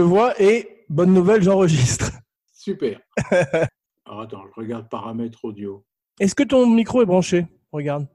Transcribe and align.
te 0.00 0.04
vois 0.06 0.40
et 0.40 0.84
bonne 0.88 1.12
nouvelle, 1.12 1.42
j'enregistre. 1.42 2.10
Super. 2.52 3.00
Alors 4.06 4.22
attends, 4.22 4.44
je 4.48 4.60
regarde 4.60 4.88
paramètres 4.88 5.44
audio. 5.44 5.84
Est-ce 6.18 6.34
que 6.34 6.42
ton 6.42 6.66
micro 6.66 7.02
est 7.02 7.06
branché? 7.06 7.46
Regarde. 7.70 8.06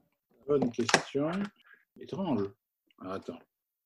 Bonne 0.48 0.70
question. 0.70 1.30
Étrange. 2.00 2.42
Alors, 3.00 3.14
attends. 3.14 3.38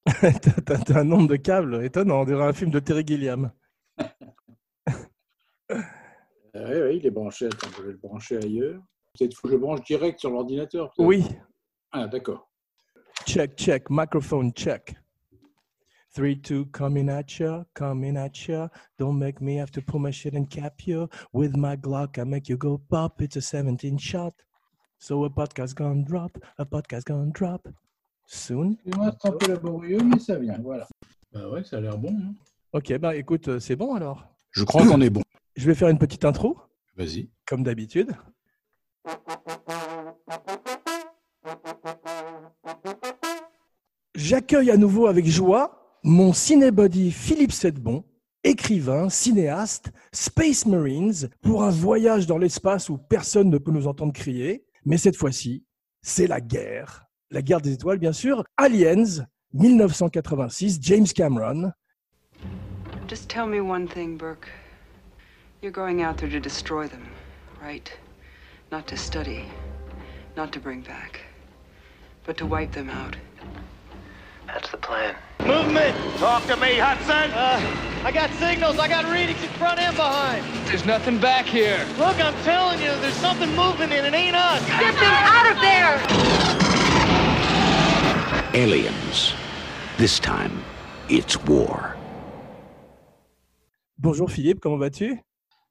T'as 0.87 0.99
un 1.01 1.05
nombre 1.05 1.29
de 1.29 1.37
câbles 1.37 1.85
étonnant, 1.85 2.23
on 2.23 2.25
dirait 2.25 2.45
un 2.45 2.53
film 2.55 2.71
de 2.71 2.79
Terry 2.81 3.05
Gilliam. 3.07 3.53
Euh, 5.71 5.75
oui, 6.55 6.81
oui, 6.83 6.97
il 6.97 7.07
est 7.07 7.11
branché. 7.11 7.47
Attends, 7.47 7.69
je 7.77 7.83
vais 7.83 7.93
le 7.93 7.98
brancher 7.98 8.39
ailleurs. 8.39 8.81
Peut-être 9.19 9.35
faut 9.35 9.47
que 9.48 9.55
je 9.55 9.59
branche 9.59 9.83
direct 9.85 10.19
sur 10.20 10.31
l'ordinateur. 10.31 10.92
Oui, 10.98 11.25
Ah, 11.92 12.09
d'accord. 12.09 12.51
check, 13.27 13.57
check, 13.57 13.91
microphone 13.91 14.53
check. 14.53 14.95
3, 16.16 16.36
2, 16.42 16.66
coming 16.72 17.08
at 17.08 17.39
ya, 17.39 17.62
coming 17.75 18.16
at 18.16 18.48
ya. 18.48 18.69
Don't 18.98 19.19
make 19.19 19.41
me 19.41 19.56
have 19.56 19.70
to 19.72 19.80
pull 19.80 20.00
my 20.00 20.11
shit 20.11 20.34
and 20.34 20.47
cap 20.50 20.86
you. 20.86 21.08
With 21.33 21.56
my 21.56 21.77
Glock, 21.77 22.19
I 22.19 22.25
make 22.25 22.48
you 22.48 22.56
go 22.56 22.78
pop. 22.91 23.20
It's 23.22 23.36
a 23.36 23.41
17 23.41 23.97
shot. 23.98 24.34
So 24.98 25.25
a 25.25 25.30
podcast 25.30 25.75
gonna 25.77 26.02
drop, 26.05 26.36
a 26.58 26.64
podcast 26.64 27.05
gonna 27.06 27.30
drop. 27.33 27.69
Soon? 28.27 28.72
Excusez-moi, 28.84 29.12
c'est 29.20 29.28
un 29.28 29.33
peu 29.33 29.47
laborieux, 29.48 29.98
mais 30.05 30.19
ça 30.19 30.36
vient. 30.39 30.58
Voilà. 30.62 30.86
Bah 31.33 31.48
ouais, 31.48 31.64
ça 31.64 31.78
a 31.78 31.80
l'air 31.80 31.97
bon. 31.97 32.11
hein. 32.12 32.34
Ok, 32.72 32.97
bah 32.98 33.17
écoute, 33.17 33.48
euh, 33.48 33.61
c'est 33.61 33.77
bon 33.77 33.95
alors. 33.95 34.24
Je 34.52 34.64
crois 34.64 34.86
qu'on 34.86 35.00
est 35.00 35.11
bon. 35.11 35.22
Je 35.56 35.67
vais 35.67 35.74
faire 35.74 35.89
une 35.89 35.98
petite 35.98 36.24
intro, 36.24 36.56
Vas-y. 36.97 37.28
comme 37.47 37.62
d'habitude. 37.64 38.12
J'accueille 44.14 44.70
à 44.70 44.77
nouveau 44.77 45.06
avec 45.06 45.27
joie 45.27 45.80
mon 46.03 46.33
cinébody 46.33 47.11
Philippe 47.11 47.53
Sedbon, 47.53 48.05
écrivain, 48.43 49.09
cinéaste, 49.09 49.93
Space 50.12 50.67
Marines, 50.67 51.29
pour 51.42 51.62
un 51.62 51.70
voyage 51.70 52.27
dans 52.27 52.39
l'espace 52.39 52.89
où 52.89 52.97
personne 52.97 53.51
ne 53.51 53.59
peut 53.59 53.70
nous 53.70 53.87
entendre 53.87 54.12
crier. 54.12 54.65
Mais 54.87 54.97
cette 54.97 55.17
fois-ci, 55.17 55.65
c'est 56.03 56.27
la 56.27 56.41
guerre. 56.41 57.05
La 57.31 57.42
guerre 57.42 57.61
des 57.61 57.75
étoiles, 57.75 57.98
bien 57.98 58.12
sûr. 58.12 58.45
Aliens, 58.57 59.27
1986, 59.53 60.79
James 60.81 61.07
Cameron. 61.07 61.73
Just 63.07 63.29
tell 63.29 63.47
me 63.47 63.61
one 63.61 63.87
thing, 63.87 64.17
Burke. 64.17 64.48
You're 65.62 65.73
going 65.73 66.03
out 66.03 66.17
there 66.17 66.31
to 66.31 66.41
destroy 66.41 66.89
them, 66.89 67.07
right? 67.61 67.91
Not 68.73 68.87
to 68.87 68.97
study, 68.97 69.45
not 70.37 70.53
to 70.53 70.61
bring 70.61 70.81
back, 70.81 71.20
but 72.25 72.39
to 72.39 72.47
wipe 72.47 72.73
them 72.73 72.89
out. 72.89 73.17
That's 74.52 74.70
the 74.70 74.78
plan. 74.78 75.14
Movement! 75.46 75.96
Talk 76.18 76.44
to 76.46 76.56
me, 76.56 76.74
Hudson! 76.74 77.30
Uh, 77.30 78.05
I 78.05 78.11
got 78.11 78.30
signals. 78.33 78.80
I 78.80 78.88
got 78.88 79.05
readings 79.05 79.40
in 79.42 79.48
front 79.50 79.78
and 79.78 79.94
behind. 79.94 80.44
There's 80.66 80.84
nothing 80.84 81.18
back 81.20 81.46
here. 81.46 81.86
Look, 81.98 82.18
I'm 82.18 82.34
telling 82.42 82.80
you, 82.80 82.90
there's 83.00 83.14
something 83.14 83.48
moving 83.55 83.92
and 83.92 84.06
it 84.06 84.12
ain't 84.12 84.34
us. 84.34 84.61
Get 84.66 84.94
them 84.94 85.14
out 85.14 85.46
of 85.52 85.61
there! 85.61 86.00
Aliens. 88.55 89.34
This 89.98 90.18
time, 90.18 90.64
it's 91.08 91.36
war. 91.44 91.96
Bonjour 93.98 94.28
Philippe, 94.28 94.61
comment 94.61 94.78
vas-tu? 94.78 95.20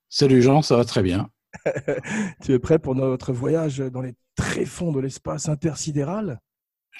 Salut 0.08 0.42
Jean, 0.42 0.62
ça 0.62 0.78
va 0.78 0.86
très 0.86 1.04
bien. 1.04 1.30
Tu 2.44 2.54
es 2.54 2.60
prêt 2.60 2.80
pour 2.80 2.96
notre 2.96 3.34
voyage 3.34 3.80
dans 3.80 4.02
les 4.02 4.14
tréfonds 4.36 4.92
de 4.92 5.00
l'espace 5.00 5.50
intersidéral? 5.50 6.40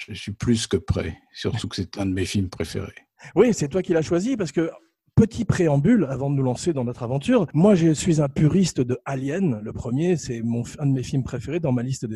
Je 0.08 0.14
suis 0.14 0.32
plus 0.32 0.66
que 0.66 0.76
prêt, 0.76 1.18
surtout 1.32 1.68
que 1.68 1.76
c'est 1.76 1.98
un 1.98 2.06
de 2.06 2.12
mes 2.12 2.24
films 2.24 2.48
préférés. 2.48 3.06
Oui, 3.34 3.52
c'est 3.52 3.68
toi 3.68 3.82
qui 3.82 3.92
l'as 3.92 4.02
choisi 4.02 4.36
parce 4.36 4.52
que 4.52 4.70
petit 5.14 5.44
préambule 5.44 6.06
avant 6.08 6.30
de 6.30 6.36
nous 6.36 6.42
lancer 6.42 6.72
dans 6.72 6.84
notre 6.84 7.02
aventure. 7.02 7.46
Moi, 7.52 7.74
je 7.74 7.92
suis 7.92 8.22
un 8.22 8.28
puriste 8.28 8.80
de 8.80 8.98
Alien. 9.04 9.60
Le 9.62 9.72
premier, 9.72 10.16
c'est 10.16 10.42
un 10.78 10.86
de 10.86 10.92
mes 10.92 11.02
films 11.02 11.24
préférés 11.24 11.60
dans 11.60 11.72
ma 11.72 11.82
liste 11.82 12.06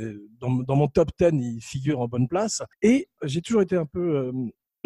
dans 0.40 0.76
mon 0.76 0.88
top 0.88 1.10
10, 1.18 1.28
il 1.32 1.60
figure 1.60 2.00
en 2.00 2.08
bonne 2.08 2.28
place. 2.28 2.62
Et 2.80 3.08
j'ai 3.22 3.42
toujours 3.42 3.60
été 3.60 3.76
un 3.76 3.84
peu 3.84 4.32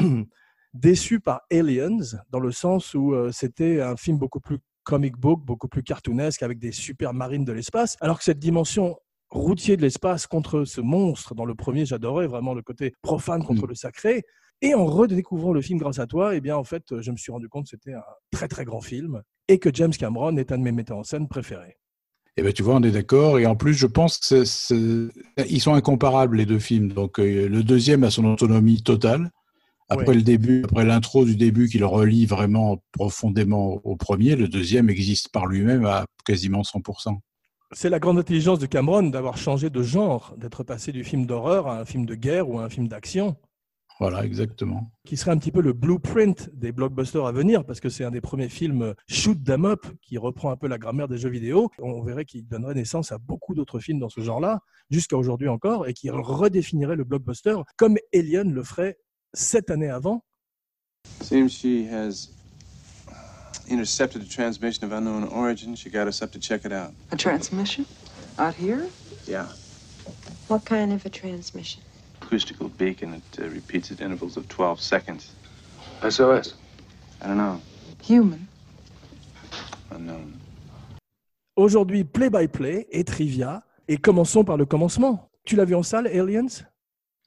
euh, 0.00 0.24
déçu 0.74 1.20
par 1.20 1.42
Aliens 1.52 2.18
dans 2.30 2.40
le 2.40 2.50
sens 2.50 2.94
où 2.94 3.14
euh, 3.14 3.30
c'était 3.32 3.80
un 3.80 3.96
film 3.96 4.18
beaucoup 4.18 4.40
plus 4.40 4.58
comic 4.82 5.16
book, 5.16 5.44
beaucoup 5.44 5.68
plus 5.68 5.82
cartoonesque 5.82 6.42
avec 6.42 6.58
des 6.58 6.72
super 6.72 7.12
marines 7.14 7.44
de 7.44 7.52
l'espace, 7.52 7.96
alors 8.00 8.18
que 8.18 8.24
cette 8.24 8.38
dimension 8.38 8.96
routier 9.30 9.76
de 9.76 9.82
l'espace 9.82 10.26
contre 10.26 10.64
ce 10.64 10.80
monstre. 10.80 11.34
Dans 11.34 11.44
le 11.44 11.54
premier, 11.54 11.84
j'adorais 11.86 12.26
vraiment 12.26 12.54
le 12.54 12.62
côté 12.62 12.94
profane 13.02 13.44
contre 13.44 13.64
Mm. 13.64 13.68
le 13.70 13.74
sacré. 13.74 14.22
Et 14.60 14.74
en 14.74 14.86
redécouvrant 14.86 15.52
le 15.52 15.60
film 15.62 15.78
grâce 15.78 15.98
à 16.00 16.06
toi, 16.06 16.34
eh 16.34 16.40
bien, 16.40 16.56
en 16.56 16.64
fait, 16.64 17.00
je 17.00 17.10
me 17.12 17.16
suis 17.16 17.30
rendu 17.30 17.48
compte 17.48 17.64
que 17.64 17.70
c'était 17.70 17.94
un 17.94 18.02
très, 18.32 18.48
très 18.48 18.64
grand 18.64 18.80
film 18.80 19.22
et 19.46 19.58
que 19.58 19.70
James 19.72 19.92
Cameron 19.92 20.36
est 20.36 20.50
un 20.50 20.58
de 20.58 20.62
mes 20.64 20.72
metteurs 20.72 20.98
en 20.98 21.04
scène 21.04 21.28
préférés. 21.28 21.76
Et 22.36 22.42
ben 22.42 22.52
tu 22.52 22.62
vois, 22.62 22.76
on 22.76 22.82
est 22.82 22.90
d'accord. 22.92 23.38
Et 23.38 23.46
en 23.46 23.56
plus, 23.56 23.74
je 23.74 23.86
pense 23.86 24.18
que 24.18 24.24
c'est- 24.24 24.44
c'est- 24.44 25.48
ils 25.50 25.60
sont 25.60 25.74
incomparables 25.74 26.36
les 26.36 26.46
deux 26.46 26.58
films. 26.60 26.92
Donc 26.92 27.18
euh, 27.18 27.48
le 27.48 27.62
deuxième 27.64 28.04
a 28.04 28.10
son 28.10 28.24
autonomie 28.24 28.82
totale. 28.82 29.30
Après 29.88 30.08
Ouais. 30.08 30.14
le 30.16 30.22
début, 30.22 30.62
après 30.64 30.84
l'intro 30.84 31.24
du 31.24 31.34
début 31.34 31.68
qui 31.68 31.78
le 31.78 31.86
relie 31.86 32.26
vraiment 32.26 32.78
profondément 32.92 33.80
au 33.84 33.96
premier, 33.96 34.36
le 34.36 34.46
deuxième 34.48 34.90
existe 34.90 35.30
par 35.30 35.46
lui-même 35.46 35.84
à 35.86 36.04
quasiment 36.24 36.62
100%. 36.62 37.20
C'est 37.72 37.90
la 37.90 37.98
grande 37.98 38.18
intelligence 38.18 38.58
de 38.58 38.66
Cameron 38.66 39.02
d'avoir 39.10 39.36
changé 39.36 39.68
de 39.68 39.82
genre, 39.82 40.34
d'être 40.38 40.62
passé 40.64 40.90
du 40.90 41.04
film 41.04 41.26
d'horreur 41.26 41.66
à 41.68 41.78
un 41.80 41.84
film 41.84 42.06
de 42.06 42.14
guerre 42.14 42.48
ou 42.48 42.58
à 42.58 42.64
un 42.64 42.70
film 42.70 42.88
d'action, 42.88 43.36
Voilà, 44.00 44.24
exactement. 44.24 44.90
qui 45.04 45.18
serait 45.18 45.32
un 45.32 45.36
petit 45.38 45.52
peu 45.52 45.60
le 45.60 45.74
blueprint 45.74 46.48
des 46.54 46.72
blockbusters 46.72 47.26
à 47.26 47.32
venir, 47.32 47.66
parce 47.66 47.80
que 47.80 47.90
c'est 47.90 48.04
un 48.04 48.10
des 48.10 48.22
premiers 48.22 48.48
films 48.48 48.94
shoot 49.06 49.42
them 49.44 49.66
up 49.66 49.86
qui 50.00 50.16
reprend 50.16 50.50
un 50.50 50.56
peu 50.56 50.66
la 50.66 50.78
grammaire 50.78 51.08
des 51.08 51.18
jeux 51.18 51.28
vidéo. 51.28 51.68
On 51.78 52.02
verrait 52.02 52.24
qu'il 52.24 52.46
donnerait 52.48 52.74
naissance 52.74 53.12
à 53.12 53.18
beaucoup 53.18 53.54
d'autres 53.54 53.80
films 53.80 53.98
dans 53.98 54.08
ce 54.08 54.22
genre-là, 54.22 54.60
jusqu'à 54.88 55.18
aujourd'hui 55.18 55.48
encore, 55.48 55.86
et 55.86 55.92
qui 55.92 56.08
redéfinirait 56.08 56.96
le 56.96 57.04
blockbuster 57.04 57.56
comme 57.76 57.98
Alien 58.14 58.50
le 58.50 58.64
ferait 58.64 58.96
sept 59.34 59.70
années 59.70 59.90
avant. 59.90 60.24
Seems 61.20 61.48
she 61.50 61.86
has 61.90 62.30
intercepted 63.68 64.22
a 64.22 64.28
transmission 64.28 64.84
of 64.84 64.92
unknown 64.92 65.24
origin. 65.24 65.74
She 65.74 65.90
got 65.90 66.08
us 66.08 66.22
up 66.22 66.32
to 66.32 66.38
check 66.38 66.64
it 66.64 66.72
out. 66.72 66.92
A 67.12 67.16
transmission? 67.16 67.86
Out 68.38 68.54
here? 68.54 68.86
Yeah. 69.26 69.46
What 70.48 70.64
kind 70.64 70.92
of 70.92 71.04
a 71.04 71.10
transmission? 71.10 71.82
Acoustical 72.22 72.68
beacon 72.68 73.10
that 73.12 73.44
uh, 73.44 73.48
repeats 73.48 73.90
at 73.90 74.00
intervals 74.00 74.36
of 74.36 74.48
12 74.48 74.80
seconds. 74.80 75.32
SOS. 76.02 76.54
I 77.22 77.26
don't 77.26 77.36
know. 77.36 77.60
Human? 78.02 78.46
Unknown. 79.90 80.34
Aujourd'hui, 81.56 82.04
play 82.04 82.28
by 82.28 82.46
play 82.46 82.86
et 82.90 83.04
trivia. 83.04 83.62
Et 83.88 83.96
commençons 83.96 84.44
par 84.44 84.56
le 84.56 84.66
commencement. 84.66 85.30
Tu 85.44 85.56
l'as 85.56 85.64
vu 85.64 85.74
en 85.74 85.82
salle, 85.82 86.06
Aliens? 86.06 86.46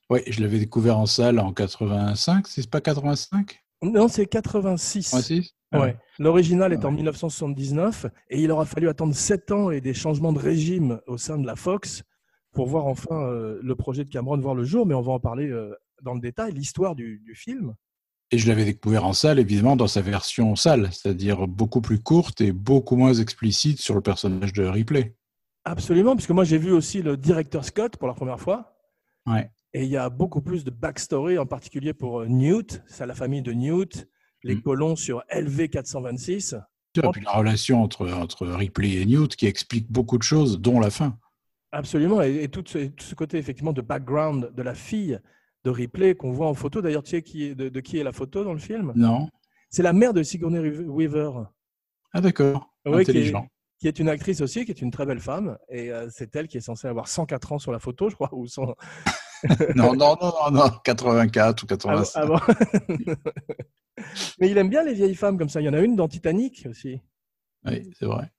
Oui, 0.09 0.19
je 0.27 0.41
l'avais 0.41 0.59
découvert 0.59 0.97
en 0.97 1.05
salle 1.05 1.39
en 1.39 1.53
85, 1.53 2.47
c'est 2.47 2.69
pas 2.69 2.81
85 2.81 3.63
Non, 3.81 4.07
c'est 4.07 4.25
86. 4.27 5.09
86 5.09 5.53
Ouais. 5.73 5.95
L'original 6.19 6.73
est 6.73 6.83
en 6.83 6.89
ouais. 6.89 6.95
1979 6.95 8.07
et 8.29 8.41
il 8.41 8.51
aura 8.51 8.65
fallu 8.65 8.89
attendre 8.89 9.15
sept 9.15 9.51
ans 9.51 9.71
et 9.71 9.79
des 9.79 9.93
changements 9.93 10.33
de 10.33 10.39
régime 10.39 10.99
au 11.07 11.17
sein 11.17 11.37
de 11.37 11.45
la 11.45 11.55
Fox 11.55 12.03
pour 12.51 12.67
voir 12.67 12.87
enfin 12.87 13.21
euh, 13.21 13.59
le 13.63 13.75
projet 13.75 14.03
de 14.03 14.09
Cameron 14.09 14.37
voir 14.39 14.55
le 14.55 14.65
jour, 14.65 14.85
mais 14.85 14.93
on 14.93 15.01
va 15.01 15.13
en 15.13 15.19
parler 15.19 15.49
euh, 15.49 15.73
dans 16.01 16.13
le 16.13 16.19
détail, 16.19 16.51
l'histoire 16.51 16.95
du, 16.95 17.19
du 17.19 17.35
film. 17.35 17.73
Et 18.31 18.37
je 18.37 18.47
l'avais 18.47 18.65
découvert 18.65 19.05
en 19.05 19.13
salle, 19.13 19.39
évidemment, 19.39 19.75
dans 19.75 19.87
sa 19.87 20.01
version 20.01 20.55
salle, 20.55 20.89
c'est-à-dire 20.91 21.47
beaucoup 21.47 21.81
plus 21.81 21.99
courte 21.99 22.41
et 22.41 22.51
beaucoup 22.51 22.95
moins 22.95 23.13
explicite 23.13 23.79
sur 23.79 23.93
le 23.93 24.01
personnage 24.01 24.53
de 24.53 24.63
Ripley. 24.63 25.15
Absolument, 25.65 26.15
puisque 26.15 26.31
moi 26.31 26.43
j'ai 26.43 26.57
vu 26.57 26.71
aussi 26.71 27.01
le 27.01 27.17
directeur 27.17 27.65
Scott 27.65 27.97
pour 27.97 28.07
la 28.07 28.13
première 28.13 28.39
fois. 28.39 28.73
Ouais. 29.27 29.51
Et 29.73 29.83
il 29.83 29.89
y 29.89 29.97
a 29.97 30.09
beaucoup 30.09 30.41
plus 30.41 30.63
de 30.63 30.71
backstory, 30.71 31.37
en 31.37 31.45
particulier 31.45 31.93
pour 31.93 32.21
euh, 32.21 32.27
Newt, 32.27 32.81
c'est 32.87 33.05
la 33.05 33.15
famille 33.15 33.41
de 33.41 33.53
Newt, 33.53 34.07
les 34.43 34.55
Mm. 34.55 34.61
colons 34.61 34.95
sur 34.95 35.23
LV426. 35.31 36.55
Et 36.97 37.01
puis 37.13 37.21
la 37.23 37.31
relation 37.31 37.81
entre, 37.83 38.09
entre 38.11 38.45
Ripley 38.47 38.93
et 39.01 39.05
Newt 39.05 39.35
qui 39.35 39.47
explique 39.47 39.89
beaucoup 39.91 40.17
de 40.17 40.23
choses, 40.23 40.59
dont 40.59 40.79
la 40.79 40.89
fin. 40.89 41.17
Absolument, 41.71 42.21
et, 42.21 42.43
et 42.43 42.49
tout, 42.49 42.63
ce, 42.67 42.87
tout 42.87 43.05
ce 43.05 43.15
côté 43.15 43.37
effectivement 43.37 43.71
de 43.71 43.81
background 43.81 44.51
de 44.53 44.61
la 44.61 44.73
fille 44.75 45.17
de 45.63 45.69
Ripley 45.69 46.15
qu'on 46.15 46.31
voit 46.31 46.47
en 46.47 46.53
photo. 46.53 46.81
D'ailleurs, 46.81 47.03
tu 47.03 47.11
sais 47.11 47.21
qui 47.21 47.45
est, 47.45 47.55
de, 47.55 47.69
de 47.69 47.79
qui 47.79 47.97
est 47.97 48.03
la 48.03 48.11
photo 48.11 48.43
dans 48.43 48.51
le 48.51 48.59
film? 48.59 48.91
Non 48.95 49.29
C'est 49.69 49.83
la 49.83 49.93
mère 49.93 50.13
de 50.13 50.21
Sigourney 50.21 50.59
Weaver, 50.59 51.31
Ah 52.13 52.19
d'accord, 52.19 52.73
Oui, 52.85 52.91
qui 53.05 53.11
est- 53.11 53.13
intelligent. 53.13 53.47
qui 53.79 53.87
est 53.87 53.99
une 53.99 54.09
actrice 54.09 54.41
aussi, 54.41 54.65
qui 54.65 54.71
est 54.71 54.81
une 54.81 54.91
très 54.91 55.05
belle 55.05 55.21
femme. 55.21 55.57
Et 55.69 55.91
euh, 55.93 56.09
c'est 56.11 56.35
elle 56.35 56.49
qui 56.49 56.57
est 56.57 56.61
censée 56.61 56.87
avoir 56.89 57.07
104 57.07 57.53
ans 57.53 57.59
sur 57.59 57.71
la 57.71 57.79
photo, 57.79 58.09
je 58.09 58.15
crois. 58.15 58.29
Ou 58.33 58.47
100... 58.47 58.75
Non, 59.75 59.95
non, 59.95 60.17
non, 60.21 60.31
non, 60.45 60.51
non, 60.51 60.69
84 60.83 61.63
ou 61.63 61.65
Ah 61.65 61.67
85. 61.69 62.25
bon- 62.27 62.35
ah 62.35 62.53
bon 62.89 63.15
Mais 64.39 64.49
il 64.49 64.57
aime 64.57 64.69
bien 64.69 64.83
les 64.83 64.93
vieilles 64.93 65.15
femmes 65.15 65.37
comme 65.37 65.49
ça. 65.49 65.61
Il 65.61 65.65
y 65.65 65.69
en 65.69 65.73
a 65.73 65.79
une 65.81 65.95
dans 65.95 66.07
Titanic 66.07 66.65
aussi. 66.69 66.99
Oui, 67.65 67.89
c'est 67.97 68.05
vrai. 68.05 68.31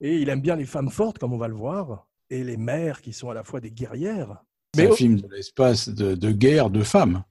Et 0.00 0.16
il 0.18 0.28
aime 0.28 0.40
bien 0.40 0.56
les 0.56 0.66
femmes 0.66 0.90
fortes, 0.90 1.18
comme 1.18 1.32
on 1.32 1.38
va 1.38 1.48
le 1.48 1.54
voir, 1.54 2.06
et 2.30 2.44
les 2.44 2.56
mères 2.56 3.00
qui 3.00 3.12
sont 3.12 3.30
à 3.30 3.34
la 3.34 3.44
fois 3.44 3.60
des 3.60 3.70
guerrières. 3.70 4.42
C'est 4.74 4.82
Mais 4.82 4.88
un 4.88 4.92
au- 4.92 4.96
film 4.96 5.20
de 5.20 5.28
l'espace 5.34 5.88
de, 5.88 6.14
de 6.14 6.30
guerre 6.32 6.68
de 6.70 6.82
femmes. 6.82 7.22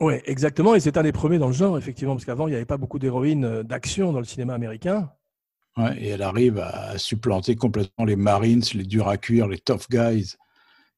Ouais, 0.00 0.22
exactement. 0.26 0.74
Et 0.76 0.80
c'est 0.80 0.96
un 0.96 1.02
des 1.02 1.10
premiers 1.12 1.38
dans 1.38 1.48
le 1.48 1.52
genre, 1.52 1.76
effectivement, 1.76 2.14
parce 2.14 2.24
qu'avant, 2.24 2.46
il 2.46 2.50
n'y 2.50 2.56
avait 2.56 2.64
pas 2.66 2.76
beaucoup 2.76 3.00
d'héroïnes 3.00 3.44
euh, 3.44 3.62
d'action 3.64 4.12
dans 4.12 4.20
le 4.20 4.24
cinéma 4.24 4.54
américain. 4.54 5.10
Ouais, 5.76 6.00
et 6.00 6.08
elle 6.08 6.22
arrive 6.22 6.58
à 6.58 6.98
supplanter 6.98 7.56
complètement 7.56 8.04
les 8.04 8.16
Marines, 8.16 8.62
les 8.74 8.84
durs 8.84 9.08
à 9.08 9.16
cuire, 9.16 9.48
les 9.48 9.58
tough 9.58 9.88
guys. 9.90 10.34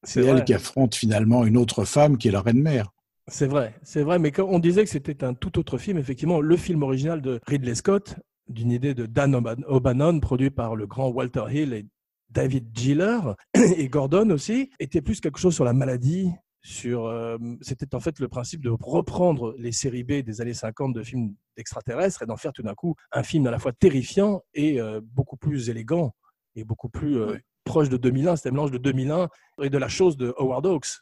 C'est 0.02 0.24
elle 0.24 0.44
qui 0.44 0.54
affronte 0.54 0.94
finalement 0.94 1.44
une 1.44 1.56
autre 1.58 1.84
femme 1.84 2.16
qui 2.18 2.28
est 2.28 2.30
la 2.30 2.40
reine 2.40 2.60
mère. 2.62 2.90
C'est 3.30 3.46
vrai, 3.46 3.74
c'est 3.82 4.02
vrai, 4.02 4.18
mais 4.18 4.32
quand 4.32 4.46
on 4.48 4.58
disait 4.58 4.82
que 4.82 4.90
c'était 4.90 5.22
un 5.24 5.34
tout 5.34 5.58
autre 5.58 5.78
film, 5.78 5.98
effectivement, 5.98 6.40
le 6.40 6.56
film 6.56 6.82
original 6.82 7.22
de 7.22 7.40
Ridley 7.46 7.76
Scott, 7.76 8.16
d'une 8.48 8.72
idée 8.72 8.92
de 8.92 9.06
Dan 9.06 9.34
O'Bannon, 9.68 10.18
produit 10.18 10.50
par 10.50 10.74
le 10.74 10.86
grand 10.86 11.08
Walter 11.08 11.44
Hill 11.48 11.72
et 11.72 11.86
David 12.30 12.70
Giller, 12.74 13.20
et 13.54 13.88
Gordon 13.88 14.30
aussi, 14.30 14.70
était 14.80 15.00
plus 15.00 15.20
quelque 15.20 15.38
chose 15.38 15.54
sur 15.54 15.64
la 15.64 15.72
maladie, 15.72 16.30
sur, 16.62 17.06
euh, 17.06 17.38
c'était 17.62 17.94
en 17.94 18.00
fait 18.00 18.18
le 18.18 18.28
principe 18.28 18.62
de 18.62 18.70
reprendre 18.70 19.54
les 19.58 19.72
séries 19.72 20.04
B 20.04 20.22
des 20.22 20.40
années 20.40 20.52
50 20.52 20.92
de 20.92 21.02
films 21.02 21.34
d'extraterrestres 21.56 22.22
et 22.22 22.26
d'en 22.26 22.36
faire 22.36 22.52
tout 22.52 22.62
d'un 22.62 22.74
coup 22.74 22.96
un 23.12 23.22
film 23.22 23.46
à 23.46 23.50
la 23.50 23.58
fois 23.58 23.72
terrifiant 23.72 24.42
et 24.52 24.80
euh, 24.80 25.00
beaucoup 25.02 25.36
plus 25.36 25.70
élégant 25.70 26.14
et 26.56 26.64
beaucoup 26.64 26.88
plus 26.88 27.18
euh, 27.18 27.38
proche 27.64 27.88
de 27.88 27.96
2001. 27.96 28.36
C'était 28.36 28.50
un 28.50 28.52
mélange 28.52 28.72
de 28.72 28.78
2001 28.78 29.28
et 29.62 29.70
de 29.70 29.78
la 29.78 29.88
chose 29.88 30.16
de 30.16 30.34
Howard 30.36 30.66
Hawks. 30.66 31.00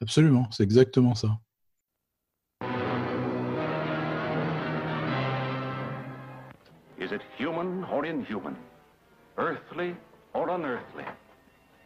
Absolument, 0.00 0.48
c'est 0.52 0.62
exactement 0.62 1.14
ça. 1.14 1.38
Is 7.08 7.14
it 7.14 7.22
human 7.38 7.84
or 7.84 8.04
inhuman? 8.04 8.54
Earthly 9.38 9.96
or 10.34 10.50
unearthly? 10.50 11.04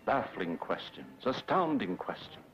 Baffling 0.04 0.56
questions, 0.56 1.06
astounding 1.24 1.96
questions 1.96 2.44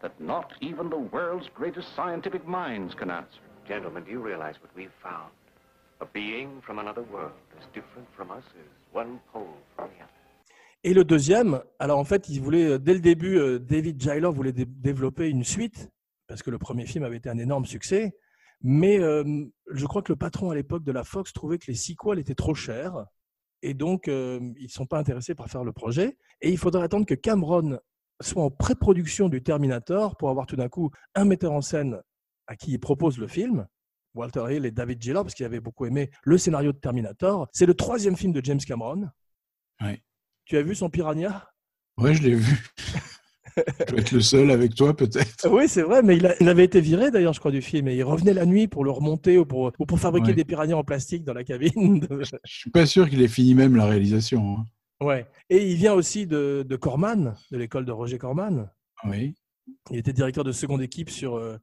that 0.00 0.18
not 0.18 0.54
even 0.62 0.88
the 0.88 0.96
world's 0.96 1.50
greatest 1.54 1.94
scientific 1.94 2.48
minds 2.48 2.94
can 2.94 3.10
answer. 3.10 3.42
Gentlemen, 3.66 4.04
do 4.04 4.10
you 4.10 4.22
realize 4.22 4.54
what 4.62 4.74
we've 4.74 4.98
found? 5.02 5.30
A 6.00 6.06
being 6.06 6.62
from 6.62 6.78
another 6.78 7.02
world, 7.02 7.32
as 7.60 7.66
different 7.74 8.08
from 8.16 8.30
us 8.30 8.44
as 8.58 8.70
one 8.92 9.20
pole 9.30 9.58
from 9.76 9.90
the 9.90 10.02
other. 10.02 10.12
Et 10.84 10.94
le 10.94 11.04
deuxième, 11.04 11.60
alors 11.78 11.98
en 11.98 12.04
fait, 12.04 12.30
il 12.30 12.40
voulait, 12.40 12.70
euh, 12.70 12.78
dès 12.78 12.94
le 12.94 13.00
début, 13.00 13.36
euh, 13.36 13.58
David 13.58 14.00
Giler 14.00 14.30
voulait 14.32 14.52
dé 14.52 14.64
développer 14.64 15.28
une 15.28 15.44
suite, 15.44 15.90
parce 16.26 16.42
que 16.42 16.50
le 16.50 16.56
premier 16.56 16.86
film 16.86 17.04
avait 17.04 17.18
été 17.18 17.28
un 17.28 17.36
énorme 17.36 17.66
succès. 17.66 18.14
Mais 18.62 18.98
euh, 18.98 19.44
je 19.70 19.86
crois 19.86 20.02
que 20.02 20.12
le 20.12 20.16
patron 20.16 20.50
à 20.50 20.54
l'époque 20.54 20.84
de 20.84 20.92
la 20.92 21.04
Fox 21.04 21.32
trouvait 21.32 21.58
que 21.58 21.66
les 21.68 21.76
sequels 21.76 22.18
étaient 22.18 22.34
trop 22.34 22.54
chers. 22.54 23.06
Et 23.62 23.74
donc, 23.74 24.08
euh, 24.08 24.40
ils 24.58 24.64
ne 24.64 24.70
sont 24.70 24.86
pas 24.86 24.98
intéressés 24.98 25.34
par 25.34 25.48
faire 25.48 25.64
le 25.64 25.72
projet. 25.72 26.16
Et 26.40 26.50
il 26.50 26.58
faudrait 26.58 26.82
attendre 26.82 27.06
que 27.06 27.14
Cameron 27.14 27.78
soit 28.20 28.42
en 28.42 28.50
pré-production 28.50 29.28
du 29.28 29.42
Terminator 29.42 30.16
pour 30.16 30.30
avoir 30.30 30.46
tout 30.46 30.56
d'un 30.56 30.68
coup 30.68 30.90
un 31.14 31.24
metteur 31.24 31.52
en 31.52 31.60
scène 31.60 32.00
à 32.46 32.56
qui 32.56 32.72
il 32.72 32.80
propose 32.80 33.18
le 33.18 33.28
film, 33.28 33.66
Walter 34.14 34.44
Hill 34.50 34.64
et 34.64 34.70
David 34.70 35.00
Giller, 35.00 35.14
parce 35.14 35.34
qu'il 35.34 35.46
avait 35.46 35.60
beaucoup 35.60 35.86
aimé 35.86 36.10
le 36.24 36.38
scénario 36.38 36.72
de 36.72 36.78
Terminator. 36.78 37.48
C'est 37.52 37.66
le 37.66 37.74
troisième 37.74 38.16
film 38.16 38.32
de 38.32 38.44
James 38.44 38.58
Cameron. 38.58 39.08
Oui. 39.80 40.02
Tu 40.44 40.56
as 40.56 40.62
vu 40.62 40.74
son 40.74 40.88
Piranha? 40.88 41.48
Oui, 41.98 42.14
je 42.14 42.22
l'ai 42.22 42.34
vu. 42.34 42.66
je 43.80 43.84
dois 43.86 44.00
être 44.00 44.12
le 44.12 44.20
seul 44.20 44.50
avec 44.50 44.74
toi, 44.74 44.94
peut-être. 44.96 45.48
Oui, 45.50 45.68
c'est 45.68 45.82
vrai, 45.82 46.02
mais 46.02 46.16
il, 46.16 46.26
a, 46.26 46.34
il, 46.40 46.48
avait 46.48 46.64
été 46.64 46.80
viré 46.80 47.10
d'ailleurs, 47.10 47.32
je 47.32 47.40
crois, 47.40 47.50
du 47.50 47.62
film. 47.62 47.88
Et 47.88 47.96
il 47.96 48.02
revenait 48.02 48.34
la 48.34 48.46
nuit 48.46 48.68
pour 48.68 48.84
le 48.84 48.90
remonter 48.90 49.38
ou 49.38 49.44
pour, 49.46 49.72
ou 49.78 49.86
pour 49.86 49.98
fabriquer 49.98 50.28
Ouais. 50.28 50.34
des 50.34 50.44
piranhas 50.44 50.74
en 50.74 50.84
plastique 50.84 51.24
dans 51.24 51.34
la 51.34 51.44
cabine. 51.44 52.06
Je 52.22 52.30
suis 52.44 52.70
pas 52.70 52.86
sûr 52.86 53.08
qu'il 53.08 53.22
ait 53.22 53.28
fini 53.28 53.54
même 53.54 53.76
la 53.76 53.86
réalisation. 53.86 54.58
hein. 54.58 54.64
ouais. 55.04 55.26
Et 55.50 55.70
il 55.70 55.76
vient 55.76 55.94
aussi 55.94 56.26
de, 56.26 56.64
de 56.68 56.76
Corman, 56.76 57.34
de 57.50 57.56
l'école 57.58 57.84
de 57.84 57.92
Roger 57.92 58.18
Corman. 58.18 58.70
Oui. 59.04 59.34
Il 59.90 59.98
était 59.98 60.12
directeur 60.12 60.44
de 60.44 60.52
seconde 60.52 60.82
équipe 60.82 61.10
sur 61.10 61.36
euh, 61.36 61.56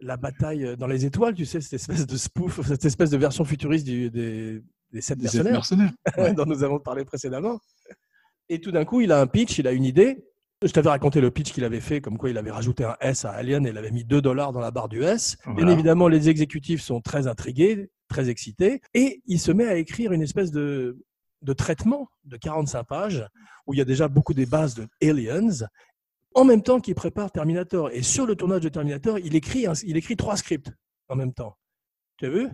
la 0.00 0.16
bataille 0.16 0.76
dans 0.78 0.86
les 0.86 1.04
étoiles, 1.06 1.34
tu 1.34 1.44
sais, 1.46 1.60
cette 1.60 1.74
espèce 1.74 2.06
de 2.06 2.16
spoof, 2.16 2.60
cette 2.66 2.84
espèce 2.84 3.10
de 3.10 3.16
version 3.16 3.44
futuriste 3.44 3.86
du- 3.86 4.10
des, 4.10 4.62
des 4.92 5.00
sept 5.00 5.18
Des 5.18 5.24
mercenaires, 5.24 5.52
mercenaires. 5.52 5.92
Ouais. 6.18 6.32
dont 6.34 6.46
nous 6.46 6.62
avons 6.62 6.78
parlé 6.78 7.04
précédemment. 7.04 7.58
Et 8.48 8.60
tout 8.60 8.72
d'un 8.72 8.84
coup, 8.84 9.00
il 9.00 9.12
a 9.12 9.20
un 9.20 9.26
pitch, 9.26 9.58
il 9.58 9.66
a 9.68 9.72
une 9.72 9.84
idée. 9.84 10.24
Je 10.62 10.72
t'avais 10.72 10.90
raconté 10.90 11.22
le 11.22 11.30
pitch 11.30 11.52
qu'il 11.52 11.64
avait 11.64 11.80
fait, 11.80 12.02
comme 12.02 12.18
quoi 12.18 12.28
il 12.28 12.36
avait 12.36 12.50
rajouté 12.50 12.84
un 12.84 12.94
S 13.00 13.24
à 13.24 13.30
Alien 13.30 13.64
et 13.66 13.70
il 13.70 13.78
avait 13.78 13.90
mis 13.90 14.04
2 14.04 14.20
dollars 14.20 14.52
dans 14.52 14.60
la 14.60 14.70
barre 14.70 14.90
du 14.90 15.02
S. 15.02 15.38
Bien 15.54 15.66
évidemment, 15.72 16.06
les 16.06 16.28
exécutifs 16.28 16.82
sont 16.82 17.00
très 17.00 17.26
intrigués, 17.26 17.90
très 18.08 18.28
excités, 18.28 18.82
et 18.92 19.22
il 19.24 19.40
se 19.40 19.52
met 19.52 19.64
à 19.66 19.76
écrire 19.76 20.12
une 20.12 20.20
espèce 20.20 20.50
de, 20.50 20.98
de 21.40 21.52
traitement 21.54 22.08
de 22.24 22.36
45 22.36 22.84
pages 22.84 23.26
où 23.66 23.72
il 23.72 23.78
y 23.78 23.80
a 23.80 23.86
déjà 23.86 24.08
beaucoup 24.08 24.34
des 24.34 24.44
bases 24.44 24.74
de 24.74 24.86
Aliens, 25.02 25.66
en 26.34 26.44
même 26.44 26.62
temps 26.62 26.78
qu'il 26.80 26.94
prépare 26.94 27.32
Terminator. 27.32 27.90
Et 27.92 28.02
sur 28.02 28.26
le 28.26 28.36
tournage 28.36 28.60
de 28.60 28.68
Terminator, 28.68 29.18
il 29.18 29.34
écrit, 29.34 29.66
un- 29.66 29.72
il 29.86 29.96
écrit 29.96 30.16
trois 30.16 30.36
scripts 30.36 30.70
en 31.08 31.16
même 31.16 31.32
temps. 31.32 31.56
Tu 32.18 32.26
as 32.26 32.30
vu? 32.30 32.48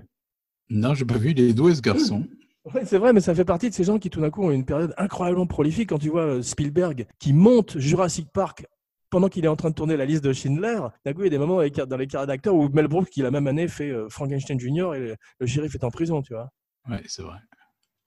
Non, 0.71 0.95
j'ai 0.95 1.05
pas 1.05 1.19
vu. 1.19 1.33
Il 1.33 1.41
est 1.41 1.53
doué, 1.55 1.75
ce 1.75 1.81
garçon. 1.81 2.25
C'est 2.85 2.99
vrai, 2.99 3.13
mais 3.13 3.21
ça 3.21 3.35
fait 3.35 3.45
partie 3.45 3.71
de 3.71 3.75
ces 3.75 3.85
gens 3.85 3.99
qui 3.99 4.11
tout 4.11 4.21
d'un 4.21 4.31
coup 4.31 4.43
ont 4.43 4.51
une 4.51 4.65
période 4.65 4.95
incroyablement 4.97 5.47
prolifique. 5.47 5.91
Quand 5.91 5.99
tu 5.99 6.09
vois 6.09 6.23
euh, 6.23 6.43
Spielberg 6.43 7.07
qui 7.19 7.33
monte 7.33 7.79
Jurassic 7.79 8.29
Park 8.33 8.67
pendant 9.09 9.29
qu'il 9.29 9.45
est 9.45 9.49
en 9.49 9.57
train 9.57 9.71
de 9.71 9.75
tourner 9.75 9.97
la 9.97 10.05
liste 10.05 10.25
de 10.25 10.33
Schindler, 10.33 10.81
d'un 11.05 11.13
coup 11.13 11.21
il 11.21 11.25
y 11.25 11.27
a 11.29 11.31
des 11.31 11.39
moments 11.39 11.57
dans 11.57 11.97
les 11.97 12.07
carrières 12.07 12.27
d'acteurs 12.27 12.55
où 12.55 12.69
Mel 12.71 12.89
Brooks, 12.89 13.09
qui 13.11 13.23
la 13.23 13.31
même 13.31 13.47
année 13.47 13.69
fait 13.69 13.91
euh, 13.91 14.09
Frankenstein 14.09 14.59
Jr. 14.59 14.95
et 14.95 14.99
le, 14.99 15.17
le 15.39 15.47
shérif 15.47 15.75
est 15.75 15.85
en 15.85 15.91
prison, 15.91 16.23
tu 16.23 16.35
vois. 16.35 16.51
Ouais, 16.89 17.03
c'est 17.07 17.23
vrai. 17.23 17.39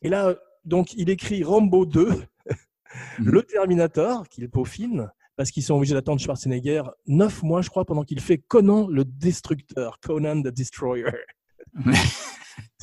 Et 0.02 0.10
là, 0.10 0.28
euh, 0.28 0.36
donc 0.66 0.94
il 0.94 1.10
écrit 1.10 1.44
Rambo 1.44 1.86
2, 1.86 2.10
le 3.19 3.44
Terminator, 3.44 4.28
qu'il 4.28 4.50
peaufine, 4.50 5.10
parce 5.36 5.52
qu'ils 5.52 5.64
sont 5.64 5.76
obligés 5.76 5.94
d'attendre 5.94 6.19
Schwarzenegger 6.19 6.83
neuf 7.07 7.44
mois, 7.44 7.62
je 7.62 7.69
crois, 7.69 7.86
pendant 7.86 8.04
qu'il 8.04 8.19
fait 8.19 8.38
Conan 8.38 8.88
le 8.88 9.06
Destructeur, 9.06 10.00
Conan 10.02 10.42
the 10.42 10.48
Destroyer. 10.48 11.06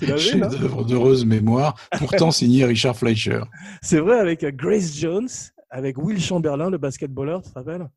Non 0.02 0.16
Chef-d'œuvre 0.18 0.84
d'heureuse 0.84 1.24
mémoire, 1.24 1.74
pourtant 1.98 2.30
signé 2.30 2.66
Richard 2.66 2.96
Fleischer. 2.96 3.40
C'est 3.80 4.00
vrai, 4.00 4.18
avec 4.18 4.44
euh, 4.44 4.50
Grace 4.52 4.94
Jones, 4.94 5.28
avec 5.70 5.96
Will 5.96 6.20
Chamberlain, 6.20 6.68
le 6.68 6.76
basketballeur, 6.78 7.42
tu 7.42 7.50
te 7.50 7.54
rappelles? 7.54 7.88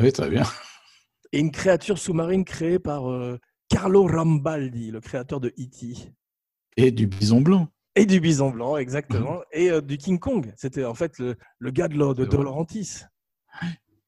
Oui, 0.00 0.10
très 0.10 0.30
bien. 0.30 0.44
Et 1.32 1.40
une 1.40 1.50
créature 1.50 1.98
sous-marine 1.98 2.44
créée 2.44 2.78
par 2.78 3.10
euh, 3.10 3.38
Carlo 3.68 4.06
Rambaldi, 4.06 4.90
le 4.90 5.00
créateur 5.00 5.40
de 5.40 5.48
E.T. 5.48 6.12
Et 6.76 6.90
du 6.90 7.06
bison 7.06 7.40
blanc. 7.40 7.68
Et 7.94 8.06
du 8.06 8.20
bison 8.20 8.50
blanc, 8.50 8.76
exactement. 8.76 9.40
Et 9.52 9.70
euh, 9.70 9.80
du 9.80 9.98
King 9.98 10.18
Kong. 10.18 10.52
C'était 10.56 10.84
en 10.84 10.94
fait 10.94 11.18
le, 11.18 11.36
le 11.58 11.70
gars 11.70 11.88
de, 11.88 11.94
de, 11.94 12.24
De. 12.24 12.36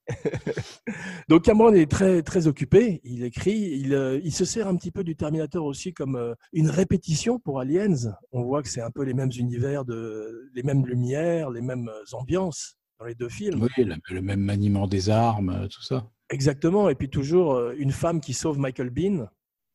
Donc 1.28 1.42
Cameron 1.44 1.72
est 1.72 1.90
très, 1.90 2.22
très 2.22 2.46
occupé. 2.46 3.00
Il 3.04 3.24
écrit, 3.24 3.78
il, 3.80 3.94
euh, 3.94 4.20
il 4.22 4.32
se 4.32 4.44
sert 4.44 4.68
un 4.68 4.76
petit 4.76 4.90
peu 4.90 5.04
du 5.04 5.16
Terminator 5.16 5.64
aussi 5.64 5.92
comme 5.92 6.16
euh, 6.16 6.34
une 6.52 6.70
répétition 6.70 7.38
pour 7.38 7.60
Aliens. 7.60 8.14
On 8.32 8.42
voit 8.42 8.62
que 8.62 8.68
c'est 8.68 8.82
un 8.82 8.90
peu 8.90 9.02
les 9.02 9.14
mêmes 9.14 9.32
univers, 9.36 9.84
de, 9.84 10.50
les 10.54 10.62
mêmes 10.62 10.86
lumières, 10.86 11.50
les 11.50 11.62
mêmes 11.62 11.88
euh, 11.88 12.16
ambiances 12.16 12.76
dans 12.98 13.06
les 13.06 13.14
deux 13.14 13.28
films. 13.28 13.62
Oui, 13.62 13.84
le, 13.84 13.96
le 14.10 14.22
même 14.22 14.40
maniement 14.40 14.86
des 14.86 15.10
armes, 15.10 15.68
tout 15.70 15.82
ça. 15.82 16.08
Exactement. 16.30 16.88
Et 16.88 16.94
puis 16.94 17.10
toujours 17.10 17.54
euh, 17.54 17.74
une 17.78 17.92
femme 17.92 18.20
qui 18.20 18.32
sauve 18.32 18.58
Michael 18.58 18.90
Bean, 18.90 19.28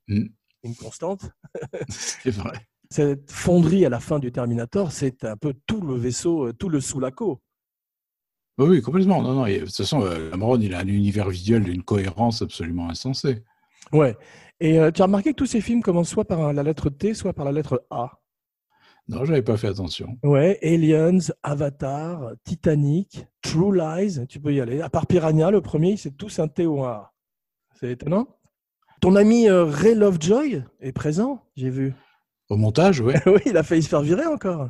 Mm. 0.08 0.28
une 0.64 0.76
constante. 0.76 1.32
C'est 1.90 2.32
vrai. 2.32 2.54
Cette 2.90 3.32
fonderie 3.32 3.86
à 3.86 3.90
la 3.90 4.00
fin 4.02 4.20
du 4.20 4.34
Terminator, 4.34 4.92
c'est 4.92 5.24
un 5.24 5.38
peu 5.38 5.54
tout 5.66 5.80
le 5.80 5.96
vaisseau, 5.96 6.52
tout 6.52 6.68
le 6.68 6.82
sous-laco. 6.82 7.42
Oui, 8.62 8.70
oui, 8.70 8.82
complètement. 8.82 9.24
Non, 9.24 9.34
non. 9.34 9.46
et 9.48 9.60
de 9.60 9.66
toute 9.66 9.76
façon, 9.76 10.04
euh, 10.04 10.30
Cameron, 10.30 10.60
il 10.60 10.76
a 10.76 10.80
un 10.80 10.88
univers 10.88 11.30
visuel 11.30 11.64
d'une 11.64 11.82
cohérence 11.82 12.44
absolument 12.44 12.90
insensée. 12.90 13.44
Ouais. 13.92 14.16
Et 14.60 14.80
euh, 14.80 14.92
tu 14.92 15.02
as 15.02 15.06
remarqué 15.06 15.32
que 15.32 15.38
tous 15.38 15.48
ces 15.48 15.62
films 15.62 15.82
commencent 15.82 16.10
soit 16.10 16.26
par 16.26 16.54
la 16.54 16.62
lettre 16.62 16.92
T, 16.92 17.16
soit 17.16 17.34
par 17.34 17.46
la 17.46 17.52
lettre 17.52 17.84
A? 17.90 18.20
Non, 19.08 19.26
j'avais 19.26 19.42
pas 19.42 19.58
fait 19.58 19.68
attention. 19.68 20.20
Ouais, 20.24 20.60
Aliens, 20.62 21.18
Avatar, 21.42 22.34
Titanic, 22.44 23.26
True 23.42 23.76
Lies, 23.76 24.28
tu 24.30 24.40
peux 24.40 24.54
y 24.54 24.62
aller. 24.62 24.80
À 24.82 24.90
part 24.90 25.08
Piranha, 25.08 25.50
le 25.50 25.62
premier, 25.62 25.98
c'est 25.98 26.12
tous 26.12 26.38
un 26.38 26.48
T 26.48 26.68
ou 26.68 26.84
un 26.84 26.92
A. 26.92 27.14
C'est 27.80 27.92
étonnant. 27.92 28.28
Ton 29.02 29.16
ami 29.16 29.50
euh, 29.50 29.66
Ray 29.66 29.96
Lovejoy 29.96 30.64
est 30.80 30.92
présent, 30.92 31.44
j'ai 31.56 31.72
vu. 31.72 31.96
Au 32.50 32.58
montage, 32.58 33.02
ouais. 33.02 33.20
oui, 33.26 33.42
il 33.48 33.58
a 33.58 33.64
failli 33.64 33.82
se 33.82 33.90
faire 33.90 34.02
virer 34.02 34.28
encore. 34.28 34.70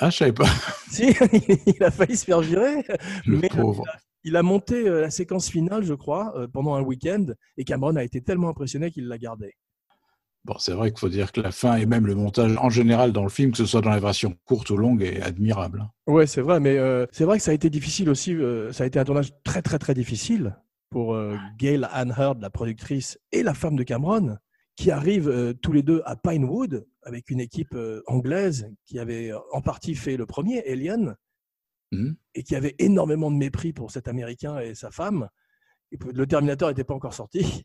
Ah, 0.00 0.10
je 0.10 0.16
savais 0.16 0.32
pas. 0.32 0.48
Si, 0.90 1.04
il 1.66 1.84
a 1.84 1.90
failli 1.92 2.16
se 2.16 2.24
faire 2.24 2.40
virer. 2.40 2.82
Le 3.24 3.38
Mais, 3.38 3.48
euh, 3.52 3.62
pauvre. 3.62 3.84
Il 4.24 4.34
a 4.34 4.42
monté 4.42 4.88
euh, 4.88 5.02
la 5.02 5.10
séquence 5.10 5.48
finale, 5.48 5.84
je 5.84 5.94
crois, 5.94 6.32
euh, 6.36 6.48
pendant 6.48 6.74
un 6.74 6.82
week-end, 6.82 7.26
et 7.56 7.64
Cameron 7.64 7.94
a 7.94 8.02
été 8.02 8.20
tellement 8.20 8.48
impressionné 8.48 8.90
qu'il 8.90 9.06
l'a 9.06 9.16
gardé. 9.16 9.54
Bon, 10.44 10.54
c'est 10.58 10.72
vrai 10.72 10.90
qu'il 10.90 10.98
faut 10.98 11.08
dire 11.08 11.32
que 11.32 11.40
la 11.40 11.52
fin 11.52 11.76
et 11.76 11.84
même 11.84 12.06
le 12.06 12.14
montage 12.14 12.56
en 12.56 12.70
général 12.70 13.12
dans 13.12 13.22
le 13.22 13.28
film, 13.28 13.52
que 13.52 13.58
ce 13.58 13.66
soit 13.66 13.82
dans 13.82 13.90
la 13.90 14.00
version 14.00 14.34
courte 14.46 14.70
ou 14.70 14.76
longue, 14.76 15.02
est 15.02 15.20
admirable. 15.20 15.86
Ouais, 16.06 16.26
c'est 16.26 16.40
vrai, 16.40 16.60
mais 16.60 16.78
euh, 16.78 17.06
c'est 17.12 17.24
vrai 17.24 17.36
que 17.36 17.44
ça 17.44 17.50
a 17.50 17.54
été 17.54 17.68
difficile 17.68 18.08
aussi. 18.08 18.34
euh, 18.34 18.72
ça 18.72 18.84
a 18.84 18.86
été 18.86 18.98
un 18.98 19.04
tournage 19.04 19.32
très, 19.44 19.60
très, 19.60 19.78
très 19.78 19.92
difficile 19.92 20.56
pour 20.88 21.14
euh, 21.14 21.36
Gail 21.58 21.86
Ann 21.92 22.14
Hurd, 22.16 22.40
la 22.40 22.50
productrice, 22.50 23.18
et 23.32 23.42
la 23.42 23.52
femme 23.52 23.76
de 23.76 23.82
Cameron, 23.82 24.38
qui 24.76 24.90
arrivent 24.90 25.54
tous 25.62 25.72
les 25.72 25.82
deux 25.82 26.00
à 26.06 26.16
Pinewood 26.16 26.86
avec 27.04 27.30
une 27.30 27.40
équipe 27.40 27.74
euh, 27.74 28.02
anglaise 28.06 28.68
qui 28.86 28.98
avait 28.98 29.32
euh, 29.32 29.38
en 29.52 29.60
partie 29.62 29.94
fait 29.94 30.16
le 30.16 30.26
premier, 30.26 30.62
Alien, 30.70 31.16
Mhm. 31.92 32.14
et 32.36 32.44
qui 32.44 32.54
avait 32.54 32.76
énormément 32.78 33.32
de 33.32 33.36
mépris 33.36 33.72
pour 33.72 33.90
cet 33.90 34.06
Américain 34.06 34.60
et 34.60 34.76
sa 34.76 34.92
femme. 34.92 35.28
Et 35.90 35.98
le 36.14 36.24
Terminator 36.24 36.68
n'était 36.68 36.84
pas 36.84 36.94
encore 36.94 37.14
sorti. 37.14 37.64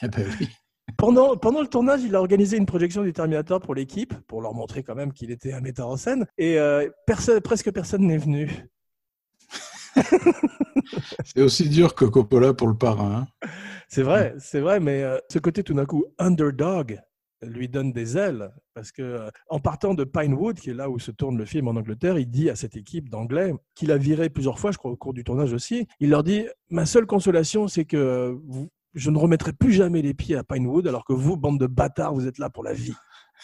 Eh 0.00 0.08
ben 0.08 0.26
oui. 0.40 0.48
Pendant, 0.98 1.36
pendant 1.36 1.60
le 1.60 1.68
tournage, 1.68 2.02
il 2.02 2.14
a 2.16 2.20
organisé 2.20 2.56
une 2.56 2.64
projection 2.66 3.02
du 3.02 3.12
Terminator 3.12 3.60
pour 3.60 3.74
l'équipe, 3.74 4.14
pour 4.26 4.40
leur 4.42 4.52
montrer 4.52 4.82
quand 4.82 4.94
même 4.94 5.12
qu'il 5.12 5.30
était 5.30 5.52
un 5.52 5.60
metteur 5.60 5.88
en 5.88 5.96
scène. 5.96 6.26
Et 6.38 6.58
euh, 6.58 6.88
presque 7.06 7.70
personne 7.70 8.06
n'est 8.06 8.18
venu. 8.18 8.50
C'est 11.24 11.42
aussi 11.42 11.68
dur 11.68 11.94
que 11.94 12.04
Coppola 12.04 12.54
pour 12.54 12.66
le 12.68 12.76
parrain. 12.76 13.26
hein. 13.42 13.48
C'est 13.88 14.02
vrai, 14.02 14.34
c'est 14.38 14.60
vrai, 14.60 14.80
mais 14.80 15.02
euh, 15.02 15.18
ce 15.30 15.38
côté 15.38 15.62
tout 15.62 15.74
d'un 15.74 15.86
coup 15.86 16.04
underdog 16.18 17.00
lui 17.42 17.68
donne 17.68 17.92
des 17.92 18.16
ailes 18.16 18.50
parce 18.74 18.92
que 18.92 19.02
euh, 19.02 19.30
en 19.48 19.58
partant 19.60 19.94
de 19.94 20.04
Pinewood, 20.04 20.58
qui 20.58 20.70
est 20.70 20.74
là 20.74 20.88
où 20.90 20.98
se 20.98 21.10
tourne 21.10 21.36
le 21.36 21.44
film 21.44 21.68
en 21.68 21.72
Angleterre, 21.72 22.18
il 22.18 22.30
dit 22.30 22.48
à 22.50 22.56
cette 22.56 22.76
équipe 22.76 23.08
d'anglais 23.08 23.54
qu'il 23.74 23.90
a 23.92 23.96
viré 23.96 24.30
plusieurs 24.30 24.58
fois, 24.58 24.70
je 24.72 24.78
crois 24.78 24.90
au 24.90 24.96
cours 24.96 25.12
du 25.14 25.24
tournage 25.24 25.52
aussi. 25.52 25.86
Il 26.00 26.10
leur 26.10 26.22
dit 26.22 26.46
ma 26.70 26.86
seule 26.86 27.06
consolation, 27.06 27.68
c'est 27.68 27.84
que 27.84 28.36
vous- 28.46 28.68
je 28.94 29.10
ne 29.10 29.18
remettrai 29.18 29.52
plus 29.52 29.72
jamais 29.72 30.02
les 30.02 30.14
pieds 30.14 30.36
à 30.36 30.44
Pinewood, 30.44 30.86
alors 30.86 31.04
que 31.04 31.12
vous, 31.14 31.36
bande 31.36 31.58
de 31.58 31.66
bâtards, 31.66 32.14
vous 32.14 32.26
êtes 32.26 32.38
là 32.38 32.50
pour 32.50 32.62
la 32.62 32.74
vie. 32.74 32.92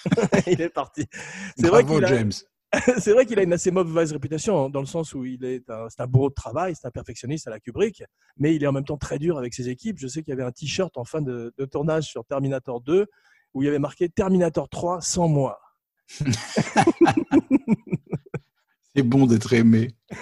il 0.46 0.60
est 0.60 0.68
parti. 0.68 1.06
C'est 1.56 1.68
vrai 1.68 1.82
Bravo, 1.82 1.96
qu'il 1.96 2.04
a- 2.04 2.08
James. 2.08 2.32
c'est 2.98 3.12
vrai 3.12 3.24
qu'il 3.24 3.38
a 3.38 3.42
une 3.42 3.54
assez 3.54 3.70
mauvaise 3.70 4.12
réputation, 4.12 4.66
hein, 4.66 4.68
dans 4.68 4.80
le 4.80 4.86
sens 4.86 5.14
où 5.14 5.24
il 5.24 5.42
est 5.42 5.68
un, 5.70 5.88
c'est 5.88 6.02
un 6.02 6.06
bourreau 6.06 6.28
de 6.28 6.34
travail, 6.34 6.74
c'est 6.74 6.86
un 6.86 6.90
perfectionniste 6.90 7.46
à 7.48 7.50
la 7.50 7.60
Kubrick, 7.60 8.04
mais 8.36 8.54
il 8.54 8.62
est 8.62 8.66
en 8.66 8.72
même 8.72 8.84
temps 8.84 8.98
très 8.98 9.18
dur 9.18 9.38
avec 9.38 9.54
ses 9.54 9.70
équipes. 9.70 9.98
Je 9.98 10.06
sais 10.06 10.22
qu'il 10.22 10.32
y 10.32 10.34
avait 10.34 10.42
un 10.44 10.52
t-shirt 10.52 10.94
en 10.98 11.04
fin 11.04 11.22
de, 11.22 11.54
de 11.56 11.64
tournage 11.64 12.04
sur 12.04 12.26
Terminator 12.26 12.82
2 12.82 13.06
où 13.54 13.62
il 13.62 13.66
y 13.66 13.68
avait 13.68 13.78
marqué 13.78 14.08
Terminator 14.08 14.68
3 14.68 15.00
sans 15.00 15.28
moi. 15.28 15.58
C'est 18.94 19.02
bon 19.02 19.26
d'être 19.26 19.52
aimé. 19.52 19.90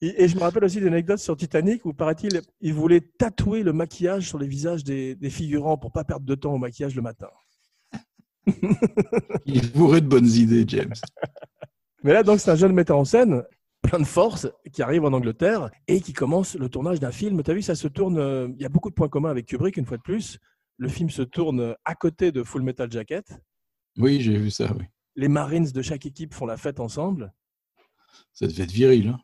Et, 0.00 0.22
et 0.24 0.28
je 0.28 0.36
me 0.36 0.40
rappelle 0.42 0.62
aussi 0.64 0.78
d'une 0.78 0.88
anecdote 0.88 1.18
sur 1.18 1.36
Titanic 1.36 1.84
où, 1.84 1.92
paraît-il, 1.92 2.40
il 2.60 2.72
voulait 2.72 3.00
tatouer 3.00 3.64
le 3.64 3.72
maquillage 3.72 4.28
sur 4.28 4.38
les 4.38 4.46
visages 4.46 4.84
des, 4.84 5.16
des 5.16 5.28
figurants 5.30 5.76
pour 5.76 5.90
pas 5.90 6.04
perdre 6.04 6.24
de 6.24 6.34
temps 6.36 6.54
au 6.54 6.58
maquillage 6.58 6.94
le 6.94 7.02
matin. 7.02 7.28
Il 9.44 9.58
est 9.58 9.74
bourré 9.76 10.00
de 10.00 10.06
bonnes 10.06 10.26
idées, 10.28 10.64
James. 10.68 10.94
Mais 12.04 12.12
là, 12.12 12.22
donc, 12.22 12.38
c'est 12.38 12.50
un 12.52 12.54
jeune 12.56 12.72
metteur 12.72 12.96
en 12.96 13.04
scène, 13.04 13.42
plein 13.82 13.98
de 13.98 14.04
force, 14.04 14.46
qui 14.72 14.82
arrive 14.82 15.04
en 15.04 15.12
Angleterre 15.12 15.68
et 15.88 16.00
qui 16.00 16.12
commence 16.12 16.54
le 16.54 16.68
tournage 16.68 17.00
d'un 17.00 17.10
film. 17.12 17.42
Tu 17.42 17.50
as 17.50 17.54
vu, 17.54 17.62
ça 17.62 17.74
se 17.74 17.88
tourne. 17.88 18.18
euh, 18.18 18.48
Il 18.56 18.62
y 18.62 18.66
a 18.66 18.68
beaucoup 18.70 18.90
de 18.90 18.94
points 18.94 19.08
communs 19.08 19.30
avec 19.30 19.46
Kubrick, 19.46 19.76
une 19.76 19.84
fois 19.86 19.96
de 19.96 20.02
plus. 20.02 20.38
Le 20.78 20.88
film 20.88 21.10
se 21.10 21.22
tourne 21.22 21.74
à 21.84 21.94
côté 21.94 22.32
de 22.32 22.42
Full 22.42 22.62
Metal 22.62 22.90
Jacket. 22.90 23.26
Oui, 23.98 24.20
j'ai 24.20 24.36
vu 24.38 24.50
ça, 24.50 24.72
oui. 24.78 24.84
Les 25.16 25.28
Marines 25.28 25.64
de 25.66 25.82
chaque 25.82 26.06
équipe 26.06 26.32
font 26.32 26.46
la 26.46 26.56
fête 26.56 26.78
ensemble 26.80 27.32
Ça 28.32 28.46
devait 28.46 28.62
être 28.64 28.72
viril. 28.72 29.08
Hein. 29.08 29.20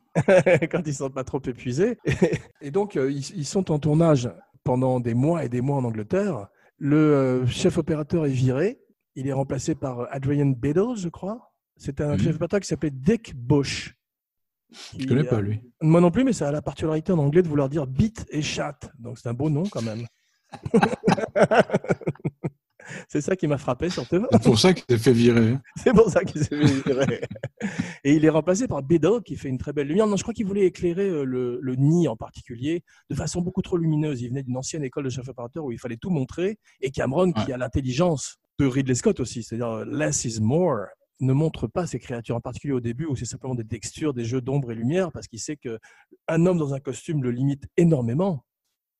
quand 0.70 0.82
ils 0.87 0.94
sont 0.94 1.11
pas 1.11 1.25
trop 1.25 1.40
épuisés. 1.46 1.99
Et 2.61 2.70
donc, 2.70 2.96
euh, 2.96 3.11
ils, 3.11 3.46
sont 3.46 3.70
en 3.70 3.78
tournage 3.78 4.28
pendant 4.64 4.99
des 5.00 5.14
mois 5.14 5.44
et 5.44 5.49
des 5.49 5.61
mois 5.61 5.76
en 5.76 5.84
Angleterre. 5.84 6.49
Le 6.78 6.96
euh, 6.96 7.46
chef 7.46 7.78
opérateur 7.78 8.26
est 8.26 8.30
viré. 8.30 8.80
Il 9.14 9.28
est 9.28 9.32
remplacé 9.32 9.75
par 9.76 10.08
Adrian 10.12 10.46
Biddle, 10.46 10.96
je 10.96 11.08
crois. 11.08 11.52
C'est 11.76 12.00
un 12.00 12.14
Mhm. 12.16 12.18
chef 12.18 12.34
opérateur 12.37 12.61
qui 12.61 12.66
s'appelait 12.68 12.90
Dick 12.90 13.34
Bush. 13.37 13.94
Je 14.94 14.99
Qui, 14.99 15.06
connais 15.06 15.23
pas, 15.25 15.40
lui. 15.40 15.61
Moi 15.80 16.00
non 16.00 16.11
plus, 16.11 16.25
mais 16.25 16.32
ça 16.32 16.49
a 16.49 16.52
la 16.52 16.62
particularité 16.62 17.12
en 17.12 17.18
anglais 17.18 17.42
de 17.42 17.49
vouloir 17.49 17.68
dire 17.68 17.87
bite 17.87 18.26
et 18.30 18.42
chatte. 18.42 18.90
Donc 18.99 19.18
c'est 19.18 19.28
un 19.28 19.34
beau 19.34 19.49
nom 19.50 19.62
quand 19.70 19.82
même. 19.82 20.04
c'est 23.08 23.20
ça 23.20 23.37
qui 23.37 23.46
m'a 23.46 23.58
frappé 23.58 23.90
surtout. 23.90 24.26
C'est 24.32 24.42
pour 24.42 24.58
ça 24.58 24.73
qu'il 24.73 24.84
s'est 24.88 25.02
fait 25.02 25.12
virer. 25.12 25.56
C'est 25.76 25.92
pour 25.92 26.11
ça 26.11 26.25
qu'il 26.25 26.42
s'est 26.42 26.56
fait 26.56 26.82
virer. 26.87 27.20
Et 28.04 28.14
il 28.14 28.25
est 28.25 28.30
remplacé 28.30 28.68
par 28.68 28.82
Biddle 28.82 29.23
qui 29.25 29.37
fait 29.37 29.49
une 29.49 29.58
très 29.58 29.73
belle 29.73 29.88
lumière. 29.88 30.06
Non, 30.06 30.16
je 30.16 30.23
crois 30.23 30.34
qu'il 30.34 30.46
voulait 30.46 30.66
éclairer 30.66 31.08
euh, 31.08 31.25
le, 31.25 31.58
le 31.61 31.76
nid 31.76 32.08
en 32.08 32.16
particulier 32.16 32.82
de 33.11 33.14
façon 33.14 33.40
beaucoup 33.40 33.62
trop 33.62 33.76
lumineuse. 33.76 34.23
Il 34.23 34.28
venait 34.28 34.42
d'une 34.42 34.56
ancienne 34.56 34.84
école 34.84 35.04
de 35.04 35.11
chef 35.11 35.28
opérateur 35.28 35.64
où 35.64 35.73
il 35.73 35.78
fallait 35.78 35.96
tout 35.96 36.11
montrer. 36.11 36.58
Et 36.80 36.90
Cameron, 36.90 37.32
qui 37.32 37.52
a 37.52 37.56
l'intelligence 37.56 38.37
de 38.58 38.66
Ridley 38.66 38.94
Scott 38.94 39.20
aussi, 39.20 39.42
c'est-à-dire 39.42 39.84
less 39.84 40.25
is 40.25 40.40
more, 40.40 40.87
ne 41.20 41.32
montre 41.32 41.66
pas 41.66 41.87
ces 41.87 41.99
créatures 41.99 42.37
en 42.37 42.40
particulier 42.40 42.75
au 42.75 42.80
début 42.80 43.06
où 43.06 43.16
c'est 43.16 43.25
simplement 43.25 43.54
des 43.54 43.66
textures, 43.66 44.14
des 44.14 44.25
jeux 44.25 44.40
d'ombre 44.40 44.73
et 44.73 44.75
lumière 44.75 45.12
parce 45.12 45.26
qu'il 45.26 45.40
sait 45.40 45.56
que 45.56 45.78
un 46.28 46.46
homme 46.46 46.58
dans 46.58 46.75
un 46.75 46.80
costume 46.80 47.23
le 47.23 47.30
limite 47.30 47.64
énormément. 47.76 48.44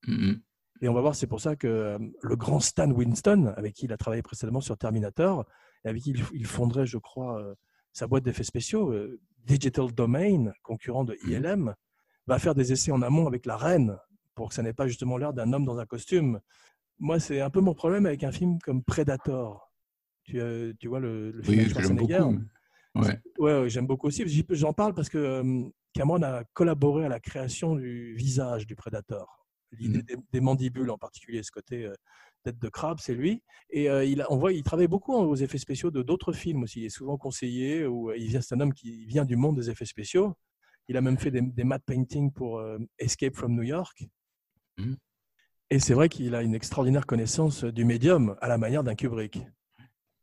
Mhm. 0.06 0.40
Et 0.81 0.88
on 0.88 0.95
va 0.95 1.00
voir, 1.00 1.14
c'est 1.14 1.26
pour 1.26 1.40
ça 1.40 1.57
que 1.57 1.66
euh, 1.66 1.99
le 2.23 2.37
grand 2.37 2.61
Stan 2.61 2.90
Winston, 2.90 3.54
avec 3.57 3.75
qui 3.75 3.87
il 3.87 3.93
a 3.93 3.97
travaillé 3.97 4.23
précédemment 4.23 4.61
sur 4.61 4.76
Terminator, 4.76 5.45
et 5.85 5.88
avec 5.88 6.02
qui 6.02 6.14
il, 6.33 6.47
fonderait, 6.47 6.87
je 6.87 6.99
crois, 6.99 7.40
euh, 7.40 7.54
sa 7.93 8.07
boîte 8.07 8.25
d'effets 8.25 8.45
spéciaux, 8.45 8.90
euh, 8.93 9.21
Digital 9.45 9.93
Domain, 9.93 10.52
concurrent 10.62 11.04
de 11.04 11.16
ILM, 11.26 11.75
va 12.26 12.38
faire 12.38 12.54
des 12.54 12.73
essais 12.73 12.90
en 12.90 13.02
amont 13.02 13.26
avec 13.26 13.47
la 13.47 13.57
reine 13.57 13.97
pour 14.35 14.49
que 14.49 14.54
ça 14.54 14.62
n'ait 14.62 14.73
pas 14.73 14.88
justement 14.88 15.16
l'air 15.16 15.33
d'un 15.33 15.52
homme 15.52 15.64
dans 15.64 15.78
un 15.78 15.87
costume. 15.87 16.40
Moi, 16.99 17.21
c'est 17.21 17.40
un 17.40 17.50
peu 17.50 17.61
mon 17.61 17.75
problème 17.75 18.07
avec 18.07 18.25
un 18.25 18.33
film 18.33 18.59
comme 18.61 18.83
Predator. 18.83 19.73
Tu, 20.25 20.40
euh, 20.40 20.73
tu 20.78 20.88
vois 20.88 21.00
le, 21.00 21.31
le 21.31 21.43
film 21.43 21.59
Oui, 21.59 21.64
j'aime 21.64 21.73
Schwarzenegger. 21.73 22.25
Ouais. 22.95 23.21
Ouais, 23.38 23.61
ouais, 23.61 23.69
j'aime 23.69 23.87
beaucoup 23.87 24.07
aussi. 24.07 24.25
J'en 24.50 24.73
parle 24.73 24.95
parce 24.95 25.09
que 25.09 25.19
euh, 25.19 25.62
Cameron 25.93 26.23
a 26.23 26.45
collaboré 26.52 27.04
à 27.04 27.09
la 27.09 27.21
création 27.21 27.75
du 27.76 28.14
visage 28.14 28.66
du 28.66 28.76
prédateur. 28.76 29.43
L'idée 29.78 30.02
des, 30.02 30.16
des 30.33 30.40
mandibules 30.40 30.90
en 30.90 30.99
particulier, 30.99 31.43
ce 31.43 31.50
côté 31.50 31.85
euh, 31.85 31.95
tête 32.45 32.59
de 32.59 32.69
crabe, 32.69 32.99
c'est 33.00 33.14
lui. 33.14 33.43
Et 33.71 33.90
euh, 33.90 34.04
il 34.04 34.23
a, 34.23 34.31
on 34.31 34.37
voit, 34.37 34.52
il 34.52 34.62
travaille 34.62 34.87
beaucoup 34.87 35.14
aux 35.14 35.35
effets 35.35 35.59
spéciaux 35.59 35.90
de 35.90 36.02
d'autres 36.02 36.33
films 36.33 36.62
aussi. 36.62 36.81
Il 36.83 36.85
est 36.85 36.90
souvent 36.90 37.16
conseillé 37.16 37.87
ou 37.87 38.11
euh, 38.11 38.16
il 38.16 38.28
vient, 38.28 38.40
c'est 38.40 38.54
un 38.54 38.61
homme 38.61 38.75
qui 38.75 39.07
vient 39.07 39.25
du 39.25 39.37
monde 39.37 39.57
des 39.57 39.71
effets 39.71 39.87
spéciaux. 39.87 40.35
Il 40.87 40.97
a 40.97 41.00
même 41.00 41.19
fait 41.19 41.31
des, 41.31 41.40
des 41.40 41.64
matte 41.64 41.85
paintings 41.85 42.31
pour 42.33 42.59
euh, 42.59 42.78
Escape 42.99 43.35
from 43.35 43.54
New 43.54 43.62
York. 43.62 44.04
Mhm. 44.78 44.97
Et 45.71 45.78
c'est 45.78 45.95
vrai 45.95 46.09
qu'il 46.09 46.35
a 46.35 46.43
une 46.43 46.54
extraordinaire 46.54 47.07
connaissance 47.07 47.64
du 47.64 47.85
médium 47.85 48.37
à 48.40 48.49
la 48.49 48.59
manière 48.59 48.85
d'un 48.85 48.95
Kubrick. 48.95 49.40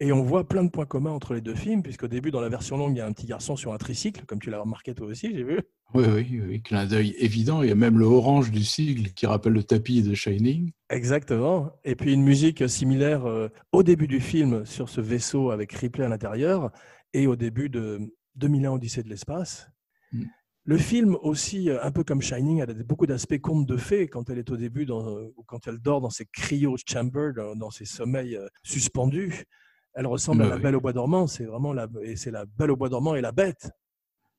Et 0.03 0.12
on 0.12 0.24
voit 0.24 0.48
plein 0.48 0.63
de 0.63 0.70
points 0.70 0.88
communs 0.88 1.12
entre 1.12 1.36
les 1.36 1.41
deux 1.41 1.53
films, 1.53 1.84
puisqu'au 1.84 2.08
début, 2.08 2.31
dans 2.31 2.41
la 2.41 2.50
version 2.50 2.75
longue, 2.75 2.96
il 2.96 2.98
y 2.98 3.01
a 3.01 3.05
un 3.05 3.12
petit 3.12 3.27
garçon 3.27 3.55
sur 3.55 3.72
un 3.72 3.77
tricycle, 3.77 4.25
comme 4.25 4.39
tu 4.39 4.50
l'as 4.50 4.60
remarqué 4.60 4.96
toi 4.96 5.05
aussi, 5.05 5.31
j'ai 5.31 5.43
vu. 5.43 5.62
Oui, 5.93 6.05
oui, 6.12 6.41
oui, 6.43 6.62
clin 6.63 6.88
d'œil 6.88 7.13
évident. 7.20 7.62
Il 7.62 7.70
y 7.70 7.72
a 7.72 7.75
même 7.75 8.00
le 8.00 8.05
orange 8.05 8.50
du 8.50 8.63
sigle 8.63 9.12
qui 9.13 9.27
rappelle 9.27 9.53
le 9.53 9.62
tapis 9.62 10.01
de 10.01 10.15
Shining. 10.15 10.72
Exactement. 10.89 11.72
Et 11.84 11.96
puis 11.96 12.13
une 12.13 12.24
musique 12.24 12.67
similaire 12.67 13.27
euh, 13.27 13.50
au 13.72 13.84
début 13.84 14.08
du 14.08 14.22
film 14.22 14.65
sur 14.65 14.89
ce 14.89 15.01
vaisseau 15.01 15.51
avec 15.51 15.72
Ripley 15.72 16.03
à 16.03 16.10
l'intérieur 16.10 16.72
et 17.13 17.27
au 17.27 17.36
début 17.36 17.70
de 17.70 18.00
2001 18.38 18.72
Odyssée 18.72 19.03
de 19.03 19.10
l'espace. 19.10 19.70
Mm. 20.13 20.24
Le 20.63 20.77
film 20.77 21.15
aussi, 21.22 21.70
euh, 21.70 21.77
un 21.84 21.91
peu 21.91 22.03
comme 22.03 22.24
Shining, 22.24 22.60
elle 22.60 22.72
a 22.72 22.84
beaucoup 22.84 23.05
d'aspects 23.05 23.39
contes 23.39 23.67
de 23.67 23.77
fées 23.77 24.08
quand 24.08 24.31
elle 24.31 24.39
est 24.39 24.50
au 24.50 24.58
début, 24.58 24.88
dans, 24.88 25.15
ou 25.36 25.43
quand 25.46 25.67
elle 25.67 25.77
dort 25.77 26.01
dans 26.01 26.10
ses 26.10 26.25
cryo 26.25 26.75
chambers, 26.88 27.34
dans, 27.36 27.55
dans 27.55 27.70
ses 27.70 27.86
sommeils 27.86 28.36
euh, 28.36 28.48
suspendus. 28.63 29.46
Elle 29.93 30.07
ressemble 30.07 30.41
à 30.43 30.45
Bah 30.45 30.50
la 30.51 30.55
oui. 30.57 30.62
Belle 30.63 30.75
au 30.75 30.81
bois 30.81 30.93
dormant. 30.93 31.27
C'est 31.27 31.45
vraiment 31.45 31.74
la, 31.74 31.88
et 32.03 32.15
c'est 32.15 32.31
la 32.31 32.45
Belle 32.45 32.71
au 32.71 32.75
bois 32.75 32.89
dormant 32.89 33.15
et 33.15 33.21
la 33.21 33.31
bête. 33.31 33.69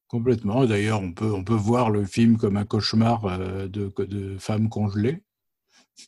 Complètement. 0.09 0.65
D'ailleurs, 0.67 1.01
on 1.01 1.13
peut, 1.13 1.33
on 1.33 1.45
peut 1.45 1.55
voir 1.55 1.91
le 1.91 2.05
film 2.05 2.37
comme 2.37 2.57
un 2.57 2.65
cauchemar 2.65 3.25
euh, 3.25 3.69
de, 3.69 3.93
de 4.05 4.37
femmes 4.39 4.69
congelées. 4.69 5.23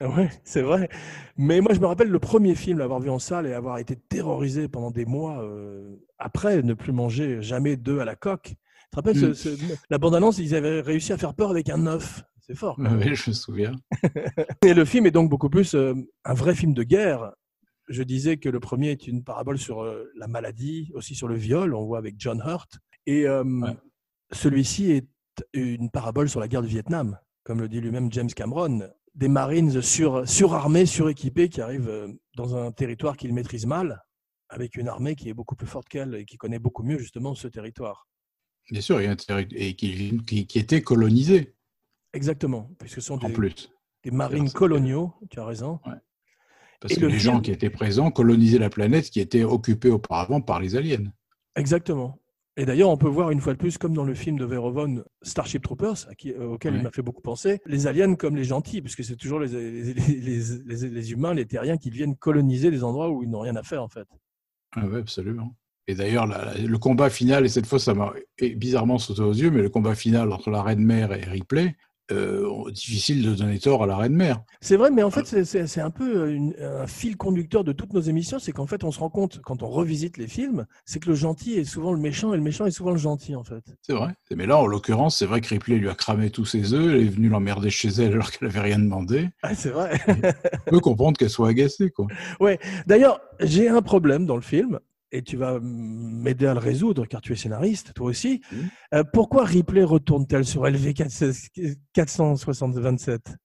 Oui, 0.00 0.24
c'est 0.44 0.62
vrai. 0.62 0.88
Mais 1.36 1.60
moi, 1.60 1.72
je 1.74 1.80
me 1.80 1.86
rappelle 1.86 2.08
le 2.08 2.18
premier 2.18 2.54
film, 2.54 2.78
l'avoir 2.78 3.00
vu 3.00 3.10
en 3.10 3.18
salle 3.18 3.46
et 3.46 3.52
avoir 3.52 3.78
été 3.78 3.96
terrorisé 3.96 4.66
pendant 4.68 4.90
des 4.90 5.04
mois 5.06 5.42
euh, 5.42 5.96
après, 6.18 6.62
ne 6.62 6.74
plus 6.74 6.92
manger 6.92 7.42
jamais 7.42 7.76
d'œufs 7.76 8.00
à 8.00 8.04
la 8.04 8.16
coque. 8.16 8.54
Tu 8.54 8.54
te 8.90 8.96
rappelles, 8.96 9.16
ce- 9.16 9.26
Mm. 9.26 9.34
ce- 9.34 9.74
la 9.90 9.98
bande-annonce, 9.98 10.38
ils 10.38 10.54
avaient 10.54 10.80
réussi 10.80 11.12
à 11.12 11.18
faire 11.18 11.34
peur 11.34 11.50
avec 11.50 11.68
un 11.70 11.86
œuf. 11.86 12.24
C'est 12.40 12.56
fort. 12.56 12.78
même. 12.78 12.98
Oui, 12.98 13.14
je 13.14 13.30
me 13.30 13.34
souviens. 13.34 13.72
Et 14.66 14.74
le 14.74 14.84
film 14.84 15.06
est 15.06 15.10
donc 15.10 15.30
beaucoup 15.30 15.48
plus 15.48 15.74
euh, 15.74 15.94
un 16.24 16.34
vrai 16.34 16.54
film 16.54 16.74
de 16.74 16.82
guerre. 16.82 17.32
Je 17.88 18.02
disais 18.02 18.38
que 18.38 18.48
le 18.48 18.60
premier 18.60 18.90
est 18.90 19.06
une 19.06 19.22
parabole 19.22 19.58
sur 19.58 19.82
euh, 19.82 20.10
la 20.16 20.26
maladie, 20.26 20.90
aussi 20.94 21.14
sur 21.14 21.28
le 21.28 21.36
viol, 21.36 21.74
on 21.74 21.84
voit 21.84 21.98
avec 21.98 22.14
John 22.18 22.42
Hurt. 22.44 22.78
Et 23.06 23.26
euh, 23.26 23.44
celui-ci 24.32 24.90
est 24.90 25.08
une 25.52 25.90
parabole 25.90 26.28
sur 26.28 26.40
la 26.40 26.48
guerre 26.48 26.62
du 26.62 26.68
Vietnam, 26.68 27.18
comme 27.42 27.60
le 27.60 27.68
dit 27.68 27.80
lui-même 27.80 28.10
James 28.12 28.30
Cameron. 28.30 28.88
Des 29.14 29.28
Marines 29.28 29.82
sur, 29.82 30.28
surarmés, 30.28 30.86
suréquipés, 30.86 31.48
qui 31.48 31.60
arrivent 31.60 31.88
euh, 31.88 32.08
dans 32.36 32.56
un 32.56 32.72
territoire 32.72 33.16
qu'ils 33.16 33.34
maîtrisent 33.34 33.66
mal, 33.66 34.02
avec 34.48 34.76
une 34.76 34.88
armée 34.88 35.14
qui 35.14 35.28
est 35.28 35.34
beaucoup 35.34 35.54
plus 35.54 35.66
forte 35.66 35.88
qu'elle 35.88 36.14
et 36.14 36.24
qui 36.24 36.36
connaît 36.36 36.58
beaucoup 36.58 36.82
mieux 36.82 36.98
justement 36.98 37.34
ce 37.34 37.48
territoire. 37.48 38.08
Bien 38.70 38.80
sûr, 38.80 38.98
et 38.98 39.74
qui, 39.74 40.20
qui, 40.26 40.46
qui 40.46 40.58
était 40.58 40.80
colonisé 40.82 41.54
Exactement, 42.14 42.70
puisque 42.78 42.96
ce 42.96 43.00
sont 43.02 43.22
en 43.24 43.28
des, 43.28 43.34
plus. 43.34 43.70
des 44.04 44.10
marines 44.10 44.50
coloniaux, 44.50 45.12
tu 45.30 45.38
as 45.38 45.44
raison. 45.44 45.80
Parce 46.84 46.92
Et 46.92 46.96
que 46.96 47.00
le 47.06 47.06
les 47.12 47.18
film- 47.18 47.32
gens 47.36 47.40
qui 47.40 47.50
étaient 47.50 47.70
présents 47.70 48.10
colonisaient 48.10 48.58
la 48.58 48.68
planète 48.68 49.08
qui 49.08 49.18
était 49.20 49.42
occupée 49.42 49.88
auparavant 49.88 50.42
par 50.42 50.60
les 50.60 50.76
aliens. 50.76 51.10
Exactement. 51.56 52.18
Et 52.58 52.66
d'ailleurs, 52.66 52.90
on 52.90 52.98
peut 52.98 53.08
voir 53.08 53.30
une 53.30 53.40
fois 53.40 53.54
de 53.54 53.58
plus, 53.58 53.78
comme 53.78 53.94
dans 53.94 54.04
le 54.04 54.12
film 54.14 54.38
de 54.38 54.44
Verhoeven, 54.44 55.02
Starship 55.22 55.62
Troopers, 55.62 56.06
à 56.10 56.14
qui- 56.14 56.32
euh, 56.32 56.44
auquel 56.50 56.74
il 56.76 56.82
m'a 56.82 56.90
fait 56.90 57.00
beaucoup 57.00 57.22
penser, 57.22 57.60
les 57.64 57.86
aliens 57.86 58.14
comme 58.16 58.36
les 58.36 58.44
gentils, 58.44 58.82
puisque 58.82 59.02
c'est 59.02 59.16
toujours 59.16 59.40
les, 59.40 59.48
les, 59.48 59.94
les- 59.94 60.42
les- 60.66 60.88
les 60.90 61.12
humains, 61.12 61.32
les 61.32 61.46
terriens, 61.46 61.78
qui 61.78 61.88
viennent 61.88 62.16
coloniser 62.16 62.70
des 62.70 62.84
endroits 62.84 63.10
où 63.10 63.22
ils 63.22 63.30
n'ont 63.30 63.40
rien 63.40 63.56
à 63.56 63.62
faire, 63.62 63.82
en 63.82 63.88
fait. 63.88 64.06
Ah 64.76 64.86
ouais, 64.86 64.98
absolument. 64.98 65.56
Et 65.88 65.94
d'ailleurs, 65.94 66.26
le 66.26 66.78
combat 66.78 67.08
final, 67.10 67.44
et 67.44 67.48
cette 67.48 67.66
fois, 67.66 67.78
ça 67.78 67.94
m'a 67.94 68.12
bizarrement 68.56 68.98
sauté 68.98 69.22
aux 69.22 69.32
yeux, 69.32 69.50
mais 69.50 69.62
le 69.62 69.68
combat 69.70 69.94
final 69.94 70.32
entre 70.32 70.50
la 70.50 70.62
Reine 70.62 70.84
Mère 70.84 71.12
et 71.12 71.24
Ripley, 71.24 71.74
euh, 72.12 72.70
difficile 72.70 73.22
de 73.22 73.34
donner 73.34 73.58
tort 73.58 73.82
à 73.82 73.86
la 73.86 73.96
reine 73.96 74.14
mère. 74.14 74.42
C'est 74.60 74.76
vrai, 74.76 74.90
mais 74.90 75.02
en 75.02 75.10
fait, 75.10 75.44
c'est 75.44 75.80
un 75.80 75.90
peu 75.90 76.30
une, 76.30 76.54
un 76.60 76.86
fil 76.86 77.16
conducteur 77.16 77.64
de 77.64 77.72
toutes 77.72 77.92
nos 77.92 78.00
émissions. 78.00 78.38
C'est 78.38 78.52
qu'en 78.52 78.66
fait, 78.66 78.84
on 78.84 78.90
se 78.90 78.98
rend 78.98 79.10
compte, 79.10 79.40
quand 79.42 79.62
on 79.62 79.68
revisite 79.68 80.18
les 80.18 80.26
films, 80.26 80.66
c'est 80.84 81.00
que 81.00 81.08
le 81.08 81.14
gentil 81.14 81.54
est 81.54 81.64
souvent 81.64 81.92
le 81.92 81.98
méchant 82.00 82.34
et 82.34 82.36
le 82.36 82.42
méchant 82.42 82.66
est 82.66 82.70
souvent 82.70 82.90
le 82.90 82.98
gentil, 82.98 83.34
en 83.34 83.44
fait. 83.44 83.64
C'est 83.82 83.94
vrai. 83.94 84.14
Mais 84.34 84.46
là, 84.46 84.58
en 84.58 84.66
l'occurrence, 84.66 85.18
c'est 85.18 85.26
vrai 85.26 85.40
que 85.40 85.48
Ripley 85.48 85.76
lui 85.76 85.88
a 85.88 85.94
cramé 85.94 86.30
tous 86.30 86.44
ses 86.44 86.74
œufs. 86.74 86.94
Elle 86.94 87.06
est 87.06 87.10
venue 87.10 87.28
l'emmerder 87.28 87.70
chez 87.70 87.88
elle 87.88 88.12
alors 88.12 88.30
qu'elle 88.30 88.48
avait 88.48 88.60
rien 88.60 88.78
demandé. 88.78 89.30
Ah, 89.42 89.54
c'est 89.54 89.70
vrai. 89.70 89.98
on 90.66 90.70
peut 90.70 90.80
comprendre 90.80 91.16
qu'elle 91.16 91.30
soit 91.30 91.48
agacée, 91.48 91.90
quoi. 91.90 92.06
Ouais. 92.40 92.58
D'ailleurs, 92.86 93.20
j'ai 93.40 93.68
un 93.68 93.82
problème 93.82 94.26
dans 94.26 94.36
le 94.36 94.42
film 94.42 94.78
et 95.14 95.22
tu 95.22 95.36
vas 95.36 95.58
m'aider 95.62 96.46
à 96.46 96.54
le 96.54 96.60
résoudre 96.60 97.06
car 97.06 97.20
tu 97.20 97.32
es 97.32 97.36
scénariste, 97.36 97.94
toi 97.94 98.06
aussi. 98.06 98.40
Mmh. 98.50 98.56
Euh, 98.94 99.04
pourquoi 99.12 99.44
Ripley 99.44 99.84
retourne-t-elle 99.84 100.44
sur 100.44 100.66
LV 100.66 100.92
427 101.92 103.36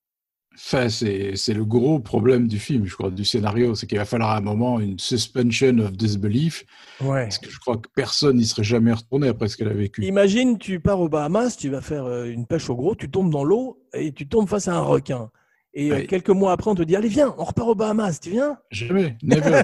Enfin, 0.55 0.89
c'est 0.89 1.53
le 1.53 1.63
gros 1.63 1.99
problème 1.99 2.47
du 2.49 2.59
film, 2.59 2.85
je 2.85 2.93
crois, 2.93 3.11
du 3.11 3.23
scénario. 3.23 3.75
C'est 3.75 3.87
qu'il 3.87 3.97
va 3.97 4.03
falloir 4.03 4.31
à 4.31 4.37
un 4.37 4.41
moment 4.41 4.79
une 4.81 4.99
suspension 4.99 5.77
of 5.79 5.93
disbelief. 5.93 6.65
Ouais. 6.99 7.23
Parce 7.23 7.37
que 7.37 7.49
je 7.49 7.57
crois 7.59 7.77
que 7.77 7.87
personne 7.95 8.35
n'y 8.35 8.45
serait 8.45 8.63
jamais 8.63 8.91
retourné 8.91 9.29
après 9.29 9.47
ce 9.47 9.55
qu'elle 9.55 9.69
a 9.69 9.73
vécu. 9.73 10.03
Imagine, 10.03 10.57
tu 10.57 10.81
pars 10.81 10.99
aux 10.99 11.07
Bahamas, 11.07 11.55
tu 11.55 11.69
vas 11.69 11.79
faire 11.81 12.03
euh, 12.05 12.25
une 12.25 12.45
pêche 12.45 12.69
au 12.69 12.75
gros, 12.75 12.93
tu 12.93 13.09
tombes 13.09 13.31
dans 13.31 13.45
l'eau 13.45 13.81
et 13.93 14.11
tu 14.11 14.27
tombes 14.27 14.49
face 14.49 14.67
à 14.67 14.73
un 14.75 14.81
requin. 14.81 15.29
Et 15.73 15.93
Oui. 15.93 16.07
quelques 16.07 16.29
mois 16.31 16.51
après, 16.51 16.69
on 16.71 16.75
te 16.75 16.81
dit 16.83 16.95
Allez, 16.95 17.07
viens, 17.07 17.33
on 17.37 17.43
repart 17.45 17.69
aux 17.69 17.75
Bahamas, 17.75 18.19
tu 18.19 18.31
viens? 18.31 18.57
Jamais. 18.71 19.15
Never. 19.23 19.61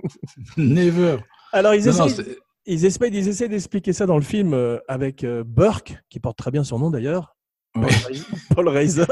Never. 0.56 1.18
Alors, 1.52 1.74
ils 1.74 1.84
Non, 1.86 2.06
essayent, 2.06 2.36
ils 2.66 3.48
d'expliquer 3.48 3.92
ça 3.92 4.06
dans 4.06 4.16
le 4.16 4.22
film 4.22 4.54
euh, 4.54 4.78
avec 4.88 5.24
euh, 5.24 5.42
Burke, 5.44 5.96
qui 6.08 6.20
porte 6.20 6.38
très 6.38 6.50
bien 6.50 6.64
son 6.64 6.78
nom 6.78 6.90
d'ailleurs. 6.90 7.36
Ouais. 7.74 7.88
Paul 8.54 8.68
Reiser. 8.68 9.04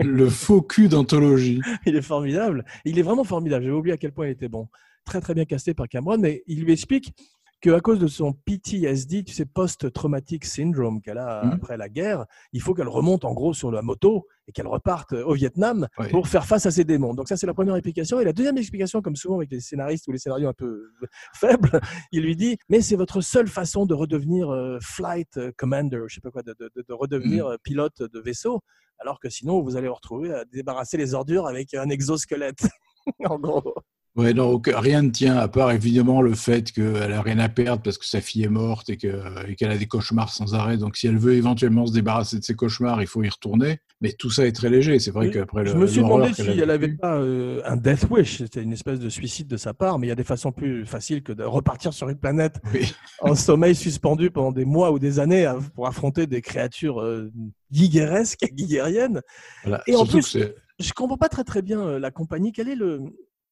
Le 0.00 0.28
faux 0.28 0.62
cul 0.62 0.88
d'anthologie. 0.88 1.60
il 1.86 1.96
est 1.96 2.02
formidable. 2.02 2.64
Il 2.84 2.98
est 2.98 3.02
vraiment 3.02 3.24
formidable. 3.24 3.64
J'avais 3.64 3.76
oublié 3.76 3.94
à 3.94 3.98
quel 3.98 4.12
point 4.12 4.26
il 4.26 4.30
était 4.30 4.48
bon. 4.48 4.68
Très, 5.04 5.20
très 5.20 5.34
bien 5.34 5.44
casté 5.44 5.74
par 5.74 5.88
Cameron, 5.88 6.18
mais 6.18 6.42
il 6.46 6.64
lui 6.64 6.72
explique 6.72 7.12
qu'à 7.60 7.80
cause 7.80 7.98
de 7.98 8.06
son 8.06 8.32
PTSD, 8.32 9.24
tu 9.24 9.34
sais, 9.34 9.44
post-traumatic 9.44 10.44
syndrome 10.44 11.00
qu'elle 11.00 11.18
a 11.18 11.44
Mhm. 11.44 11.52
après 11.52 11.76
la 11.76 11.88
guerre, 11.88 12.24
il 12.52 12.60
faut 12.62 12.72
qu'elle 12.74 12.88
remonte 12.88 13.24
en 13.24 13.34
gros 13.34 13.52
sur 13.54 13.70
la 13.72 13.82
moto 13.82 14.26
et 14.46 14.52
qu'elle 14.52 14.66
reparte 14.68 15.12
au 15.12 15.34
Vietnam 15.34 15.88
pour 16.10 16.28
faire 16.28 16.46
face 16.46 16.66
à 16.66 16.70
ses 16.70 16.84
démons. 16.84 17.14
Donc 17.14 17.28
ça, 17.28 17.36
c'est 17.36 17.46
la 17.46 17.54
première 17.54 17.74
explication. 17.76 18.20
Et 18.20 18.24
la 18.24 18.32
deuxième 18.32 18.56
explication, 18.58 19.02
comme 19.02 19.16
souvent 19.16 19.36
avec 19.36 19.50
les 19.50 19.60
scénaristes 19.60 20.06
ou 20.08 20.12
les 20.12 20.18
scénarios 20.18 20.48
un 20.48 20.52
peu 20.54 20.90
faibles, 21.34 21.80
il 22.12 22.22
lui 22.22 22.36
dit, 22.36 22.56
mais 22.68 22.80
c'est 22.80 22.96
votre 22.96 23.20
seule 23.20 23.48
façon 23.48 23.86
de 23.86 23.94
redevenir 23.94 24.50
euh, 24.50 24.78
flight 24.80 25.38
commander, 25.56 26.02
je 26.06 26.14
sais 26.14 26.20
pas 26.20 26.30
quoi, 26.30 26.42
de, 26.42 26.54
de- 26.58 26.70
de- 26.76 26.84
de 26.88 26.92
redevenir 26.92 27.46
euh, 27.46 27.56
pilote 27.62 28.02
de 28.02 28.20
vaisseau, 28.20 28.60
alors 28.98 29.20
que 29.20 29.28
sinon, 29.28 29.62
vous 29.62 29.76
allez 29.76 29.88
vous 29.88 29.94
retrouver 29.94 30.32
à 30.32 30.44
débarrasser 30.44 30.96
les 30.96 31.14
ordures 31.14 31.46
avec 31.46 31.74
un 31.74 31.88
exosquelette. 31.88 32.66
en 33.24 33.38
gros. 33.38 33.74
Ouais, 34.18 34.34
non, 34.34 34.60
rien 34.66 35.02
ne 35.02 35.10
tient, 35.10 35.36
à 35.36 35.46
part 35.46 35.70
évidemment 35.70 36.20
le 36.22 36.34
fait 36.34 36.72
qu'elle 36.72 37.12
a 37.12 37.22
rien 37.22 37.38
à 37.38 37.48
perdre 37.48 37.82
parce 37.82 37.98
que 37.98 38.04
sa 38.04 38.20
fille 38.20 38.42
est 38.42 38.48
morte 38.48 38.90
et 38.90 38.96
que- 38.96 39.48
et 39.48 39.54
qu'elle 39.54 39.70
a 39.70 39.78
des 39.78 39.86
cauchemars 39.86 40.30
sans 40.32 40.54
arrêt. 40.56 40.76
Donc, 40.76 40.96
si 40.96 41.06
elle 41.06 41.18
veut 41.18 41.34
éventuellement 41.34 41.86
se 41.86 41.92
débarrasser 41.92 42.36
de 42.38 42.44
ses 42.44 42.54
cauchemars, 42.54 43.00
il 43.00 43.06
faut 43.06 43.22
y 43.22 43.28
retourner. 43.28 43.78
Mais 44.00 44.12
tout 44.12 44.28
ça 44.30 44.44
est 44.46 44.52
très 44.52 44.70
léger. 44.70 44.98
C'est 44.98 45.12
vrai 45.12 45.26
Oui, 45.28 45.32
qu'après 45.32 45.62
le. 45.64 45.70
Je 45.70 45.76
me 45.76 45.86
suis 45.86 46.00
demandé 46.02 46.32
si 46.34 46.42
a 46.42 46.52
elle 46.52 46.70
avait 46.70 46.88
vécue- 46.88 46.98
pas 46.98 47.14
euh, 47.16 47.60
un 47.64 47.76
death 47.76 48.06
wish, 48.10 48.38
c'était 48.38 48.62
une 48.62 48.72
espèce 48.72 48.98
de 48.98 49.08
suicide 49.08 49.46
de 49.46 49.56
sa 49.56 49.72
part, 49.72 49.98
mais 50.00 50.06
il 50.06 50.10
y 50.10 50.12
a 50.12 50.16
des 50.16 50.24
façons 50.24 50.50
plus 50.52 50.84
faciles 50.84 51.22
que 51.22 51.32
de 51.32 51.44
repartir 51.44 51.92
sur 51.92 52.08
une 52.08 52.18
planète 52.18 52.56
Oui. 52.74 52.92
en 53.20 53.36
sommeil 53.36 53.74
suspendu 53.76 54.30
pendant 54.32 54.50
des 54.52 54.64
mois 54.64 54.90
ou 54.90 54.98
des 54.98 55.20
années 55.20 55.48
pour 55.76 55.86
affronter 55.86 56.26
des 56.26 56.42
créatures 56.42 57.00
euh, 57.00 57.30
guigueresques, 57.72 58.46
guiguériennes. 58.52 59.20
Voilà. 59.62 59.82
Et 59.86 59.94
en 59.94 60.04
plus, 60.06 60.36
je 60.80 60.92
comprends 60.92 61.16
pas 61.16 61.28
très 61.28 61.44
très 61.44 61.62
bien 61.62 61.80
euh, 61.80 61.98
la 62.00 62.10
compagnie. 62.10 62.52
Quel 62.52 62.68
est 62.68 62.74
le, 62.76 63.00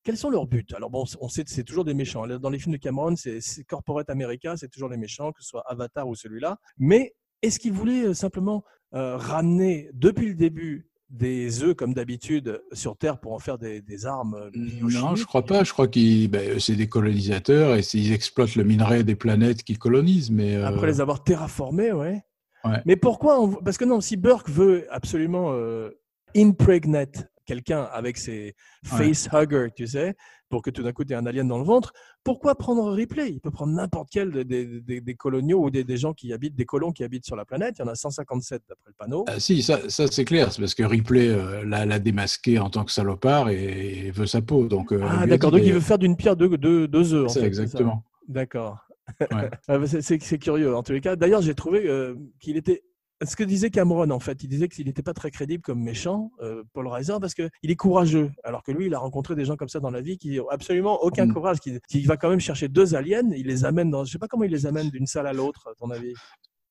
quels 0.07 0.16
sont 0.16 0.31
leurs 0.31 0.47
buts? 0.47 0.64
Alors 0.77 0.88
bon, 0.88 1.05
on 1.21 1.29
sait 1.29 1.42
que 1.42 1.51
c'est 1.51 1.64
toujours 1.64 1.85
des 1.85 1.92
méchants. 1.92 2.29
Dans 2.38 2.49
les 2.49 2.61
films 2.61 2.75
de 2.75 2.79
Cameron, 2.81 3.16
c'est 3.16 3.40
Corporate 3.64 4.09
America, 4.09 4.57
c'est 4.57 4.69
toujours 4.69 4.88
les 4.88 4.97
méchants, 4.97 5.33
que 5.33 5.42
ce 5.42 5.49
soit 5.49 5.64
Avatar 5.66 6.07
ou 6.07 6.14
celui-là. 6.14 6.59
Mais 6.79 7.16
est-ce 7.42 7.59
qu'ils 7.59 7.73
voulaient 7.73 8.07
euh, 8.07 8.14
simplement 8.14 8.62
euh, 8.95 9.16
ramener 9.16 9.90
depuis 9.95 10.29
le 10.29 10.35
début 10.35 10.88
des 11.11 11.64
œufs 11.64 11.75
comme 11.75 11.92
d'habitude 11.92 12.62
sur 12.73 12.97
Terre 12.97 13.19
pour 13.19 13.33
en 13.33 13.40
faire 13.40 13.59
des, 13.59 13.81
des 13.81 14.07
armes 14.07 14.35
euh, 14.35 14.51
Non, 14.55 15.16
je 15.16 15.25
crois 15.25 15.45
pas. 15.45 15.64
Je 15.64 15.73
crois 15.73 15.88
qu'ils, 15.88 16.29
ben, 16.31 16.61
c'est 16.61 16.77
des 16.77 16.88
colonisateurs 16.88 17.75
et 17.77 17.81
ils 17.95 18.12
exploitent 18.12 18.55
le 18.55 18.62
minerai 18.62 19.03
des 19.03 19.16
planètes 19.16 19.64
qu'ils 19.64 19.79
colonisent. 19.79 20.31
Mais 20.31 20.55
euh, 20.55 20.66
Après 20.69 20.87
les 20.87 21.01
avoir 21.01 21.25
terraformés, 21.25 21.90
ouais. 21.90 22.23
Ouais. 22.64 22.81
Mais 22.87 22.95
pourquoi 22.97 23.40
on- 23.40 23.55
Parce 23.55 23.77
que 23.77 23.85
non, 23.85 24.01
si 24.01 24.16
Burke 24.16 24.49
veut 24.51 24.87
absolument 24.90 25.51
euh, 25.53 25.90
impregnate 26.37 27.29
quelqu'un 27.47 27.85
avec 27.85 28.19
ses 28.19 28.55
face 28.85 29.29
hugger, 29.33 29.69
tu 29.75 29.87
sais, 29.87 30.15
pour 30.49 30.63
que 30.63 30.71
tout 30.71 30.83
d'un 30.83 30.93
coup 30.93 31.05
tu 31.05 31.13
aies 31.13 31.17
un 31.17 31.27
alien 31.27 31.49
dans 31.49 31.59
le 31.59 31.65
ventre, 31.65 31.93
pourquoi 32.23 32.57
prendre 32.57 32.91
Ripley 32.93 33.31
Il 33.31 33.41
peut 33.41 33.51
prendre 33.51 33.73
n'importe 33.73 34.09
quel 34.11 34.45
des, 34.45 34.81
des- 34.81 35.15
coloniaux 35.15 35.65
ou 35.65 35.71
des, 35.71 35.85
des 35.85 35.97
gens 35.97 36.13
qui 36.13 36.33
habitent, 36.33 36.55
des 36.55 36.65
colons 36.65 36.93
qui 36.93 37.05
habitent 37.05 37.25
sur 37.25 37.37
la 37.37 37.45
planète. 37.45 37.77
Il 37.79 37.83
y 37.83 37.85
en 37.85 37.89
a 37.89 37.95
157 37.95 38.63
d'après 38.69 38.91
le 38.91 38.95
panneau. 38.99 39.25
Ah, 39.29 39.41
si, 39.41 39.63
ça, 39.63 39.89
ça 39.89 40.07
c'est 40.09 40.25
clair. 40.25 40.53
C'est 40.53 40.61
parce 40.61 40.75
que 40.75 40.83
Ripley 40.83 41.29
euh, 41.29 41.65
l'a, 41.65 41.99
démasqué 41.99 42.59
en 42.59 42.69
tant 42.69 42.85
que 42.85 42.93
salopard 42.93 43.49
et, 43.49 44.07
et 44.07 44.11
veut 44.11 44.27
sa 44.27 44.43
peau. 44.43 44.67
Donc, 44.67 44.93
euh, 44.93 45.01
ah 45.09 45.27
d'accord, 45.27 45.51
donc 45.51 45.63
il 45.65 45.73
veut 45.73 45.81
faire 45.81 45.99
d'une 45.99 46.17
pierre 46.17 46.37
deux, 46.37 46.57
deux, 46.59 46.87
deux 46.87 47.15
œufs. 47.15 47.31
C'est 47.31 47.45
exactement. 47.45 48.05
D'accord. 48.29 48.79
Ouais. 49.21 49.51
Ah, 49.69 49.79
bah, 49.79 49.87
c'est 49.87 50.39
curieux 50.39 50.75
en 50.75 50.83
tous 50.83 50.93
les 50.93 51.01
cas. 51.01 51.15
D'ailleurs, 51.17 51.41
j'ai 51.43 51.55
trouvé 51.55 51.89
euh, 51.89 52.15
qu'il 52.41 52.57
était. 52.57 52.83
Ce 53.24 53.35
que 53.35 53.44
disait 53.44 53.70
Cameron, 53.70 54.11
en 54.11 54.20
fait, 54.20 54.42
il 54.42 54.48
disait 54.48 54.68
qu'il 54.68 54.87
n'était 54.87 55.02
pas 55.02 55.14
très 55.14 55.31
crédible 55.31 55.62
comme 55.62 55.83
méchant, 55.83 56.33
euh, 56.42 56.62
Paul 56.74 56.87
Reiser, 56.87 57.14
parce 57.20 57.33
qu'il 57.35 57.48
est 57.62 57.76
courageux. 57.76 58.31
Alors 58.44 58.62
que 58.62 58.72
lui, 58.72 58.87
il 58.87 58.94
a 58.94 58.98
rencontré 58.98 59.35
des 59.35 59.46
gens 59.46 59.57
comme 59.57 59.70
ça 59.70 59.81
dans 59.81 59.90
la 59.90 60.02
vie 60.02 60.18
qui 60.18 60.37
n'ont 60.37 60.48
absolument 60.50 61.02
aucun 61.02 61.24
Mm. 61.26 61.33
courage, 61.33 61.61
qui, 61.61 61.79
qui 61.88 62.02
va 62.02 62.18
quand 62.18 62.29
même 62.29 62.40
chercher 62.40 62.68
deux 62.68 62.94
aliens, 62.94 63.31
il 63.35 63.46
les 63.46 63.64
amène 63.64 63.90
dans. 63.90 64.05
Je 64.05 64.12
sais 64.12 64.18
pas 64.18 64.29
comment 64.29 64.44
il 64.44 64.50
les 64.50 64.66
amène 64.66 64.90
d'une 64.90 65.07
salle 65.07 65.26
à 65.26 65.33
l'autre, 65.33 65.66
à 65.70 65.74
ton 65.74 65.90
avis? 65.90 66.12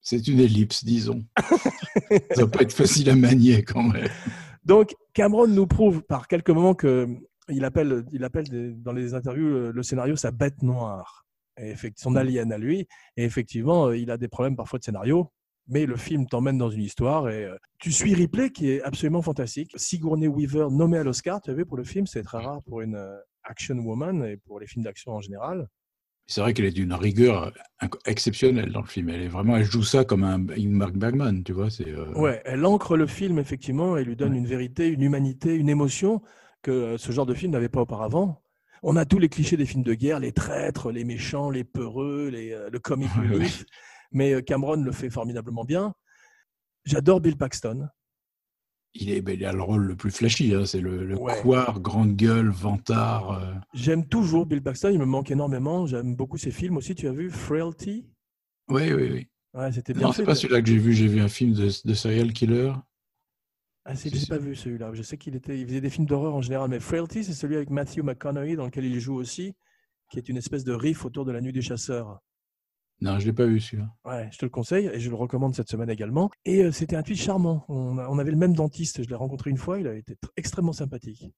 C'est 0.02 0.28
une 0.28 0.40
ellipse, 0.40 0.84
disons. 0.84 1.24
ça 2.32 2.42
va 2.42 2.48
pas 2.48 2.62
être 2.62 2.74
facile 2.74 3.10
à 3.10 3.16
manier 3.16 3.64
quand 3.64 3.82
même. 3.82 4.08
Donc, 4.64 4.94
Cameron 5.14 5.48
nous 5.48 5.66
prouve 5.66 6.04
par 6.04 6.28
quelques 6.28 6.52
moments 6.52 6.76
que 6.76 7.08
il 7.50 7.64
appelle, 7.66 8.06
il 8.12 8.24
appelle 8.24 8.48
des- 8.50 8.74
dans 8.74 8.92
les 8.94 9.14
interviews 9.16 9.72
le 9.72 9.84
scénario 9.84 10.16
sa 10.16 10.30
bête 10.32 10.62
noire, 10.62 11.26
et 11.60 11.74
son 11.96 12.16
alien 12.16 12.52
à 12.52 12.58
lui. 12.60 12.88
Et 13.18 13.24
effectivement, 13.24 13.88
euh, 13.88 13.98
il 13.98 14.12
a 14.12 14.18
des 14.18 14.28
problèmes 14.28 14.56
parfois 14.56 14.78
de 14.80 14.84
scénario, 14.84 15.32
mais 15.68 15.86
le 15.86 15.96
film 15.98 16.28
t'emmène 16.28 16.58
dans 16.58 16.70
une 16.70 16.82
histoire 16.84 17.30
et 17.30 17.44
euh, 17.46 17.56
tu 17.80 17.92
suis 17.92 18.14
Ripley 18.14 18.50
qui 18.52 18.70
est 18.70 18.82
absolument 18.84 19.22
fantastique. 19.22 19.72
Sigourney 19.76 20.28
Weaver 20.28 20.68
nommée 20.72 20.98
à 21.00 21.04
l'Oscar, 21.04 21.42
tu 21.42 21.50
as 21.52 21.54
vu 21.54 21.66
pour 21.66 21.78
le 21.78 21.84
film, 21.84 22.06
c'est 22.08 22.24
très 22.24 22.38
rare 22.40 22.62
pour 22.64 22.82
une 22.82 22.96
euh, 22.96 23.18
action 23.44 23.76
woman 23.78 24.24
et 24.26 24.38
pour 24.38 24.60
les 24.60 24.68
films 24.68 24.84
d'action 24.84 25.12
en 25.14 25.22
général. 25.22 25.68
C'est 26.28 26.42
vrai 26.42 26.54
qu'elle 26.56 26.66
est 26.66 26.72
d'une 26.72 26.94
rigueur 26.94 27.52
inc- 27.82 28.00
exceptionnelle 28.08 28.72
dans 28.72 28.82
le 28.82 28.88
film. 28.88 29.10
Elle 29.10 29.22
est 29.22 29.28
vraiment, 29.28 29.58
elle 29.58 29.64
joue 29.64 29.84
ça 29.84 30.04
comme 30.06 30.24
un 30.24 30.44
Ingmar 30.58 30.92
Bergman, 30.92 31.44
tu 31.44 31.54
vois. 31.54 31.70
C'est 31.70 31.88
euh, 31.90 32.12
Ouais, 32.16 32.42
elle 32.46 32.66
ancre 32.66 32.98
le 32.98 33.06
film 33.06 33.38
effectivement 33.38 33.96
et 33.96 34.04
lui 34.04 34.16
donne 34.16 34.32
Ouais. 34.32 34.40
une 34.40 34.48
vérité, 34.48 34.88
une 34.88 35.04
humanité, 35.04 35.54
une 35.54 35.70
émotion 35.70 36.22
que 36.64 36.72
euh, 36.72 36.98
ce 36.98 37.12
genre 37.12 37.28
de 37.28 37.36
film 37.36 37.52
n'avait 37.52 37.70
pas 37.70 37.82
auparavant. 37.82 38.42
On 38.82 38.96
a 38.98 39.06
tous 39.06 39.20
les 39.20 39.30
clichés 39.30 39.56
des 39.58 39.68
films 39.68 39.84
de 39.84 39.94
guerre, 39.94 40.20
les 40.20 40.32
traîtres, 40.32 40.92
les 40.92 41.04
méchants, 41.04 41.52
les 41.52 41.64
peureux, 41.64 42.30
les, 42.30 42.52
euh, 42.54 42.70
le 42.72 42.80
comic 42.80 43.10
relief. 43.12 43.64
Mais 44.16 44.34
euh, 44.34 44.42
Cameron 44.42 44.78
le 44.78 44.92
fait 44.94 45.10
formidablement 45.10 45.66
bien. 45.66 45.94
J'adore 46.86 47.20
Bill 47.20 47.36
Paxton. 47.38 47.90
il, 48.94 49.10
est, 49.12 49.22
ben, 49.22 49.34
il 49.38 49.44
a 49.46 49.52
le 49.52 49.62
rôle 49.62 49.84
le 49.86 49.96
plus 49.98 50.10
flashy. 50.10 50.54
hein. 50.56 50.66
C'est 50.66 50.80
le, 50.80 51.06
le 51.06 51.18
Ouais. 51.18 51.38
couard, 51.42 51.82
grande 51.82 52.16
gueule, 52.16 52.48
vantard. 52.50 53.32
euh. 53.32 53.54
J'aime 53.74 54.08
toujours 54.08 54.46
Bill 54.46 54.64
Paxton, 54.64 54.90
il 54.90 55.00
me 55.00 55.06
manque 55.06 55.32
énormément. 55.32 55.86
J'aime 55.86 56.16
beaucoup 56.16 56.38
ses 56.38 56.52
films 56.52 56.78
aussi. 56.78 56.96
Tu 56.96 57.08
as 57.10 57.12
vu 57.12 57.30
Frailty? 57.30 58.08
Oui, 58.70 58.94
oui, 58.94 59.10
oui. 59.12 59.28
Ouais, 59.54 59.72
c'était 59.74 59.94
bien 59.94 60.04
Non, 60.08 60.14
c'est 60.14 60.24
pas 60.24 60.34
celui-là 60.36 60.62
que 60.62 60.68
j'ai 60.70 60.78
vu. 60.78 60.94
J'ai 60.94 61.08
vu 61.08 61.20
un 61.20 61.28
film 61.28 61.52
de, 61.54 61.70
de 61.84 61.94
serial 61.94 62.32
killer. 62.32 62.72
Ah, 63.84 63.96
c'est- 63.96 64.14
n'ai 64.14 64.26
pas 64.28 64.38
vu 64.38 64.56
celui-là. 64.56 64.92
Je 64.94 65.04
sais 65.04 65.18
qu'il 65.18 65.36
était, 65.36 65.60
il 65.60 65.68
faisait 65.68 65.82
des 65.82 65.90
films 65.90 66.06
d'horreur 66.08 66.34
en 66.34 66.42
général, 66.42 66.70
mais 66.70 66.80
Frailty, 66.80 67.24
c'est 67.26 67.34
celui 67.34 67.56
avec 67.58 67.70
Matthew 67.70 68.00
McConaughey 68.04 68.56
dans 68.56 68.66
lequel 68.66 68.86
il 68.86 69.00
joue 69.00 69.16
aussi, 69.16 69.54
qui 70.10 70.18
est 70.20 70.30
une 70.30 70.38
espèce 70.38 70.64
de 70.64 70.74
riff 70.74 71.04
autour 71.06 71.26
de 71.26 71.32
la 71.34 71.42
nuit 71.42 71.52
des 71.54 71.62
chasseurs. 71.62 72.20
Non, 73.02 73.20
je 73.20 73.26
l'ai 73.26 73.34
pas 73.34 73.46
vu 73.46 73.60
celui-là. 73.60 73.90
Ouais, 74.06 74.30
je 74.32 74.38
te 74.38 74.46
le 74.46 74.50
conseille 74.50 74.90
et 74.94 75.00
je 75.00 75.10
le 75.10 75.16
recommande 75.16 75.54
cette 75.54 75.70
semaine 75.70 75.90
également. 75.90 76.30
Et 76.46 76.64
euh, 76.64 76.72
c'était 76.72 76.96
un 76.96 77.04
tweet 77.04 77.18
charmant. 77.20 77.66
On, 77.68 77.98
a- 77.98 78.08
on 78.10 78.18
avait 78.20 78.32
le 78.32 78.38
même 78.38 78.54
dentiste. 78.54 79.04
Je 79.04 79.10
l'ai 79.10 79.16
rencontré 79.16 79.50
une 79.50 79.58
fois. 79.58 79.80
Il 79.80 79.88
a 79.88 79.94
été 79.96 80.14
tr- 80.14 80.30
extrêmement 80.38 80.74
sympathique. 80.74 81.30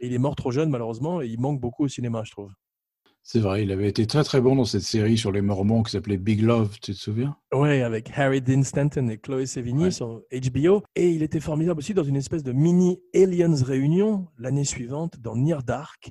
Et 0.00 0.06
il 0.06 0.12
est 0.12 0.18
mort 0.18 0.36
trop 0.36 0.52
jeune, 0.52 0.70
malheureusement, 0.70 1.20
et 1.20 1.26
il 1.26 1.40
manque 1.40 1.60
beaucoup 1.60 1.84
au 1.84 1.88
cinéma, 1.88 2.22
je 2.24 2.30
trouve. 2.30 2.52
C'est 3.24 3.40
vrai, 3.40 3.62
il 3.64 3.70
avait 3.72 3.88
été 3.88 4.06
très 4.06 4.24
très 4.24 4.40
bon 4.40 4.56
dans 4.56 4.64
cette 4.64 4.82
série 4.82 5.16
sur 5.18 5.30
les 5.32 5.42
Mormons 5.42 5.82
qui 5.84 5.92
s'appelait 5.92 6.16
Big 6.16 6.40
Love, 6.42 6.78
tu 6.80 6.92
te 6.92 6.96
souviens? 6.96 7.36
Ouais, 7.52 7.82
avec 7.82 8.10
Harry 8.16 8.40
Dean 8.40 8.62
Stanton 8.64 9.08
et 9.08 9.18
Chloé 9.18 9.46
Sevigny 9.46 9.84
Ouais. 9.84 9.90
sur 9.92 10.22
HBO. 10.32 10.82
Et 10.96 11.10
il 11.10 11.22
était 11.22 11.38
formidable 11.40 11.78
aussi 11.78 11.94
dans 11.94 12.02
une 12.04 12.16
espèce 12.16 12.42
de 12.42 12.50
mini 12.52 13.00
Aliens 13.14 13.54
réunion 13.62 14.26
l'année 14.38 14.64
suivante 14.64 15.18
dans 15.20 15.36
Near 15.36 15.62
Dark, 15.62 16.10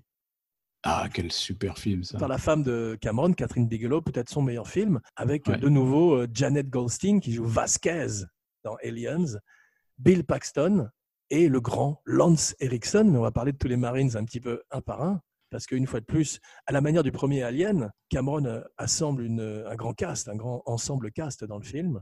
Ah, 0.84 1.08
quel 1.14 1.32
super 1.32 1.78
film 1.78 2.04
ça. 2.04 2.18
par 2.18 2.28
la 2.28 2.40
femme 2.40 2.64
de 2.64 2.98
Cameron, 3.00 3.34
Catherine 3.34 3.68
Bigelow, 3.68 4.02
peut-être 4.02 4.30
son 4.30 4.42
meilleur 4.42 4.68
film, 4.68 5.00
avec 5.16 5.48
Ouais. 5.48 5.58
de 5.58 5.70
nouveau 5.70 6.16
euh, 6.16 6.28
Janet 6.34 6.70
Goldstein 6.70 7.20
qui 7.20 7.34
joue 7.34 7.46
Vasquez 7.46 8.08
dans 8.64 8.76
Aliens. 8.84 9.38
Bill 10.00 10.24
Paxton 10.24 10.90
et 11.30 11.48
le 11.48 11.62
grand 11.62 12.02
Lance 12.06 12.56
Erickson. 12.60 13.08
Mais 13.12 13.18
on 13.20 13.22
va 13.22 13.32
parler 13.32 13.52
de 13.52 13.58
tous 13.58 13.68
les 13.68 13.78
Marines 13.78 14.18
un 14.18 14.26
petit 14.26 14.40
peu 14.42 14.64
un 14.72 14.82
par 14.82 15.04
un. 15.04 15.22
Parce 15.52 15.68
qu'une 15.68 15.86
fois 15.86 16.00
de 16.00 16.06
plus, 16.06 16.40
à 16.66 16.72
la 16.72 16.82
manière 16.82 17.04
du 17.04 17.12
premier 17.12 17.44
Alien, 17.44 17.92
Cameron 18.10 18.46
euh, 18.46 18.62
assemble 18.78 19.24
une, 19.24 19.64
un 19.68 19.76
grand 19.76 19.94
cast, 19.94 20.30
un 20.30 20.36
grand 20.36 20.64
ensemble 20.66 21.12
cast 21.12 21.44
dans 21.44 21.58
le 21.58 21.64
film. 21.64 22.02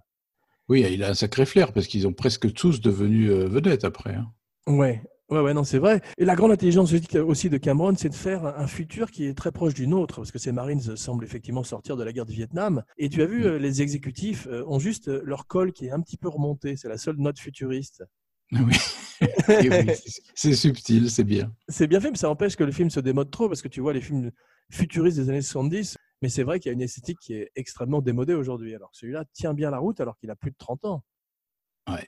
Oui, 0.69 0.85
il 0.89 1.03
a 1.03 1.09
un 1.09 1.13
sacré 1.15 1.45
flair 1.45 1.73
parce 1.73 1.87
qu'ils 1.87 2.07
ont 2.07 2.13
presque 2.13 2.53
tous 2.53 2.79
devenu 2.79 3.29
euh, 3.29 3.47
vedettes 3.47 3.83
après. 3.83 4.13
Hein. 4.13 4.31
Ouais, 4.67 5.01
Ouais, 5.29 5.41
ouais, 5.41 5.53
non, 5.53 5.63
c'est 5.63 5.77
vrai. 5.77 6.01
Et 6.17 6.25
la 6.25 6.35
grande 6.35 6.51
intelligence 6.51 6.91
aussi 7.15 7.49
de 7.51 7.57
Cameron, 7.57 7.93
c'est 7.95 8.09
de 8.09 8.15
faire 8.15 8.45
un 8.45 8.65
futur 8.65 9.11
qui 9.11 9.25
est 9.25 9.35
très 9.37 9.51
proche 9.51 9.75
du 9.75 9.85
nôtre, 9.85 10.15
parce 10.15 10.31
que 10.31 10.39
ces 10.39 10.51
Marines 10.51 10.95
semblent 10.95 11.23
effectivement 11.23 11.63
sortir 11.63 11.97
de 11.97 12.03
la 12.03 12.11
guerre 12.11 12.25
du 12.25 12.33
Vietnam. 12.33 12.83
Et 12.97 13.09
tu 13.09 13.21
as 13.21 13.27
vu, 13.27 13.41
Mm. 13.41 13.47
euh, 13.47 13.59
les 13.59 13.81
exécutifs 13.83 14.47
euh, 14.47 14.63
ont 14.67 14.79
juste 14.79 15.07
euh, 15.07 15.21
leur 15.23 15.45
col 15.45 15.71
qui 15.71 15.85
est 15.85 15.91
un 15.91 16.01
petit 16.01 16.17
peu 16.17 16.29
remonté. 16.29 16.75
C'est 16.77 16.89
la 16.89 16.97
seule 16.97 17.17
note 17.17 17.37
futuriste. 17.39 18.03
Oui, 19.21 19.69
oui, 19.69 19.91
c'est- 20.33 20.53
subtil, 20.55 21.11
c'est 21.11 21.25
bien. 21.25 21.51
C'est 21.67 21.87
bien 21.87 21.99
fait, 21.99 22.09
mais 22.09 22.17
ça 22.17 22.29
empêche 22.29 22.55
que 22.55 22.63
le 22.63 22.71
film 22.71 22.89
se 22.89 23.01
démode 23.01 23.29
trop, 23.31 23.49
parce 23.49 23.61
que 23.61 23.67
tu 23.67 23.81
vois 23.81 23.91
les 23.91 23.99
films 23.99 24.31
futuristes 24.71 25.17
des 25.17 25.29
années 25.29 25.41
70, 25.41 25.97
mais 26.21 26.29
c'est 26.29 26.43
vrai 26.43 26.59
qu'il 26.59 26.69
y 26.69 26.71
a 26.71 26.73
une 26.73 26.81
esthétique 26.81 27.17
qui 27.19 27.33
est 27.33 27.51
extrêmement 27.57 28.01
démodée 28.01 28.33
aujourd'hui. 28.33 28.73
Alors 28.75 28.89
celui-là 28.93 29.25
tient 29.33 29.53
bien 29.53 29.71
la 29.71 29.77
route 29.79 29.99
alors 29.99 30.17
qu'il 30.17 30.29
a 30.31 30.35
plus 30.37 30.51
de 30.51 30.55
30 30.57 30.85
ans. 30.85 31.03
Ouais. 31.89 32.07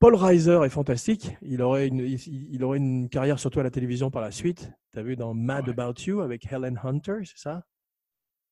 Paul 0.00 0.14
Reiser 0.14 0.60
est 0.64 0.68
fantastique. 0.68 1.36
Il 1.42 1.60
aurait 1.60 1.88
une, 1.88 1.98
il, 1.98 2.48
il 2.52 2.62
aurait 2.62 2.78
une 2.78 3.08
carrière 3.08 3.38
surtout 3.38 3.60
à 3.60 3.64
la 3.64 3.70
télévision 3.70 4.10
par 4.10 4.22
la 4.22 4.30
suite. 4.30 4.70
Tu 4.92 4.98
as 4.98 5.02
vu 5.02 5.16
dans 5.16 5.34
Mad 5.34 5.66
Ouais. 5.66 5.70
About 5.70 6.00
You 6.06 6.20
avec 6.20 6.50
Helen 6.50 6.78
Hunter, 6.82 7.18
c'est 7.24 7.38
ça? 7.38 7.64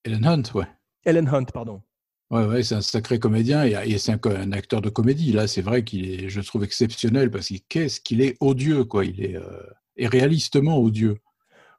Ellen 0.04 0.26
Hunt, 0.26 0.42
ouais. 0.54 0.66
Helen 1.04 1.28
Hunt, 1.28 1.46
pardon. 1.52 1.82
Ouais, 2.30 2.44
ouais, 2.44 2.62
c'est 2.64 2.74
un 2.74 2.80
sacré 2.80 3.20
comédien 3.20 3.64
et, 3.64 3.74
et 3.88 3.98
c'est 3.98 4.26
un, 4.26 4.52
acteur 4.52 4.82
de 4.82 4.88
comédie. 4.88 5.32
Là, 5.32 5.46
c'est 5.46 5.62
vrai 5.62 5.84
qu'il 5.84 6.10
est, 6.10 6.28
je 6.28 6.40
trouve 6.40 6.64
exceptionnel 6.64 7.30
parce 7.30 7.46
qu'il 7.46 7.62
qu'est-ce 7.62 8.00
qu'il 8.00 8.20
est 8.20 8.36
odieux, 8.40 8.84
quoi. 8.84 9.04
Il 9.04 9.22
est 9.22 9.36
euh, 9.36 9.62
et 9.96 10.08
réalistement 10.08 10.78
odieux. 10.78 11.18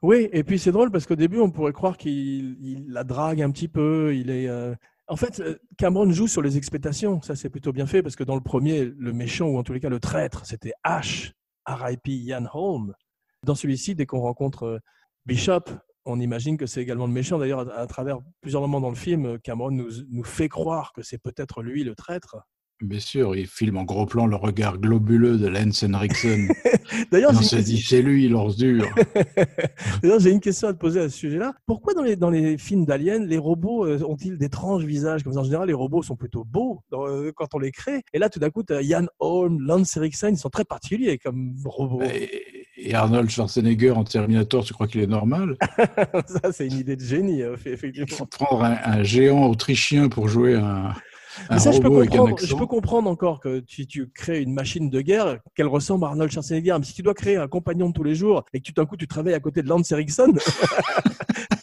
Oui, 0.00 0.28
et 0.32 0.44
puis 0.44 0.58
c'est 0.58 0.72
drôle 0.72 0.90
parce 0.90 1.06
qu'au 1.06 1.16
début, 1.16 1.40
on 1.40 1.50
pourrait 1.50 1.72
croire 1.72 1.98
qu'il 1.98 2.56
il 2.62 2.86
la 2.88 3.04
drague 3.04 3.42
un 3.42 3.50
petit 3.50 3.68
peu. 3.68 4.14
Il 4.14 4.30
est, 4.30 4.48
euh, 4.48 4.74
En 5.08 5.16
fait, 5.16 5.40
euh, 5.40 5.58
Cameron 5.78 6.10
joue 6.10 6.28
sur 6.28 6.42
les 6.42 6.56
expectations. 6.56 7.22
Ça, 7.22 7.34
c'est 7.34 7.48
plutôt 7.48 7.72
bien 7.72 7.86
fait 7.86 8.02
parce 8.02 8.14
que 8.14 8.24
dans 8.24 8.34
le 8.34 8.42
premier, 8.42 8.84
le 8.84 9.12
méchant, 9.12 9.46
ou 9.46 9.58
en 9.58 9.62
tous 9.62 9.72
les 9.72 9.80
cas 9.80 9.88
le 9.88 10.00
traître, 10.00 10.44
c'était 10.44 10.72
Ash, 10.84 11.32
R.I.P. 11.66 12.12
Ian 12.12 12.44
Holm. 12.52 12.94
Dans 13.42 13.54
celui-ci, 13.54 13.94
dès 13.94 14.04
qu'on 14.04 14.20
rencontre 14.20 14.64
euh, 14.64 14.78
Bishop, 15.24 15.64
on 16.04 16.20
imagine 16.20 16.56
que 16.56 16.66
c'est 16.66 16.82
également 16.82 17.06
le 17.06 17.12
méchant. 17.12 17.38
D'ailleurs, 17.38 17.70
à, 17.76 17.86
travers 17.86 18.18
plusieurs 18.40 18.62
moments 18.62 18.80
dans 18.80 18.90
le 18.90 18.96
film, 18.96 19.38
Cameron 19.40 19.70
nous 19.70 20.24
fait 20.24 20.48
croire 20.48 20.92
que 20.92 21.02
c'est 21.02 21.18
peut-être 21.18 21.62
lui 21.62 21.84
le 21.84 21.94
traître. 21.94 22.36
Bien 22.80 23.00
sûr, 23.00 23.34
il 23.34 23.48
filme 23.48 23.76
en 23.76 23.82
gros 23.82 24.06
plan 24.06 24.26
le 24.26 24.36
regard 24.36 24.78
globuleux 24.78 25.36
de 25.36 25.48
Lance 25.48 25.82
Henriksen. 25.82 26.48
D'ailleurs, 27.10 27.32
on 27.34 27.42
se 27.42 27.56
dit, 27.56 27.82
c'est 27.82 28.02
lui, 28.02 28.28
l'ordure. 28.28 28.86
D'ailleurs, 30.02 30.20
j'ai 30.20 30.30
une 30.30 30.38
question 30.40 30.68
à 30.68 30.72
te 30.72 30.78
poser 30.78 31.00
à 31.00 31.08
ce 31.08 31.16
sujet-là. 31.18 31.54
Pourquoi 31.66 31.94
dans 31.94 32.02
les, 32.02 32.14
dans 32.14 32.30
les 32.30 32.56
films 32.56 32.84
d'aliens, 32.84 33.18
les 33.18 33.36
robots 33.38 33.84
euh, 33.84 34.00
ont-ils 34.04 34.38
d'étranges 34.38 34.84
visages? 34.84 35.24
Comme 35.24 35.32
ça, 35.32 35.40
en 35.40 35.44
général, 35.44 35.66
les 35.66 35.74
robots 35.74 36.02
sont 36.02 36.14
plutôt 36.14 36.44
beaux 36.44 36.80
dans- 36.92 37.06
euh, 37.08 37.32
quand 37.34 37.52
on 37.54 37.58
les 37.58 37.72
crée. 37.72 38.02
Et 38.12 38.18
là, 38.20 38.28
tout 38.28 38.38
d'un 38.38 38.50
coup, 38.50 38.62
Ian 38.70 39.06
Holm, 39.18 39.60
Lance 39.60 39.96
Erickson, 39.96 40.28
ils 40.30 40.36
sont 40.38 40.50
très 40.50 40.64
particuliers 40.64 41.18
comme 41.18 41.54
robots. 41.64 42.02
Et, 42.02 42.64
et 42.76 42.94
Arnold 42.94 43.28
Schwarzenegger 43.28 43.90
en 43.90 44.04
Terminator, 44.04 44.62
tu 44.64 44.72
crois 44.72 44.86
qu'il 44.86 45.00
est 45.00 45.06
normal? 45.08 45.56
Ça, 46.28 46.52
c'est 46.52 46.68
une 46.68 46.78
idée 46.78 46.94
de 46.94 47.02
génie, 47.04 47.42
fait- 47.56 47.72
effectivement. 47.72 48.26
Prendre 48.30 48.62
un, 48.62 48.76
un 48.84 49.02
géant 49.02 49.46
autrichien 49.48 50.08
pour 50.08 50.28
jouer 50.28 50.54
un 50.54 50.92
Mais 51.50 51.58
ça, 51.58 51.72
je 51.72 51.80
peux, 51.80 51.88
comprendre, 51.90 52.38
je 52.38 52.44
accent. 52.44 52.58
peux 52.58 52.66
comprendre 52.66 53.10
encore 53.10 53.40
que 53.40 53.62
si 53.68 53.86
tu 53.86 54.08
crées 54.10 54.40
une 54.42 54.52
machine 54.52 54.90
de 54.90 55.00
guerre, 55.00 55.38
qu'elle 55.54 55.66
ressemble 55.66 56.04
à 56.04 56.08
Arnold 56.08 56.30
Schwarzenegger. 56.30 56.76
Mais 56.78 56.84
si 56.84 56.94
tu 56.94 57.02
dois 57.02 57.14
créer 57.14 57.36
un 57.36 57.48
compagnon 57.48 57.88
de 57.88 57.94
tous 57.94 58.04
les 58.04 58.14
jours 58.14 58.44
et 58.52 58.60
que 58.60 58.66
tout 58.66 58.72
d'un 58.72 58.86
coup, 58.86 58.96
tu 58.96 59.06
travailles 59.06 59.34
à 59.34 59.40
côté 59.40 59.62
de 59.62 59.68
Lance 59.68 59.90
Erickson, 59.92 60.32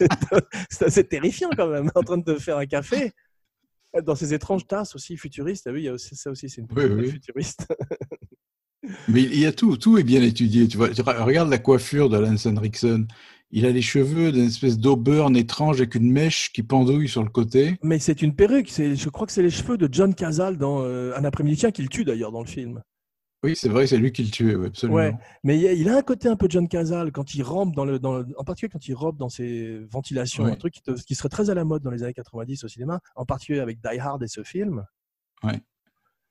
c'est 0.70 0.84
assez 0.84 1.04
terrifiant 1.04 1.50
quand 1.56 1.68
même, 1.68 1.90
en 1.94 2.02
train 2.02 2.18
de 2.18 2.24
te 2.24 2.38
faire 2.38 2.58
un 2.58 2.66
café. 2.66 3.12
Dans 4.04 4.14
ces 4.14 4.34
étranges 4.34 4.66
tasses 4.66 4.94
aussi 4.94 5.16
futuristes, 5.16 5.64
t'as 5.64 5.72
vu, 5.72 5.78
il 5.80 5.84
y 5.84 5.88
a 5.88 5.92
aussi, 5.92 6.14
ça 6.16 6.30
aussi, 6.30 6.50
c'est 6.50 6.60
une 6.60 6.68
Oui, 6.76 6.84
oui. 6.84 7.10
futuriste. 7.10 7.66
Mais 9.08 9.22
il 9.22 9.38
y 9.38 9.46
a 9.46 9.52
tout, 9.52 9.76
tout 9.76 9.98
est 9.98 10.04
bien 10.04 10.22
étudié. 10.22 10.68
Tu 10.68 10.76
vois, 10.76 10.88
regarde 11.24 11.48
la 11.48 11.58
coiffure 11.58 12.08
de 12.08 12.18
Lance 12.18 12.46
Henriksen. 12.46 13.06
Il 13.52 13.64
a 13.64 13.70
les 13.70 13.82
cheveux 13.82 14.32
d'une 14.32 14.46
espèce 14.46 14.76
d'auburn 14.78 15.36
étrange 15.36 15.76
avec 15.80 15.94
une 15.94 16.10
mèche 16.10 16.52
qui 16.52 16.62
pendouille 16.64 17.08
sur 17.08 17.22
le 17.22 17.30
côté. 17.30 17.76
Mais 17.82 17.98
c'est 18.00 18.20
une 18.22 18.34
perruque, 18.34 18.68
c'est- 18.68 18.96
je 18.96 19.08
crois 19.08 19.26
que 19.26 19.32
c'est 19.32 19.42
les 19.42 19.50
cheveux 19.50 19.78
de 19.78 19.88
John 19.90 20.14
Cazale 20.14 20.56
dans 20.56 20.82
euh, 20.82 21.14
Un 21.16 21.24
après-midi 21.24 21.56
tien 21.56 21.70
qu'il 21.70 21.88
tue 21.88 22.04
d'ailleurs 22.04 22.32
dans 22.32 22.40
le 22.42 22.48
film. 22.48 22.82
Oui, 23.44 23.54
c'est 23.54 23.68
vrai, 23.68 23.86
c'est 23.86 23.98
lui 23.98 24.10
qui 24.10 24.24
le 24.24 24.30
tuait, 24.30 24.56
oui, 24.56 24.66
absolument. 24.66 24.96
Ouais, 24.96 25.14
mais 25.44 25.58
il 25.78 25.88
a- 25.88 25.96
un 25.96 26.02
côté 26.02 26.28
un 26.28 26.34
peu 26.34 26.48
John 26.50 26.66
Cazale 26.66 27.12
quand 27.12 27.34
il 27.34 27.42
rampe 27.44 27.76
dans 27.76 27.84
le, 27.84 28.00
dans 28.00 28.18
le- 28.18 28.26
en 28.36 28.42
particulier 28.44 28.70
quand 28.72 28.88
il 28.88 28.94
rampe 28.94 29.18
dans 29.18 29.28
ses 29.28 29.78
ventilations, 29.92 30.44
Ouais. 30.44 30.50
un 30.52 30.56
truc 30.56 30.74
qui, 30.74 30.82
te- 30.82 30.90
qui 31.00 31.14
serait 31.14 31.28
très 31.28 31.48
à 31.48 31.54
la 31.54 31.64
mode 31.64 31.82
dans 31.82 31.90
les 31.92 32.02
années 32.02 32.14
90 32.14 32.64
au 32.64 32.68
cinéma, 32.68 32.98
en 33.14 33.24
particulier 33.26 33.60
avec 33.60 33.78
Die 33.80 33.98
Hard 34.00 34.22
et 34.24 34.28
ce 34.28 34.42
film. 34.42 34.84
Ouais. 35.44 35.60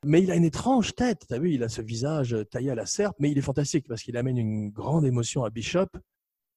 Mais 0.04 0.21
il 0.21 0.30
a 0.32 0.36
une 0.36 0.43
étrange 0.43 0.93
tête, 0.95 1.25
t'as 1.30 1.39
vu, 1.39 1.54
il 1.54 1.63
a 1.63 1.69
ce 1.69 1.82
visage 1.82 2.34
euh, 2.34 2.43
taillé 2.43 2.71
à 2.71 2.75
la 2.75 2.86
serpe, 2.86 3.15
mais 3.19 3.32
il 3.32 3.38
est 3.38 3.41
fantastique 3.41 3.88
parce 3.88 4.04
qu'il 4.04 4.17
amène 4.17 4.38
une 4.38 4.69
grande 4.69 5.06
émotion 5.06 5.45
à 5.45 5.49
Bishop. 5.49 5.88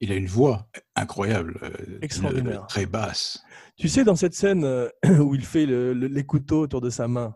Il 0.01 0.13
a 0.13 0.15
une 0.15 0.27
voix 0.27 0.69
incroyable, 0.95 1.59
euh, 1.63 1.99
Extraordinaire. 2.03 2.67
très 2.69 2.87
basse. 2.87 3.43
Tu 3.77 3.89
sais, 3.89 4.05
dans 4.05 4.15
cette 4.17 4.35
scène 4.35 4.65
euh, 4.65 4.89
où 5.21 5.35
il 5.35 5.45
fait 5.45 5.67
le- 5.67 5.93
le- 5.93 6.07
les 6.07 6.25
couteaux 6.25 6.61
autour 6.63 6.81
de 6.81 6.91
sa 6.91 7.09
main, 7.09 7.35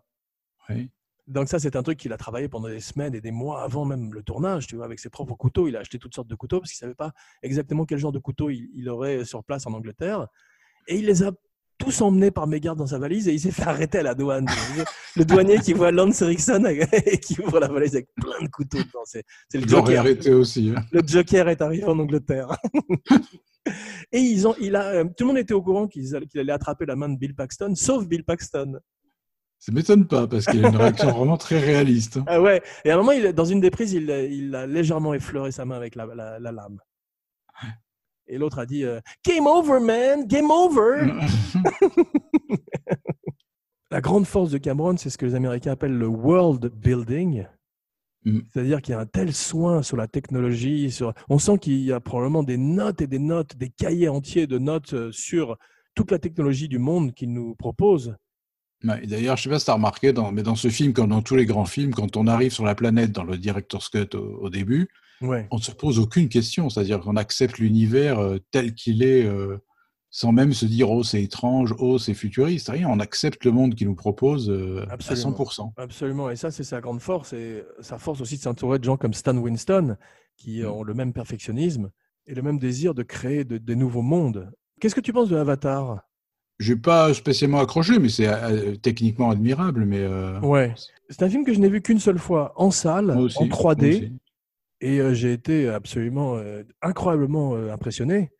Oui. 0.68 0.90
Donc 1.28 1.48
ça, 1.48 1.60
c'est 1.60 1.76
un 1.76 1.82
truc 1.84 1.98
qu'il 1.98 2.12
a 2.12 2.16
travaillé 2.16 2.48
pendant 2.48 2.68
des 2.68 2.80
semaines 2.80 3.14
et 3.14 3.20
des 3.20 3.30
mois 3.30 3.62
avant 3.62 3.84
même 3.84 4.12
le 4.12 4.22
tournage, 4.24 4.66
tu 4.66 4.74
vois, 4.74 4.84
avec 4.84 4.98
ses 4.98 5.08
propres 5.08 5.34
couteaux. 5.36 5.68
Il 5.68 5.76
a 5.76 5.80
acheté 5.80 5.98
toutes 5.98 6.14
sortes 6.14 6.26
de 6.28 6.34
couteaux 6.34 6.58
parce 6.58 6.70
qu'il 6.72 6.78
savait 6.78 6.96
pas 6.96 7.12
exactement 7.42 7.84
quel 7.84 7.98
genre 7.98 8.10
de 8.12 8.18
couteau 8.18 8.50
il, 8.50 8.68
il 8.74 8.88
aurait 8.88 9.24
sur 9.24 9.44
place 9.44 9.64
en 9.66 9.72
Angleterre. 9.72 10.26
Et 10.88 10.96
il 10.98 11.06
les 11.06 11.22
a 11.22 11.30
tous 11.82 12.00
emmenés 12.00 12.30
par 12.30 12.46
mégarde 12.46 12.78
dans 12.78 12.86
sa 12.86 12.98
valise 12.98 13.26
et 13.28 13.32
il 13.32 13.40
s'est 13.40 13.50
fait 13.50 13.62
arrêter 13.66 13.98
à 13.98 14.02
la 14.02 14.14
douane. 14.14 14.46
le 15.16 15.24
douanier 15.24 15.58
qui 15.58 15.72
voit 15.72 15.90
Lance 15.90 16.22
Erickson 16.22 16.64
et 17.06 17.18
qui 17.18 17.40
ouvre 17.40 17.58
la 17.60 17.68
valise 17.68 17.94
avec 17.96 18.08
plein 18.14 18.40
de 18.42 18.48
couteaux 18.48 18.78
dedans. 18.78 19.02
C'est 19.04 19.24
c'est 19.50 19.58
le 19.58 19.66
Joker. 19.68 20.00
arrêté 20.00 20.32
aussi. 20.32 20.72
hein. 20.76 20.82
Le 20.92 21.00
Joker 21.06 21.48
est 21.48 21.60
arrivé 21.60 21.84
en 21.84 21.98
Angleterre. 21.98 22.56
et 24.12 24.18
ils 24.20 24.46
ont, 24.46 24.54
il 24.60 24.76
a, 24.76 24.84
euh, 24.88 25.04
tout 25.04 25.24
le 25.24 25.26
monde 25.26 25.38
était 25.38 25.54
au 25.54 25.62
courant 25.62 25.88
qu'il 25.88 26.08
allait 26.36 26.52
attraper 26.52 26.86
la 26.86 26.96
main 26.96 27.08
de 27.08 27.16
Bill 27.18 27.34
Paxton, 27.34 27.74
sauf 27.74 28.06
Bill 28.06 28.24
Paxton. 28.24 28.78
Ça 29.58 29.70
m'étonne 29.72 30.06
pas 30.08 30.26
parce 30.26 30.46
qu'il 30.46 30.64
a 30.64 30.68
une 30.68 30.76
réaction 30.76 31.10
vraiment 31.12 31.36
très 31.36 31.58
réaliste. 31.60 32.16
hein. 32.16 32.24
Ah 32.26 32.40
ouais. 32.40 32.62
Et 32.84 32.90
à 32.90 32.94
un 32.94 32.96
moment, 32.98 33.12
il, 33.12 33.32
dans 33.32 33.44
une 33.44 33.60
des 33.60 33.70
prises, 33.70 33.92
il, 33.92 34.10
il 34.10 34.54
a 34.54 34.66
légèrement 34.66 35.14
effleuré 35.14 35.52
sa 35.52 35.64
main 35.64 35.76
avec 35.76 35.94
la, 35.94 36.06
la- 36.06 36.38
la 36.40 36.52
lame. 36.52 36.78
Et 38.26 38.38
l'autre 38.38 38.58
a 38.58 38.66
dit 38.66 38.84
euh, 38.84 39.00
Game 39.26 39.46
over, 39.46 39.80
man! 39.80 40.26
Game 40.26 40.50
over! 40.50 41.12
la 43.90 44.00
grande 44.00 44.26
force 44.26 44.50
de 44.50 44.58
Cameron, 44.58 44.96
c'est 44.96 45.10
ce 45.10 45.18
que 45.18 45.26
les 45.26 45.34
Américains 45.34 45.72
appellent 45.72 45.98
le 45.98 46.06
world 46.06 46.72
building. 46.74 47.46
Mm. 48.24 48.40
C'est-à-dire 48.52 48.80
qu'il 48.80 48.92
y 48.92 48.94
a 48.94 49.00
un 49.00 49.06
tel 49.06 49.32
soin 49.32 49.82
sur 49.82 49.96
la 49.96 50.06
technologie. 50.06 50.90
Sur... 50.90 51.12
On 51.28 51.38
sent 51.38 51.58
qu'il 51.58 51.80
y 51.80 51.92
a 51.92 52.00
probablement 52.00 52.42
des 52.42 52.56
notes 52.56 53.00
et 53.00 53.06
des 53.06 53.18
notes, 53.18 53.56
des 53.56 53.70
cahiers 53.70 54.08
entiers 54.08 54.46
de 54.46 54.58
notes 54.58 54.94
euh, 54.94 55.12
sur 55.12 55.58
toute 55.94 56.10
la 56.10 56.18
technologie 56.18 56.68
du 56.68 56.78
monde 56.78 57.12
qu'il 57.12 57.32
nous 57.32 57.54
propose. 57.54 58.16
D'ailleurs, 58.82 59.36
je 59.36 59.44
sais 59.44 59.48
pas 59.48 59.58
si 59.60 59.66
tu 59.66 59.70
as 59.70 59.74
remarqué, 59.74 60.12
dans, 60.12 60.32
mais 60.32 60.42
dans 60.42 60.56
ce 60.56 60.68
film, 60.68 60.92
comme 60.92 61.10
dans 61.10 61.22
tous 61.22 61.36
les 61.36 61.46
grands 61.46 61.66
films, 61.66 61.92
quand 61.92 62.16
on 62.16 62.26
arrive 62.26 62.50
sur 62.50 62.64
la 62.64 62.74
planète 62.74 63.12
dans 63.12 63.22
le 63.22 63.38
director's 63.38 63.88
cut 63.88 64.08
au, 64.14 64.38
au 64.40 64.50
début, 64.50 64.88
Ouais. 65.22 65.46
on 65.50 65.56
ne 65.56 65.62
se 65.62 65.70
pose 65.72 65.98
aucune 65.98 66.28
question. 66.28 66.68
C'est-à-dire 66.70 67.00
qu'on 67.00 67.16
accepte 67.16 67.58
l'univers 67.58 68.18
euh, 68.18 68.38
tel 68.50 68.74
qu'il 68.74 69.02
est, 69.02 69.24
euh, 69.24 69.58
sans 70.10 70.32
même 70.32 70.52
se 70.52 70.66
dire 70.66 70.90
oh 70.90 71.02
c'est 71.02 71.22
étrange, 71.22 71.74
oh 71.78 71.98
c'est 71.98 72.14
futuriste. 72.14 72.68
Rien, 72.68 72.88
on 72.88 73.00
accepte 73.00 73.44
le 73.44 73.50
monde 73.52 73.74
qu'il 73.74 73.86
nous 73.88 73.94
propose 73.94 74.50
euh, 74.50 74.84
à 74.90 74.94
Absolument. 74.94 75.30
100%. 75.32 75.72
Absolument, 75.76 76.30
et 76.30 76.36
ça 76.36 76.50
c'est 76.50 76.64
sa 76.64 76.80
grande 76.80 77.00
force, 77.00 77.32
et 77.32 77.64
sa 77.80 77.98
force 77.98 78.20
aussi 78.20 78.36
de 78.36 78.42
s'entourer 78.42 78.78
de 78.78 78.84
gens 78.84 78.96
comme 78.96 79.14
Stan 79.14 79.36
Winston, 79.36 79.96
qui 80.36 80.62
Mm. 80.62 80.66
ont 80.66 80.82
le 80.82 80.94
même 80.94 81.12
perfectionnisme 81.12 81.90
et 82.26 82.34
le 82.34 82.42
même 82.42 82.58
désir 82.58 82.94
de 82.94 83.02
créer 83.02 83.44
de, 83.44 83.58
des 83.58 83.74
nouveaux 83.76 84.02
mondes. 84.02 84.50
Qu'est-ce 84.80 84.94
que 84.94 85.00
tu 85.00 85.12
penses 85.12 85.28
de 85.28 85.36
Avatar? 85.36 86.00
J'ai 86.58 86.76
pas 86.76 87.12
spécialement 87.14 87.58
accroché, 87.60 87.98
mais 87.98 88.08
c'est 88.08 88.28
euh, 88.28 88.76
techniquement 88.76 89.30
admirable. 89.30 89.84
Mais 89.84 89.98
euh, 90.00 90.38
Ouais, 90.40 90.74
c'est 91.08 91.22
un 91.22 91.28
film 91.28 91.44
que 91.44 91.52
je 91.52 91.58
n'ai 91.58 91.68
vu 91.68 91.80
qu'une 91.82 91.98
seule 91.98 92.18
fois 92.18 92.52
en 92.56 92.70
salle, 92.70 93.10
en 93.10 93.14
moi 93.14 93.26
3D, 93.28 93.88
aussi. 93.88 94.12
Et 94.82 95.00
euh, 95.00 95.14
j'ai 95.14 95.32
été 95.32 95.68
absolument 95.68 96.36
euh, 96.36 96.64
incroyablement 96.82 97.54
euh, 97.54 97.72
impressionné. 97.72 98.30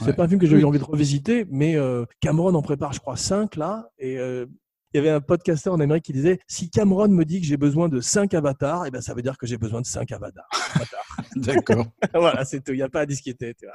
C'est 0.00 0.06
Ouais. 0.08 0.12
pas 0.12 0.24
un 0.24 0.28
film 0.28 0.40
que 0.40 0.46
j'ai 0.46 0.56
eu 0.58 0.64
envie 0.64 0.80
de 0.80 0.84
revisiter, 0.84 1.46
mais 1.50 1.76
Cameron 2.20 2.52
en 2.54 2.62
prépare, 2.62 2.92
je 2.92 2.98
crois, 2.98 3.16
cinq 3.16 3.54
là, 3.54 3.88
et 3.96 4.14
il 4.14 4.48
y 4.92 4.98
avait 4.98 5.10
un 5.10 5.20
podcasteur 5.20 5.72
en 5.72 5.78
Amérique 5.78 6.04
qui 6.04 6.12
disait 6.12 6.40
si 6.48 6.68
Cameron 6.68 7.06
me 7.06 7.24
dit 7.24 7.40
que 7.40 7.46
j'ai 7.46 7.56
besoin 7.56 7.88
de 7.88 8.00
cinq 8.00 8.34
avatars, 8.34 8.86
et 8.86 8.90
ben 8.90 9.00
ça 9.00 9.14
veut 9.14 9.22
dire 9.22 9.38
que 9.38 9.46
j'ai 9.46 9.56
besoin 9.56 9.80
de 9.80 9.86
cinq 9.86 10.10
avatars. 10.10 10.48
avatars. 10.74 11.06
D'accord. 11.36 11.86
voilà, 12.12 12.44
c'est 12.44 12.60
tout. 12.60 12.72
Il 12.72 12.76
n'y 12.78 12.82
a 12.82 12.88
pas 12.88 13.02
à 13.02 13.06
discuter. 13.06 13.54
Tu 13.54 13.66
vois. 13.66 13.74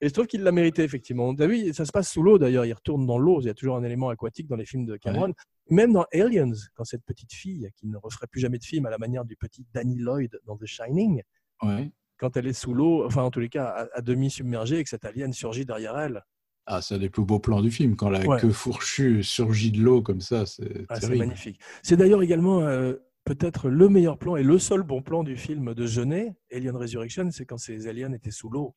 Et 0.00 0.08
je 0.08 0.12
trouve 0.12 0.26
qu'il 0.26 0.42
l'a 0.42 0.52
mérité, 0.52 0.82
effectivement. 0.82 1.34
T'as 1.34 1.46
vu, 1.46 1.72
ça 1.72 1.84
se 1.84 1.92
passe 1.92 2.10
sous 2.10 2.22
l'eau 2.22 2.38
d'ailleurs. 2.38 2.64
Il 2.66 2.72
retourne 2.72 3.06
dans 3.06 3.16
l'eau. 3.18 3.40
Il 3.40 3.46
y 3.46 3.48
a 3.48 3.54
toujours 3.54 3.76
un 3.76 3.84
élément 3.84 4.08
aquatique 4.10 4.46
dans 4.48 4.56
les 4.56 4.66
films 4.66 4.84
de 4.86 4.96
Cameron. 4.96 5.32
Même 5.70 5.92
dans 5.92 6.04
Aliens, 6.12 6.52
quand 6.74 6.84
cette 6.84 7.04
petite 7.04 7.32
fille, 7.32 7.70
qui 7.76 7.86
ne 7.86 7.96
referait 7.96 8.26
plus 8.26 8.40
jamais 8.40 8.58
de 8.58 8.64
film 8.64 8.84
à 8.86 8.90
la 8.90 8.98
manière 8.98 9.24
du 9.24 9.36
petit 9.36 9.64
Danny 9.72 9.96
Lloyd 9.96 10.38
dans 10.46 10.56
The 10.56 10.66
Shining, 10.66 11.22
Ouais. 11.62 11.90
quand 12.18 12.36
elle 12.36 12.46
est 12.48 12.52
sous 12.52 12.74
l'eau, 12.74 13.06
enfin 13.06 13.22
en 13.22 13.30
tous 13.30 13.40
les 13.40 13.48
cas 13.48 13.66
à, 13.66 13.88
à 13.98 14.00
demi 14.02 14.30
submergée, 14.30 14.78
et 14.80 14.84
que 14.84 14.90
cet 14.90 15.04
alien 15.06 15.32
surgit 15.32 15.64
derrière 15.64 15.96
elle. 15.98 16.22
Ah, 16.66 16.82
c'est 16.82 16.96
un 16.96 16.98
des 16.98 17.08
plus 17.10 17.24
beaux 17.24 17.38
plans 17.38 17.62
du 17.62 17.70
film. 17.70 17.94
Quand 17.96 18.10
la 18.10 18.20
Ouais. 18.26 18.40
queue 18.40 18.50
fourchue 18.52 19.22
surgit 19.22 19.70
de 19.70 19.80
l'eau 19.80 20.02
comme 20.02 20.20
ça, 20.20 20.44
c'est 20.44 20.84
Ah, 20.88 20.98
magnifique. 21.08 21.60
C'est 21.82 21.96
d'ailleurs 21.96 22.22
également 22.22 22.60
euh, 22.60 22.94
peut-être 23.24 23.68
le 23.70 23.88
meilleur 23.88 24.18
plan 24.18 24.36
et 24.36 24.42
le 24.42 24.58
seul 24.58 24.82
bon 24.82 25.00
plan 25.02 25.22
du 25.24 25.36
film 25.36 25.72
de 25.72 25.86
Jeunet, 25.86 26.34
Alien 26.52 26.76
Resurrection, 26.76 27.30
c'est 27.30 27.46
quand 27.46 27.58
ces 27.58 27.86
aliens 27.86 28.12
étaient 28.12 28.30
sous 28.30 28.50
l'eau. 28.50 28.74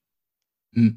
Mm. 0.74 0.90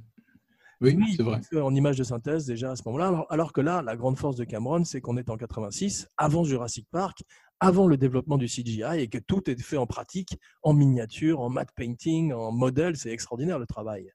Oui, 0.80 0.94
Oui, 0.96 1.14
c'est 1.16 1.22
vrai. 1.22 1.40
En 1.60 1.74
image 1.74 1.98
de 1.98 2.04
synthèse 2.04 2.46
déjà 2.46 2.70
à 2.70 2.76
ce 2.76 2.82
moment-là. 2.86 3.08
Alors, 3.08 3.26
alors 3.30 3.52
que 3.52 3.60
là, 3.60 3.82
la 3.82 3.96
grande 3.96 4.16
force 4.16 4.36
de 4.36 4.44
Cameron, 4.44 4.84
c'est 4.84 5.00
qu'on 5.00 5.16
est 5.18 5.28
en 5.28 5.36
86, 5.36 6.08
avant 6.16 6.44
Jurassic 6.44 6.86
Park, 6.90 7.22
avant 7.60 7.86
le 7.86 7.96
développement 7.98 8.38
du 8.38 8.46
CGI 8.46 9.00
et 9.00 9.08
que 9.08 9.18
tout 9.18 9.50
est 9.50 9.60
fait 9.60 9.76
en 9.76 9.86
pratique, 9.86 10.38
en 10.62 10.72
miniature, 10.72 11.40
en 11.40 11.50
matte 11.50 11.70
painting, 11.76 12.32
en 12.32 12.50
modèle. 12.52 12.96
C'est 12.96 13.10
extraordinaire 13.10 13.58
le 13.58 13.66
travail. 13.66 14.10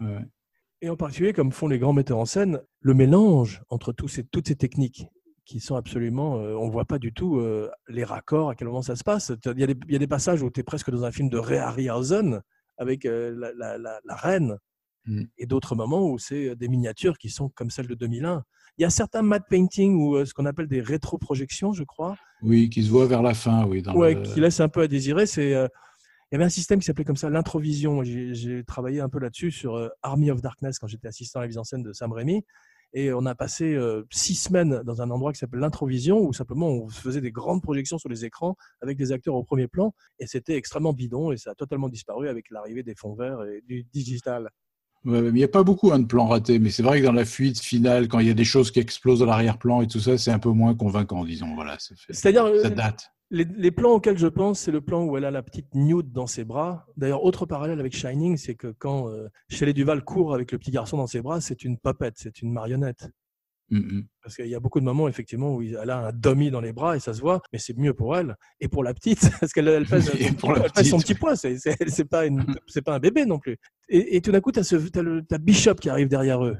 Ouais. 0.00 0.24
Et 0.80 0.88
en 0.88 0.96
particulier, 0.96 1.32
comme 1.34 1.52
font 1.52 1.68
les 1.68 1.78
grands 1.78 1.92
metteurs 1.92 2.18
en 2.18 2.24
scène, 2.24 2.60
le 2.80 2.94
mélange 2.94 3.62
entre 3.68 3.92
tous 3.92 4.08
ces, 4.08 4.24
toutes 4.24 4.48
ces 4.48 4.56
techniques 4.56 5.06
qui 5.44 5.60
sont 5.60 5.76
absolument, 5.76 6.38
euh, 6.38 6.54
on 6.54 6.66
ne 6.68 6.72
voit 6.72 6.84
pas 6.86 6.98
du 6.98 7.12
tout 7.12 7.36
euh, 7.38 7.70
les 7.88 8.04
raccords, 8.04 8.48
à 8.50 8.54
quel 8.54 8.68
moment 8.68 8.80
ça 8.82 8.96
se 8.96 9.04
passe. 9.04 9.30
Il 9.44 9.60
y 9.60 9.64
a 9.64 9.66
des, 9.66 9.76
il 9.86 9.92
y 9.92 9.96
a 9.96 9.98
des 9.98 10.06
passages 10.06 10.42
où 10.42 10.50
tu 10.50 10.60
es 10.60 10.62
presque 10.62 10.90
dans 10.90 11.04
un 11.04 11.12
film 11.12 11.28
de 11.28 11.36
Ray 11.38 11.58
Harryhausen 11.58 12.40
avec 12.78 13.04
euh, 13.04 13.32
la, 13.36 13.52
la- 13.52 13.78
la- 13.78 14.00
la 14.04 14.14
reine, 14.16 14.56
Mm. 15.06 15.24
et 15.38 15.46
d'autres 15.46 15.74
moments 15.74 16.08
où 16.08 16.18
c'est 16.18 16.54
des 16.54 16.68
miniatures 16.68 17.18
qui 17.18 17.28
sont 17.28 17.48
comme 17.48 17.70
celles 17.70 17.88
de 17.88 17.94
2001. 17.94 18.44
Il 18.78 18.82
y 18.82 18.84
a 18.84 18.90
certains 18.90 19.22
matte 19.22 19.44
painting 19.50 19.96
ou 20.00 20.24
ce 20.24 20.32
qu'on 20.32 20.46
appelle 20.46 20.68
des 20.68 20.80
rétroprojections, 20.80 21.72
je 21.72 21.84
crois, 21.84 22.16
Oui, 22.42 22.70
qui 22.70 22.82
se 22.84 22.90
voit 22.90 23.06
vers 23.06 23.22
la 23.22 23.34
fin, 23.34 23.66
oui. 23.66 23.82
Dans 23.82 23.94
ouais, 23.94 24.14
le- 24.14 24.22
qui 24.22 24.40
laisse 24.40 24.60
un 24.60 24.68
peu 24.68 24.82
à 24.82 24.88
désirer. 24.88 25.26
C'est, 25.26 25.50
il 25.50 26.32
y 26.32 26.34
avait 26.36 26.44
un 26.44 26.48
système 26.48 26.78
qui 26.78 26.86
s'appelait 26.86 27.04
comme 27.04 27.16
ça 27.16 27.28
l'introvision. 27.28 28.02
J'ai 28.04 28.64
travaillé 28.64 29.00
un 29.00 29.08
peu 29.08 29.18
là-dessus 29.18 29.50
sur 29.50 29.90
Army 30.02 30.30
of 30.30 30.40
Darkness 30.40 30.78
quand 30.78 30.86
j'étais 30.86 31.08
assistant 31.08 31.40
à 31.40 31.42
la 31.42 31.48
mise 31.48 31.58
en 31.58 31.64
scène 31.64 31.82
de 31.82 31.92
Sam 31.92 32.12
Raimi. 32.12 32.42
Et 32.94 33.12
on 33.12 33.24
a 33.24 33.34
passé 33.34 33.74
euh, 33.74 34.02
six 34.10 34.34
semaines 34.34 34.82
dans 34.84 35.00
un 35.00 35.10
endroit 35.10 35.32
qui 35.32 35.38
s'appelle 35.38 35.60
l'introvision, 35.60 36.20
où 36.20 36.32
simplement 36.34 36.68
on 36.68 36.88
faisait 36.90 37.22
des 37.22 37.32
grandes 37.32 37.62
projections 37.62 37.96
sur 37.98 38.10
les 38.10 38.24
écrans 38.26 38.54
avec 38.82 38.98
des 38.98 39.12
acteurs 39.12 39.34
au 39.34 39.44
premier 39.44 39.66
plan. 39.66 39.94
Et 40.18 40.26
c'était 40.26 40.56
extrêmement 40.56 40.92
bidon 40.92 41.32
et 41.32 41.38
ça 41.38 41.52
a 41.52 41.54
totalement 41.54 41.88
disparu 41.88 42.28
avec 42.28 42.50
l'arrivée 42.50 42.82
des 42.82 42.94
fonds 42.94 43.14
verts 43.14 43.42
et 43.44 43.62
du 43.66 43.84
digital. 43.92 44.50
Il 45.04 45.32
n'y 45.32 45.42
a 45.42 45.48
pas 45.48 45.64
beaucoup 45.64 45.92
hein, 45.92 45.98
de 45.98 46.06
plans 46.06 46.26
ratés, 46.26 46.58
mais 46.58 46.70
c'est 46.70 46.82
vrai 46.82 47.00
que 47.00 47.06
dans 47.06 47.12
la 47.12 47.24
fuite 47.24 47.58
finale, 47.60 48.06
quand 48.06 48.20
il 48.20 48.28
y 48.28 48.30
a 48.30 48.34
des 48.34 48.44
choses 48.44 48.70
qui 48.70 48.78
explosent 48.78 49.22
à 49.22 49.26
l'arrière-plan 49.26 49.82
et 49.82 49.88
tout 49.88 49.98
ça, 49.98 50.16
c'est 50.16 50.30
un 50.30 50.38
peu 50.38 50.50
moins 50.50 50.74
convaincant, 50.74 51.24
disons. 51.24 51.54
Voilà, 51.54 51.76
ça, 51.78 51.94
C'est-à-dire, 52.08 52.46
ça 52.62 52.68
euh, 52.68 52.70
date. 52.70 53.10
Les, 53.30 53.44
les 53.44 53.70
plans 53.70 53.92
auxquels 53.92 54.18
je 54.18 54.28
pense, 54.28 54.60
c'est 54.60 54.70
le 54.70 54.80
plan 54.80 55.04
où 55.04 55.16
elle 55.16 55.24
a 55.24 55.30
la 55.30 55.42
petite 55.42 55.74
nude 55.74 56.12
dans 56.12 56.26
ses 56.26 56.44
bras. 56.44 56.86
D'ailleurs, 56.96 57.24
autre 57.24 57.46
parallèle 57.46 57.80
avec 57.80 57.96
Shining, 57.96 58.36
c'est 58.36 58.54
que 58.54 58.68
quand 58.78 59.08
euh, 59.08 59.28
Shelley 59.48 59.72
Duval 59.72 60.04
court 60.04 60.34
avec 60.34 60.52
le 60.52 60.58
petit 60.58 60.70
garçon 60.70 60.98
dans 60.98 61.06
ses 61.06 61.20
bras, 61.20 61.40
c'est 61.40 61.64
une 61.64 61.78
puppet, 61.78 62.12
c'est 62.14 62.42
une 62.42 62.52
marionnette. 62.52 63.08
Mm, 63.72 63.78
mm. 63.78 64.06
Parce 64.22 64.36
qu'il 64.36 64.46
y 64.48 64.54
a 64.54 64.60
beaucoup 64.60 64.80
de 64.80 64.84
moments, 64.84 65.08
effectivement, 65.08 65.54
où 65.56 65.62
elle 65.62 65.88
a 65.90 66.06
un 66.08 66.12
dummy 66.12 66.50
dans 66.50 66.60
les 66.60 66.72
bras 66.72 66.96
et 66.96 67.00
ça 67.00 67.14
se 67.14 67.20
voit, 67.20 67.40
mais 67.52 67.58
c'est 67.58 67.76
mieux 67.76 67.94
pour 67.94 68.16
elle. 68.16 68.36
Et 68.60 68.68
pour 68.68 68.84
la 68.84 68.92
petite, 68.94 69.20
parce 69.40 69.52
qu'elle 69.52 69.66
elle 69.68 69.86
pèse, 69.86 70.10
son, 70.84 70.98
petit 70.98 71.14
poids, 71.14 71.36
c'est, 71.36 71.56
c'est, 71.58 72.04
pas, 72.04 72.26
une, 72.26 72.44
c'est 72.66 72.82
pas 72.82 72.94
un 72.94 72.98
bébé 72.98 73.24
non 73.26 73.38
plus. 73.38 73.56
Et, 73.88 74.16
et 74.16 74.20
tout 74.20 74.30
d'un 74.30 74.40
coup, 74.40 74.52
tu 74.52 74.60
as, 74.60 75.38
Bishop 75.38 75.74
qui 75.76 75.88
arrive 75.88 76.08
derrière 76.08 76.44
eux, 76.44 76.56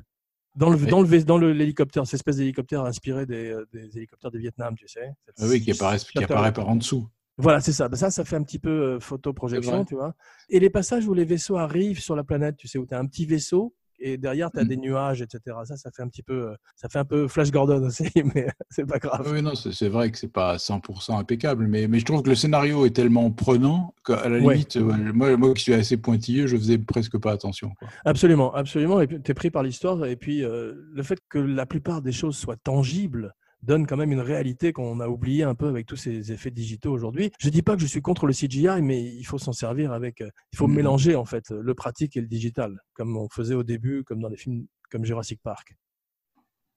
dans, 0.57 0.70
le, 0.70 0.77
Oui. 0.77 0.87
dans, 0.87 1.01
le, 1.01 1.07
vais- 1.07 1.25
dans 1.25 1.38
le- 1.38 1.53
l'hélicoptère, 1.53 2.07
cette 2.07 2.14
espèce 2.14 2.37
d'hélicoptère 2.37 2.83
inspiré 2.85 3.27
des, 3.27 3.51
euh, 3.53 3.64
des 3.72 3.96
hélicoptères 3.96 4.31
du 4.31 4.38
Vietnam, 4.38 4.75
tu 4.77 4.88
sais. 4.88 5.12
Ah 5.38 5.44
oui, 5.46 5.61
qui 5.61 5.70
apparaît, 5.72 5.98
qui 5.98 6.07
Chapter- 6.14 6.33
apparaît 6.33 6.53
par 6.53 6.68
en 6.68 6.77
dessous. 6.77 7.09
Voilà, 7.38 7.61
c'est 7.61 7.72
ça. 7.72 7.88
Ben 7.88 7.96
ça, 7.96 8.11
ça 8.11 8.25
fait 8.25 8.37
un 8.37 8.42
petit 8.42 8.59
peu 8.59 8.68
euh, 8.70 9.01
photo-projection, 9.01 9.85
tu 9.87 9.94
vois. 9.94 10.14
Et 10.51 10.61
les 10.61 10.68
passages 10.68 11.07
où 11.07 11.14
les 11.14 11.25
vaisseaux 11.25 11.57
arrivent 11.57 12.01
sur 12.01 12.14
la 12.16 12.25
planète, 12.25 12.57
tu 12.57 12.68
sais, 12.68 12.79
où 12.79 12.87
tu 12.87 12.94
as 12.94 12.98
un 12.98 13.07
petit 13.07 13.25
vaisseau 13.25 13.75
et 14.03 14.19
derrière, 14.19 14.51
tu 14.51 14.59
as 14.61 14.65
Mm. 14.65 14.69
des 14.69 14.77
nuages, 14.77 15.23
etc. 15.23 15.57
Ça, 15.65 15.77
ça 15.77 15.91
fait 15.91 16.03
un 16.03 16.09
petit 16.09 16.23
peu, 16.23 16.51
euh, 16.51 16.55
ça 16.77 16.88
fait 16.88 16.99
un 16.99 17.05
peu 17.05 17.29
Flash 17.29 17.51
Gordon 17.51 17.83
aussi, 17.85 18.05
mais 18.35 18.49
c'est 18.71 18.85
pas 18.87 18.99
grave. 18.99 19.29
Oui, 19.33 19.41
non, 19.43 19.55
c'est 19.55 19.88
vrai 19.88 20.11
que 20.11 20.19
c'est 20.19 20.33
pas 20.33 20.57
100% 20.59 21.17
impeccable, 21.19 21.67
mais, 21.67 21.88
mais 21.88 21.99
je 21.99 22.05
trouve 22.05 22.23
que 22.23 22.29
le 22.29 22.35
scénario 22.35 22.85
est 22.87 22.95
tellement 22.95 23.31
prenant 23.31 23.95
qu'à 24.05 24.29
la 24.29 24.38
limite, 24.38 24.77
euh, 24.77 25.12
moi, 25.12 25.37
moi 25.37 25.55
qui 25.55 25.62
suis 25.62 25.75
assez 25.75 25.97
pointilleux, 25.97 26.47
je 26.47 26.57
faisais 26.57 26.79
presque 26.79 27.19
pas 27.19 27.33
attention. 27.33 27.71
quoi. 27.79 27.88
Absolument, 28.05 28.55
absolument. 28.55 29.01
Et 29.01 29.07
puis, 29.07 29.21
tu 29.23 29.31
es 29.31 29.35
pris 29.35 29.51
par 29.51 29.62
l'histoire. 29.62 30.05
Et 30.07 30.17
puis, 30.17 30.45
euh, 30.45 30.75
le 30.93 31.03
fait 31.03 31.19
que 31.29 31.38
la 31.38 31.67
plupart 31.67 32.03
des 32.03 32.12
choses 32.12 32.37
soient 32.37 32.57
tangibles 32.57 33.35
donne 33.62 33.87
quand 33.87 33.96
même 33.96 34.12
une 34.12 34.20
réalité 34.20 34.72
qu'on 34.72 35.01
a 35.01 35.09
oubliée 35.09 35.44
un 35.44 35.55
peu 35.55 35.68
avec 35.68 35.87
tous 35.87 35.96
ces 35.96 36.33
effets 36.33 36.51
digitaux 36.51 36.92
aujourd'hui. 36.92 37.31
Je 37.38 37.48
dis 37.48 37.62
pas 37.62 37.75
que 37.77 37.83
je 37.83 37.87
suis 37.87 38.03
contre 38.03 38.27
le 38.27 38.33
CGI, 38.33 38.83
mais 38.83 39.03
il 39.03 39.25
faut 39.25 39.38
s'en 39.38 39.53
servir 39.53 39.92
avec. 39.92 40.20
euh, 40.20 40.29
Il 40.53 40.57
faut 40.59 40.66
Mhm. 40.68 40.75
mélanger, 40.77 41.14
en 41.16 41.25
fait, 41.25 41.51
le 41.51 41.75
pratique 41.75 42.16
et 42.16 42.20
le 42.20 42.27
digital, 42.27 42.79
comme 42.94 43.16
on 43.16 43.29
faisait 43.29 43.55
au 43.55 43.62
début, 43.62 44.05
comme 44.05 44.20
dans 44.20 44.29
les 44.29 44.37
films 44.37 44.66
comme 44.90 45.05
Jurassic 45.05 45.40
Park. 45.42 45.75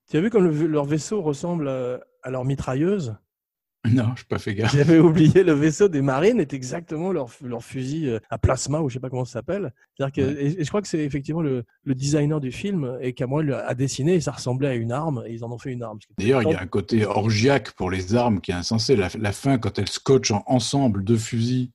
Tu 0.08 0.16
as 0.16 0.20
vu 0.20 0.30
comme 0.30 0.44
le- 0.46 0.66
leur 0.66 0.84
vaisseau 0.84 1.20
ressemble 1.20 1.68
à, 1.68 2.00
à 2.22 2.30
leur 2.30 2.44
mitrailleuse? 2.44 3.16
Non, 3.94 4.12
je 4.16 4.22
n'ai 4.22 4.26
pas 4.28 4.38
fait 4.38 4.54
gaffe. 4.54 4.72
J'avais 4.74 4.98
oublié, 4.98 5.42
le 5.44 5.52
vaisseau 5.52 5.88
des 5.88 6.02
marines 6.02 6.40
est 6.40 6.52
exactement 6.52 7.12
leur, 7.12 7.28
leur 7.42 7.62
fusil 7.64 8.08
euh, 8.08 8.18
à 8.30 8.38
plasma, 8.38 8.80
ou 8.80 8.88
je 8.88 8.94
sais 8.94 9.00
pas 9.00 9.10
comment 9.10 9.24
ça 9.24 9.34
s'appelle. 9.34 9.72
C'est-à-dire 9.96 10.12
que, 10.24 10.40
et, 10.40 10.60
et 10.60 10.64
je 10.64 10.68
crois 10.68 10.82
que 10.82 10.88
c'est 10.88 11.00
effectivement 11.04 11.42
le, 11.42 11.64
le 11.84 11.94
designer 11.94 12.40
du 12.40 12.52
film 12.52 12.98
et 13.00 13.12
Cameron 13.12 13.48
a 13.52 13.74
dessiné 13.74 14.14
et 14.14 14.20
ça 14.20 14.32
ressemblait 14.32 14.68
à 14.68 14.74
une 14.74 14.92
arme 14.92 15.22
et 15.26 15.32
ils 15.32 15.44
en 15.44 15.50
ont 15.52 15.58
fait 15.58 15.72
une 15.72 15.82
arme. 15.82 15.98
D'ailleurs, 16.18 16.42
il 16.42 16.50
y 16.50 16.54
a 16.54 16.60
un 16.60 16.66
côté 16.66 17.04
orgiaque 17.04 17.72
pour 17.72 17.90
les 17.90 18.14
armes 18.14 18.40
qui 18.40 18.50
est 18.50 18.54
insensé. 18.54 18.96
La, 18.96 19.08
la 19.18 19.32
fin, 19.32 19.58
quand 19.58 19.78
elles 19.78 19.88
scotchent 19.88 20.30
en- 20.32 20.44
ensemble 20.46 21.04
deux 21.04 21.16
fusils 21.18 21.70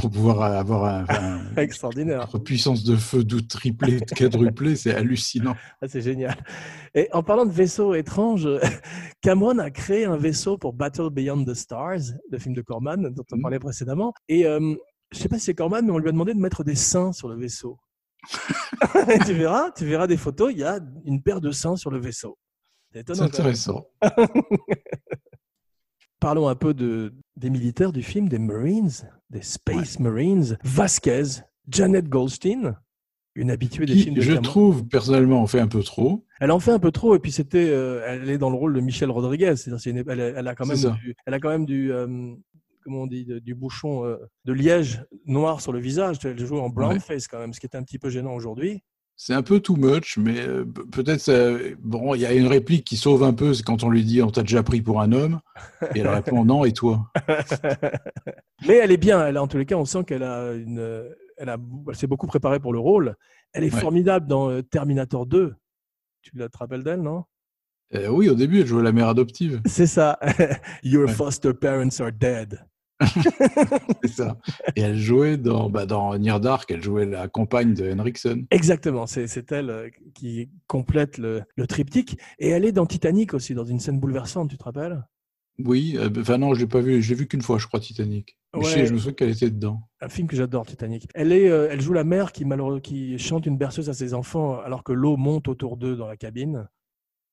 pour 0.00 0.10
pouvoir 0.10 0.42
avoir 0.42 0.84
un, 0.84 1.04
un- 1.08 1.56
extraordinaire. 1.56 2.28
une 2.32 2.42
puissance 2.42 2.84
de 2.84 2.96
feu 2.96 3.24
d'où 3.24 3.40
triplé, 3.40 4.00
quadruplé, 4.16 4.76
c'est 4.76 4.94
hallucinant. 4.94 5.56
Ah, 5.82 5.88
c'est 5.88 6.00
génial. 6.02 6.36
Et 6.94 7.08
en 7.12 7.22
parlant 7.22 7.44
de 7.46 7.50
vaisseaux 7.52 7.94
étranges, 7.94 8.48
Cameron 9.22 9.58
a 9.58 9.70
créé 9.70 10.04
un 10.04 10.16
vaisseau 10.16 10.56
pour 10.56 10.72
Battle 10.72 11.10
Beyond 11.10 11.44
the 11.44 11.54
Stars, 11.54 12.00
le 12.30 12.38
film 12.38 12.54
de 12.54 12.62
Corman 12.62 13.08
dont 13.12 13.24
on 13.32 13.36
Mhm. 13.36 13.42
parlait 13.42 13.58
précédemment. 13.58 14.12
Et 14.28 14.46
euh, 14.46 14.74
je 15.10 15.18
sais 15.18 15.28
pas 15.28 15.38
si 15.38 15.46
c'est 15.46 15.54
Corman, 15.54 15.84
mais 15.84 15.90
on 15.92 15.98
lui 15.98 16.08
a 16.08 16.12
demandé 16.12 16.32
de 16.34 16.38
mettre 16.40 16.62
des 16.64 16.74
seins 16.76 17.12
sur 17.12 17.28
le 17.28 17.36
vaisseau. 17.36 17.78
Tu 19.26 19.32
verras, 19.34 19.70
tu 19.76 19.84
verras 19.86 20.06
des 20.06 20.16
photos, 20.16 20.52
il 20.52 20.58
y 20.58 20.64
a 20.64 20.78
une 21.04 21.22
paire 21.22 21.40
de 21.40 21.50
seins 21.50 21.76
sur 21.76 21.90
le 21.90 21.98
vaisseau. 22.00 22.36
C'est 22.92 23.20
intéressant. 23.20 23.86
Parlons 26.20 26.48
un 26.48 26.56
peu 26.56 26.74
de, 26.74 27.14
des 27.38 27.50
militaires 27.50 27.92
du 27.92 28.02
film, 28.02 28.28
des 28.28 28.38
Marines, 28.38 28.90
des 29.30 29.42
Space 29.42 29.98
Marines. 30.00 30.58
Vasquez, 30.64 31.22
Janet 31.68 32.08
Goldstein, 32.08 32.76
une 33.34 33.50
habituée 33.50 33.86
des 33.86 33.92
Qui, 33.94 34.02
films 34.02 34.14
de 34.16 34.20
je 34.20 34.28
Cameron. 34.32 34.42
trouve, 34.42 34.86
personnellement, 34.86 35.40
en 35.42 35.46
fait 35.46 35.60
un 35.60 35.68
peu 35.68 35.82
trop. 35.82 36.24
Elle 36.40 36.50
en 36.50 36.58
fait 36.60 36.72
un 36.72 36.78
peu 36.78 36.90
trop 36.90 37.14
et 37.14 37.18
puis 37.18 37.30
c'était, 37.32 37.68
euh, 37.70 38.02
elle 38.06 38.28
est 38.28 38.38
dans 38.38 38.50
le 38.50 38.56
rôle 38.56 38.74
de 38.74 38.80
Michelle 38.80 39.10
Rodriguez. 39.10 39.54
C'est-à-dire, 39.56 39.80
c'est 39.80 39.90
une- 39.90 40.04
elle, 40.08 40.20
a- 40.20 40.28
elle 40.38 40.48
a 40.48 40.54
quand 40.54 40.66
même, 40.66 40.96
du, 41.02 41.14
elle 41.26 41.34
a 41.34 41.38
quand 41.40 41.50
même 41.50 41.64
du, 41.66 41.92
euh, 41.92 42.06
comment 42.82 43.02
on 43.02 43.06
dit, 43.06 43.26
du 43.42 43.54
bouchon 43.54 44.04
euh, 44.04 44.16
de 44.44 44.52
liège 44.52 45.04
noir 45.26 45.60
sur 45.60 45.72
le 45.72 45.78
visage. 45.78 46.18
Elle 46.24 46.38
joue 46.44 46.58
en 46.58 46.68
brown 46.70 46.94
Ouais. 46.94 46.98
face 47.00 47.28
quand 47.28 47.38
même, 47.38 47.52
ce 47.52 47.60
qui 47.60 47.66
est 47.66 47.76
un 47.76 47.82
petit 47.82 47.98
peu 47.98 48.08
gênant 48.10 48.34
aujourd'hui. 48.34 48.82
C'est 49.20 49.34
un 49.34 49.42
peu 49.42 49.58
too 49.58 49.74
much, 49.74 50.16
mais 50.16 50.38
euh, 50.46 50.64
pe- 50.64 50.84
peut-être 50.84 51.28
bon, 51.82 52.14
il 52.14 52.20
y 52.20 52.26
a 52.26 52.32
une 52.32 52.46
réplique 52.46 52.84
qui 52.84 52.96
sauve 52.96 53.24
un 53.24 53.32
peu, 53.32 53.52
c'est 53.52 53.64
quand 53.64 53.82
on 53.82 53.90
lui 53.90 54.04
dit 54.04 54.22
on 54.22 54.30
t'a 54.30 54.42
déjà 54.42 54.62
pris 54.62 54.80
pour 54.80 55.00
un 55.00 55.10
homme, 55.10 55.40
et 55.94 55.98
elle 55.98 56.06
répond 56.08 56.44
non 56.44 56.64
et 56.64 56.72
toi? 56.72 57.10
Mais 58.66 58.76
elle 58.76 58.92
est 58.92 58.96
bien. 58.96 59.26
Elle 59.26 59.36
en 59.38 59.48
tous 59.48 59.58
les 59.58 59.66
cas, 59.66 59.74
on 59.74 59.84
sent 59.84 60.04
qu'elle 60.04 60.22
a 60.22 60.52
une, 60.52 61.04
elle 61.36 61.48
a, 61.48 61.56
elle 61.88 61.94
s'est 61.96 62.06
beaucoup 62.06 62.28
préparée 62.28 62.60
pour 62.60 62.72
le 62.72 62.78
rôle. 62.78 63.16
Elle 63.52 63.64
est 63.64 63.74
Ouais. 63.74 63.80
formidable 63.80 64.28
dans 64.28 64.50
euh, 64.50 64.62
Terminator 64.62 65.26
2. 65.26 65.54
Tu 66.22 66.30
te 66.30 66.58
rappelles 66.58 66.84
d'elle, 66.84 67.02
non? 67.02 67.24
Euh, 67.94 68.08
oui, 68.08 68.28
au 68.28 68.34
début, 68.34 68.60
elle 68.60 68.66
jouait 68.66 68.82
la 68.84 68.92
mère 68.92 69.08
adoptive, 69.08 69.60
C'est 69.66 69.86
ça. 69.86 70.18
Your 70.84 71.06
Ouais. 71.08 71.12
foster 71.12 71.52
parents 71.54 72.00
are 72.00 72.12
dead. 72.12 72.64
c'est 74.02 74.10
ça. 74.10 74.38
Et 74.76 74.80
elle 74.80 74.98
jouait 74.98 75.36
dans, 75.36 75.70
bah, 75.70 75.86
dans 75.86 76.16
Near 76.18 76.40
Dark, 76.40 76.70
elle 76.70 76.82
jouait 76.82 77.06
la 77.06 77.28
compagne 77.28 77.74
de 77.74 77.92
Henriksen. 77.92 78.46
Exactement, 78.50 79.06
c'est 79.06 79.52
elle 79.52 79.70
euh, 79.70 79.90
qui 80.14 80.50
complète 80.66 81.18
le, 81.18 81.42
le 81.56 81.66
triptyque. 81.66 82.18
Et 82.38 82.48
elle 82.48 82.64
est 82.64 82.72
dans 82.72 82.86
Titanic 82.86 83.34
aussi, 83.34 83.54
dans 83.54 83.64
une 83.64 83.80
scène 83.80 84.00
bouleversante, 84.00 84.50
tu 84.50 84.58
te 84.58 84.64
rappelles? 84.64 85.04
Oui, 85.64 85.96
euh, 85.96 86.08
enfin 86.18 86.38
non, 86.38 86.54
je 86.54 86.60
l'ai 86.60 86.66
pas 86.68 86.80
vu, 86.80 87.02
je 87.02 87.08
l'ai 87.10 87.14
vu 87.16 87.26
qu'une 87.26 87.42
fois, 87.42 87.58
je 87.58 87.66
crois, 87.66 87.80
Titanic. 87.80 88.36
Je, 88.54 88.62
sais- 88.66 88.86
je 88.86 88.92
me 88.92 88.98
souviens 88.98 89.12
qu'elle 89.14 89.30
était 89.30 89.50
dedans. 89.50 89.82
Un 90.00 90.08
film 90.08 90.26
que 90.28 90.36
j'adore, 90.36 90.64
Titanic. 90.66 91.06
Elle, 91.14 91.32
est, 91.32 91.48
euh, 91.50 91.68
elle 91.70 91.80
joue 91.80 91.92
la 91.92 92.04
mère 92.04 92.32
qui, 92.32 92.44
malheureux, 92.44 92.80
qui 92.80 93.18
chante 93.18 93.44
une 93.46 93.58
berceuse 93.58 93.88
à 93.90 93.94
ses 93.94 94.14
enfants 94.14 94.58
alors 94.60 94.84
que 94.84 94.92
l'eau 94.92 95.16
monte 95.16 95.48
autour 95.48 95.76
d'eux 95.76 95.96
dans 95.96 96.06
la 96.06 96.16
cabine. 96.16 96.68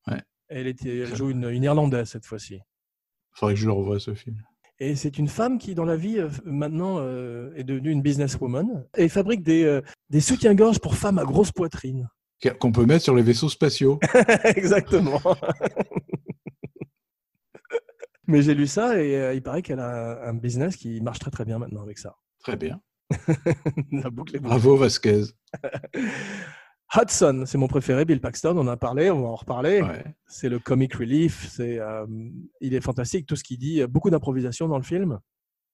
Ouais. 0.08 0.21
Elle, 0.47 0.67
était, 0.67 0.97
elle 0.99 1.15
joue 1.15 1.30
une, 1.30 1.49
une 1.49 1.63
Irlandaise 1.63 2.10
cette 2.10 2.25
fois-ci. 2.25 2.60
Faudrait 3.34 3.54
que 3.54 3.60
je 3.60 3.65
le 3.67 3.73
revoie 3.73 3.99
ce 3.99 4.13
film. 4.15 4.41
Et 4.79 4.95
c'est 4.95 5.17
une 5.17 5.29
femme 5.29 5.57
qui, 5.57 5.73
dans 5.73 5.85
la 5.85 5.95
vie, 5.95 6.19
euh, 6.19 6.29
maintenant, 6.43 6.97
euh, 6.99 7.53
est 7.55 7.63
devenue 7.63 7.91
une 7.91 8.01
businesswoman 8.01 8.85
et 8.97 9.07
fabrique 9.07 9.41
des, 9.41 9.63
euh, 9.63 9.81
des 10.09 10.19
soutiens-gorge 10.19 10.79
pour 10.79 10.95
femmes 10.95 11.17
à 11.17 11.23
grosse 11.23 11.51
poitrine. 11.51 12.09
Qu'on 12.59 12.71
peut 12.71 12.85
mettre 12.85 13.03
sur 13.03 13.15
les 13.15 13.23
vaisseaux 13.23 13.49
spatiaux. 13.49 13.99
Exactement. 14.43 15.21
Mais 18.27 18.41
j'ai 18.41 18.55
lu 18.55 18.67
ça 18.67 19.01
et 19.01 19.15
euh, 19.15 19.33
il 19.33 19.41
paraît 19.41 19.61
qu'elle 19.61 19.79
a 19.79 20.27
un 20.27 20.33
business 20.33 20.75
qui 20.75 20.99
marche 21.01 21.19
très 21.19 21.31
très 21.31 21.45
bien 21.45 21.59
maintenant 21.59 21.83
avec 21.83 21.97
ça. 21.97 22.15
Très 22.39 22.57
bien. 22.57 22.81
La 23.91 24.09
boucle 24.09 24.35
est 24.35 24.39
bouclée. 24.39 24.39
Bravo 24.39 24.75
Vasquez. 24.77 25.25
Hudson, 26.93 27.43
c'est 27.45 27.58
mon 27.58 27.67
préféré, 27.67 28.06
Bill 28.06 28.21
Paxton, 28.21 28.56
on 28.58 28.62
en 28.62 28.67
a 28.67 28.78
parlé, 28.78 29.10
on 29.10 29.21
va 29.21 29.28
en 29.30 29.36
reparler. 29.36 29.82
Ouais. 29.82 30.04
C'est 30.28 30.50
le 30.50 30.60
comic 30.60 30.93
relief, 30.93 31.48
c'est, 31.50 31.80
euh, 31.80 32.06
il 32.62 32.74
est 32.74 32.82
fantastique, 32.82 33.26
tout 33.26 33.36
ce 33.36 33.43
qu'il 33.43 33.58
dit, 33.58 33.84
beaucoup 33.88 34.10
d'improvisation 34.10 34.67
dans 34.67 34.78
le 34.78 34.84
film. 34.84 35.19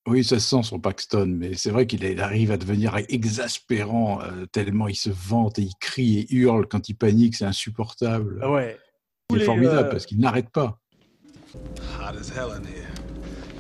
Oui, 0.08 0.24
ça 0.24 0.40
se 0.40 0.50
sent 0.50 0.64
sur 0.64 0.82
Paxton, 0.82 1.28
mais 1.38 1.54
c'est 1.54 1.70
vrai 1.70 1.86
qu'il 1.86 2.20
arrive 2.20 2.52
à 2.52 2.58
devenir 2.58 2.98
exaspérant 3.10 4.22
euh, 4.22 4.46
tellement 4.52 4.88
il 4.88 4.96
se 4.96 5.12
vante 5.12 5.60
et 5.60 5.64
il 5.64 5.74
crie 5.80 6.20
et 6.20 6.34
hurle 6.34 6.66
quand 6.68 6.90
il 6.90 6.96
panique, 6.96 7.36
c'est 7.36 7.46
insupportable. 7.46 8.40
Ah 8.42 8.52
ouais. 8.52 8.80
Il 9.30 9.36
est 9.36 9.40
les, 9.40 9.46
formidable 9.46 9.88
euh, 9.88 9.92
parce 9.92 10.08
qu'il 10.08 10.20
n'arrête 10.20 10.50
pas. 10.50 10.80
Hot 12.00 12.18
as 12.18 12.30
hell 12.30 12.52
in 12.52 12.64
here. 12.64 12.88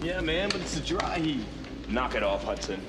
Yeah, 0.03 0.21
man, 0.21 0.49
but 0.49 0.61
it's 0.61 0.77
a 0.77 0.81
dry 0.81 1.19
heat. 1.19 1.45
Knock 1.87 2.15
it 2.15 2.23
off, 2.23 2.43
Hudson. 2.43 2.79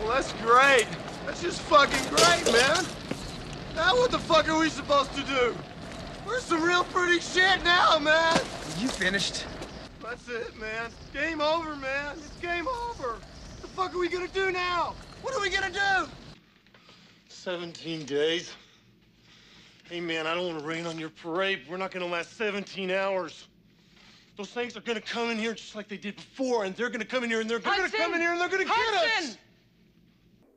Well, 0.00 0.14
that's 0.14 0.32
great. 0.42 0.86
That's 1.26 1.42
just 1.42 1.60
fucking 1.62 2.08
great, 2.08 2.50
man. 2.50 2.86
Now 3.74 3.94
what 3.96 4.10
the 4.10 4.18
fuck 4.18 4.48
are 4.48 4.58
we 4.58 4.68
supposed 4.68 5.14
to 5.14 5.22
do? 5.22 5.54
We're 6.26 6.40
some 6.40 6.62
real 6.62 6.84
pretty 6.84 7.20
shit 7.20 7.62
now, 7.64 7.98
man. 7.98 8.40
You 8.78 8.88
finished? 8.88 9.44
That's 10.02 10.28
it, 10.28 10.58
man. 10.58 10.90
Game 11.12 11.40
over, 11.40 11.76
man. 11.76 12.16
It's 12.18 12.36
game 12.40 12.66
over. 12.66 13.12
What 13.12 13.60
the 13.62 13.68
fuck 13.68 13.94
are 13.94 13.98
we 13.98 14.08
gonna 14.08 14.28
do 14.28 14.50
now? 14.50 14.94
What 15.22 15.34
are 15.34 15.40
we 15.40 15.50
gonna 15.50 15.70
do? 15.70 16.10
17 17.28 18.04
days. 18.06 18.52
Hey, 19.88 20.00
man, 20.00 20.26
I 20.26 20.34
don't 20.34 20.46
want 20.46 20.60
to 20.60 20.64
rain 20.64 20.86
on 20.86 20.98
your 20.98 21.10
parade. 21.10 21.62
We're 21.68 21.76
not 21.76 21.90
gonna 21.90 22.06
last 22.06 22.36
17 22.36 22.90
hours. 22.90 23.46
Those 24.36 24.50
things 24.50 24.76
are 24.76 24.80
gonna 24.80 25.00
come 25.00 25.30
in 25.30 25.38
here 25.38 25.54
just 25.54 25.74
like 25.74 25.88
they 25.88 25.96
did 25.96 26.16
before, 26.16 26.64
and 26.64 26.74
they're 26.76 26.90
gonna 26.90 27.04
come 27.04 27.24
in 27.24 27.30
here, 27.30 27.40
and 27.40 27.50
they're, 27.50 27.58
they're 27.58 27.76
gonna 27.76 27.90
come 27.90 28.14
in 28.14 28.20
here, 28.20 28.32
and 28.32 28.40
they're 28.40 28.48
gonna 28.48 28.64
get 28.64 28.94
us. 29.18 29.36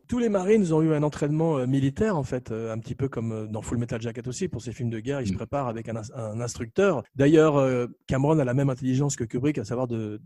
Tous 0.10 0.20
les 0.20 0.30
Marines 0.30 0.72
ont 0.74 0.82
eu 0.82 0.94
un 0.94 1.02
entraînement 1.04 1.58
euh, 1.60 1.66
militaire, 1.66 2.18
en 2.18 2.24
fait, 2.24 2.52
euh, 2.52 2.74
un 2.74 2.78
petit 2.80 2.94
peu 2.96 3.08
comme 3.08 3.32
euh, 3.32 3.48
dans 3.48 3.62
Full 3.62 3.78
Metal 3.78 4.02
Jacket 4.02 4.28
aussi, 4.28 4.48
pour 4.50 4.62
ces 4.62 4.74
films 4.74 4.90
de 4.90 5.00
guerre, 5.00 5.22
ils 5.22 5.28
se 5.28 5.34
Mm. 5.34 5.38
préparent 5.38 5.68
avec 5.68 5.88
un, 5.90 5.96
ins- 5.96 6.14
un 6.14 6.42
instructeur. 6.42 7.04
D'ailleurs, 7.16 7.88
Cameron 8.08 8.38
a 8.40 8.44
la 8.44 8.54
même 8.54 8.70
intelligence 8.70 9.16
que 9.16 9.24
Kubrick, 9.24 9.58
à 9.58 9.64
savoir 9.66 9.88
de, 9.88 10.22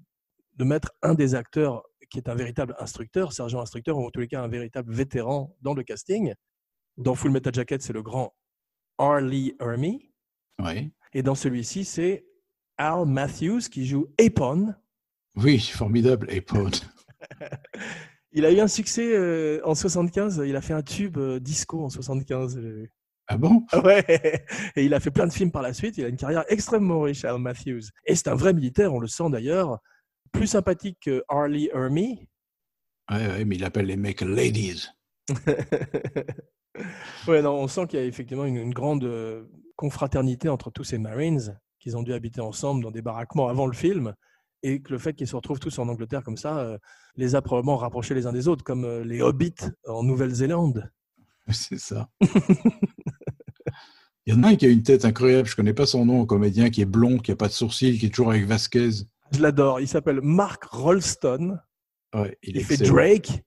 de 0.56 0.64
mettre 0.64 0.92
un 1.04 1.14
des 1.14 1.36
acteurs 1.36 1.84
qui 2.10 2.18
est 2.18 2.30
un 2.30 2.36
véritable 2.36 2.76
instructeur, 2.80 3.34
sergent 3.34 3.62
instructeur, 3.62 3.98
ou 3.98 4.06
en 4.06 4.10
tous 4.10 4.22
les 4.22 4.28
cas 4.28 4.42
un 4.42 4.48
véritable 4.48 4.92
vétéran 4.94 5.56
dans 5.62 5.74
le 5.74 5.84
casting. 5.84 6.34
Dans 6.98 7.14
Full 7.16 7.32
Metal 7.32 7.54
Jacket, 7.54 7.82
c'est 7.82 7.94
le 7.94 8.02
grand 8.02 8.34
Arlie 8.98 9.54
Ermey. 9.60 10.10
Oui. 10.64 10.92
Et 11.14 11.22
dans 11.22 11.36
celui-ci, 11.36 11.86
c'est 11.86 12.26
Al 12.78 13.06
Matthews 13.06 13.60
qui 13.72 13.86
joue 13.86 14.08
Apon. 14.20 14.74
Oui, 15.36 15.60
formidable, 15.60 16.28
Apod. 16.36 16.76
Il 18.38 18.46
a 18.46 18.52
eu 18.52 18.60
un 18.60 18.68
succès 18.68 19.16
euh, 19.16 19.60
en 19.64 19.74
75. 19.74 20.44
Il 20.46 20.56
a 20.56 20.62
fait 20.62 20.76
un 20.76 20.84
tube 20.84 21.18
euh, 21.18 21.40
disco 21.40 21.84
en 21.84 21.90
75. 21.90 22.60
j'ai 22.62 22.70
vu. 22.70 22.92
Ah 23.28 23.36
bon? 23.36 23.66
Ah 23.72 23.80
Ouais. 23.84 24.06
Et 24.76 24.86
il 24.86 24.94
a 24.94 25.00
fait 25.00 25.10
plein 25.10 25.26
de 25.26 25.34
films 25.34 25.52
par 25.52 25.64
la 25.64 25.74
suite. 25.74 25.98
Il 25.98 26.06
a 26.06 26.08
une 26.08 26.18
carrière 26.18 26.46
extrêmement 26.48 27.02
riche, 27.02 27.26
Al 27.26 27.40
Matthews. 27.40 27.90
Et 28.06 28.14
c'est 28.14 28.28
un 28.28 28.36
vrai 28.36 28.54
militaire, 28.54 28.94
on 28.94 29.00
le 29.00 29.08
sent 29.08 29.32
d'ailleurs. 29.32 29.80
Plus 30.32 30.46
sympathique 30.46 31.00
que 31.02 31.24
Harley 31.28 31.72
Ermey. 31.74 32.30
Ouais, 33.10 33.28
ouais, 33.28 33.44
mais 33.44 33.56
il 33.56 33.64
appelle 33.64 33.88
les 33.88 33.98
mecs 33.98 34.22
ladies. 34.22 34.86
ouais, 37.28 37.42
non, 37.42 37.56
on 37.56 37.68
sent 37.68 37.88
qu'il 37.88 37.98
y 37.98 38.04
a 38.04 38.06
effectivement 38.06 38.46
une, 38.46 38.58
une 38.58 38.74
grande 38.74 39.04
euh, 39.04 39.46
confraternité 39.78 40.48
entre 40.48 40.70
tous 40.70 40.84
ces 40.84 41.00
Marines 41.00 41.60
qu'ils 41.80 41.98
ont 41.98 42.04
dû 42.04 42.14
habiter 42.14 42.42
ensemble 42.42 42.84
dans 42.84 42.92
des 42.92 43.02
baraquements 43.02 43.48
avant 43.48 43.66
le 43.66 43.74
film. 43.74 44.14
Et 44.64 44.82
que 44.82 44.92
le 44.92 44.98
fait 44.98 45.14
qu'ils 45.14 45.28
se 45.28 45.36
retrouvent 45.36 45.60
tous 45.60 45.78
en 45.80 45.88
Angleterre 45.88 46.24
comme 46.24 46.38
ça 46.38 46.58
euh, 46.60 46.78
les 47.16 47.36
a 47.36 47.42
probablement 47.42 47.78
rapprochés 47.78 48.16
les 48.16 48.26
uns 48.26 48.34
des 48.34 48.48
autres, 48.48 48.64
comme 48.64 48.86
euh, 48.86 49.04
les 49.04 49.22
hobbits 49.22 49.54
en 49.88 50.04
Nouvelle-Zélande. 50.04 50.92
C'est 51.52 51.80
ça. 51.80 52.10
Il 54.26 54.34
y 54.34 54.38
en 54.38 54.44
a 54.44 54.50
un 54.50 54.56
qui 54.58 54.66
a 54.66 54.70
une 54.70 54.84
tête 54.84 55.06
incroyable, 55.06 55.48
je 55.48 55.56
connais 55.56 55.74
pas 55.74 55.86
son 55.86 56.06
nom, 56.06 56.24
un 56.24 56.26
comédien 56.26 56.70
qui 56.70 56.82
est 56.82 56.86
blond, 56.86 57.18
qui 57.18 57.32
a 57.32 57.38
pas 57.38 57.48
de 57.48 57.54
sourcils, 57.54 57.98
qui 57.98 58.08
est 58.08 58.10
toujours 58.10 58.32
avec 58.32 58.46
Vasquez. 58.46 58.90
Je 59.32 59.42
l'adore. 59.42 59.80
Il 59.80 59.88
s'appelle 59.88 60.20
Mark 60.22 60.66
Rolston. 60.66 61.58
Ouais, 62.14 62.38
il, 62.44 62.58
Il 62.58 62.66
fait. 62.66 62.76
Drake. 62.78 63.44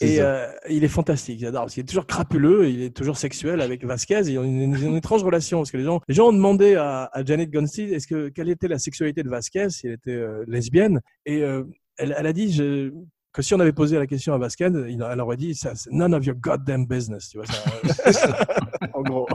Et 0.00 0.20
euh, 0.20 0.46
il 0.68 0.82
est 0.84 0.88
fantastique, 0.88 1.38
j'adore. 1.40 1.62
Parce 1.62 1.74
qu'il 1.74 1.82
est 1.82 1.86
toujours 1.86 2.06
crapuleux, 2.06 2.68
il 2.68 2.82
est 2.82 2.96
toujours 2.96 3.16
sexuel 3.16 3.60
avec 3.60 3.84
Vasquez. 3.84 4.22
Ils 4.26 4.38
ont 4.38 4.42
une, 4.42 4.96
étrange 4.96 5.22
relation. 5.22 5.58
Parce 5.58 5.70
que 5.70 5.76
les 5.76 5.84
gens, 5.84 6.00
les 6.08 6.14
gens 6.14 6.28
ont 6.28 6.32
demandé 6.32 6.74
à, 6.74 7.04
à 7.12 7.24
Janet 7.24 7.50
Gunstead 7.50 7.92
est-ce 7.92 8.06
que, 8.06 8.28
quelle 8.30 8.48
était 8.48 8.68
la 8.68 8.78
sexualité 8.78 9.22
de 9.22 9.28
Vasquez, 9.28 9.70
si 9.70 9.86
elle 9.86 9.92
était 9.94 10.10
euh, 10.10 10.44
lesbienne. 10.48 11.00
Et 11.26 11.42
euh, 11.42 11.62
elle, 11.98 12.14
elle 12.18 12.26
a 12.26 12.32
dit 12.32 12.52
je- 12.52 12.90
que 13.32 13.42
si 13.42 13.54
on 13.54 13.60
avait 13.60 13.72
posé 13.72 13.96
la 13.96 14.06
question 14.06 14.34
à 14.34 14.38
Vasquez, 14.38 14.70
il- 14.88 15.04
elle 15.08 15.20
aurait 15.20 15.36
dit 15.36 15.54
c'est 15.54 15.72
none 15.92 16.14
of 16.14 16.24
your 16.26 16.36
goddamn 16.36 16.86
business. 16.86 17.28
Tu 17.28 17.38
vois, 17.38 17.46
ça, 17.46 18.46
en 18.94 19.02
gros. 19.02 19.28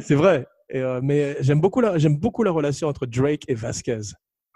C'est 0.00 0.14
vrai. 0.14 0.46
Et, 0.70 0.82
mais 1.02 1.36
j'aime 1.40 1.60
beaucoup, 1.60 1.80
la, 1.80 1.96
beaucoup 2.08 2.42
la 2.42 2.50
relation 2.50 2.88
entre 2.88 3.04
Drake 3.06 3.42
et 3.48 3.54
Vasquez. 3.54 4.00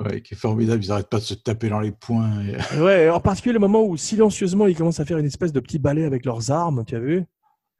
Ouais, 0.04 0.20
qui 0.22 0.34
est 0.34 0.36
formidable, 0.36 0.82
ils 0.84 0.88
n'arrêtent 0.88 1.08
pas 1.10 1.18
de 1.18 1.24
se 1.24 1.34
taper 1.34 1.68
dans 1.68 1.80
les 1.80 1.90
poings. 1.90 2.40
et- 2.44 2.56
Ouais, 2.80 3.10
en 3.10 3.18
particulier 3.20 3.52
le 3.54 3.58
moment 3.58 3.84
où 3.84 3.96
silencieusement 3.96 4.66
ils 4.68 4.76
commencent 4.76 5.00
à 5.00 5.04
faire 5.04 5.18
une 5.18 5.26
espèce 5.26 5.52
de 5.52 5.58
petit 5.60 5.78
ballet 5.80 6.04
avec 6.04 6.24
leurs 6.24 6.50
armes, 6.52 6.84
tu 6.86 6.94
as 6.94 7.00
vu? 7.00 7.24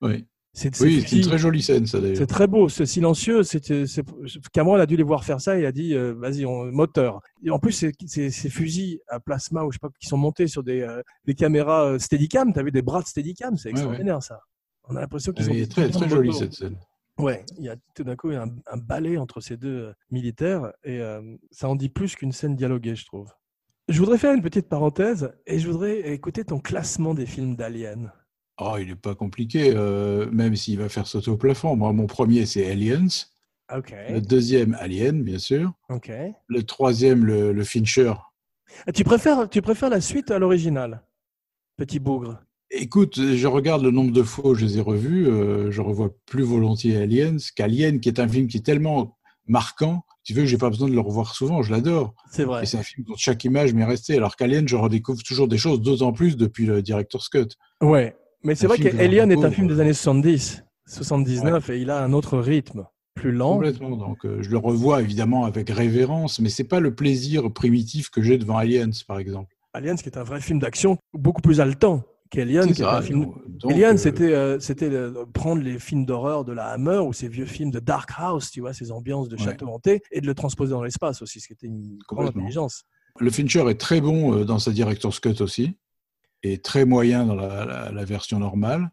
Oui, 0.03 0.27
C'est 0.53 0.77
oui 0.81 1.01
c'est 1.03 1.09
c'est 1.09 1.17
une 1.17 1.23
très 1.23 1.39
jolie 1.39 1.63
scène, 1.63 1.87
ça 1.87 2.01
d'ailleurs. 2.01 2.17
c'est 2.17 2.27
très 2.27 2.49
beau, 2.49 2.69
c'est 2.69 2.87
silencieux. 2.87 3.45
c'est- 3.45 3.87
c'est- 3.87 4.05
Cameron 4.53 4.75
a 4.77 4.87
dû 4.87 4.97
les 4.97 5.05
voir 5.05 5.25
faire 5.25 5.41
ça, 5.41 5.57
il 5.59 5.65
a 5.65 5.71
dit 5.71 5.95
euh, 5.95 6.15
vas-y, 6.15 6.45
on- 6.45 6.73
moteur. 6.73 7.21
Et 7.45 7.51
en 7.51 7.61
plus, 7.61 7.73
ces 8.07 8.51
fusils 8.51 8.99
à 9.09 9.21
plasma 9.21 9.63
ou 9.65 9.71
je 9.71 9.77
sais 9.77 9.81
pas, 9.81 9.91
qui 10.01 10.09
sont 10.09 10.17
montés 10.19 10.49
sur 10.49 10.65
des, 10.65 10.81
euh, 10.81 11.01
des 11.25 11.35
caméras 11.35 11.85
euh, 11.85 11.99
Steadicam, 12.01 12.53
tu 12.53 12.59
as 12.59 12.63
vu 12.65 12.73
des 12.73 12.83
bras 12.83 13.01
de 13.03 13.07
Steadicam, 13.07 13.57
c'est 13.57 13.69
Ouais, 13.69 13.73
extraordinaire 13.75 14.23
ça. 14.25 14.41
On 14.89 14.97
a 14.97 15.01
l'impression 15.01 15.33
qu'ils 15.33 15.45
Elle 15.45 15.51
ont 15.51 15.55
est 15.55 15.61
des 15.61 15.69
très, 15.69 15.89
très 15.91 16.09
jolie 16.09 16.33
cette 16.35 16.55
scène. 16.55 16.77
Ouais, 17.19 17.45
il 17.57 17.65
y 17.65 17.69
a 17.69 17.77
tout 17.95 18.05
d'un 18.05 18.17
coup 18.17 18.31
un, 18.31 18.49
un 18.71 18.77
balai 18.77 19.19
entre 19.19 19.41
ces 19.41 19.57
deux 19.57 19.87
euh, 19.89 19.93
militaires 20.11 20.73
et 20.85 21.01
euh, 21.01 21.21
ça 21.51 21.69
en 21.69 21.75
dit 21.77 21.89
plus 21.89 22.15
qu'une 22.15 22.33
scène 22.33 22.55
dialoguée, 22.57 22.95
je 22.95 23.05
trouve. 23.07 23.29
Je 23.89 23.99
voudrais 23.99 24.19
faire 24.19 24.35
une 24.35 24.43
petite 24.43 24.69
parenthèse 24.69 25.33
et 25.47 25.59
je 25.59 25.69
voudrais 25.69 26.13
écouter 26.13 26.45
ton 26.45 26.61
classement 26.61 27.15
des 27.15 27.27
films 27.27 27.57
d'Alien. 27.57 28.13
Oh, 28.61 28.77
il 28.79 28.89
n'est 28.89 28.97
pas 28.97 29.15
compliqué, 29.15 29.73
euh, 29.75 30.31
même 30.31 30.55
s'il 30.57 30.79
va 30.79 30.89
faire 30.89 31.07
sauter 31.07 31.31
au 31.31 31.37
plafond. 31.37 31.75
Moi, 31.77 31.93
mon 31.93 32.07
premier, 32.07 32.45
c'est 32.45 32.71
Aliens. 32.71 33.07
Ok, 33.75 33.95
Le 34.11 34.21
deuxième, 34.21 34.75
Alien, 34.81 35.23
bien 35.23 35.39
sûr. 35.39 35.73
ok. 35.91 36.11
Le 36.47 36.63
troisième, 36.65 37.25
le, 37.25 37.53
le 37.53 37.65
Fincher. 37.65 38.13
Ah, 38.87 38.93
Tu 38.93 39.05
préfères, 39.05 39.49
tu 39.49 39.61
préfères 39.63 39.91
la 39.91 40.01
suite 40.01 40.31
à 40.31 40.39
l'original, 40.39 41.03
petit 41.77 41.99
bougre. 41.99 42.41
Écoute, 42.71 43.19
je 43.19 43.47
regarde 43.47 43.83
le 43.83 43.91
nombre 43.91 44.13
de 44.13 44.23
fois 44.23 44.51
où 44.51 44.55
je 44.55 44.65
les 44.65 44.79
ai 44.79 44.81
revus. 44.81 45.27
euh, 45.27 45.71
je 45.71 45.81
revois 45.81 46.11
plus 46.27 46.43
volontiers 46.43 46.99
Aliens 46.99 47.37
qu'Alien, 47.57 47.99
qui 47.99 48.09
est 48.09 48.21
un 48.21 48.29
film 48.29 48.47
qui 48.47 48.59
est 48.59 48.67
tellement 48.67 49.17
marquant. 49.47 50.05
Tu 50.23 50.35
veux 50.35 50.43
que 50.43 50.49
j'ai 50.49 50.59
pas 50.59 50.69
besoin 50.69 50.89
de 50.89 50.95
le 50.95 51.01
revoir 51.01 51.35
souvent. 51.35 51.63
Je 51.63 51.73
l'adore. 51.73 52.15
C'est 52.31 52.45
vrai. 52.45 52.63
Et 52.63 52.67
c'est 52.67 52.77
un 52.77 52.83
film 52.83 53.07
dont 53.09 53.15
chaque 53.17 53.43
image 53.45 53.73
m'est 53.73 53.87
restée. 53.87 54.17
Alors 54.17 54.37
qu'Alien, 54.37 54.69
je 54.69 54.77
redécouvre 54.77 55.23
toujours 55.23 55.49
des 55.49 55.57
choses, 55.57 55.81
d'autant 55.81 56.13
plus 56.13 56.37
depuis 56.37 56.67
le 56.67 56.83
Director's 56.83 57.31
Cut. 57.31 57.49
Ouais, 57.81 58.15
mais 58.45 58.55
c'est 58.55 58.67
vrai 58.67 58.79
qu'Alien 58.79 59.31
est 59.31 59.43
un 59.43 59.51
film 59.51 59.67
des 59.67 59.79
euh, 59.79 59.81
années 59.81 59.95
70, 59.95 60.65
79 60.87 61.71
et 61.71 61.81
il 61.81 61.91
a 61.91 62.03
un 62.05 62.13
autre 62.13 62.39
rythme, 62.39 62.85
plus 63.15 63.33
lent. 63.33 63.55
Complètement. 63.55 63.97
Donc, 63.97 64.27
euh, 64.27 64.43
je 64.43 64.51
le 64.51 64.59
revois 64.59 65.01
évidemment 65.01 65.47
avec 65.47 65.71
révérence, 65.71 66.39
mais 66.39 66.51
c'est 66.51 66.65
pas 66.65 66.81
le 66.81 66.95
plaisir 66.95 67.51
primitif 67.51 68.11
que 68.11 68.21
j'ai 68.21 68.37
devant 68.37 68.59
Aliens, 68.59 68.91
par 69.07 69.19
exemple. 69.19 69.57
Aliens, 69.73 69.97
qui 69.97 70.11
est 70.11 70.19
un 70.19 70.25
vrai 70.25 70.43
film 70.43 70.59
d'action, 70.59 70.99
beaucoup 71.15 71.41
plus 71.41 71.61
haletant 71.61 72.05
Alien, 72.37 73.95
euh, 73.95 73.97
c'était 73.97 74.33
euh, 74.35 74.61
c'était 74.61 74.91
euh, 74.91 75.25
prendre 75.33 75.63
les 75.63 75.79
films 75.79 76.05
d'horreur 76.07 76.45
de 76.45 76.53
la 76.53 76.67
Hammer 76.67 76.99
ou 76.99 77.13
ces 77.13 77.29
vieux 77.29 77.47
films 77.47 77.71
de 77.71 77.81
Dark 77.81 78.11
House, 78.17 78.51
tu 78.51 78.61
vois, 78.61 78.73
ces 78.73 78.93
ambiances 78.93 79.29
de 79.29 79.37
Ouais. 79.37 79.43
château 79.45 79.67
hanté, 79.69 80.03
et 80.11 80.21
de 80.21 80.27
le 80.27 80.35
transposer 80.35 80.73
dans 80.73 80.83
l'espace 80.83 81.23
aussi, 81.23 81.41
ce 81.41 81.47
qui 81.47 81.53
était 81.55 81.67
une 81.67 81.99
grande 82.09 82.27
intelligence. 82.39 82.85
Le 83.19 83.31
Fincher 83.31 83.69
est 83.69 83.81
très 83.81 84.01
bon 84.01 84.35
euh, 84.35 84.45
dans 84.45 84.59
sa 84.59 84.71
Director's 84.73 85.19
Cut 85.21 85.41
aussi, 85.41 85.77
et 86.43 86.59
très 86.59 86.85
moyen 86.85 87.27
dans 87.27 87.35
la, 87.35 87.65
la- 87.65 87.91
la 87.93 88.05
version 88.05 88.39
normale. 88.39 88.91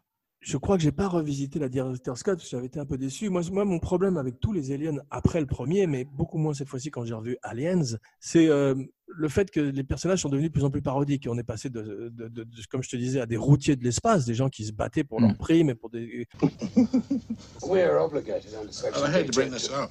Je 0.48 0.56
crois 0.58 0.76
que 0.76 0.82
j'ai 0.84 0.92
pas 0.92 1.08
revisité 1.08 1.58
la 1.58 1.68
Director's 1.68 2.22
Cut, 2.22 2.30
parce 2.36 2.44
que 2.44 2.50
j'avais 2.50 2.66
été 2.66 2.78
un 2.78 2.86
peu 2.86 2.96
déçu. 2.96 3.30
Moi, 3.30 3.42
moi, 3.50 3.64
mon 3.64 3.80
problème 3.80 4.16
avec 4.16 4.38
tous 4.38 4.52
les 4.52 4.70
Aliens 4.70 4.98
après 5.10 5.40
le 5.40 5.46
premier, 5.46 5.88
mais 5.88 6.04
beaucoup 6.04 6.38
moins 6.38 6.54
cette 6.54 6.68
fois-ci 6.68 6.88
quand 6.92 7.04
j'ai 7.04 7.14
revu 7.14 7.36
Aliens, 7.42 7.82
c'est 8.20 8.46
euh, 8.46 8.76
le 9.08 9.28
fait 9.28 9.50
que 9.50 9.58
les 9.58 9.82
personnages 9.82 10.20
sont 10.22 10.28
devenus 10.28 10.50
de 10.50 10.52
plus 10.52 10.62
en 10.64 10.70
plus 10.70 10.82
parodiques. 10.82 11.26
On 11.28 11.36
est 11.36 11.42
passé, 11.42 11.68
de, 11.68 11.82
de- 11.82 12.28
de- 12.28 12.44
de- 12.44 12.46
comme 12.70 12.80
je 12.84 12.88
te 12.90 12.96
disais, 12.96 13.20
à 13.20 13.26
des 13.26 13.36
routiers 13.36 13.74
de 13.74 13.82
l'espace, 13.82 14.24
des 14.24 14.34
gens 14.34 14.48
qui 14.48 14.64
se 14.64 14.70
battaient 14.72 15.02
pour 15.02 15.20
leurs 15.20 15.30
Mm. 15.32 15.36
primes 15.36 15.70
et 15.70 15.74
pour 15.74 15.90
des. 15.90 16.28
We're 17.66 17.98
obligated 18.00 18.54
under 18.54 18.72
Section 18.72 19.04
I 19.04 19.10
hate 19.10 19.26
to 19.26 19.32
bring 19.32 19.48
18 19.48 19.52
this 19.52 19.68
up. 19.70 19.90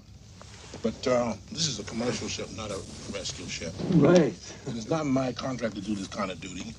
But 0.81 1.05
uh, 1.07 1.33
this 1.51 1.67
is 1.67 1.79
a 1.81 1.83
commercial 1.83 2.29
ship, 2.29 2.47
not 2.55 2.71
a 2.71 2.77
rescue 3.13 3.45
ship. 3.49 3.73
Right. 3.95 4.33
And 4.67 4.77
it's 4.77 4.89
not 4.89 5.05
my 5.05 5.33
contract 5.33 5.75
to 5.75 5.81
do 5.81 5.95
this 5.95 6.07
kind 6.07 6.31
of 6.31 6.39
duty. 6.39 6.73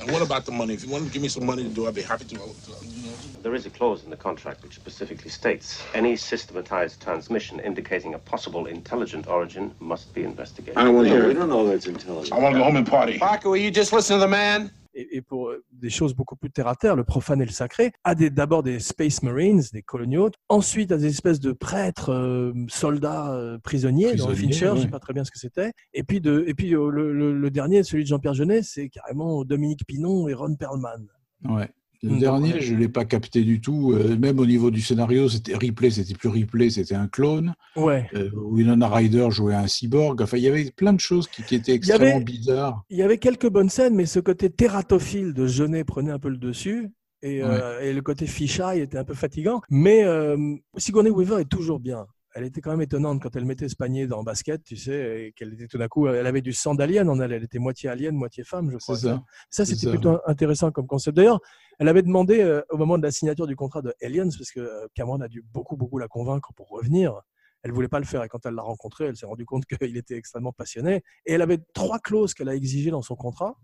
And 0.00 0.10
what 0.10 0.22
about 0.22 0.44
the 0.44 0.52
money? 0.52 0.74
If 0.74 0.84
you 0.84 0.90
want 0.90 1.06
to 1.06 1.10
give 1.12 1.22
me 1.22 1.28
some 1.28 1.46
money 1.46 1.62
to 1.62 1.68
do, 1.68 1.86
I'd 1.86 1.94
be 1.94 2.02
happy 2.02 2.24
to. 2.26 2.36
uh, 2.36 2.46
You 2.82 3.02
know. 3.10 3.16
There 3.42 3.54
is 3.54 3.66
a 3.66 3.70
clause 3.70 4.04
in 4.04 4.10
the 4.10 4.16
contract 4.16 4.62
which 4.62 4.74
specifically 4.74 5.30
states 5.30 5.82
any 5.94 6.16
systematized 6.16 7.00
transmission 7.02 7.60
indicating 7.60 8.14
a 8.14 8.18
possible 8.18 8.66
intelligent 8.66 9.26
origin 9.28 9.74
must 9.80 10.14
be 10.14 10.24
investigated. 10.24 10.76
I 10.78 10.84
don't 10.84 10.94
want 10.94 11.08
to 11.08 11.14
hear 11.14 11.24
We 11.26 11.30
it. 11.32 11.34
don't 11.34 11.48
know 11.50 11.66
that's 11.68 11.86
intelligent. 11.86 12.32
I 12.32 12.42
want 12.42 12.54
to 12.54 12.58
go 12.58 12.64
home 12.64 12.76
and 12.76 12.86
party. 12.86 13.18
Parker, 13.18 13.50
will 13.50 13.56
you 13.58 13.70
just 13.70 13.92
listen 13.92 14.16
to 14.16 14.20
the 14.20 14.28
man? 14.28 14.70
Et, 14.94 15.16
et 15.16 15.22
pour 15.22 15.48
euh, 15.48 15.64
des 15.72 15.90
choses 15.90 16.14
beaucoup 16.14 16.36
plus 16.36 16.50
terre 16.50 16.68
à 16.68 16.76
terre, 16.76 16.96
le 16.96 17.04
profane 17.04 17.40
et 17.42 17.44
le 17.44 17.50
sacré, 17.50 17.92
à 18.04 18.14
d'abord 18.14 18.62
des 18.62 18.78
Space 18.80 19.22
Marines, 19.22 19.62
des 19.72 19.82
coloniaux, 19.82 20.30
ensuite 20.48 20.92
à 20.92 20.96
des 20.96 21.06
espèces 21.06 21.40
de 21.40 21.52
prêtres, 21.52 22.10
euh, 22.12 22.52
soldats, 22.68 23.32
euh, 23.34 23.58
prisonniers, 23.58 24.14
dans 24.14 24.28
le 24.28 24.32
Prisonniers, 24.34 24.52
Fincher, 24.54 24.66
je 24.66 24.72
ouais. 24.72 24.80
sais 24.82 24.88
pas 24.88 25.00
très 25.00 25.12
bien 25.12 25.24
ce 25.24 25.30
que 25.30 25.38
c'était. 25.38 25.72
Et 25.92 26.02
puis, 26.02 26.20
de, 26.20 26.44
et 26.46 26.54
puis 26.54 26.70
le, 26.70 26.90
le- 27.12 27.38
le 27.38 27.50
dernier, 27.50 27.82
celui 27.82 28.04
de 28.04 28.08
Jean-Pierre 28.08 28.34
Jeunet, 28.34 28.62
c'est 28.62 28.88
carrément 28.88 29.44
Dominique 29.44 29.86
Pinon 29.86 30.28
et 30.28 30.34
Ron 30.34 30.54
Perlman. 30.56 31.06
Ouais. 31.44 31.68
Le 32.04 32.10
Mm, 32.16 32.18
dernier, 32.18 32.60
je 32.60 32.74
ne 32.74 32.78
l'ai 32.80 32.88
pas 32.88 33.04
capté 33.04 33.42
du 33.42 33.60
tout. 33.60 33.92
euh, 33.92 34.16
même 34.16 34.38
au 34.38 34.46
niveau 34.46 34.70
du 34.70 34.80
scénario, 34.80 35.28
c'était 35.28 35.56
Ripley, 35.56 35.90
c'était 35.90 36.14
plus 36.14 36.28
Ripley, 36.28 36.70
c'était 36.70 36.94
un 36.94 37.08
clone. 37.08 37.54
Ouais. 37.76 38.08
Euh, 38.14 38.30
Winona 38.34 38.88
Ryder 38.88 39.28
jouait 39.30 39.54
un 39.54 39.66
cyborg. 39.66 40.20
Enfin, 40.22 40.36
il 40.36 40.42
y 40.42 40.48
avait 40.48 40.70
plein 40.70 40.92
de 40.92 41.00
choses 41.00 41.26
qui, 41.28 41.42
qui 41.42 41.54
étaient 41.54 41.72
extrêmement 41.74 42.16
avait- 42.16 42.24
bizarres. 42.24 42.82
Il 42.90 42.98
y 42.98 43.02
avait 43.02 43.18
quelques 43.18 43.48
bonnes 43.48 43.70
scènes, 43.70 43.94
mais 43.94 44.06
ce 44.06 44.20
côté 44.20 44.50
tératophile 44.50 45.32
de 45.32 45.46
Jeunet 45.46 45.84
prenait 45.84 46.10
un 46.12 46.18
peu 46.18 46.28
le 46.28 46.36
dessus. 46.38 46.90
Et, 47.22 47.42
euh, 47.42 47.80
et 47.80 47.94
le 47.94 48.02
côté 48.02 48.26
fisheye 48.26 48.80
était 48.82 48.98
un 48.98 49.04
peu 49.04 49.14
fatigant. 49.14 49.62
Mais 49.70 50.04
euh, 50.04 50.36
Sigourney 50.76 51.08
Weaver 51.08 51.40
est 51.40 51.48
toujours 51.48 51.80
bien. 51.80 52.04
Elle 52.34 52.44
était 52.44 52.60
quand 52.60 52.72
même 52.72 52.82
étonnante 52.82 53.22
quand 53.22 53.36
elle 53.36 53.44
mettait 53.44 53.68
ce 53.68 53.76
panier 53.76 54.08
dans 54.08 54.24
basket, 54.24 54.62
tu 54.64 54.76
sais, 54.76 55.26
et 55.26 55.32
qu'elle 55.32 55.54
était 55.54 55.68
tout 55.68 55.78
d'un 55.78 55.86
coup, 55.86 56.08
elle 56.08 56.26
avait 56.26 56.40
du 56.40 56.52
sang 56.52 56.74
d'alien 56.74 57.08
en 57.08 57.20
elle. 57.20 57.32
Elle 57.32 57.44
était 57.44 57.60
moitié 57.60 57.88
alien, 57.88 58.14
moitié 58.16 58.42
femme, 58.42 58.72
je 58.72 58.76
crois. 58.78 58.96
Ça. 58.96 59.22
Ça, 59.50 59.64
c'était 59.64 59.88
plutôt 59.88 60.18
intéressant 60.26 60.72
comme 60.72 60.88
concept. 60.88 61.16
D'ailleurs, 61.16 61.40
elle 61.78 61.88
avait 61.88 62.02
demandé 62.02 62.40
euh, 62.40 62.60
au 62.70 62.76
moment 62.76 62.98
de 62.98 63.04
la 63.04 63.12
signature 63.12 63.46
du 63.46 63.54
contrat 63.54 63.82
de 63.82 63.94
Aliens, 64.02 64.28
parce 64.36 64.50
que 64.50 64.60
euh, 64.60 64.86
Cameron 64.94 65.20
a 65.20 65.28
dû 65.28 65.42
beaucoup, 65.52 65.76
beaucoup 65.76 65.98
la 65.98 66.08
convaincre 66.08 66.52
pour 66.54 66.68
revenir. 66.68 67.20
Elle 67.62 67.72
voulait 67.72 67.88
pas 67.88 68.00
le 68.00 68.04
faire 68.04 68.22
et 68.22 68.28
quand 68.28 68.44
elle 68.44 68.54
l'a 68.54 68.62
rencontré, 68.62 69.06
elle 69.06 69.16
s'est 69.16 69.26
rendue 69.26 69.46
compte 69.46 69.64
qu'il 69.66 69.96
était 69.96 70.16
extrêmement 70.16 70.52
passionné. 70.52 71.02
Et 71.26 71.32
elle 71.32 71.42
avait 71.42 71.58
trois 71.72 71.98
clauses 71.98 72.34
qu'elle 72.34 72.48
a 72.48 72.54
exigées 72.54 72.90
dans 72.90 73.02
son 73.02 73.14
contrat. 73.14 73.56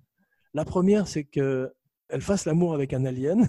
La 0.55 0.65
première, 0.65 1.09
c'est 1.09 1.25
que 1.25 1.73
elle 2.09 2.23
fasse 2.23 2.45
l'amour 2.45 2.75
avec 2.75 2.93
un 2.93 3.05
alien. 3.05 3.49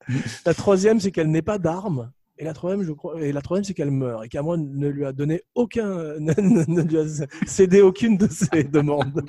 la 0.46 0.54
troisième, 0.54 1.00
c'est 1.00 1.12
qu'elle 1.12 1.30
n'ait 1.30 1.42
pas 1.42 1.58
d'armes. 1.58 2.12
Et 2.38 2.44
la 2.44 2.52
troisième, 2.52 2.82
je 2.82 2.92
crois, 2.92 3.20
et 3.20 3.32
la 3.32 3.40
troisième, 3.40 3.64
c'est 3.64 3.74
qu'elle 3.74 3.90
meurt. 3.90 4.24
Et 4.24 4.28
Cameron 4.28 4.58
ne 4.58 4.88
lui 4.88 5.04
a 5.04 5.12
donné 5.12 5.42
aucun, 5.54 5.86
ne, 6.20 6.32
ne- 6.40 6.64
ne 6.70 6.82
lui 6.82 6.98
a 6.98 7.26
cédé 7.46 7.80
aucune 7.82 8.16
de 8.16 8.26
ses 8.28 8.64
demandes. 8.78 9.22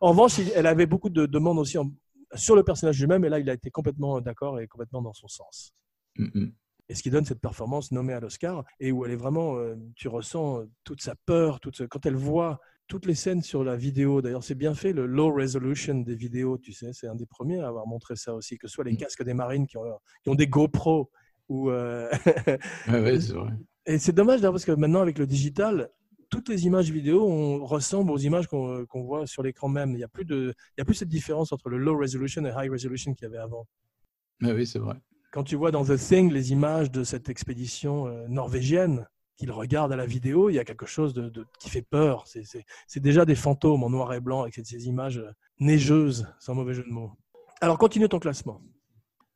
en 0.00 0.10
revanche, 0.10 0.38
elle 0.54 0.66
avait 0.66 0.86
beaucoup 0.86 1.10
de 1.10 1.26
demandes 1.26 1.58
aussi 1.58 1.78
en- 1.78 1.90
sur 2.34 2.56
le 2.56 2.64
personnage 2.64 2.98
lui-même, 3.00 3.24
et 3.24 3.28
là, 3.28 3.38
il 3.38 3.48
a 3.48 3.54
été 3.54 3.70
complètement 3.70 4.20
d'accord 4.20 4.58
et 4.60 4.66
complètement 4.66 5.02
dans 5.02 5.12
son 5.12 5.28
sens. 5.28 5.72
Mm, 6.18 6.24
mm. 6.34 6.52
Et 6.88 6.94
ce 6.94 7.02
qui 7.02 7.10
donne 7.10 7.24
cette 7.24 7.40
performance 7.40 7.90
nommée 7.92 8.12
à 8.12 8.20
l'Oscar, 8.20 8.64
et 8.80 8.92
où 8.92 9.04
elle 9.04 9.12
est 9.12 9.16
vraiment, 9.16 9.56
euh, 9.56 9.74
tu 9.94 10.08
ressens 10.08 10.60
euh, 10.60 10.70
toute 10.84 11.02
sa 11.02 11.14
peur, 11.26 11.60
toute 11.60 11.86
quand 11.88 12.06
elle 12.06 12.14
voit 12.14 12.60
toutes 12.88 13.06
les 13.06 13.14
scènes 13.14 13.42
sur 13.42 13.64
la 13.64 13.76
vidéo. 13.76 14.22
D'ailleurs, 14.22 14.44
c'est 14.44 14.54
bien 14.54 14.74
fait, 14.74 14.92
le 14.92 15.06
low 15.06 15.32
resolution 15.32 15.94
des 15.94 16.14
vidéos, 16.14 16.58
tu 16.58 16.72
sais, 16.72 16.92
c'est 16.92 17.08
un 17.08 17.16
des 17.16 17.26
premiers 17.26 17.60
à 17.60 17.68
avoir 17.68 17.86
montré 17.86 18.14
ça 18.16 18.34
aussi, 18.34 18.58
que 18.58 18.68
ce 18.68 18.74
soit 18.74 18.84
les 18.84 18.96
casques 18.96 19.24
des 19.24 19.34
marines 19.34 19.66
qui 19.66 19.76
ont, 19.76 19.82
qui 20.22 20.30
ont 20.30 20.34
des 20.34 20.46
GoPro 20.46 21.10
ou. 21.48 21.70
euh, 21.70 22.10
Ouais, 22.88 23.00
ouais, 23.00 23.20
c'est 23.20 23.32
vrai. 23.32 23.52
Et 23.86 23.98
c'est 23.98 24.12
dommage 24.12 24.40
d'ailleurs 24.40 24.52
parce 24.52 24.64
que 24.64 24.72
maintenant 24.72 25.00
avec 25.00 25.16
le 25.18 25.26
digital, 25.26 25.90
toutes 26.28 26.48
les 26.48 26.66
images 26.66 26.90
vidéo 26.90 27.24
on, 27.28 27.64
ressemblent 27.64 28.10
aux 28.10 28.18
images 28.18 28.48
qu'on 28.48 28.84
qu'on 28.86 29.04
voit 29.04 29.26
sur 29.26 29.42
l'écran 29.42 29.68
même. 29.68 29.90
Il 29.90 29.96
n'y 29.98 30.04
a 30.04 30.08
plus 30.08 30.24
de, 30.24 30.54
il 30.76 30.80
y 30.80 30.82
a 30.82 30.84
plus 30.84 30.94
cette 30.94 31.08
différence 31.08 31.52
entre 31.52 31.68
le 31.68 31.78
low 31.78 31.96
resolution 31.96 32.44
et 32.44 32.52
high 32.56 32.70
resolution 32.70 33.14
qu'il 33.14 33.24
y 33.24 33.26
avait 33.26 33.38
avant. 33.38 33.66
Ouais, 34.42 34.52
oui, 34.52 34.66
c'est 34.66 34.78
vrai. 34.80 34.96
Quand 35.32 35.44
tu 35.44 35.56
vois 35.56 35.70
dans 35.70 35.84
The 35.84 35.96
Thing 35.96 36.32
les 36.32 36.52
images 36.52 36.90
de 36.90 37.04
cette 37.04 37.28
expédition 37.28 38.06
euh, 38.08 38.26
norvégienne 38.28 39.06
qu'il 39.36 39.50
regarde 39.52 39.92
à 39.92 39.96
la 39.96 40.06
vidéo, 40.06 40.48
il 40.48 40.54
y 40.54 40.58
a 40.58 40.64
quelque 40.64 40.86
chose 40.86 41.12
de, 41.12 41.28
de- 41.28 41.44
qui 41.60 41.68
fait 41.68 41.82
peur. 41.82 42.26
C'est- 42.26 43.00
déjà 43.00 43.24
des 43.24 43.34
fantômes 43.34 43.84
en 43.84 43.90
noir 43.90 44.12
et 44.14 44.20
blanc 44.20 44.42
avec 44.42 44.54
ces, 44.54 44.86
images 44.88 45.18
euh, 45.18 45.30
neigeuses, 45.60 46.26
sans 46.38 46.54
mauvais 46.54 46.74
jeu 46.74 46.84
de 46.84 46.90
mots. 46.90 47.12
Alors 47.60 47.78
continue 47.78 48.08
ton 48.08 48.18
classement. 48.18 48.60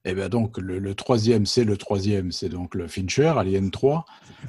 Et 0.06 0.14
bien 0.14 0.28
donc, 0.30 0.56
le, 0.58 0.78
le 0.78 0.94
troisième, 0.94 1.44
c'est 1.44 1.64
le 1.64 1.76
troisième, 1.76 2.32
c'est 2.32 2.48
donc 2.48 2.74
le 2.74 2.88
Fincher, 2.88 3.34
Alien 3.36 3.70
3, 3.70 4.06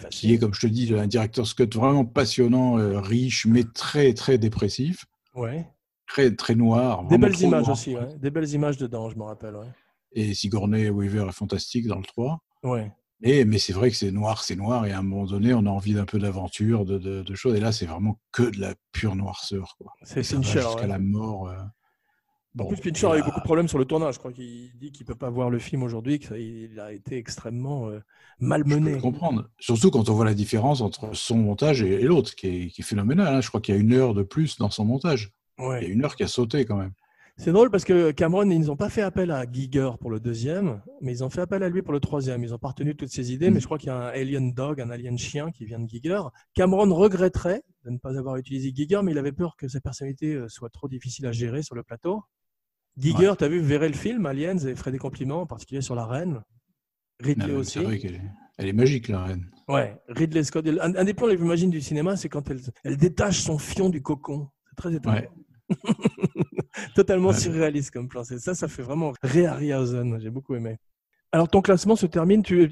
qui 0.10 0.34
est, 0.34 0.38
comme 0.38 0.54
je 0.54 0.62
te 0.62 0.68
dis, 0.68 0.94
un 0.94 1.08
directeur 1.08 1.46
Scott 1.46 1.76
vraiment 1.76 2.06
passionnant, 2.06 2.78
euh, 2.80 3.00
riche, 3.02 3.46
mais 3.46 3.64
très, 3.66 4.14
très 4.14 4.38
dépressif, 4.38 5.06
Ouais. 5.36 5.68
très, 6.08 6.34
très 6.36 6.56
noir. 6.56 7.04
Des 7.08 7.18
belles 7.18 7.38
images 7.42 7.64
noir. 7.66 7.72
aussi, 7.78 7.96
ouais. 7.96 8.16
des 8.18 8.30
belles 8.32 8.50
images 8.50 8.78
dedans, 8.78 9.10
je 9.10 9.18
me 9.18 9.24
rappelle. 9.24 9.56
Ouais. 9.58 9.68
Et 10.14 10.34
Sigourney 10.34 10.90
Weaver 10.90 11.26
est 11.28 11.34
fantastique 11.34 11.88
dans 11.88 11.98
le 11.98 12.04
3. 12.06 12.40
Ouais. 12.64 12.92
Et, 13.24 13.44
mais 13.46 13.60
c'est 13.60 13.74
vrai 13.74 13.92
que 13.92 13.98
c'est 13.98 14.12
noir, 14.12 14.44
c'est 14.44 14.56
noir, 14.56 14.86
et 14.86 14.94
à 14.94 15.00
un 15.00 15.04
moment 15.04 15.26
donné, 15.26 15.54
on 15.54 15.66
a 15.66 15.70
envie 15.70 15.94
d'un 15.94 16.06
peu 16.06 16.18
d'aventure, 16.18 16.86
de, 16.86 16.98
de, 16.98 17.22
de 17.24 17.36
choses. 17.36 17.56
Et 17.56 17.60
là, 17.60 17.72
c'est 17.74 17.86
vraiment 17.86 18.20
que 18.32 18.44
de 18.44 18.60
la 18.60 18.74
pure 18.94 19.16
noirceur. 19.18 19.76
quoi. 19.78 19.92
C'est 20.04 20.24
Fincher, 20.24 20.62
Jusqu'à 20.62 20.76
ouais. 20.82 20.88
la 20.88 20.98
mort. 21.00 21.50
euh. 21.50 21.58
En 22.60 22.66
plus, 22.66 22.78
Fincher 22.78 23.08
a 23.08 23.18
eu 23.18 23.24
beaucoup 23.24 23.40
de 23.40 23.46
problèmes 23.46 23.70
sur 23.70 23.78
le 23.78 23.86
tournage. 23.86 24.16
Je 24.16 24.20
crois 24.20 24.34
qu'il 24.34 24.78
dit 24.78 24.92
qu'il 24.92 25.06
peut 25.06 25.16
pas 25.16 25.30
voir 25.30 25.50
le 25.50 25.58
film 25.58 25.84
aujourd'hui, 25.84 26.20
qu'il 26.20 26.80
a 26.80 26.92
été 26.92 27.18
extrêmement 27.18 27.88
euh, 27.90 28.00
malmené. 28.40 28.92
Je 28.92 28.96
peux 28.96 29.02
comprendre. 29.02 29.50
Surtout 29.60 29.90
quand 29.90 30.10
on 30.10 30.14
voit 30.14 30.26
la 30.26 30.34
différence 30.34 30.82
entre 30.82 31.16
son 31.16 31.38
montage 31.38 31.82
et, 31.82 31.94
et 31.94 32.04
l'autre, 32.04 32.36
qui 32.36 32.48
est, 32.48 32.68
qui 32.68 32.82
est 32.82 32.84
phénoménal. 32.84 33.36
hein. 33.36 33.42
Je 33.42 33.48
crois 33.48 33.62
qu'il 33.62 33.74
y 33.74 33.78
a 33.78 33.82
une 33.82 33.94
heure 33.94 34.14
de 34.14 34.24
plus 34.24 34.58
dans 34.58 34.70
son 34.70 34.84
montage. 34.84 35.32
Ouais. 35.60 35.82
Il 35.82 35.88
y 35.88 35.92
a 35.92 35.94
une 35.94 36.04
heure 36.04 36.16
qui 36.16 36.24
a 36.24 36.28
sauté 36.28 36.66
quand 36.66 36.76
même. 36.76 36.92
C'est 37.38 37.54
drôle 37.54 37.72
parce 37.72 37.86
que 37.86 38.12
Cameron, 38.12 38.48
ils 38.52 38.60
n'ont 38.66 38.76
pas 38.76 38.90
fait 38.90 39.02
appel 39.02 39.32
à 39.32 39.46
Giger 39.50 39.90
pour 40.00 40.12
le 40.12 40.20
deuxième, 40.20 40.82
mais 41.00 41.14
ils 41.14 41.24
ont 41.24 41.30
fait 41.30 41.42
appel 41.42 41.64
à 41.64 41.70
lui 41.70 41.82
pour 41.82 41.94
le 41.94 42.00
troisième. 42.02 42.44
Ils 42.44 42.54
ont 42.54 42.60
pas 42.60 42.68
retenu 42.68 42.96
toutes 42.96 43.10
ses 43.10 43.32
idées, 43.32 43.50
mais 43.50 43.60
je 43.62 43.66
crois 43.66 43.78
qu'il 43.78 43.88
y 43.88 43.92
a 43.92 43.96
un 43.96 44.08
alien 44.10 44.54
dog, 44.54 44.82
un 44.82 44.90
alien 44.92 45.18
chien 45.18 45.50
qui 45.52 45.66
vient 45.66 45.80
de 45.80 45.88
Giger. 45.90 46.20
Cameron 46.54 46.94
regretterait 46.94 47.64
de 47.86 47.90
ne 47.92 47.98
pas 47.98 48.18
avoir 48.18 48.36
utilisé 48.36 48.72
Giger, 48.76 49.00
mais 49.02 49.12
il 49.14 49.18
avait 49.18 49.32
peur 49.32 49.56
que 49.58 49.68
sa 49.70 49.80
personnalité 49.80 50.34
euh, 50.36 50.50
soit 50.50 50.70
trop 50.70 50.88
difficile 50.90 51.26
à 51.26 51.32
gérer 51.32 51.64
sur 51.64 51.74
le 51.74 51.84
plateau. 51.84 52.22
Giger, 52.98 53.34
tu 53.38 53.44
as 53.44 53.48
vu, 53.48 53.60
verrait 53.60 53.88
le 53.90 53.96
film 53.96 54.26
Aliens 54.26 54.58
et 54.58 54.76
ferait 54.76 54.92
des 54.92 54.98
compliments, 54.98 55.42
en 55.42 55.46
particulier 55.46 55.82
sur 55.82 55.96
la 55.96 56.06
reine? 56.06 56.42
Ridley 57.22 57.54
aussi. 57.54 57.74
C'est 57.74 57.84
vrai 57.84 58.00
qu'elle 58.00 58.16
est, 58.16 58.22
elle 58.58 58.68
est 58.68 58.74
magique, 58.74 59.08
la 59.08 59.24
reine. 59.24 59.50
Ouais, 59.68 59.96
Ridley 60.08 60.44
Scott. 60.44 60.66
Un, 60.68 60.96
un 60.96 61.04
des 61.04 61.14
plans 61.14 61.28
les 61.28 61.38
plus 61.38 61.46
magiques 61.46 61.70
du 61.70 61.82
cinéma, 61.82 62.18
c'est 62.18 62.30
quand 62.30 62.50
elle, 62.50 62.60
elle 62.84 62.98
détache 62.98 63.40
son 63.42 63.58
fion 63.58 63.90
du 63.90 64.02
cocon. 64.02 64.50
C'est 64.70 64.76
très 64.76 64.94
étonnant. 64.96 65.16
Ouais. 65.18 65.30
Totalement 66.96 67.30
Ouais. 67.30 67.36
surréaliste 67.36 67.92
comme 67.92 68.08
plan. 68.10 68.24
Ça, 68.24 68.56
ça 68.56 68.68
fait 68.68 68.82
vraiment 68.82 69.14
Ray 69.24 69.46
Harryhausen. 69.46 70.20
J'ai 70.20 70.30
beaucoup 70.30 70.56
aimé. 70.56 70.78
Alors, 71.32 71.48
ton 71.48 71.62
classement 71.62 71.96
se 71.96 72.06
termine. 72.08 72.44
Tu 72.44 72.68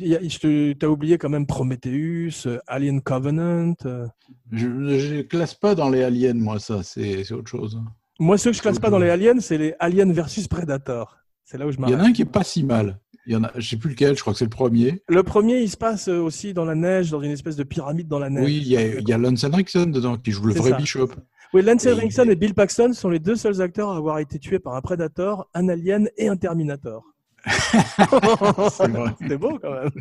as 0.81 0.89
oublié 0.89 1.17
quand 1.17 1.29
même 1.29 1.45
Prometheus, 1.47 2.45
euh, 2.47 2.59
Alien 2.67 3.01
Covenant. 3.01 3.73
euh. 3.85 4.07
Je 4.51 4.67
ne 4.67 5.21
classe 5.21 5.53
pas 5.55 5.75
dans 5.75 5.89
les 5.89 6.03
aliens, 6.03 6.33
moi, 6.33 6.59
ça. 6.59 6.83
C'est 6.83 7.31
autre 7.31 7.49
chose. 7.49 7.79
Moi, 8.19 8.37
ceux 8.37 8.51
que 8.51 8.57
je 8.57 8.61
classe 8.61 8.79
pas 8.79 8.89
dans 8.89 8.99
les 8.99 9.09
aliens, 9.09 9.39
c'est 9.39 9.57
les 9.57 9.73
Aliens 9.79 10.11
versus 10.11 10.47
Predator. 10.47 11.17
C'est 11.45 11.57
là 11.57 11.65
où 11.65 11.71
je 11.71 11.77
Il 11.77 11.81
y 11.81 11.83
en 11.83 11.87
a 11.87 11.91
m'arrête. 11.91 12.09
un 12.09 12.13
qui 12.13 12.21
est 12.21 12.25
pas 12.25 12.43
si 12.43 12.63
mal. 12.63 12.99
Il 13.25 13.33
y 13.33 13.35
en 13.35 13.43
a, 13.43 13.51
je 13.55 13.69
sais 13.69 13.77
plus 13.77 13.91
lequel, 13.91 14.15
je 14.15 14.21
crois 14.21 14.33
que 14.33 14.39
c'est 14.39 14.45
le 14.45 14.49
premier. 14.49 15.01
Le 15.07 15.23
premier, 15.23 15.59
il 15.61 15.69
se 15.69 15.77
passe 15.77 16.09
euh, 16.09 16.19
aussi 16.19 16.53
dans 16.53 16.65
la 16.65 16.75
neige, 16.75 17.11
dans 17.11 17.21
une 17.21 17.31
espèce 17.31 17.55
de 17.55 17.63
pyramide 17.63 18.07
dans 18.07 18.19
la 18.19 18.29
neige. 18.29 18.43
Oui, 18.43 18.57
il 18.57 18.67
y 18.67 18.77
a, 18.77 18.85
il 18.99 19.07
y 19.07 19.13
a 19.13 19.17
Lance 19.17 19.43
Henriksen 19.43 19.91
dedans 19.91 20.17
qui 20.17 20.31
joue 20.31 20.45
le 20.45 20.53
vrai 20.53 20.71
ça. 20.71 20.77
Bishop. 20.77 21.09
Oui, 21.53 21.61
Lance 21.61 21.87
Henriksen 21.87 22.29
et 22.29 22.35
Bill 22.35 22.53
Paxton 22.53 22.93
sont 22.93 23.09
les 23.09 23.19
deux 23.19 23.35
seuls 23.35 23.61
acteurs 23.61 23.91
à 23.91 23.97
avoir 23.97 24.19
été 24.19 24.37
tués 24.37 24.59
par 24.59 24.75
un 24.75 24.81
Predator, 24.81 25.49
un 25.53 25.69
Alien 25.69 26.09
et 26.17 26.27
un 26.27 26.37
Terminator. 26.37 27.03
C'est 27.45 29.37
beau 29.37 29.57
quand 29.61 29.71
même. 29.71 29.91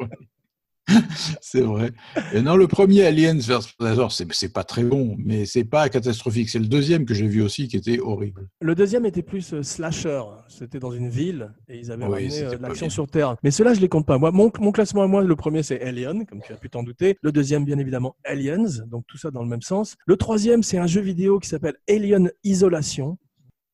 C'est 1.40 1.62
vrai. 1.62 1.92
Et 2.32 2.42
non, 2.42 2.56
le 2.56 2.68
premier 2.68 3.04
Aliens 3.04 3.38
vs 3.38 3.72
Predator, 3.78 4.12
c'est 4.12 4.52
pas 4.52 4.64
très 4.64 4.82
bon, 4.82 5.16
mais 5.18 5.46
c'est 5.46 5.64
pas 5.64 5.88
catastrophique. 5.88 6.48
C'est 6.48 6.58
le 6.58 6.66
deuxième 6.66 7.06
que 7.06 7.14
j'ai 7.14 7.26
vu 7.26 7.42
aussi 7.42 7.68
qui 7.68 7.76
était 7.76 8.00
horrible. 8.00 8.48
Le 8.60 8.74
deuxième 8.74 9.06
était 9.06 9.22
plus 9.22 9.54
euh, 9.54 9.62
slasher. 9.62 10.22
C'était 10.48 10.78
dans 10.78 10.92
une 10.92 11.08
ville 11.08 11.52
et 11.68 11.78
ils 11.78 11.90
avaient 11.90 12.04
Oui, 12.04 12.28
ramené 12.28 12.42
euh, 12.42 12.56
de 12.56 12.62
l'action 12.62 12.90
sur 12.90 13.06
Terre. 13.06 13.36
Mais 13.42 13.50
ceux-là, 13.50 13.74
je 13.74 13.80
les 13.80 13.88
compte 13.88 14.06
pas. 14.06 14.18
Moi, 14.18 14.30
mon, 14.30 14.50
mon 14.60 14.72
classement 14.72 15.02
à 15.02 15.06
moi, 15.06 15.22
le 15.22 15.36
premier, 15.36 15.62
c'est 15.62 15.80
Alien, 15.80 16.26
comme 16.26 16.42
tu 16.42 16.52
as 16.52 16.56
pu 16.56 16.68
t'en 16.68 16.82
douter. 16.82 17.16
Le 17.22 17.32
deuxième, 17.32 17.64
bien 17.64 17.78
évidemment, 17.78 18.16
Aliens. 18.24 18.84
Donc 18.86 19.04
tout 19.06 19.16
ça 19.16 19.30
dans 19.30 19.42
le 19.42 19.48
même 19.48 19.62
sens. 19.62 19.96
Le 20.06 20.16
troisième, 20.16 20.62
c'est 20.62 20.78
un 20.78 20.86
jeu 20.86 21.00
vidéo 21.00 21.38
qui 21.38 21.48
s'appelle 21.48 21.76
Alien 21.88 22.30
Isolation. 22.44 23.18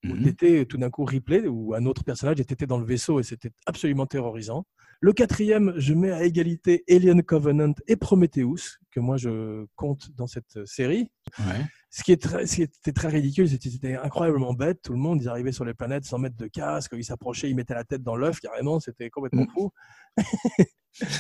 Où 0.03 0.17
t'étais 0.17 0.65
tout 0.65 0.79
d'un 0.79 0.89
coup 0.89 1.05
replay, 1.05 1.47
où 1.47 1.75
un 1.75 1.85
autre 1.85 2.05
personnage 2.05 2.41
était 2.41 2.65
dans 2.65 2.79
le 2.79 2.87
vaisseau 2.87 3.21
et 3.21 3.23
c'était 3.23 3.51
absolument 3.67 4.07
terrorisant. 4.07 4.65
Le 5.03 5.14
quatrième, 5.14 5.72
je 5.76 5.94
mets 5.94 6.11
à 6.11 6.24
égalité 6.24 6.84
Alien 6.88 7.22
Covenant 7.22 7.72
et 7.88 7.96
Prometheus, 7.96 8.78
que 8.90 9.01
moi 9.01 9.16
je 9.16 9.64
compte 9.74 10.11
dans 10.14 10.26
cette 10.26 10.66
série. 10.66 11.11
Ouais. 11.38 11.64
Ce 11.88 12.03
qui, 12.03 12.12
est 12.12 12.20
très, 12.20 12.46
ce 12.46 12.57
qui 12.57 12.62
était 12.62 12.92
très 12.92 13.09
ridicule, 13.09 13.48
c'était 13.48 13.96
incroyablement 13.96 14.53
bête. 14.53 14.82
Tout 14.82 14.92
le 14.92 14.98
monde, 14.98 15.22
ils 15.22 15.28
arrivaient 15.28 15.53
sur 15.53 15.64
les 15.64 15.72
planètes 15.72 16.05
sans 16.05 16.18
mettre 16.18 16.36
de 16.36 16.46
casque, 16.46 16.92
ils 16.94 17.05
s'approchaient, 17.05 17.48
ils 17.48 17.57
mettaient 17.57 17.74
la 17.74 17.84
tête 17.84 18.03
dans 18.03 18.14
l'œuf, 18.14 18.40
carrément, 18.40 18.78
c'était 18.78 19.09
complètement 19.09 19.44
Mm. 19.44 19.53
fou. 19.55 19.70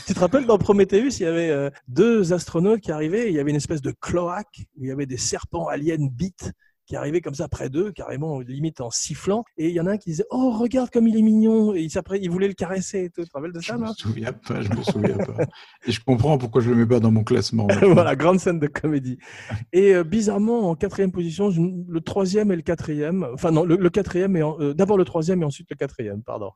tu 0.06 0.14
te 0.14 0.20
rappelles, 0.20 0.44
dans 0.44 0.58
Prometheus, 0.58 1.18
il 1.18 1.22
y 1.22 1.26
avait 1.26 1.50
euh, 1.50 1.70
deux 1.88 2.34
astronautes 2.34 2.80
qui 2.80 2.92
arrivaient, 2.92 3.30
il 3.30 3.34
y 3.34 3.40
avait 3.40 3.50
une 3.50 3.56
espèce 3.56 3.80
de 3.80 3.94
cloaque, 3.98 4.66
où 4.76 4.84
il 4.84 4.88
y 4.88 4.92
avait 4.92 5.06
des 5.06 5.16
serpents 5.16 5.68
aliens 5.68 6.06
bites 6.10 6.52
qui 6.90 6.96
arrivaient 6.96 7.20
comme 7.20 7.34
ça 7.36 7.46
près 7.46 7.70
d'eux, 7.70 7.92
carrément, 7.92 8.40
limite 8.40 8.80
en 8.80 8.90
sifflant. 8.90 9.44
Et 9.56 9.68
il 9.68 9.74
y 9.76 9.80
en 9.80 9.86
a 9.86 9.92
un 9.92 9.96
qui 9.96 10.10
disait 10.10 10.24
Oh, 10.30 10.50
regarde 10.58 10.90
comme 10.90 11.06
il 11.06 11.16
est 11.16 11.22
mignon 11.22 11.72
Et 11.72 11.82
il, 11.82 11.90
il 12.20 12.30
voulait 12.30 12.48
le 12.48 12.54
caresser. 12.54 13.10
Tu 13.14 13.22
te 13.24 13.30
rappelles 13.32 13.52
de 13.52 13.60
ça, 13.60 13.74
Je 13.76 13.78
me 13.80 13.86
souviens 13.94 14.32
pas, 14.32 14.60
je 14.60 14.68
me 14.70 14.82
souviens 14.82 15.16
pas. 15.18 15.36
Et 15.86 15.92
je 15.92 16.00
comprends 16.04 16.36
pourquoi 16.36 16.60
je 16.62 16.68
le 16.70 16.74
mets 16.74 16.86
pas 16.86 16.98
dans 16.98 17.12
mon 17.12 17.22
classement. 17.22 17.68
voilà, 17.92 18.16
grande 18.16 18.40
scène 18.40 18.58
de 18.58 18.66
comédie. 18.66 19.18
Et 19.72 19.94
euh, 19.94 20.02
bizarrement, 20.02 20.68
en 20.68 20.74
quatrième 20.74 21.12
position, 21.12 21.50
je- 21.52 21.60
le 21.88 22.00
troisième 22.00 22.50
et 22.50 22.56
le 22.56 22.62
quatrième, 22.62 23.24
enfin 23.34 23.52
non, 23.52 23.64
le, 23.64 23.76
le 23.76 23.88
quatrième 23.90 24.36
et 24.36 24.42
euh, 24.42 24.74
d'abord 24.74 24.98
le 24.98 25.04
troisième 25.04 25.42
et 25.42 25.44
ensuite 25.44 25.68
le 25.70 25.76
quatrième, 25.76 26.24
pardon. 26.24 26.50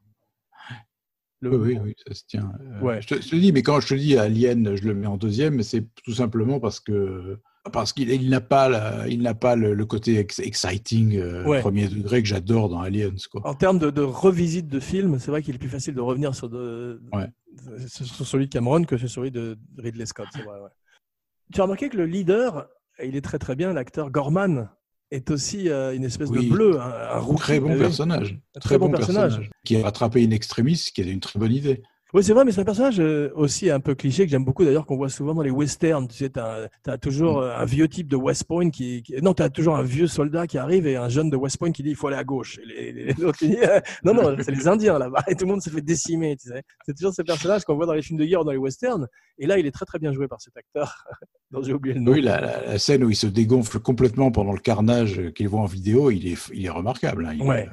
Le- 1.41 1.51
Oui, 1.57 1.75
oui, 1.75 1.79
oui, 1.85 1.95
ça 2.09 2.13
se 2.15 2.25
tient. 2.27 2.51
Euh, 2.61 2.81
Ouais. 2.81 3.01
je, 3.03 3.07
te, 3.07 3.21
je 3.23 3.29
te 3.29 3.37
dis, 3.37 3.53
mais 3.53 3.63
quand 3.63 3.79
je 3.79 3.87
te 3.87 3.95
dis 3.95 4.17
Alien, 4.17 4.75
je 4.75 4.83
le 4.85 4.95
mets 4.95 5.07
en 5.07 5.17
deuxième, 5.17 5.63
c'est 5.63 5.87
tout 6.03 6.13
simplement 6.15 6.59
parce 6.59 6.81
que 6.81 7.39
parce 7.73 7.93
qu'il 7.93 8.11
il 8.11 8.29
n'a 8.31 8.41
pas, 8.41 8.69
la- 8.69 9.09
il 9.09 9.23
n'a 9.23 9.35
pas 9.35 9.57
le, 9.57 9.75
le 9.75 9.87
côté 9.87 10.19
ex- 10.19 10.39
exciting 10.39 11.17
euh, 11.17 11.45
Ouais. 11.45 11.61
premier 11.61 11.89
degré 11.89 12.23
que 12.23 12.29
j'adore 12.29 12.69
dans 12.69 12.81
Aliens. 12.81 13.11
Quoi. 13.31 13.41
En 13.47 13.55
termes 13.55 13.79
de, 13.79 13.91
de 13.91 14.03
revisite 14.03 14.69
de 14.69 14.81
film, 14.81 15.19
c'est 15.19 15.31
vrai 15.31 15.43
qu'il 15.43 15.55
est 15.55 15.59
plus 15.59 15.69
facile 15.69 15.95
de 15.95 16.01
revenir 16.01 16.35
sur, 16.35 16.49
de, 16.49 17.01
Ouais. 17.13 17.27
sur 17.89 18.05
sur 18.07 18.27
celui 18.27 18.47
de 18.47 18.53
Cameron 18.53 18.85
que 18.85 18.97
sur 18.97 19.09
celui 19.09 19.31
de 19.31 19.57
Ridley 19.79 20.07
Scott. 20.07 20.27
c'est 20.35 20.43
vrai, 20.43 20.61
ouais. 20.61 20.71
Tu 21.53 21.61
as 21.61 21.65
remarqué 21.65 21.89
que 21.89 21.97
le 21.97 22.07
leader, 22.07 22.67
il 23.03 23.17
est 23.17 23.21
très 23.23 23.39
très 23.39 23.55
bien, 23.57 23.73
l'acteur 23.73 24.11
Gorman, 24.11 24.69
est 25.11 25.31
aussi 25.31 25.69
euh, 25.69 25.95
une 25.95 26.05
espèce 26.05 26.29
Oui. 26.31 26.47
de 26.49 26.53
bleu, 26.53 26.81
un, 26.81 26.85
un 27.17 27.19
rookie, 27.19 27.41
Très 27.43 27.61
bon 27.61 27.73
vu 27.75 27.79
personnage. 27.79 28.39
Un 28.57 28.61
très 28.61 28.79
bon 28.79 28.91
personnage. 28.91 29.51
Qui 29.65 29.77
a 29.77 29.83
rattrapé 29.85 30.23
une 30.25 30.33
extrémiste, 30.33 30.91
qui 30.95 31.03
est 31.03 31.11
une 31.11 31.21
très 31.21 31.39
bonne 31.39 31.53
idée. 31.53 31.83
Oui, 32.15 32.23
c'est 32.23 32.33
vrai, 32.33 32.45
mais 32.45 32.53
c'est 32.53 32.61
un 32.61 32.65
personnage 32.65 33.01
euh, 33.01 33.33
aussi 33.35 33.69
un 33.71 33.81
peu 33.81 33.97
cliché 33.97 34.25
que 34.25 34.31
j'aime 34.31 34.45
beaucoup 34.45 34.65
d'ailleurs, 34.65 34.87
qu'on 34.87 34.97
voit 34.97 35.09
souvent 35.09 35.35
dans 35.35 35.43
les 35.43 35.51
westerns. 35.51 36.07
Tu 36.07 36.15
sais, 36.17 36.31
tu 36.31 36.39
as, 36.39 36.99
toujours 36.99 37.41
euh, 37.41 37.53
un 37.57 37.65
vieux 37.65 37.89
type 37.89 38.07
de 38.07 38.15
West 38.15 38.45
Point 38.45 38.71
qui. 38.71 39.03
qui- 39.03 39.21
non, 39.21 39.35
tu 39.35 39.43
as 39.43 39.51
toujours 39.51 39.75
un 39.77 39.83
vieux 39.83 40.07
soldat 40.07 40.47
qui 40.47 40.57
arrive 40.57 40.87
et 40.87 40.95
un 40.97 41.09
jeune 41.09 41.29
de 41.29 41.37
West 41.37 41.59
Point 41.59 41.73
qui 41.73 41.83
dit 41.83 41.91
il 41.91 41.97
faut 41.97 42.07
aller 42.07 42.17
à 42.17 42.23
gauche. 42.23 42.61
Et 42.79 42.93
les, 42.93 43.25
autres 43.25 43.39
qui 43.39 43.49
disent 43.49 43.59
non, 44.05 44.15
non, 44.15 44.37
c'est 44.41 44.53
les 44.53 44.69
Indiens 44.69 44.97
là-bas. 44.99 45.25
Et 45.27 45.35
tout 45.35 45.45
le 45.45 45.51
monde 45.51 45.61
se 45.63 45.71
fait 45.71 45.81
décimer. 45.81 46.37
Tu 46.37 46.51
sais. 46.51 46.63
C'est 46.87 46.95
toujours 46.97 47.13
ces 47.13 47.25
personnages 47.25 47.65
qu'on 47.65 47.75
voit 47.75 47.87
dans 47.87 47.95
les 47.95 48.03
films 48.03 48.21
de 48.21 48.25
guerre 48.25 48.43
ou 48.43 48.45
dans 48.45 48.53
les 48.53 48.59
westerns. 48.59 49.09
Et 49.39 49.47
là, 49.49 49.59
il 49.59 49.67
est 49.67 49.73
très 49.73 49.85
très 49.85 49.99
bien 49.99 50.13
joué 50.13 50.29
par 50.29 50.41
cet 50.41 50.57
acteur 50.57 51.05
dont 51.51 51.63
j'ai 51.65 51.73
oublié 51.73 51.95
le 51.97 52.01
nom. 52.01 52.13
Oui, 52.13 52.23
la, 52.23 52.41
la- 52.41 52.65
la 52.65 52.79
scène 52.79 53.03
où 53.03 53.11
il 53.11 53.17
se 53.17 53.27
dégonfle 53.27 53.81
complètement 53.81 54.31
pendant 54.31 54.53
le 54.53 54.61
carnage 54.61 55.33
qu'il 55.35 55.49
voit 55.49 55.61
en 55.63 55.67
vidéo, 55.67 56.13
il 56.13 56.29
est, 56.29 56.39
il 56.55 56.65
est 56.65 56.71
remarquable. 56.71 57.27
hein. 57.27 57.33
Il- 57.35 57.43
Ouais. 57.43 57.69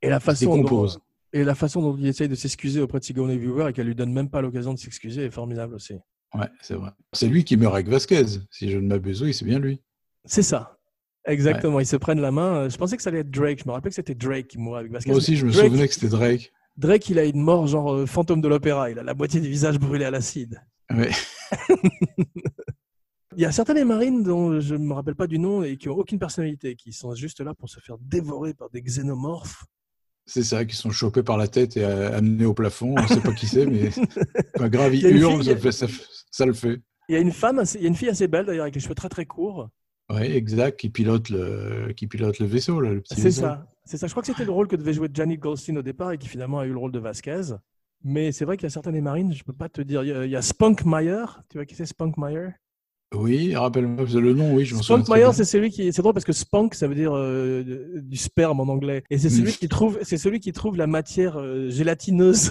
Et 0.00 0.08
la 0.08 0.16
il 0.16 0.20
se 0.20 0.24
façon 0.24 0.56
dont. 0.56 0.88
Et 1.34 1.42
la 1.42 1.56
façon 1.56 1.82
dont 1.82 1.96
il 1.98 2.06
essaye 2.06 2.28
de 2.28 2.36
s'excuser 2.36 2.80
auprès 2.80 3.00
de 3.00 3.04
Sigourney 3.04 3.36
Weaver 3.36 3.68
et 3.68 3.72
qu'elle 3.72 3.88
lui 3.88 3.96
donne 3.96 4.12
même 4.12 4.30
pas 4.30 4.40
l'occasion 4.40 4.72
de 4.72 4.78
s'excuser 4.78 5.24
est 5.24 5.30
formidable 5.30 5.74
aussi. 5.74 5.94
Ouais, 6.32 6.48
c'est 6.62 6.74
vrai. 6.74 6.90
C'est 7.12 7.26
lui 7.26 7.42
qui 7.44 7.56
meurt 7.56 7.74
avec 7.74 7.88
Vasquez. 7.88 8.24
Si 8.50 8.70
je 8.70 8.78
ne 8.78 8.86
m'abuse, 8.86 9.20
oui, 9.20 9.34
c'est 9.34 9.44
bien 9.44 9.58
lui. 9.58 9.82
C'est 10.24 10.44
ça. 10.44 10.78
Exactement. 11.26 11.80
Ils 11.80 11.86
se 11.86 11.96
prennent 11.96 12.20
la 12.20 12.30
main. 12.30 12.68
Je 12.68 12.76
pensais 12.76 12.96
que 12.96 13.02
ça 13.02 13.10
allait 13.10 13.20
être 13.20 13.30
Drake. 13.30 13.60
Je 13.60 13.68
me 13.68 13.72
rappelais 13.72 13.90
que 13.90 13.96
c'était 13.96 14.14
Drake 14.14 14.46
qui 14.46 14.58
mourait 14.58 14.80
avec 14.80 14.92
Vasquez. 14.92 15.10
Moi 15.10 15.18
aussi, 15.18 15.36
je 15.36 15.44
me 15.44 15.50
Drake, 15.50 15.66
souvenais 15.66 15.88
que 15.88 15.94
c'était 15.94 16.08
Drake. 16.08 16.52
Drake, 16.76 17.08
il 17.08 17.18
a 17.18 17.24
une 17.24 17.40
mort 17.40 17.66
genre 17.66 17.92
euh, 17.92 18.06
fantôme 18.06 18.40
de 18.40 18.48
l'opéra. 18.48 18.90
Il 18.90 18.98
a 19.00 19.02
la 19.02 19.14
moitié 19.14 19.40
du 19.40 19.48
visage 19.48 19.80
brûlé 19.80 20.04
à 20.04 20.12
l'acide. 20.12 20.62
Ouais. 20.90 21.10
Il 23.36 23.42
y 23.42 23.44
a 23.44 23.50
certains 23.50 23.74
des 23.74 23.84
marines 23.84 24.22
dont 24.22 24.60
je 24.60 24.76
ne 24.76 24.84
me 24.84 24.92
rappelle 24.92 25.16
pas 25.16 25.26
du 25.26 25.40
nom 25.40 25.64
et 25.64 25.76
qui 25.76 25.88
n'ont 25.88 25.96
aucune 25.96 26.20
personnalité, 26.20 26.76
qui 26.76 26.92
sont 26.92 27.12
juste 27.16 27.40
là 27.40 27.52
pour 27.54 27.68
se 27.68 27.80
faire 27.80 27.98
dévorer 27.98 28.54
par 28.54 28.70
des 28.70 28.80
xénomorphes. 28.80 29.64
C'est 30.26 30.42
ça, 30.42 30.64
qui 30.64 30.74
sont 30.74 30.90
chopés 30.90 31.22
par 31.22 31.36
la 31.36 31.48
tête 31.48 31.76
et 31.76 31.84
euh, 31.84 32.16
amenés 32.16 32.46
au 32.46 32.54
plafond. 32.54 32.94
On 32.96 33.02
ne 33.02 33.06
sait 33.06 33.20
pas 33.20 33.32
qui 33.32 33.46
c'est, 33.46 33.66
mais 33.66 33.90
pas 34.54 34.68
grave, 34.68 34.94
Il 34.94 35.04
hurle, 35.16 35.42
fille- 35.42 35.50
ça, 35.52 35.56
fait- 35.56 35.72
ça, 35.72 35.86
ça 36.30 36.46
le 36.46 36.52
fait. 36.54 36.80
Il 37.08 37.14
y 37.14 37.18
a 37.18 37.20
une 37.20 37.32
femme, 37.32 37.62
il 37.74 37.82
y 37.82 37.84
a 37.84 37.88
une 37.88 37.94
fille 37.94 38.08
assez 38.08 38.26
belle 38.28 38.46
d'ailleurs, 38.46 38.62
avec 38.64 38.74
les 38.74 38.80
cheveux 38.80 38.94
très 38.94 39.10
très 39.10 39.26
courts. 39.26 39.68
Oui, 40.10 40.22
exact, 40.22 40.78
qui 40.80 40.88
pilote 40.90 41.28
le, 41.30 41.92
qui 41.96 42.06
pilote 42.06 42.38
le 42.38 42.46
vaisseau, 42.46 42.80
là, 42.80 42.90
le 42.92 43.00
petit 43.02 43.14
C'est 43.20 43.30
ça. 43.30 43.66
C'est 43.84 43.98
ça. 43.98 44.06
Je 44.06 44.12
crois 44.12 44.22
que 44.22 44.26
c'était 44.26 44.44
le 44.46 44.50
rôle 44.52 44.66
que 44.68 44.76
devait 44.76 44.94
jouer 44.94 45.08
Janet 45.12 45.38
Goldstein 45.38 45.76
au 45.78 45.82
départ 45.82 46.12
et 46.12 46.18
qui 46.18 46.28
finalement 46.28 46.58
a 46.60 46.66
eu 46.66 46.70
le 46.72 46.78
rôle 46.78 46.92
de 46.92 46.98
Vasquez. 46.98 47.42
Mais 48.02 48.32
c'est 48.32 48.44
vrai 48.46 48.56
qu'il 48.56 48.64
y 48.64 48.66
a 48.66 48.70
certains 48.70 48.92
des 48.92 49.00
marines, 49.02 49.32
je 49.34 49.44
peux 49.44 49.52
pas 49.52 49.68
te 49.68 49.80
dire. 49.82 50.02
Il 50.04 50.08
y 50.08 50.12
a, 50.12 50.24
il 50.24 50.30
y 50.30 50.36
a 50.36 50.42
Spunk 50.42 50.84
Meyer. 50.86 51.24
Tu 51.50 51.58
vois 51.58 51.66
qui 51.66 51.74
c'est 51.74 51.84
Spunk 51.86 52.16
Meyer 52.16 52.48
Oui, 53.14 53.54
rappelle-moi 53.54 54.04
le 54.14 54.32
nom, 54.34 54.54
oui, 54.54 54.64
je 54.64 54.74
m'en 54.74 54.82
souviens. 54.82 54.96
Spunk 54.96 55.04
très 55.06 55.14
Meyer, 55.14 55.24
bien. 55.26 55.32
c'est 55.32 55.44
celui 55.44 55.70
qui. 55.70 55.92
C'est 55.92 56.02
drôle 56.02 56.14
parce 56.14 56.24
que 56.24 56.32
Spunk, 56.32 56.74
ça 56.74 56.86
veut 56.88 56.94
dire 56.94 57.12
euh, 57.14 57.62
du 58.02 58.16
sperme 58.16 58.60
en 58.60 58.64
anglais. 58.72 59.04
Et 59.10 59.18
c'est 59.18 59.30
celui 59.30 59.52
qui 59.52 59.68
trouve, 59.68 59.98
c'est 60.02 60.16
celui 60.18 60.40
qui 60.40 60.52
trouve 60.52 60.76
la 60.76 60.86
matière 60.86 61.38
euh, 61.38 61.70
gélatineuse. 61.70 62.50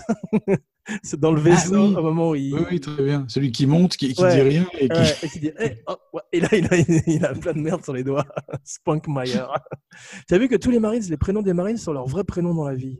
c'est 1.03 1.19
dans 1.19 1.31
le 1.31 1.39
vaisseau 1.41 1.75
Ah 1.75 1.87
oui. 1.89 1.95
au 1.95 2.01
moment 2.01 2.29
où 2.29 2.35
il. 2.35 2.53
Oui, 2.53 2.61
oui, 2.71 2.79
très 2.79 3.03
bien. 3.03 3.25
Celui 3.27 3.51
qui 3.51 3.65
monte, 3.67 3.97
qui, 3.97 4.13
qui 4.13 4.21
Ouais. 4.21 4.35
dit 4.35 4.41
rien 4.41 4.67
et 4.79 4.87
qui. 4.89 4.95
Ouais, 4.99 5.15
et 5.23 5.29
qui 5.29 5.39
dit, 5.39 5.51
Eh, 5.59 5.71
oh, 5.87 5.95
ouais. 6.13 6.21
et 6.31 6.39
là, 6.39 6.47
il 6.53 6.65
a, 6.65 6.77
il 7.07 7.25
a 7.25 7.33
plein 7.33 7.53
de 7.53 7.59
merde 7.59 7.83
sur 7.83 7.93
les 7.93 8.03
doigts. 8.03 8.25
Spunk 8.63 9.07
Meyer. 9.07 9.45
tu 10.27 10.33
as 10.33 10.37
vu 10.37 10.47
que 10.47 10.55
tous 10.55 10.71
les 10.71 10.79
Marines, 10.79 11.03
les 11.09 11.17
prénoms 11.17 11.41
des 11.41 11.53
Marines 11.53 11.77
sont 11.77 11.93
leurs 11.93 12.07
vrais 12.07 12.23
prénoms 12.23 12.53
dans 12.53 12.67
la 12.67 12.75
vie. 12.75 12.99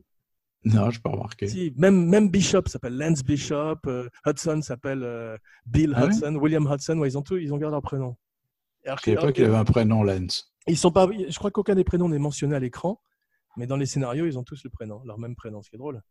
Non, 0.66 0.90
je 0.90 0.98
n'ai 0.98 1.02
pas 1.02 1.10
remarqué. 1.10 1.48
Si, 1.48 1.74
même, 1.78 2.08
même 2.08 2.30
Bishop 2.30 2.64
s'appelle 2.68 2.98
Lance 2.98 3.24
Bishop, 3.24 3.80
euh, 3.88 4.08
Hudson 4.26 4.62
s'appelle 4.62 5.04
euh, 5.04 5.38
Bill 5.66 5.94
Ah 5.96 6.06
Hudson, 6.06 6.36
William 6.36 6.66
Hudson, 6.72 6.98
ouais, 7.00 7.10
ils 7.10 7.18
ont 7.18 7.22
tous, 7.22 7.38
ils 7.38 7.54
ont 7.54 7.58
gardé 7.58 7.74
leur 7.74 7.82
prénom. 7.82 8.16
Alors 8.86 8.98
Je 9.04 9.12
ne 9.12 9.16
savais 9.16 9.28
pas 9.28 9.32
qu'il 9.34 9.44
avait 9.46 9.56
un 9.58 9.66
prénom, 9.66 10.04
Lance. 10.04 10.54
Ils 10.68 10.78
sont 10.78 10.92
pas, 10.92 11.10
je 11.12 11.38
crois 11.38 11.52
qu'aucun 11.52 11.76
des 11.76 11.84
prénoms 11.84 12.08
n'est 12.08 12.20
mentionné 12.20 12.56
à 12.56 12.60
l'écran, 12.60 13.02
mais 13.58 13.68
dans 13.68 13.76
les 13.76 13.86
scénarios, 13.86 14.26
ils 14.26 14.38
ont 14.40 14.44
tous 14.44 14.64
le 14.64 14.70
prénom, 14.70 15.02
leur 15.06 15.20
même 15.20 15.36
prénom, 15.36 15.62
ce 15.62 15.70
qui 15.70 15.76
est 15.76 15.80
drôle. 15.80 16.02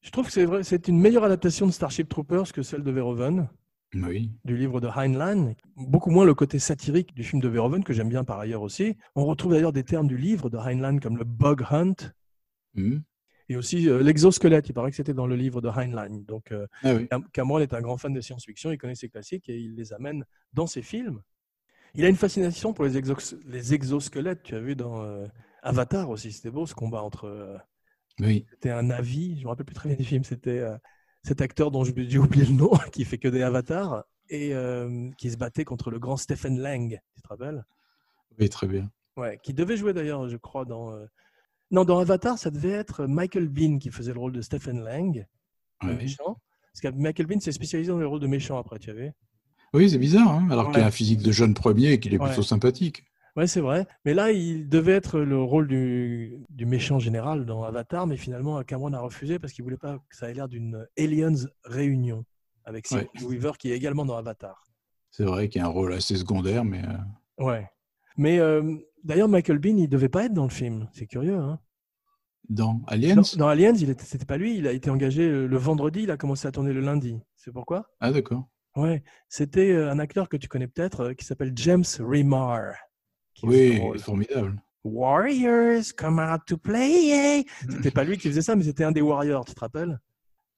Je 0.00 0.10
trouve 0.10 0.26
que 0.26 0.32
c'est 0.32 0.46
vrai, 0.46 0.64
c'est 0.64 0.88
une 0.88 0.98
meilleure 0.98 1.24
adaptation 1.24 1.66
de 1.66 1.70
Starship 1.72 2.08
Troopers 2.08 2.52
que 2.52 2.62
celle 2.62 2.82
de 2.82 2.90
Verhoeven, 2.90 3.48
Oui. 3.94 4.32
du 4.44 4.56
livre 4.56 4.80
de 4.80 4.88
Heinlein. 4.88 5.52
Beaucoup 5.76 6.10
moins 6.10 6.24
le 6.24 6.34
côté 6.34 6.58
satirique 6.58 7.14
du 7.14 7.22
film 7.22 7.40
de 7.42 7.48
Verhoeven, 7.48 7.84
que 7.84 7.92
j'aime 7.92 8.08
bien 8.08 8.24
par 8.24 8.40
ailleurs 8.40 8.62
aussi. 8.62 8.96
On 9.14 9.26
retrouve 9.26 9.52
d'ailleurs 9.52 9.72
des 9.72 9.84
termes 9.84 10.08
du 10.08 10.16
livre 10.16 10.48
de 10.50 10.56
Heinlein 10.56 10.98
comme 10.98 11.18
le 11.18 11.24
bug 11.24 11.62
hunt 11.70 11.94
Hmm. 12.74 13.00
Et 13.48 13.56
aussi 13.56 13.88
euh, 13.88 14.02
l'exosquelette. 14.02 14.68
Il 14.68 14.72
paraît 14.74 14.90
que 14.90 14.96
c'était 14.96 15.14
dans 15.14 15.26
le 15.26 15.36
livre 15.36 15.60
de 15.60 15.68
Heinlein. 15.68 16.10
Donc, 16.26 16.52
euh, 16.52 16.66
Ah 16.82 16.94
oui. 16.94 17.08
Cameron 17.32 17.58
est 17.60 17.74
un 17.74 17.80
grand 17.80 17.96
fan 17.98 18.12
de 18.12 18.20
science-fiction, 18.20 18.72
il 18.72 18.78
connaît 18.78 18.94
ses 18.94 19.08
classiques 19.08 19.48
et 19.48 19.58
il 19.58 19.74
les 19.76 19.92
amène 19.92 20.24
dans 20.52 20.66
ses 20.66 20.82
films. 20.82 21.22
Il 21.94 22.04
a 22.04 22.08
une 22.08 22.16
fascination 22.16 22.72
pour 22.72 22.84
les, 22.84 22.98
exos- 23.00 23.38
les 23.46 23.74
exosquelettes. 23.74 24.42
Tu 24.42 24.54
as 24.54 24.60
vu 24.60 24.76
dans 24.76 25.02
euh, 25.02 25.26
Avatar 25.62 26.10
aussi, 26.10 26.32
c'était 26.32 26.50
beau 26.50 26.66
ce 26.66 26.74
combat 26.74 27.02
entre. 27.02 27.26
euh, 27.26 27.56
Oui. 28.20 28.46
c'était 28.52 28.70
un 28.70 28.82
Navi, 28.82 29.34
je 29.36 29.40
ne 29.40 29.44
me 29.44 29.48
rappelle 29.48 29.66
plus 29.66 29.74
très 29.74 29.88
bien 29.90 29.96
du 29.98 30.04
film, 30.04 30.24
c'était 30.24 30.62
cet 31.24 31.40
acteur 31.40 31.70
dont 31.70 31.84
j'ai 31.84 32.18
oublié 32.18 32.46
le 32.46 32.52
nom, 32.54 32.70
qui 32.92 33.04
fait 33.04 33.18
que 33.18 33.28
des 33.28 33.42
avatars 33.42 34.04
et 34.30 34.54
qui 35.18 35.30
se 35.30 35.36
battait 35.36 35.64
contre 35.64 35.90
le 35.90 35.98
grand 35.98 36.16
Stephen 36.16 36.58
Lang, 36.60 36.98
tu 37.14 37.22
te 37.22 37.28
rappelles? 37.28 37.64
Oui, 38.38 38.48
très 38.48 38.66
bien. 38.66 38.90
Ouais, 39.16 39.38
qui 39.42 39.52
devait 39.52 39.76
jouer 39.76 39.92
d'ailleurs, 39.92 40.28
je 40.28 40.36
crois, 40.36 40.64
dans. 40.64 40.92
Non, 41.72 41.84
dans 41.84 41.98
Avatar, 41.98 42.38
ça 42.38 42.50
devait 42.50 42.70
être 42.70 43.06
Michael 43.06 43.48
Bean 43.48 43.78
qui 43.78 43.90
faisait 43.90 44.12
le 44.12 44.20
rôle 44.20 44.32
de 44.32 44.42
Stephen 44.42 44.84
Lang, 44.84 45.26
le 45.82 45.88
Ouais. 45.88 45.96
méchant. 45.96 46.36
Parce 46.72 46.80
que 46.82 46.88
Michael 46.98 47.26
Bean 47.26 47.40
s'est 47.40 47.52
spécialisé 47.52 47.90
dans 47.90 47.98
le 47.98 48.06
rôle 48.06 48.20
de 48.20 48.26
méchant 48.26 48.58
après, 48.58 48.78
tu 48.78 48.92
vu 48.92 49.10
Oui, 49.74 49.88
c'est 49.88 49.98
bizarre, 49.98 50.28
hein, 50.28 50.48
alors 50.50 50.66
qu'il 50.68 50.76
Ouais. 50.78 50.82
a 50.84 50.86
un 50.86 50.90
physique 50.90 51.22
de 51.22 51.32
jeune 51.32 51.54
premier 51.54 51.92
et 51.92 52.00
qu'il 52.00 52.12
est 52.14 52.18
Ouais. 52.20 52.26
plutôt 52.26 52.42
sympathique. 52.42 53.04
Ouais, 53.36 53.46
c'est 53.46 53.62
vrai. 53.62 53.86
Mais 54.04 54.12
là, 54.12 54.30
il 54.30 54.68
devait 54.68 54.92
être 54.92 55.18
le 55.18 55.40
rôle 55.42 55.66
du, 55.66 56.36
du 56.50 56.66
méchant 56.66 56.98
général 56.98 57.46
dans 57.46 57.62
Avatar, 57.62 58.06
mais 58.06 58.18
finalement, 58.18 58.62
Cameron 58.62 58.92
a 58.92 59.00
refusé 59.00 59.38
parce 59.38 59.54
qu'il 59.54 59.64
voulait 59.64 59.78
pas 59.78 59.96
que 60.10 60.14
ça 60.16 60.30
ait 60.30 60.34
l'air 60.34 60.48
d'une 60.48 60.86
Aliens 60.98 61.46
réunion 61.64 62.26
avec. 62.66 62.86
Sigourney 62.86 63.08
Weaver 63.24 63.52
qui 63.58 63.72
est 63.72 63.76
également 63.76 64.04
dans 64.04 64.16
Avatar. 64.18 64.62
C'est 65.10 65.24
vrai 65.24 65.48
qu'il 65.48 65.62
a 65.62 65.64
un 65.64 65.68
rôle 65.68 65.94
assez 65.94 66.16
secondaire, 66.16 66.64
mais 66.66 66.82
euh, 66.84 67.42
Ouais. 67.44 67.66
Mais 68.18 68.38
euh, 68.38 68.76
d'ailleurs, 69.04 69.28
Michael 69.28 69.58
Bean, 69.58 69.76
il 69.76 69.88
devait 69.88 70.08
pas 70.08 70.24
être 70.24 70.34
dans 70.34 70.44
le 70.44 70.50
film. 70.50 70.88
C'est 70.92 71.06
curieux, 71.06 71.36
hein 71.36 71.58
dans 72.48 72.82
Aliens? 72.86 73.16
Dans, 73.16 73.22
dans 73.38 73.48
Aliens, 73.48 73.74
il 73.74 73.90
était, 73.90 74.04
c'était 74.04 74.24
pas 74.24 74.36
lui. 74.36 74.56
Il 74.56 74.66
a 74.66 74.72
été 74.72 74.90
engagé 74.90 75.28
le, 75.28 75.46
le 75.46 75.56
vendredi. 75.56 76.02
Il 76.02 76.10
a 76.10 76.16
commencé 76.16 76.46
à 76.48 76.52
tourner 76.52 76.72
le 76.72 76.80
lundi. 76.80 77.20
C'est 77.36 77.52
pourquoi? 77.52 77.86
Ah, 78.00 78.10
d'accord. 78.10 78.48
Ouais. 78.76 79.02
C'était 79.28 79.70
euh, 79.70 79.90
un 79.90 79.98
acteur 79.98 80.28
que 80.28 80.36
tu 80.36 80.48
connais 80.48 80.66
peut-être 80.66 81.00
euh, 81.00 81.14
qui 81.14 81.24
s'appelle 81.24 81.52
James 81.54 81.84
Remar. 82.00 82.74
Oui, 83.42 83.80
formidable. 83.98 84.62
Warriors, 84.84 85.82
come 85.96 86.18
out 86.18 86.40
to 86.46 86.56
play. 86.56 87.44
C'était 87.70 87.90
pas 87.90 88.04
lui 88.04 88.18
qui 88.18 88.28
faisait 88.28 88.42
ça, 88.42 88.56
mais 88.56 88.64
c'était 88.64 88.84
un 88.84 88.92
des 88.92 89.00
Warriors, 89.00 89.44
tu 89.44 89.54
te 89.54 89.60
rappelles? 89.60 90.00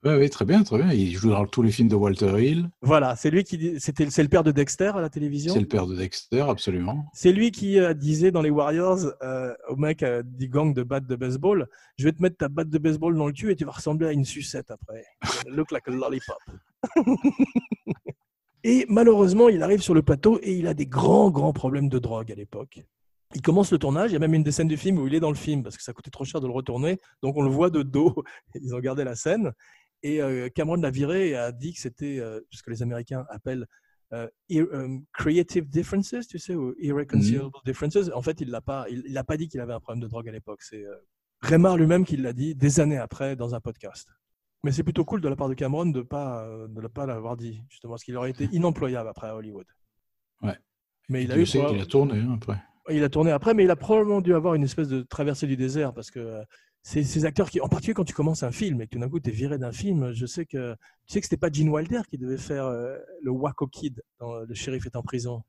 Oui, 0.05 0.13
oui, 0.17 0.29
très 0.29 0.45
bien, 0.45 0.63
très 0.63 0.77
bien. 0.77 0.93
Il 0.93 1.15
joue 1.17 1.31
dans 1.31 1.47
tous 1.47 1.63
les 1.63 1.71
films 1.71 1.89
de 1.89 1.95
Walter 1.95 2.39
Hill. 2.39 2.69
Voilà, 2.83 3.17
c'est 3.17 3.31
lui 3.31 3.43
qui 3.43 3.81
c'était 3.81 4.11
c'est 4.11 4.23
le 4.23 4.29
père 4.29 4.45
de 4.45 4.51
Dexter 4.51 4.93
à 4.95 5.01
la 5.01 5.09
télévision. 5.09 5.55
C'est 5.55 5.61
le 5.61 5.67
père 5.67 5.87
de 5.87 5.97
Dexter, 5.97 6.43
absolument. 6.43 7.07
C'est 7.15 7.33
lui 7.33 7.51
qui 7.51 7.79
euh, 7.79 7.95
disait 7.95 8.31
dans 8.31 8.43
les 8.43 8.51
Warriors 8.51 8.99
euh, 9.23 9.55
au 9.71 9.77
mec 9.77 10.03
euh, 10.03 10.23
du 10.23 10.49
gang 10.49 10.75
de 10.75 10.83
batte 10.83 11.07
de 11.07 11.17
baseball, 11.17 11.69
je 11.97 12.05
vais 12.05 12.13
te 12.13 12.21
mettre 12.21 12.37
ta 12.37 12.49
batte 12.49 12.69
de 12.69 12.77
baseball 12.77 13.17
dans 13.17 13.27
le 13.27 13.33
cul 13.33 13.51
et 13.51 13.57
tu 13.57 13.65
vas 13.65 13.73
ressembler 13.73 14.09
à 14.09 14.13
une 14.13 14.27
sucette 14.27 14.71
après. 14.71 15.07
Look 15.49 15.71
like 15.71 15.89
a 15.89 15.91
lollipop. 15.91 16.37
et 18.65 18.85
malheureusement, 18.91 19.49
il 19.49 19.63
arrive 19.63 19.81
sur 19.81 19.95
le 19.95 20.03
plateau 20.03 20.39
et 20.43 20.53
il 20.53 20.67
a 20.67 20.75
des 20.75 20.87
grands 20.87 21.31
grands 21.31 21.55
problèmes 21.55 21.89
de 21.89 21.99
drogue 21.99 22.31
à 22.31 22.35
l'époque. 22.35 22.85
Il 23.35 23.41
commence 23.41 23.73
le 23.73 23.79
tournage, 23.79 24.11
il 24.11 24.13
y 24.13 24.17
a 24.17 24.21
même 24.21 24.35
une 24.35 24.45
des 24.45 24.53
scènes 24.53 24.69
du 24.69 24.77
film 24.77 24.99
où 24.99 25.09
il 25.09 25.15
est 25.15 25.21
dans 25.21 25.31
le 25.31 25.35
film 25.35 25.63
parce 25.63 25.79
que 25.79 25.83
ça 25.83 25.95
coûtait 25.95 26.11
trop 26.11 26.25
cher 26.25 26.41
de 26.41 26.47
le 26.47 26.53
retourner, 26.53 27.01
donc 27.23 27.37
on 27.37 27.43
le 27.43 27.51
voit 27.51 27.71
de 27.71 27.83
dos. 27.83 28.15
Ils 28.55 28.75
ont 28.75 28.81
gardé 28.81 29.03
la 29.03 29.17
scène. 29.17 29.53
Et 30.05 30.21
euh, 30.21 30.51
Cameron 30.51 30.77
l'a 30.77 30.91
viré 30.91 31.31
et 31.31 31.37
a 31.37 31.51
dit 31.51 31.73
que 31.73 31.81
c'était 31.81 32.21
euh, 32.21 32.39
ce 32.51 32.63
que 32.63 32.71
les 32.71 32.83
Américains 32.83 33.25
appellent 33.31 33.67
euh, 34.13 34.29
creative 35.15 35.67
differences, 35.69 36.29
tu 36.29 36.39
sais, 36.39 36.55
ou 36.55 36.75
irreconcilable 36.79 37.51
differences. 37.65 38.11
En 38.15 38.21
fait, 38.21 38.43
il 38.43 38.51
l'a 38.51 38.61
pas, 38.61 38.85
il, 38.91 39.03
il 39.07 39.17
a 39.17 39.25
pas 39.25 39.39
dit 39.39 39.49
qu'il 39.49 39.61
avait 39.61 39.73
un 39.73 39.81
problème 39.81 40.03
de 40.03 40.07
drogue 40.07 40.29
à 40.29 40.33
l'époque. 40.33 40.63
C'est 40.63 40.85
Remar 41.41 41.79
lui-même 41.79 42.05
qui 42.05 42.19
l'a 42.19 42.35
dit 42.35 42.55
des 42.55 42.81
années 42.81 42.99
après 42.99 43.35
dans 43.35 43.55
un 43.55 43.61
podcast. 43.61 44.09
Mais 44.63 44.73
c'est 44.73 44.83
plutôt 44.83 45.07
cool 45.07 45.23
de 45.23 45.29
la 45.29 45.37
part 45.37 45.49
de 45.49 45.55
Cameron 45.55 45.87
de 45.87 46.03
pas 46.03 46.47
de 46.69 46.87
pas 46.87 47.07
l'avoir 47.07 47.37
dit 47.37 47.63
justement, 47.69 47.95
parce 47.95 48.05
qu'il 48.05 48.17
aurait 48.17 48.31
été 48.31 48.49
inemployable 48.53 49.09
après 49.09 49.29
à 49.29 49.37
Hollywood. 49.37 49.67
Ouais. 50.43 50.57
Mais 51.09 51.25
il 51.25 51.33
a 51.33 51.39
eu. 51.39 51.45
qu'il 51.45 51.61
a 51.61 51.87
tourné 51.87 52.19
hein, 52.19 52.35
après. 52.35 52.63
Il 52.91 53.03
a 53.03 53.09
tourné 53.09 53.31
après, 53.31 53.55
mais 53.55 53.65
il 53.65 53.71
a 53.71 53.77
probablement 53.77 54.21
dû 54.21 54.35
avoir 54.35 54.55
une 54.55 54.65
espèce 54.65 54.89
de 54.89 55.03
traversée 55.03 55.47
du 55.47 55.57
désert 55.57 55.95
parce 55.95 56.11
que 56.11 56.45
ces 56.85 57.25
acteurs 57.25 57.51
qui, 57.51 57.61
en 57.61 57.69
particulier 57.69 57.95
quand 57.95 58.05
tu 58.05 58.13
commences 58.13 58.43
un 58.43 58.53
film 58.53 58.83
et 58.83 58.87
que 58.87 58.91
tout 58.91 58.99
d'un 58.99 59.09
coup 59.09 59.19
tu 59.19 59.31
es 59.31 59.33
viré 59.33 59.59
d'un 59.59 59.73
film, 59.73 60.13
je 60.13 60.27
sais 60.27 60.45
que 60.45 60.75
tu 61.07 61.15
sais 61.15 61.21
que 61.21 61.27
c'était 61.27 61.39
pas 61.39 61.51
Gene 61.51 61.71
Wilder 61.71 62.03
qui 62.09 62.19
devait 62.19 62.37
faire 62.37 62.67
euh, 62.67 62.99
le 63.23 63.31
Waco 63.31 63.67
Kid 63.67 64.03
dans 64.21 64.41
Le 64.41 64.55
shérif 64.55 64.85
est 64.85 64.97
en 64.97 65.03
prison. 65.03 65.43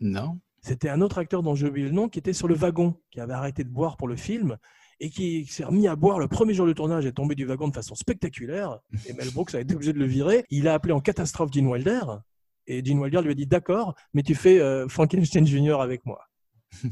Non. 0.00 0.40
C'était 0.62 0.88
un 0.88 1.00
autre 1.02 1.18
acteur 1.18 1.42
dont 1.42 1.54
j'ai 1.54 1.66
oublié 1.66 1.86
le 1.86 1.92
nom 1.92 2.08
qui 2.08 2.18
était 2.18 2.32
sur 2.32 2.48
le 2.48 2.54
wagon, 2.54 2.94
qui 3.10 3.20
avait 3.20 3.34
arrêté 3.34 3.64
de 3.64 3.68
boire 3.68 3.96
pour 3.96 4.08
le 4.08 4.16
film 4.16 4.56
et 4.98 5.10
qui 5.10 5.44
s'est 5.46 5.64
remis 5.64 5.88
à 5.88 5.96
boire 5.96 6.18
le 6.18 6.28
premier 6.28 6.54
jour 6.54 6.66
du 6.66 6.74
tournage 6.74 7.04
et 7.04 7.12
tombé 7.12 7.34
du 7.34 7.44
wagon 7.44 7.68
de 7.68 7.74
façon 7.74 7.94
spectaculaire. 7.94 8.78
Et 9.06 9.12
Mel 9.12 9.30
Brooks 9.30 9.54
a 9.54 9.60
été 9.60 9.74
obligé 9.74 9.92
de 9.92 9.98
le 9.98 10.06
virer. 10.06 10.44
Il 10.48 10.68
a 10.68 10.74
appelé 10.74 10.92
en 10.92 11.00
catastrophe 11.00 11.52
Gene 11.52 11.66
Wilder 11.66 12.00
et 12.66 12.84
Gene 12.84 12.98
Wilder 12.98 13.22
lui 13.22 13.32
a 13.32 13.34
dit 13.34 13.46
d'accord, 13.46 13.94
mais 14.14 14.22
tu 14.22 14.34
fais 14.34 14.60
euh, 14.60 14.88
Frankenstein 14.88 15.46
Jr. 15.46 15.80
avec 15.80 16.04
moi. 16.06 16.20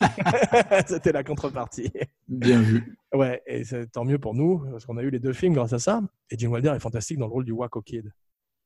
C'était 0.86 1.12
la 1.12 1.24
contrepartie. 1.24 1.90
Bien 2.28 2.60
vu. 2.60 2.96
Ouais, 3.14 3.40
et 3.46 3.64
c'est 3.64 3.86
tant 3.92 4.04
mieux 4.04 4.18
pour 4.18 4.34
nous, 4.34 4.58
parce 4.70 4.84
qu'on 4.84 4.96
a 4.96 5.02
eu 5.02 5.10
les 5.10 5.18
deux 5.20 5.32
films 5.32 5.54
grâce 5.54 5.72
à 5.72 5.78
ça. 5.78 6.00
Et 6.30 6.38
Gene 6.38 6.50
Wilder 6.52 6.72
est 6.76 6.80
fantastique 6.80 7.18
dans 7.18 7.26
le 7.26 7.32
rôle 7.32 7.44
du 7.44 7.52
Waco 7.52 7.80
Kid. 7.82 8.10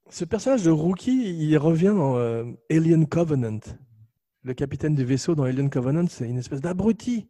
Ce 0.09 0.25
personnage 0.25 0.65
de 0.65 0.71
Rookie, 0.71 1.37
il 1.39 1.57
revient 1.59 1.93
dans 1.97 2.17
euh, 2.17 2.45
Alien 2.71 3.07
Covenant. 3.07 3.61
Le 4.43 4.55
capitaine 4.55 4.95
du 4.95 5.05
vaisseau 5.05 5.35
dans 5.35 5.45
Alien 5.45 5.69
Covenant, 5.71 6.07
c'est 6.09 6.29
une 6.29 6.39
espèce 6.39 6.61
d'abruti. 6.61 7.29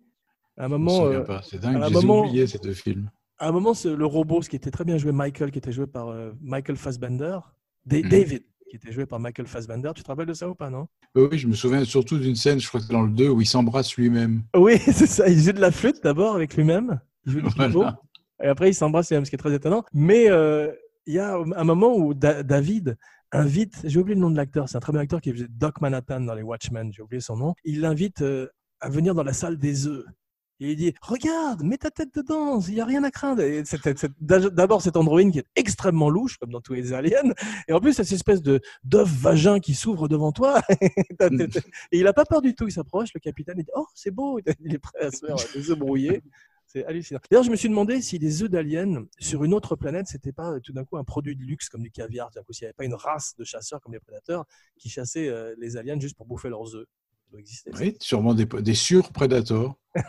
À 0.56 0.66
un 0.66 0.68
moment, 0.68 1.04
euh. 1.06 1.24
C'est 1.42 1.60
dingue, 1.60 1.82
j'ai 1.84 1.92
moment- 1.94 2.20
oublié 2.20 2.46
ces 2.46 2.58
deux 2.58 2.72
films. 2.74 3.10
à 3.38 3.48
un 3.48 3.52
moment, 3.52 3.72
le 3.84 4.06
robot, 4.06 4.42
ce 4.42 4.48
qui 4.48 4.56
était 4.56 4.70
très 4.70 4.84
bien 4.84 4.96
joué, 4.98 5.10
Michael, 5.12 5.50
qui 5.50 5.58
était 5.58 5.72
joué 5.72 5.86
par 5.86 6.08
euh, 6.08 6.32
Michael 6.40 6.76
Fassbender. 6.76 7.38
Mhm. 7.86 8.08
David, 8.08 8.42
qui 8.70 8.76
était 8.76 8.92
joué 8.92 9.04
par 9.04 9.18
Michael 9.18 9.46
Fassbender. 9.46 9.90
Tu 9.94 10.02
te 10.02 10.08
rappelles 10.08 10.26
de 10.26 10.32
ça 10.32 10.48
ou 10.48 10.54
pas, 10.54 10.70
non? 10.70 10.86
Oui, 11.14 11.28
oui, 11.32 11.38
je 11.38 11.48
me 11.48 11.54
souviens 11.54 11.84
surtout 11.84 12.18
d'une 12.18 12.36
scène, 12.36 12.60
je 12.60 12.68
crois 12.68 12.80
que 12.80 12.86
c'est 12.86 12.92
dans 12.92 13.02
le 13.02 13.10
2, 13.10 13.28
où 13.28 13.40
il 13.40 13.46
s'embrasse 13.46 13.94
lui-même. 13.96 14.44
Oui, 14.56 14.78
c'est 14.78 15.06
ça. 15.06 15.28
Il 15.28 15.38
joue 15.40 15.52
de 15.52 15.60
la 15.60 15.72
flûte 15.72 16.02
d'abord 16.02 16.34
avec 16.36 16.56
lui-même. 16.56 17.00
Il 17.26 17.32
joue 17.32 17.40
du 17.42 17.48
Voilà. 17.48 17.98
Et 18.42 18.46
après, 18.46 18.70
il 18.70 18.74
s'embrasse 18.74 19.10
lui-même, 19.10 19.24
ce 19.24 19.30
qui 19.30 19.36
est 19.36 19.38
très 19.38 19.54
étonnant. 19.54 19.84
Mais 19.92 20.30
euh, 20.30 20.72
il 21.06 21.14
y 21.14 21.18
a 21.18 21.34
un 21.36 21.64
moment 21.64 21.94
où 21.96 22.14
Da- 22.14 22.42
David 22.42 22.96
invite, 23.32 23.80
j'ai 23.84 23.98
oublié 23.98 24.14
le 24.14 24.20
nom 24.20 24.30
de 24.30 24.36
l'acteur, 24.36 24.68
c'est 24.68 24.76
un 24.76 24.80
très 24.80 24.92
bon 24.92 24.98
acteur 24.98 25.20
qui 25.20 25.32
faisait 25.32 25.46
Doc 25.50 25.80
Manhattan 25.80 26.20
dans 26.20 26.34
les 26.34 26.42
Watchmen, 26.42 26.92
j'ai 26.92 27.02
oublié 27.02 27.20
son 27.20 27.36
nom. 27.36 27.54
Il 27.64 27.80
l'invite 27.80 28.22
euh, 28.22 28.48
à 28.80 28.88
venir 28.88 29.14
dans 29.14 29.22
la 29.22 29.32
salle 29.32 29.58
des 29.58 29.86
œufs. 29.86 30.04
Il 30.60 30.76
dit 30.76 30.94
Regarde, 31.00 31.62
mets 31.62 31.78
ta 31.78 31.90
tête 31.90 32.14
dedans, 32.14 32.60
il 32.60 32.74
n'y 32.74 32.80
a 32.80 32.84
rien 32.84 33.02
à 33.02 33.10
craindre. 33.10 33.42
D'abord, 34.20 34.82
cet 34.82 34.96
androïne 34.96 35.32
qui 35.32 35.38
est 35.38 35.46
extrêmement 35.56 36.10
louche, 36.10 36.36
comme 36.36 36.50
dans 36.50 36.60
tous 36.60 36.74
les 36.74 36.92
aliens. 36.92 37.32
Et 37.66 37.72
en 37.72 37.80
plus, 37.80 37.94
cette 37.94 38.12
espèce 38.12 38.42
de 38.42 38.60
d'œuf 38.84 39.08
vagin 39.08 39.58
qui 39.58 39.74
s'ouvre 39.74 40.06
devant 40.06 40.32
toi. 40.32 40.60
Et 41.92 41.98
il 41.98 42.04
n'a 42.04 42.12
pas 42.12 42.26
peur 42.26 42.42
du 42.42 42.54
tout. 42.54 42.68
Il 42.68 42.72
s'approche, 42.72 43.08
le 43.14 43.20
capitaine, 43.20 43.56
il 43.58 43.64
dit 43.64 43.70
Oh, 43.74 43.86
c'est 43.94 44.10
beau. 44.10 44.38
Il 44.60 44.74
est 44.74 44.78
prêt 44.78 45.00
à 45.00 45.10
se 45.10 45.24
faire 45.24 45.36
des 45.54 45.70
œufs 45.70 45.78
brouillés. 45.78 46.22
C'est 46.66 46.84
hallucinant. 46.84 47.18
D'ailleurs, 47.30 47.42
je 47.42 47.50
me 47.50 47.56
suis 47.56 47.68
demandé 47.68 48.00
si 48.00 48.18
les 48.18 48.42
œufs 48.42 48.50
d'aliens 48.50 49.04
sur 49.18 49.42
une 49.42 49.54
autre 49.54 49.74
planète, 49.74 50.06
c'était 50.06 50.30
pas 50.30 50.60
tout 50.60 50.72
d'un 50.72 50.84
coup 50.84 50.98
un 50.98 51.04
produit 51.04 51.34
de 51.34 51.42
luxe 51.42 51.68
comme 51.68 51.82
du 51.82 51.90
caviar. 51.90 52.30
S'il 52.50 52.64
n'y 52.64 52.66
avait 52.66 52.74
pas 52.74 52.84
une 52.84 52.94
race 52.94 53.34
de 53.36 53.44
chasseurs 53.44 53.80
comme 53.80 53.92
les 53.92 53.98
prédateurs 53.98 54.44
qui 54.78 54.88
chassaient 54.88 55.28
euh, 55.28 55.54
les 55.58 55.76
aliens 55.76 55.98
juste 55.98 56.16
pour 56.16 56.26
bouffer 56.26 56.48
leurs 56.48 56.76
œufs. 56.76 56.86
Doit 57.30 57.40
exister. 57.40 57.70
Oui, 57.78 57.96
sûrement 58.00 58.34
des, 58.34 58.44
des 58.46 58.74
sur-prédators 58.74 59.78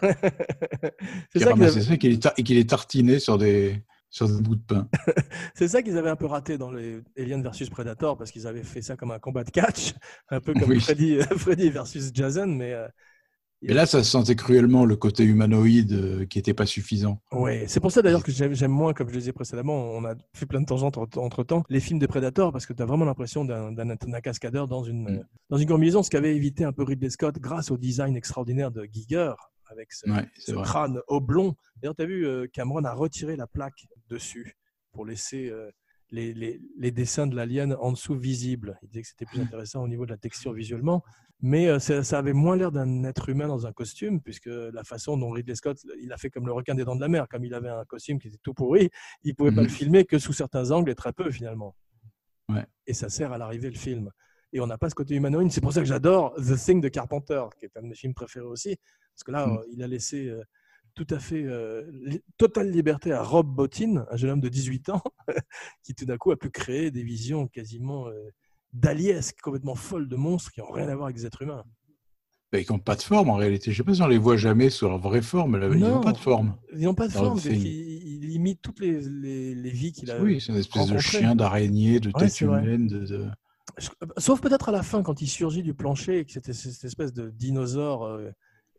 C'est 1.34 1.40
qui 1.40 1.40
ça 1.40 1.54
qu'ils 1.54 1.64
avaient- 1.64 1.82
ça 1.82 1.94
et 1.94 1.98
qui 1.98 2.10
les, 2.10 2.20
tar- 2.20 2.34
et 2.38 2.44
qui 2.44 2.54
les 2.54 2.66
tartinaient 2.66 3.20
sur 3.20 3.38
des, 3.38 3.84
sur 4.10 4.28
des 4.28 4.42
bouts 4.42 4.56
de 4.56 4.62
pain. 4.62 4.88
C'est 5.56 5.68
ça 5.68 5.82
qu'ils 5.82 5.98
avaient 5.98 6.10
un 6.10 6.16
peu 6.16 6.26
raté 6.26 6.58
dans 6.58 6.72
les 6.72 7.02
Alien 7.18 7.42
versus 7.44 7.70
Predator 7.70 8.18
parce 8.18 8.32
qu'ils 8.32 8.48
avaient 8.48 8.64
fait 8.64 8.82
ça 8.82 8.96
comme 8.96 9.12
un 9.12 9.20
combat 9.20 9.44
de 9.44 9.52
catch, 9.52 9.94
un 10.30 10.40
peu 10.40 10.54
comme 10.54 10.70
Oui. 10.70 10.80
Freddy, 10.80 11.20
Freddy 11.38 11.70
versus 11.70 12.12
Jason, 12.14 12.48
mais 12.48 12.74
euh, 12.74 12.88
Et 13.64 13.74
là, 13.74 13.86
ça 13.86 14.04
se 14.04 14.10
sentait 14.10 14.36
cruellement 14.36 14.86
le 14.86 14.96
côté 14.96 15.24
humanoïde 15.24 15.92
euh, 15.94 16.26
qui 16.26 16.40
n'était 16.40 16.54
pas 16.56 16.66
suffisant. 16.66 17.22
Ouais, 17.32 17.66
c'est 17.68 17.80
pour 17.80 17.92
ça 17.92 18.02
d'ailleurs 18.02 18.24
que 18.24 18.32
j'aime 18.32 18.72
moins, 18.72 18.94
comme 18.94 19.08
je 19.10 19.14
le 19.14 19.20
disais 19.20 19.34
précédemment, 19.34 19.76
on 19.94 20.04
a 20.06 20.16
fait 20.34 20.48
plein 20.48 20.62
de 20.62 20.66
tangentes 20.66 20.98
entre 20.98 21.44
temps, 21.44 21.64
les 21.70 21.80
films 21.80 22.00
des 22.00 22.08
Predators, 22.08 22.52
parce 22.52 22.66
que 22.66 22.74
tu 22.74 22.82
as 22.82 22.86
vraiment 22.86 23.06
l'impression 23.06 23.46
d'un 23.46 24.22
cascadeur 24.22 24.68
dans 24.68 24.84
une, 24.84 25.04
Mm. 25.18 25.24
dans 25.50 25.58
une 25.58 25.68
combinaison, 25.68 26.02
ce 26.02 26.10
qu'avait 26.10 26.36
évité 26.36 26.64
un 26.64 26.72
peu 26.74 26.84
Ridley 26.84 27.10
Scott 27.12 27.38
grâce 27.40 27.70
au 27.70 27.78
design 27.78 28.16
extraordinaire 28.16 28.72
de 28.72 28.84
Giger, 28.92 29.34
avec 29.70 29.94
ce, 29.94 30.10
Ouais, 30.10 30.28
crâne 30.64 31.00
oblong. 31.08 31.54
D'ailleurs, 31.82 31.96
tu 31.96 32.02
as 32.02 32.06
vu, 32.06 32.26
euh, 32.26 32.48
Cameron 32.52 32.84
a 32.84 32.94
retiré 32.94 33.36
la 33.36 33.48
plaque 33.48 33.86
dessus 34.10 34.58
pour 34.92 35.06
laisser 35.06 35.50
euh, 35.50 35.70
les, 36.10 36.34
les- 36.34 36.60
les 36.78 36.92
dessins 36.92 37.26
de 37.26 37.36
l'alien 37.38 37.78
en 37.80 37.94
dessous 37.94 38.16
visibles. 38.16 38.78
Il 38.84 38.90
disait 38.90 39.02
que 39.04 39.08
c'était 39.08 39.26
plus 39.26 39.40
Mm. 39.40 39.44
intéressant 39.44 39.82
au 39.84 39.88
niveau 39.88 40.06
de 40.06 40.12
la 40.12 40.18
texture 40.18 40.52
visuellement. 40.52 41.04
Mais 41.42 41.68
euh, 41.68 41.80
ça, 41.80 42.04
ça 42.04 42.20
avait 42.20 42.34
moins 42.34 42.56
l'air 42.56 42.72
d'un 42.72 43.04
être 43.04 43.30
humain 43.30 43.48
dans 43.48 43.66
un 43.66 43.72
costume, 43.72 44.22
puisque 44.22 44.46
la 44.48 44.84
façon 44.84 45.18
dont 45.18 45.32
Ridley 45.32 45.56
Scott, 45.56 45.78
il 46.02 46.12
a 46.14 46.18
fait 46.18 46.30
comme 46.30 46.46
le 46.46 46.54
requin 46.54 46.76
des 46.76 46.84
dents 46.86 46.96
de 46.96 47.02
la 47.02 47.08
mer, 47.08 47.28
comme 47.28 47.44
il 47.46 47.54
avait 47.54 47.70
un 47.70 47.84
costume 47.86 48.20
qui 48.20 48.28
était 48.28 48.38
tout 48.44 48.54
pourri, 48.54 48.90
il 49.24 49.36
pouvait 49.36 49.52
pas 49.52 49.62
Mhm. 49.62 49.68
le 49.68 49.74
filmer 49.74 50.06
que 50.06 50.20
sous 50.20 50.34
certains 50.34 50.70
angles 50.72 50.92
et 50.92 50.96
très 50.96 51.14
peu 51.14 51.32
finalement. 51.32 51.76
Ouais. 52.50 52.66
Et 52.86 52.94
ça 52.94 53.10
sert 53.10 53.32
à 53.32 53.38
l'arrivée 53.38 53.70
le 53.70 53.78
film. 53.78 54.12
Et 54.54 54.60
on 54.60 54.68
n'a 54.68 54.78
pas 54.78 54.90
ce 54.90 54.96
côté 54.96 55.16
humanoïde. 55.16 55.52
C'est 55.52 55.62
pour 55.62 55.74
ça 55.74 55.80
que 55.80 55.88
j'adore 55.88 56.34
The 56.36 56.58
Thing 56.58 56.82
de 56.82 56.90
Carpenter, 56.90 57.44
qui 57.58 57.66
est 57.66 57.76
un 57.78 57.82
de 57.82 57.88
mes 57.88 57.96
films 57.96 58.14
préférés 58.14 58.46
aussi, 58.46 58.76
parce 59.16 59.24
que 59.24 59.32
là, 59.32 59.48
Mhm. 59.48 59.58
euh, 59.58 59.64
il 59.74 59.82
a 59.84 59.88
laissé 59.88 60.28
euh, 60.28 60.44
tout 60.94 61.08
à 61.10 61.20
fait 61.20 61.42
euh, 61.44 61.90
li- 61.92 62.22
totale 62.38 62.70
liberté 62.70 63.14
à 63.14 63.24
Rob 63.24 63.48
Bottin, 63.48 64.06
un 64.12 64.16
jeune 64.18 64.32
homme 64.32 64.42
de 64.42 64.50
18 64.50 64.90
ans, 64.90 65.02
qui 65.84 65.96
tout 65.96 66.06
d'un 66.06 66.18
coup 66.18 66.32
a 66.32 66.38
pu 66.38 66.50
créer 66.52 66.92
des 66.92 67.02
visions 67.04 67.48
quasiment 67.48 68.10
d'aliesques, 68.74 69.40
complètement 69.42 69.76
folles 69.76 70.08
de 70.08 70.16
monstres 70.16 70.52
qui 70.52 70.60
n'ont 70.62 70.72
rien 70.72 70.88
à 70.90 70.96
voir 70.96 71.06
avec 71.06 71.18
des 71.18 71.26
êtres 71.26 71.42
humains. 71.42 71.64
Bah, 72.52 72.60
Ils 72.60 72.66
n'ont 72.72 72.80
pas 72.80 72.96
de 72.96 73.02
forme 73.02 73.30
en 73.30 73.36
réalité. 73.36 73.72
Je 73.72 73.72
ne 73.72 73.78
sais 73.78 73.84
pas 73.84 73.94
si 73.96 74.02
on 74.02 74.08
les 74.08 74.18
voit 74.18 74.36
jamais 74.38 74.70
sous 74.70 74.86
leur 74.88 74.98
vraie 75.00 75.22
forme. 75.22 75.58
là, 75.58 75.68
Ils 75.72 75.80
Non. 75.80 75.96
n'ont 75.96 76.02
pas 76.02 76.12
de 76.12 76.18
forme. 76.18 76.58
Ils 76.74 76.84
n'ont 76.84 76.94
pas 76.96 77.08
de 77.08 77.14
forme, 77.14 77.40
film. 77.40 77.56
il, 77.56 77.66
il 78.24 78.32
imite 78.32 78.62
toutes 78.62 78.80
les, 78.82 79.00
les, 79.02 79.56
les 79.56 79.70
vies 79.70 79.92
qu'il 79.94 80.12
a. 80.12 80.20
Oui, 80.22 80.42
c'est 80.42 80.52
une 80.52 80.58
espèce 80.60 80.88
de 80.88 80.92
rencontrées. 80.94 81.20
chien, 81.20 81.36
d'araignée, 81.36 82.00
de 82.02 82.08
Ouais, 82.14 82.26
tête 82.28 82.42
humaine. 82.42 82.88
De, 82.88 83.06
de- 83.06 83.28
Sauf 84.18 84.42
peut-être 84.42 84.68
à 84.70 84.72
la 84.74 84.84
fin, 84.84 85.02
quand 85.02 85.22
il 85.22 85.28
surgit 85.28 85.64
du 85.64 85.74
plancher 85.74 86.20
et 86.20 86.26
que 86.26 86.32
c'était 86.34 86.52
cette 86.54 86.84
espèce 86.84 87.14
de 87.14 87.30
dinosaure. 87.30 88.04
euh, 88.06 88.32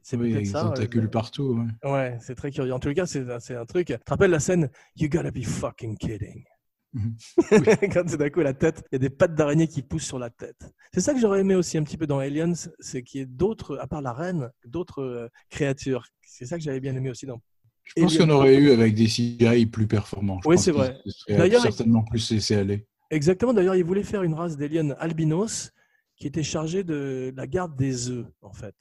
c'est 0.02 0.16
Oui, 0.18 0.32
peut-être 0.32 0.46
ça. 0.48 0.58
euh, 0.66 0.68
tentacules 0.68 1.08
partout. 1.08 1.64
ouais. 1.82 1.90
Ouais, 1.90 2.18
c'est 2.20 2.34
très 2.34 2.50
curieux. 2.50 2.74
En 2.74 2.78
tout 2.80 2.92
cas, 2.92 3.06
c'est 3.06 3.24
c'est 3.40 3.54
un 3.56 3.64
truc. 3.64 3.86
Tu 3.86 3.94
te 3.98 4.10
rappelles 4.10 4.32
la 4.32 4.40
scène? 4.40 4.68
You 4.96 5.08
gotta 5.08 5.30
be 5.30 5.44
fucking 5.44 5.96
kidding. 5.96 6.44
Mhm. 6.92 7.16
Quand 7.92 8.04
tout 8.04 8.16
d'un 8.16 8.30
coup, 8.30 8.40
la 8.40 8.54
tête, 8.54 8.84
il 8.92 8.94
y 8.94 8.96
a 8.96 8.98
des 8.98 9.10
pattes 9.10 9.34
d'araignée 9.34 9.66
qui 9.66 9.82
poussent 9.82 10.06
sur 10.06 10.18
la 10.18 10.30
tête. 10.30 10.70
C'est 10.92 11.00
ça 11.00 11.14
que 11.14 11.20
j'aurais 11.20 11.40
aimé 11.40 11.54
aussi 11.54 11.78
un 11.78 11.82
petit 11.82 11.96
peu 11.96 12.06
dans 12.06 12.18
Aliens, 12.18 12.52
c'est 12.80 13.02
qu'il 13.02 13.20
y 13.20 13.22
ait 13.22 13.26
d'autres, 13.26 13.78
à 13.78 13.86
part 13.86 14.02
la 14.02 14.12
reine, 14.12 14.50
d'autres 14.66 15.02
euh, 15.02 15.28
créatures. 15.50 16.06
C'est 16.22 16.44
ça 16.44 16.58
que 16.58 16.62
j'avais 16.62 16.80
bien 16.80 16.94
aimé 16.94 17.10
aussi 17.10 17.26
dans. 17.26 17.40
Je 17.84 18.00
pense 18.00 18.16
qu'on 18.16 18.30
aurait 18.30 18.56
eu 18.56 18.70
avec 18.70 18.94
des 18.94 19.06
CGI 19.06 19.66
plus 19.66 19.86
performants. 19.86 20.40
Je 20.44 20.48
Oui, 20.48 20.58
c'est 20.58 20.70
vrai. 20.70 20.98
D'ailleurs, 21.28 21.62
certainement 21.62 22.04
plus 22.04 22.30
laissé 22.30 22.54
aller. 22.54 22.86
Exactement. 23.10 23.52
D'ailleurs, 23.52 23.74
il 23.74 23.84
voulait 23.84 24.04
faire 24.04 24.22
une 24.22 24.34
race 24.34 24.56
d'aliens 24.56 24.90
albinos 24.98 25.72
qui 26.16 26.26
était 26.26 26.44
chargée 26.44 26.84
de 26.84 27.32
la 27.36 27.46
garde 27.46 27.76
des 27.76 28.08
œufs, 28.08 28.26
en 28.40 28.52
fait. 28.52 28.76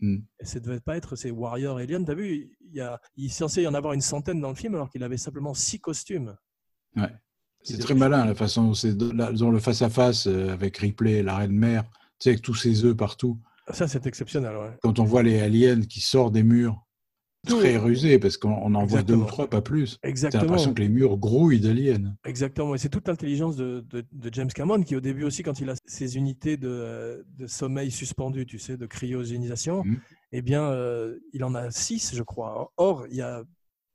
Hmm. 0.00 0.20
Et 0.40 0.46
ça 0.46 0.58
devait 0.58 0.80
pas 0.80 0.96
être 0.96 1.16
ces 1.16 1.30
warriors 1.30 1.76
aliens. 1.76 2.02
T'as 2.02 2.14
vu, 2.14 2.50
il, 2.60 2.74
y 2.74 2.80
a, 2.80 3.00
il 3.16 3.26
est 3.26 3.28
censé 3.28 3.62
y 3.62 3.66
en 3.66 3.74
avoir 3.74 3.92
une 3.92 4.00
centaine 4.00 4.40
dans 4.40 4.48
le 4.48 4.54
film 4.54 4.74
alors 4.74 4.88
qu'il 4.88 5.02
avait 5.02 5.18
simplement 5.18 5.52
six 5.52 5.78
costumes. 5.78 6.34
Ouais. 6.96 7.12
C'est 7.64 7.78
très 7.78 7.94
malin 7.94 8.24
la 8.24 8.34
façon 8.34 8.72
dont 8.94 9.50
le 9.50 9.58
face-à-face 9.58 10.26
euh, 10.26 10.52
avec 10.52 10.76
Ripley, 10.78 11.22
la 11.22 11.36
reine 11.38 11.52
mère, 11.52 11.84
tu 11.84 11.90
sais, 12.20 12.30
avec 12.30 12.42
tous 12.42 12.54
ces 12.54 12.84
œufs 12.84 12.96
partout. 12.96 13.38
Ça, 13.72 13.88
c'est 13.88 14.06
exceptionnel. 14.06 14.54
Ouais. 14.56 14.76
Quand 14.82 14.98
on 14.98 15.04
voit 15.04 15.22
les 15.22 15.40
aliens 15.40 15.80
qui 15.80 16.00
sortent 16.00 16.34
des 16.34 16.42
murs 16.42 16.78
très 17.46 17.76
rusé 17.76 18.18
parce 18.18 18.38
qu'on 18.38 18.52
on 18.52 18.74
en 18.74 18.86
voit 18.86 19.02
deux 19.02 19.14
ou 19.16 19.24
trois, 19.26 19.48
pas 19.50 19.60
plus. 19.60 19.98
T'as 20.02 20.08
Exactement. 20.08 20.44
l'impression 20.44 20.72
que 20.72 20.80
les 20.80 20.88
murs 20.88 21.16
grouillent 21.18 21.60
d'aliens. 21.60 22.14
Exactement, 22.24 22.74
et 22.74 22.78
c'est 22.78 22.88
toute 22.88 23.06
l'intelligence 23.06 23.56
de, 23.56 23.84
de- 23.90 24.04
de 24.12 24.30
James 24.32 24.48
Cameron 24.48 24.82
qui, 24.82 24.96
au 24.96 25.00
début 25.00 25.24
aussi, 25.24 25.42
quand 25.42 25.60
il 25.60 25.68
a 25.68 25.74
ses 25.86 26.16
unités 26.16 26.56
de, 26.56 27.24
de 27.38 27.46
sommeil 27.46 27.90
suspendues, 27.90 28.46
tu 28.46 28.58
sais, 28.58 28.76
de 28.78 28.86
cryogénisation, 28.86 29.84
Mhm. 29.84 29.98
eh 30.32 30.40
bien, 30.42 30.62
euh, 30.64 31.18
il 31.34 31.44
en 31.44 31.54
a 31.54 31.70
six, 31.70 32.14
je 32.14 32.22
crois. 32.22 32.72
Or, 32.78 33.06
il 33.10 33.16
y 33.16 33.22
a 33.22 33.42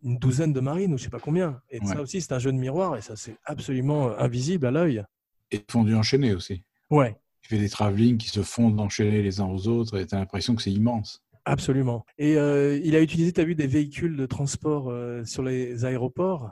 une 0.04 0.18
douzaine 0.18 0.54
de 0.54 0.60
marines, 0.60 0.94
ou 0.94 0.98
je 0.98 1.04
sais 1.04 1.10
pas 1.10 1.20
combien. 1.20 1.62
Et 1.70 1.80
ça 1.86 2.02
aussi, 2.02 2.22
c'est 2.22 2.32
un 2.34 2.40
jeu 2.40 2.52
de 2.52 2.58
miroir, 2.58 2.96
et 2.98 3.02
ça, 3.02 3.16
c'est 3.16 3.36
absolument 3.46 4.18
invisible 4.18 4.66
à 4.66 4.72
l'œil. 4.72 5.04
Et 5.52 5.64
fondu 5.70 5.96
enchaîné 5.96 6.34
aussi. 6.34 6.64
Ouais, 6.90 7.16
Il 7.44 7.48
fait 7.50 7.58
des 7.58 7.70
travelling 7.70 8.18
qui 8.18 8.30
se 8.30 8.42
fondent 8.42 8.80
enchaînés 8.80 9.22
les 9.22 9.40
uns 9.42 9.48
aux 9.48 9.68
autres 9.68 9.98
et 10.00 10.06
t'as 10.06 10.18
l'impression 10.20 10.56
que 10.56 10.62
c'est 10.62 10.72
immense. 10.72 11.22
absolument. 11.46 12.06
Et 12.20 12.38
euh, 12.38 12.80
il 12.84 12.96
a 12.96 13.02
utilisé, 13.02 13.34
tu 13.34 13.42
as 13.42 13.44
vu, 13.44 13.56
des 13.56 13.66
véhicules 13.68 14.16
de 14.16 14.26
transport 14.28 14.90
euh, 14.90 15.24
sur 15.26 15.42
les 15.44 15.84
aéroports, 15.86 16.52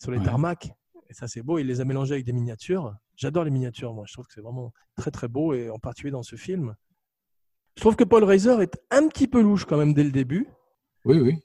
sur 0.00 0.10
les 0.10 0.18
Ouais. 0.18 0.24
tarmacs. 0.24 0.72
Et 1.10 1.12
ça, 1.14 1.28
c'est 1.28 1.42
beau. 1.42 1.58
Il 1.58 1.66
les 1.66 1.80
a 1.80 1.84
mélangés 1.84 2.14
avec 2.14 2.24
des 2.24 2.32
miniatures. 2.32 2.94
J'adore 3.16 3.44
les 3.44 3.50
miniatures, 3.50 3.92
moi. 3.92 4.04
Je 4.06 4.12
trouve 4.14 4.26
que 4.26 4.32
c'est 4.32 4.40
vraiment 4.40 4.72
très, 4.96 5.10
très 5.10 5.28
beau, 5.28 5.52
et 5.52 5.68
en 5.68 5.78
particulier 5.78 6.12
dans 6.12 6.22
ce 6.22 6.36
film. 6.36 6.74
Je 7.76 7.80
trouve 7.82 7.96
que 7.96 8.04
Paul 8.04 8.24
Reiser 8.24 8.62
est 8.62 8.80
un 8.90 9.08
petit 9.08 9.28
peu 9.28 9.40
louche 9.42 9.64
quand 9.66 9.76
même 9.76 9.92
dès 9.92 10.04
le 10.04 10.10
début. 10.12 10.46
Oui, 11.04 11.18
oui. 11.20 11.38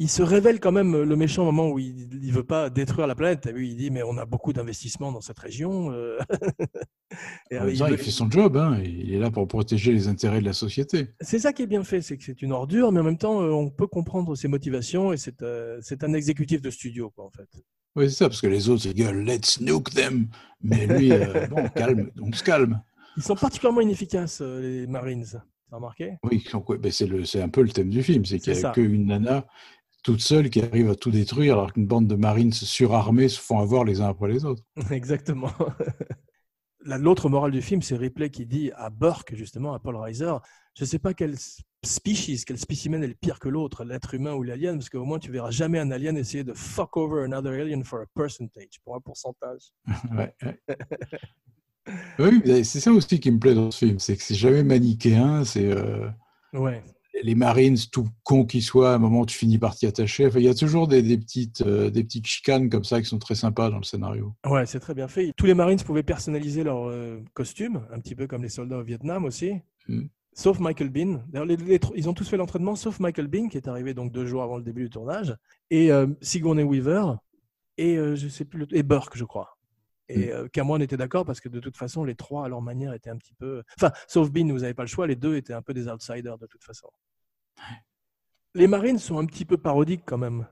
Il 0.00 0.08
se 0.08 0.22
révèle 0.22 0.60
quand 0.60 0.70
même 0.70 1.02
le 1.02 1.16
méchant 1.16 1.42
au 1.42 1.46
moment 1.46 1.70
où 1.70 1.80
il 1.80 2.08
ne 2.08 2.32
veut 2.32 2.44
pas 2.44 2.70
détruire 2.70 3.08
la 3.08 3.16
planète. 3.16 3.48
Il 3.56 3.76
dit, 3.76 3.90
mais 3.90 4.04
on 4.04 4.16
a 4.16 4.26
beaucoup 4.26 4.52
d'investissements 4.52 5.10
dans 5.10 5.20
cette 5.20 5.40
région. 5.40 5.90
euh. 5.92 6.18
Et, 7.50 7.58
En 7.58 7.64
euh, 7.64 7.72
il 7.72 7.78
temps, 7.78 7.86
veut- 7.86 7.92
il 7.94 7.98
fait 7.98 8.10
son 8.12 8.30
job, 8.30 8.56
hein. 8.56 8.80
il 8.84 9.12
est 9.12 9.18
là 9.18 9.30
pour 9.30 9.48
protéger 9.48 9.92
les 9.92 10.06
intérêts 10.06 10.40
de 10.40 10.44
la 10.44 10.52
société. 10.52 11.08
C'est 11.20 11.40
ça 11.40 11.52
qui 11.52 11.62
est 11.62 11.66
bien 11.66 11.82
fait, 11.82 12.00
c'est 12.00 12.16
que 12.16 12.22
c'est 12.22 12.42
une 12.42 12.52
ordure, 12.52 12.92
mais 12.92 13.00
en 13.00 13.04
même 13.04 13.18
temps, 13.18 13.40
euh, 13.42 13.50
on 13.50 13.70
peut 13.70 13.88
comprendre 13.88 14.36
ses 14.36 14.46
motivations 14.46 15.12
et 15.12 15.16
c'est 15.16 15.42
euh, 15.42 15.80
un 16.02 16.12
exécutif 16.12 16.62
de 16.62 16.70
studio, 16.70 17.10
quoi, 17.10 17.24
en 17.24 17.30
fait. 17.30 17.48
Oui, 17.96 18.08
c'est 18.08 18.16
ça, 18.18 18.28
parce 18.28 18.40
que 18.40 18.46
les 18.46 18.68
autres, 18.68 18.86
ils 18.86 18.94
gueulent, 18.94 19.24
let's 19.24 19.60
nuke 19.60 19.90
them. 19.90 20.28
Mais 20.62 20.86
lui, 20.86 21.10
euh, 21.12 21.46
bon, 21.50 21.66
calme, 21.74 22.10
on 22.22 22.32
se 22.32 22.44
calme. 22.44 22.80
Ils 23.16 23.22
sont 23.24 23.34
particulièrement 23.34 23.80
inefficaces, 23.80 24.42
les 24.42 24.86
Marines. 24.86 25.24
T'as 25.70 25.76
remarqué? 25.76 26.12
Oui, 26.22 26.44
ben, 26.80 26.92
c'est 26.92 27.42
un 27.42 27.48
peu 27.48 27.62
le 27.62 27.68
thème 27.70 27.90
du 27.90 28.02
film, 28.02 28.24
c'est 28.24 28.38
qu'il 28.38 28.54
n'y 28.54 28.64
a 28.64 28.70
qu'une 28.70 29.06
nana 29.06 29.46
toute 30.02 30.20
seule 30.20 30.48
qui 30.50 30.60
arrive 30.62 30.90
à 30.90 30.94
tout 30.94 31.10
détruire, 31.10 31.54
alors 31.54 31.72
qu'une 31.72 31.86
bande 31.86 32.06
de 32.06 32.14
marines 32.14 32.52
surarmés 32.52 33.28
se 33.28 33.40
font 33.40 33.58
avoir 33.58 33.84
les 33.84 34.00
uns 34.00 34.08
après 34.08 34.28
les 34.28 34.44
autres. 34.44 34.62
Exactement. 34.90 35.50
La- 36.84 36.98
L'autre 36.98 37.28
morale 37.28 37.50
du 37.50 37.60
film, 37.62 37.82
c'est 37.82 37.96
Ripley 37.96 38.30
qui 38.30 38.46
dit 38.46 38.70
à 38.76 38.90
Burke, 38.90 39.34
justement, 39.34 39.74
à 39.74 39.78
Paul 39.80 39.96
Reiser, 39.96 40.32
je 40.74 40.84
ne 40.84 40.88
sais 40.88 40.98
pas 40.98 41.12
quelle 41.12 41.34
species, 41.84 42.44
quel 42.46 42.58
spécimen 42.58 43.02
est 43.02 43.08
le 43.08 43.14
pire 43.14 43.38
que 43.40 43.48
l'autre, 43.48 43.84
l'être 43.84 44.14
humain 44.14 44.34
ou 44.34 44.42
l'alien, 44.42 44.78
parce 44.78 44.88
qu'au 44.88 45.04
moins 45.04 45.18
tu 45.18 45.30
verras 45.30 45.50
jamais 45.50 45.78
un 45.78 45.90
alien 45.90 46.16
essayer 46.16 46.44
de 46.44 46.54
fuck 46.54 46.96
over 46.96 47.24
another 47.24 47.52
alien 47.52 47.84
for 47.84 48.00
a 48.00 48.04
percentage, 48.14 48.80
pour 48.84 48.94
un 48.96 49.00
pourcentage. 49.00 49.72
Ouais, 50.16 50.34
ouais. 50.42 50.58
oui, 52.18 52.64
c'est 52.64 52.80
ça 52.80 52.92
aussi 52.92 53.18
qui 53.20 53.30
me 53.30 53.38
plaît 53.38 53.54
dans 53.54 53.70
ce 53.70 53.86
film, 53.86 53.98
c'est 53.98 54.16
que 54.16 54.22
c'est 54.22 54.34
jamais 54.34 54.62
manichéen, 54.62 55.44
c'est 55.44 55.70
euh, 55.70 56.08
Ouais. 56.52 56.82
Les 57.22 57.34
Marines, 57.34 57.76
tout 57.90 58.06
con 58.22 58.44
qu'ils 58.44 58.62
soient, 58.62 58.92
à 58.92 58.94
un 58.94 58.98
moment 58.98 59.24
tu 59.26 59.36
finis 59.36 59.58
par 59.58 59.74
t'y 59.74 59.86
attacher. 59.86 60.26
Enfin, 60.26 60.38
il 60.38 60.44
y 60.44 60.48
a 60.48 60.54
toujours 60.54 60.86
des, 60.88 61.02
des 61.02 61.18
petites, 61.18 61.62
euh, 61.62 61.90
des 61.90 62.04
petites 62.04 62.26
chicanes 62.26 62.68
comme 62.70 62.84
ça 62.84 63.00
qui 63.00 63.08
sont 63.08 63.18
très 63.18 63.34
sympas 63.34 63.70
dans 63.70 63.78
le 63.78 63.84
scénario. 63.84 64.34
Ouais, 64.46 64.66
c'est 64.66 64.80
très 64.80 64.94
bien 64.94 65.08
fait. 65.08 65.32
Tous 65.36 65.46
les 65.46 65.54
Marines 65.54 65.78
pouvaient 65.80 66.02
personnaliser 66.02 66.62
leur 66.64 66.88
euh, 66.88 67.20
costume, 67.34 67.86
un 67.92 67.98
petit 68.00 68.14
peu 68.14 68.26
comme 68.26 68.42
les 68.42 68.48
soldats 68.48 68.78
au 68.78 68.82
Vietnam 68.84 69.24
aussi. 69.24 69.52
Mm. 69.88 70.02
Sauf 70.34 70.60
Michael 70.60 70.90
Bean. 70.90 71.24
D'ailleurs, 71.28 71.46
les- 71.46 71.56
les 71.56 71.78
tr- 71.78 71.92
ils 71.96 72.08
ont 72.08 72.14
tous 72.14 72.28
fait 72.28 72.36
l'entraînement, 72.36 72.76
sauf 72.76 73.00
Michael 73.00 73.26
Bean, 73.26 73.48
qui 73.48 73.56
est 73.56 73.66
arrivé 73.66 73.94
donc 73.94 74.12
deux 74.12 74.24
jours 74.26 74.42
avant 74.44 74.56
le 74.56 74.62
début 74.62 74.84
du 74.84 74.90
tournage, 74.90 75.34
et 75.70 75.90
euh, 75.90 76.06
Sigourney 76.20 76.62
Weaver, 76.62 77.14
et 77.76 77.96
je 77.96 78.28
sais 78.28 78.44
plus, 78.44 78.60
le- 78.60 78.76
et 78.76 78.82
Burke, 78.84 79.16
je 79.16 79.24
crois. 79.24 79.57
Et 80.08 80.32
euh, 80.32 80.48
Cameron 80.48 80.80
était 80.80 80.96
d'accord 80.96 81.24
parce 81.26 81.40
que 81.40 81.48
de 81.48 81.60
toute 81.60 81.76
façon, 81.76 82.02
les 82.04 82.14
trois, 82.14 82.46
à 82.46 82.48
leur 82.48 82.62
manière, 82.62 82.92
étaient 82.94 83.10
un 83.10 83.16
petit 83.18 83.34
peu. 83.34 83.62
Enfin, 83.78 83.92
sauf 84.06 84.30
Bean, 84.30 84.46
vous 84.48 84.60
n'avez 84.60 84.74
pas 84.74 84.84
le 84.84 84.88
choix, 84.88 85.06
les 85.06 85.16
deux 85.16 85.36
étaient 85.36 85.52
un 85.52 85.62
peu 85.62 85.74
des 85.74 85.86
outsiders 85.88 86.38
de 86.38 86.46
toute 86.46 86.64
façon. 86.64 86.88
Les 88.54 88.66
Marines 88.66 88.98
sont 88.98 89.18
un 89.18 89.26
petit 89.26 89.44
peu 89.44 89.56
parodiques 89.58 90.02
quand 90.06 90.18
même. 90.18 90.46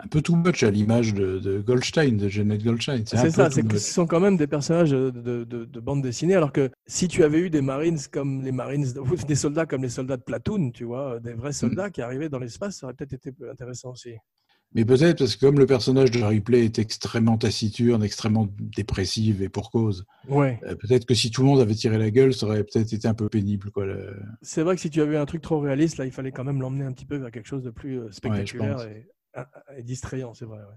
Un 0.00 0.06
peu 0.06 0.22
too 0.22 0.36
much 0.36 0.62
à 0.62 0.70
l'image 0.70 1.12
de, 1.12 1.40
de 1.40 1.58
Goldstein, 1.60 2.16
de 2.18 2.28
Janet 2.28 2.62
Goldstein. 2.62 3.02
C'est 3.04 3.30
ça, 3.30 3.50
c'est 3.50 3.62
que 3.66 3.78
ce 3.78 3.92
sont 3.92 4.06
quand 4.06 4.20
même 4.20 4.36
des 4.36 4.46
personnages 4.46 4.90
de, 4.92 5.10
de, 5.10 5.42
de- 5.42 5.64
de 5.64 5.80
bande 5.80 6.02
dessinée, 6.02 6.36
alors 6.36 6.52
que 6.52 6.70
si 6.86 7.08
tu 7.08 7.24
avais 7.24 7.40
eu 7.40 7.50
des 7.50 7.62
Marines 7.62 7.98
comme 8.12 8.42
les 8.42 8.52
Marines, 8.52 8.86
des 9.26 9.34
soldats 9.34 9.66
comme 9.66 9.82
les 9.82 9.88
soldats 9.88 10.16
de 10.16 10.22
Platoon, 10.22 10.70
tu 10.70 10.84
vois, 10.84 11.18
des 11.18 11.32
vrais 11.32 11.52
soldats 11.52 11.90
qui 11.90 12.00
arrivaient 12.00 12.28
dans 12.28 12.38
l'espace, 12.38 12.76
ça 12.76 12.86
aurait 12.86 12.94
peut-être 12.94 13.14
été 13.14 13.32
intéressant 13.50 13.90
aussi. 13.90 14.14
Mais 14.74 14.84
peut-être 14.84 15.18
parce 15.18 15.34
que 15.36 15.46
comme 15.46 15.58
le 15.58 15.66
personnage 15.66 16.10
de 16.10 16.22
Ripley 16.22 16.64
est 16.66 16.78
extrêmement 16.78 17.38
taciturne, 17.38 18.02
extrêmement 18.02 18.46
dépressive 18.58 19.42
et 19.42 19.48
pour 19.48 19.70
cause, 19.70 20.04
Ouais. 20.28 20.60
euh, 20.64 20.74
peut-être 20.76 21.06
que 21.06 21.14
si 21.14 21.30
tout 21.30 21.40
le 21.42 21.48
monde 21.48 21.60
avait 21.60 21.74
tiré 21.74 21.96
la 21.96 22.10
gueule, 22.10 22.34
ça 22.34 22.46
aurait 22.46 22.64
peut-être 22.64 22.92
été 22.92 23.08
un 23.08 23.14
peu 23.14 23.28
pénible. 23.30 23.70
Quoi, 23.70 23.86
le- 23.86 24.20
C'est 24.42 24.62
vrai 24.62 24.74
que 24.74 24.80
si 24.82 24.90
tu 24.90 25.00
avais 25.00 25.16
un 25.16 25.24
truc 25.26 25.40
trop 25.42 25.58
réaliste, 25.58 25.96
là, 25.96 26.04
il 26.04 26.12
fallait 26.12 26.32
quand 26.32 26.44
même 26.44 26.60
l'emmener 26.60 26.84
un 26.84 26.92
petit 26.92 27.06
peu 27.06 27.16
vers 27.16 27.30
quelque 27.30 27.46
chose 27.48 27.62
de 27.62 27.70
plus 27.70 27.98
euh, 27.98 28.10
spectaculaire 28.12 28.76
et, 28.82 29.06
et 29.78 29.82
distrayant, 29.82 30.34
c'est 30.34 30.44
vrai. 30.44 30.58
ouais. 30.58 30.74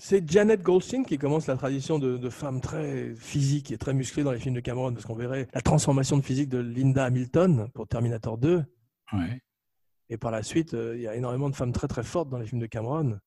C'est 0.00 0.30
Janet 0.30 0.62
Goldstein 0.62 1.04
qui 1.04 1.18
commence 1.18 1.48
la 1.48 1.56
tradition 1.56 1.98
de, 1.98 2.16
de 2.16 2.30
femmes 2.30 2.60
très 2.60 3.14
physiques 3.16 3.72
et 3.72 3.78
très 3.78 3.92
musclées 3.94 4.22
dans 4.22 4.30
les 4.32 4.38
films 4.38 4.54
de 4.54 4.60
Cameron, 4.60 4.92
parce 4.92 5.04
qu'on 5.04 5.16
verrait 5.16 5.48
la 5.52 5.60
transformation 5.60 6.16
de 6.16 6.22
physique 6.22 6.48
de 6.48 6.58
Linda 6.58 7.04
Hamilton 7.04 7.68
pour 7.74 7.88
Terminator 7.88 8.38
2. 8.38 8.62
Ouais. 9.12 9.42
Et 10.10 10.16
par 10.16 10.30
la 10.30 10.42
suite, 10.42 10.74
euh, 10.74 10.96
il 10.96 11.02
y 11.02 11.06
a 11.06 11.14
énormément 11.14 11.50
de 11.50 11.56
femmes 11.56 11.72
très 11.72 11.88
très 11.88 12.02
fortes 12.02 12.30
dans 12.30 12.38
les 12.38 12.46
films 12.46 12.60
de 12.60 12.66
Cameron. 12.66 13.18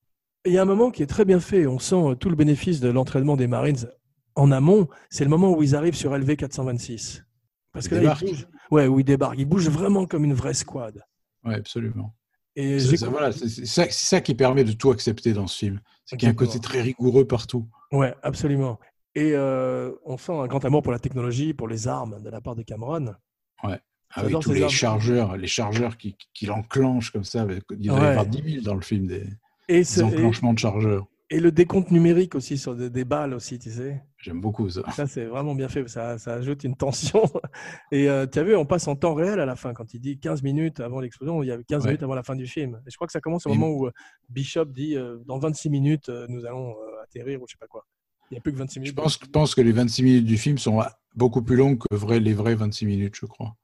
Et 0.46 0.50
il 0.50 0.54
y 0.54 0.58
a 0.58 0.62
un 0.62 0.66
moment 0.66 0.90
qui 0.90 1.04
est 1.04 1.08
très 1.08 1.26
bien 1.26 1.40
fait. 1.40 1.68
On 1.68 1.80
sent 1.80 1.96
euh, 1.96 2.16
tout 2.16 2.30
le 2.30 2.36
bénéfice 2.36 2.80
de 2.80 2.90
l'entraînement 2.90 3.38
des 3.38 3.48
Marines 3.48 3.88
en 4.36 4.52
amont. 4.52 4.88
C'est 5.10 5.24
le 5.24 5.30
moment 5.30 5.56
où 5.56 5.62
ils 5.62 5.76
arrivent 5.76 5.96
sur 5.96 6.16
LV 6.18 6.36
426. 6.36 7.24
Parce 7.72 7.86
Ils 7.86 7.90
que 7.90 7.96
là, 7.96 8.18
ils 8.20 8.28
bougent. 8.28 8.48
Ouais, 8.72 8.88
où 8.88 9.00
ils 9.00 9.06
débarquent. 9.06 9.40
Ils 9.40 9.46
bougent 9.46 9.70
vraiment 9.70 10.06
comme 10.06 10.26
une 10.26 10.34
vraie 10.34 10.54
squad. 10.54 11.04
Ouais, 11.44 11.56
absolument. 11.56 12.16
Et 12.56 12.80
C'est 12.80 12.98
ça, 12.98 13.08
voilà, 13.08 13.32
ça, 13.32 13.86
ça 13.90 14.22
qui 14.22 14.36
permet 14.36 14.64
de 14.64 14.74
tout 14.74 14.92
accepter 14.92 15.34
dans 15.34 15.48
ce 15.48 15.58
film. 15.58 15.80
C'est 16.06 16.18
qu'il 16.18 16.26
y 16.26 16.30
a 16.30 16.32
un 16.32 16.36
côté 16.36 16.60
très 16.60 16.82
rigoureux 16.82 17.26
partout. 17.26 17.68
Ouais, 17.92 18.14
absolument. 18.24 18.78
Et 19.16 19.34
euh, 19.34 19.94
on 20.06 20.18
sent 20.18 20.34
un 20.34 20.48
grand 20.48 20.64
amour 20.66 20.82
pour 20.82 20.92
la 20.92 21.00
technologie, 21.00 21.54
pour 21.54 21.68
les 21.68 21.88
armes 21.88 22.22
de 22.22 22.30
la 22.30 22.42
part 22.42 22.56
de 22.56 22.64
Cameron. 22.64 23.16
Ouais. 23.64 23.80
Ah 24.14 24.24
oui, 24.26 24.34
tous 24.41 24.51
les 24.53 24.62
armes. 24.64 24.70
chargeurs, 24.72 25.38
les 25.38 25.47
chargeurs 25.47 25.97
qui, 25.97 26.16
qui 26.34 26.45
l'enclenchent 26.45 27.12
comme 27.12 27.24
ça. 27.24 27.45
Il 27.80 27.88
doit 27.88 27.97
y 27.99 28.01
avoir 28.01 28.26
10 28.26 28.51
000 28.53 28.64
dans 28.64 28.76
le 28.76 28.82
film, 28.82 29.07
des, 29.07 29.24
Et, 29.68 29.78
des 29.80 29.84
ce- 29.84 30.01
et- 30.01 30.03
enclenchements 30.03 30.53
de 30.53 30.59
chargeurs. 30.59 31.05
et 31.30 31.39
le 31.39 31.51
décompte 31.51 31.91
numérique 31.91 32.36
aussi 32.36 32.57
sur 32.57 32.76
des, 32.76 32.89
des 32.89 33.05
balles 33.05 33.34
aussi, 33.34 33.57
tu 33.57 33.72
sais. 33.72 34.01
J'aime 34.18 34.41
beaucoup 34.41 34.70
ça. 34.70 34.82
Ça, 34.91 35.07
c'est 35.07 35.26
vraiment 35.26 35.55
bien 35.55 35.68
fait. 35.70 35.88
Ça, 35.88 36.18
ça 36.18 36.34
ajoute 36.34 36.64
une 36.64 36.76
tension. 36.76 37.24
Et 37.91 38.07
euh, 38.09 38.28
tu 38.28 38.38
as 38.38 38.43
vu, 38.43 38.55
on 38.55 38.66
passe 38.66 38.88
en 38.88 38.95
temps 38.95 39.14
réel 39.16 39.39
à 39.39 39.45
la 39.45 39.55
fin. 39.55 39.74
Quand 39.74 39.93
il 39.93 39.99
dit 39.99 40.20
15 40.20 40.43
minutes 40.43 40.80
avant 40.80 40.99
l'explosion, 40.99 41.41
il 41.41 41.47
y 41.47 41.51
a 41.51 41.57
15 41.64 41.84
Ouais. 41.84 41.88
minutes 41.91 42.03
avant 42.03 42.14
la 42.16 42.22
fin 42.24 42.36
du 42.36 42.45
film. 42.47 42.82
Et 42.86 42.91
je 42.91 42.95
crois 42.97 43.07
que 43.07 43.14
ça 43.14 43.22
commence 43.22 43.45
au 43.47 43.49
moment 43.49 43.70
où 43.70 43.88
euh, 43.88 43.91
Bishop 44.30 44.66
dit 44.66 44.95
euh, 44.97 45.18
dans 45.26 45.39
26 45.39 45.70
minutes, 45.72 46.09
euh, 46.09 46.26
nous 46.30 46.45
allons 46.45 46.76
atterrir 47.03 47.41
ou 47.41 47.45
je 47.47 47.53
sais 47.53 47.57
pas 47.59 47.68
quoi. 47.68 47.86
Il 48.30 48.36
n'y 48.36 48.38
a 48.38 48.41
plus 48.41 48.51
que 48.53 48.57
26 48.59 48.76
Je 48.76 48.80
minutes. 48.82 48.95
pense, 48.95 49.20
je 49.24 49.28
pense 49.30 49.55
que 49.55 49.62
les 49.62 49.72
26 49.72 50.03
minutes 50.03 50.26
du 50.26 50.38
film 50.38 50.57
sont 50.57 50.82
beaucoup 51.16 51.41
plus 51.41 51.55
longues 51.55 51.80
que 51.80 52.14
les 52.14 52.34
vrais 52.34 52.55
26 52.55 52.86
minutes, 52.86 53.16
je 53.20 53.26
crois. 53.26 53.55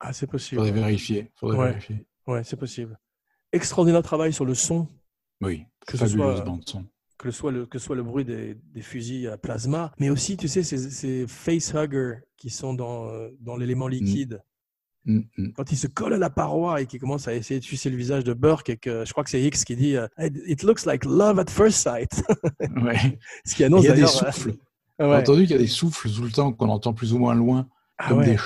Ah, 0.00 0.12
c'est 0.12 0.26
possible. 0.26 0.60
Faudrait 0.60 0.72
vérifier. 0.80 1.30
Faudrait 1.36 1.58
Ouais. 1.58 1.68
vérifier. 1.70 2.06
Ouais, 2.26 2.44
c'est 2.44 2.56
possible. 2.56 2.98
Extraordinaire 3.52 4.02
travail 4.02 4.32
sur 4.32 4.44
le 4.44 4.54
son. 4.54 4.86
Oui, 5.40 5.64
Que 5.86 5.96
ce 5.96 6.06
soit- 6.06 6.40
bande 6.42 6.62
son. 6.68 6.84
que 7.16 7.30
soit 7.30 7.50
le, 7.50 7.66
que 7.66 7.78
soit 7.78 7.96
le 7.96 8.02
bruit 8.04 8.24
des, 8.24 8.54
des 8.72 8.82
fusils 8.82 9.26
à 9.28 9.36
plasma, 9.38 9.92
mais 9.98 10.08
aussi, 10.10 10.36
tu 10.36 10.46
sais, 10.46 10.62
ces, 10.62 10.78
ces 10.90 11.26
facehuggers 11.26 12.18
qui 12.36 12.50
sont 12.50 12.74
dans, 12.74 13.08
euh, 13.08 13.30
dans 13.40 13.56
l'élément 13.56 13.88
liquide. 13.88 14.42
Mm, 15.04 15.20
mm. 15.38 15.52
Quand 15.54 15.72
ils 15.72 15.76
se 15.78 15.86
collent 15.88 16.12
à 16.14 16.18
la 16.18 16.30
paroi 16.30 16.80
et 16.82 16.86
qu'ils 16.86 17.00
commencent 17.00 17.26
à 17.26 17.34
essayer 17.34 17.58
de 17.58 17.64
sucer 17.64 17.88
le 17.90 17.96
visage 17.96 18.22
de 18.24 18.34
Burke, 18.34 18.68
et 18.70 18.76
que 18.76 19.04
je 19.04 19.10
crois 19.12 19.24
que 19.24 19.30
c'est 19.30 19.42
Hicks 19.42 19.64
qui 19.64 19.74
dit 19.74 19.96
euh, 19.96 20.06
It 20.18 20.62
looks 20.62 20.84
like 20.84 21.04
love 21.04 21.38
at 21.40 21.46
first 21.48 21.78
sight. 21.78 22.22
Ouais. 22.84 23.18
Ce 23.44 23.54
qui 23.54 23.64
annonce 23.64 23.82
Il 23.84 23.86
y 23.86 23.90
a 23.90 23.94
des 23.94 24.02
d'ailleurs, 24.02 24.24
euh, 24.24 24.30
souffles. 24.32 24.54
ouais. 25.00 25.16
Entendu 25.16 25.42
qu'il 25.42 25.52
y 25.52 25.54
a 25.54 25.58
des 25.58 25.66
souffles 25.66 26.10
tout 26.10 26.22
le 26.22 26.30
temps 26.30 26.52
qu'on 26.52 26.68
entend 26.68 26.92
plus 26.92 27.12
ou 27.14 27.18
moins 27.18 27.34
loin, 27.34 27.68
Ah 27.96 28.08
comme 28.10 28.18
ouais. 28.18 28.26
des 28.26 28.36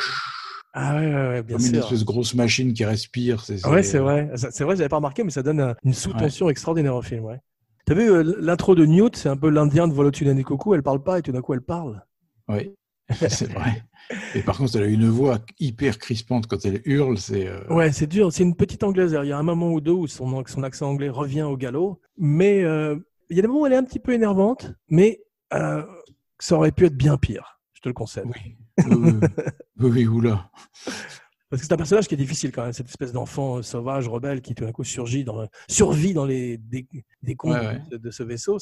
Ah 0.75 0.95
ouais, 0.97 1.07
ouais, 1.07 1.13
ouais, 1.15 1.43
bien 1.43 1.57
comme 1.57 1.67
une 1.67 1.75
espèce 1.77 2.01
de 2.01 2.05
grosse 2.05 2.35
machine 2.35 2.73
qui 2.73 2.85
respire. 2.85 3.45
C'est, 3.45 3.65
Ouais, 3.67 3.83
c'est- 3.83 3.91
c'est 3.91 3.99
vrai. 3.99 4.31
C'est 4.37 4.65
vrai, 4.65 4.77
j'avais 4.77 4.89
pas 4.89 4.97
remarqué, 4.97 5.23
mais 5.23 5.31
ça 5.31 5.43
donne 5.43 5.61
un- 5.61 5.75
une 5.85 5.93
sous-tension 5.93 6.49
extraordinaire 6.49 6.95
au 6.97 7.03
film. 7.03 7.25
Ouais. 7.25 7.41
T'as 7.85 7.95
vu 7.95 8.11
euh, 8.11 8.23
l'intro 8.41 8.75
de 8.75 8.87
Newt, 8.87 9.17
c'est 9.17 9.29
un 9.29 9.37
peu 9.37 9.51
l'indien 9.51 9.87
de 9.89 9.93
Volotune 9.93 10.43
Koku, 10.45 10.75
elle 10.75 10.83
parle 10.83 11.03
pas 11.03 11.19
et 11.19 11.23
tout 11.23 11.33
d'un 11.33 11.43
coup 11.43 11.53
elle 11.53 11.61
parle. 11.63 12.03
Oui, 12.49 12.73
c'est 13.29 13.53
vrai. 13.53 13.83
Et 14.35 14.41
par 14.43 14.57
contre, 14.57 14.77
elle 14.77 14.85
a 14.85 14.87
une 14.87 15.09
voix 15.09 15.41
hyper 15.61 15.99
crispante 15.99 16.47
quand 16.47 16.65
elle 16.65 16.81
hurle. 16.85 17.19
C'est 17.19 17.47
euh, 17.47 17.61
Ouais, 17.69 17.93
c'est 17.93 18.07
dur. 18.07 18.33
C'est 18.33 18.43
une 18.43 18.55
petite 18.57 18.83
anglaise. 18.83 19.17
Il 19.23 19.29
y 19.29 19.33
a 19.33 19.39
un 19.39 19.43
moment 19.43 19.73
ou 19.73 19.81
deux 19.81 19.93
où 19.93 20.07
son, 20.07 20.43
son 20.47 20.63
accent 20.63 20.89
anglais 20.89 21.09
revient 21.09 21.43
au 21.43 21.57
galop. 21.57 22.01
Mais 22.17 22.63
euh, 22.65 22.97
il 23.31 23.37
y 23.37 23.39
a 23.41 23.43
des 23.43 23.49
moments 23.49 23.63
où 23.63 23.67
elle 23.67 23.73
est 23.75 23.77
un 23.77 23.85
petit 23.85 24.01
peu 24.01 24.13
énervante, 24.13 24.73
mais 24.89 25.21
euh, 25.53 25.83
ça 26.39 26.57
aurait 26.57 26.73
pu 26.73 26.87
être 26.87 26.97
bien 26.97 27.17
pire. 27.19 27.61
Je 27.75 27.81
te 27.81 27.89
le 27.89 27.95
concède. 27.95 28.25
Oui, 28.27 28.57
oui, 28.79 29.21
oui, 29.79 30.07
oula. 30.07 30.51
Parce 31.51 31.61
que 31.61 31.67
c'est 31.69 31.75
un 31.75 31.77
personnage 31.77 32.09
qui 32.09 32.15
est 32.15 32.19
difficile 32.19 32.51
quand 32.51 32.63
même, 32.63 32.73
cette 32.73 32.89
espèce 32.89 33.13
d'enfant 33.13 33.59
euh, 33.59 33.63
sauvage, 33.63 34.09
rebelle, 34.09 34.41
qui 34.41 34.55
tout 34.55 34.65
d'un 34.65 34.73
coup 34.73 34.85
surgit 34.85 35.23
dans, 35.23 35.47
survit 35.69 36.15
dans 36.15 36.25
les 36.25 36.57
dé- 36.57 36.89
décombres 37.23 37.57
Ouais, 37.57 37.79
ouais. 37.91 37.99
de, 37.99 38.11
ce 38.11 38.23
vaisseau. 38.23 38.57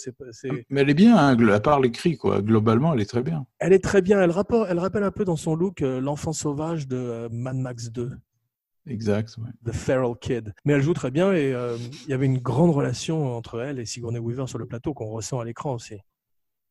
Mais 0.70 0.80
elle 0.80 0.90
est 0.90 0.94
bien, 0.94 1.16
hein, 1.16 1.48
à 1.50 1.60
part 1.60 1.78
les 1.78 1.92
cris, 1.92 2.16
quoi. 2.16 2.42
Globalement, 2.42 2.92
elle 2.92 3.00
est 3.00 3.08
très 3.08 3.22
bien. 3.22 3.46
Elle 3.60 3.72
est 3.72 3.78
très 3.84 4.02
bien. 4.02 4.20
Elle, 4.20 4.32
rapport, 4.32 4.66
elle 4.68 4.80
rappelle 4.80 5.04
un 5.04 5.12
peu 5.12 5.24
dans 5.24 5.36
son 5.36 5.54
look 5.54 5.82
euh, 5.82 6.00
l'enfant 6.00 6.32
sauvage 6.32 6.88
de 6.88 6.96
euh, 6.96 7.28
Mad 7.30 7.54
Max 7.56 7.92
2, 7.92 8.10
Exact. 8.88 9.36
ouais. 9.38 9.50
The 9.70 9.72
Feral 9.72 10.14
Kid. 10.20 10.52
Mais 10.64 10.72
elle 10.72 10.82
joue 10.82 10.94
très 10.94 11.12
bien 11.12 11.32
et 11.32 11.52
euh, 11.54 11.76
il 12.06 12.10
y 12.10 12.12
avait 12.12 12.26
une 12.26 12.38
grande 12.38 12.70
relation 12.74 13.36
entre 13.36 13.60
elle 13.60 13.78
et 13.78 13.84
Sigourney 13.86 14.18
Weaver 14.18 14.48
sur 14.48 14.58
le 14.58 14.66
plateau 14.66 14.94
qu'on 14.94 15.10
ressent 15.10 15.38
à 15.38 15.44
l'écran 15.44 15.74
aussi. 15.74 15.94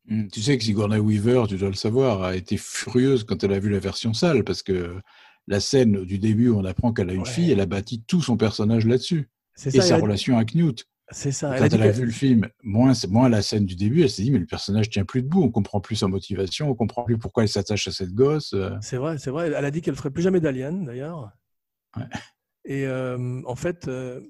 Mm. 0.09 0.27
Tu 0.27 0.41
sais 0.41 0.57
que 0.57 0.63
Sigourney 0.63 0.97
Weaver, 0.97 1.43
tu 1.47 1.57
dois 1.57 1.69
le 1.69 1.75
savoir, 1.75 2.23
a 2.23 2.35
été 2.35 2.57
furieuse 2.57 3.23
quand 3.23 3.43
elle 3.43 3.53
a 3.53 3.59
vu 3.59 3.69
la 3.69 3.79
version 3.79 4.13
sale, 4.13 4.43
parce 4.43 4.63
que 4.63 4.97
la 5.47 5.59
scène 5.59 6.03
du 6.05 6.19
début 6.19 6.49
où 6.49 6.59
on 6.59 6.65
apprend 6.65 6.91
qu'elle 6.93 7.09
a 7.09 7.13
une 7.13 7.21
Ouais. 7.21 7.29
fille, 7.29 7.51
elle 7.51 7.59
a 7.61 7.65
bâti 7.65 8.03
tout 8.07 8.21
son 8.21 8.35
personnage 8.37 8.85
là-dessus. 8.85 9.29
C'est 9.55 9.73
Et 9.75 9.81
ça, 9.81 9.87
sa 9.87 9.97
relation 9.97 10.35
avec 10.37 10.55
Newt. 10.55 10.85
C'est 11.11 11.31
ça. 11.31 11.49
Quand 11.49 11.53
Elle 11.55 11.61
a 11.61 11.65
elle, 11.65 11.69
dit 11.71 11.75
a 11.75 11.79
qu'elle- 11.85 11.95
vu 11.95 12.05
le 12.05 12.11
film, 12.11 12.47
moins, 12.63 12.93
moins 13.09 13.29
la 13.29 13.41
scène 13.41 13.65
du 13.65 13.75
début, 13.75 14.03
elle 14.03 14.09
s'est 14.11 14.21
dit, 14.21 14.29
mais 14.31 14.37
le 14.39 14.45
personnage 14.45 14.89
tient 14.91 15.05
plus 15.05 15.23
debout, 15.23 15.41
on 15.41 15.49
comprend 15.49 15.79
plus 15.81 15.95
sa 15.95 16.07
motivation, 16.07 16.69
on 16.69 16.75
comprend 16.75 17.03
plus 17.03 17.17
pourquoi 17.17 17.43
elle 17.43 17.49
s'attache 17.49 17.87
à 17.87 17.91
cette 17.91 18.13
gosse. 18.13 18.53
euh. 18.53 18.71
C'est 18.81 18.97
vrai, 18.97 19.17
c'est 19.17 19.31
vrai. 19.31 19.47
Elle 19.47 19.65
a 19.65 19.71
dit 19.71 19.81
qu'elle 19.81 19.95
ferait 19.95 20.11
plus 20.11 20.21
jamais 20.21 20.39
d'Alien, 20.39 20.85
d'ailleurs. 20.85 21.31
Ouais. 21.97 22.03
Et 22.65 22.85
euh, 22.85 23.41
en 23.45 23.55
fait, 23.55 23.87
euh, 23.87 24.21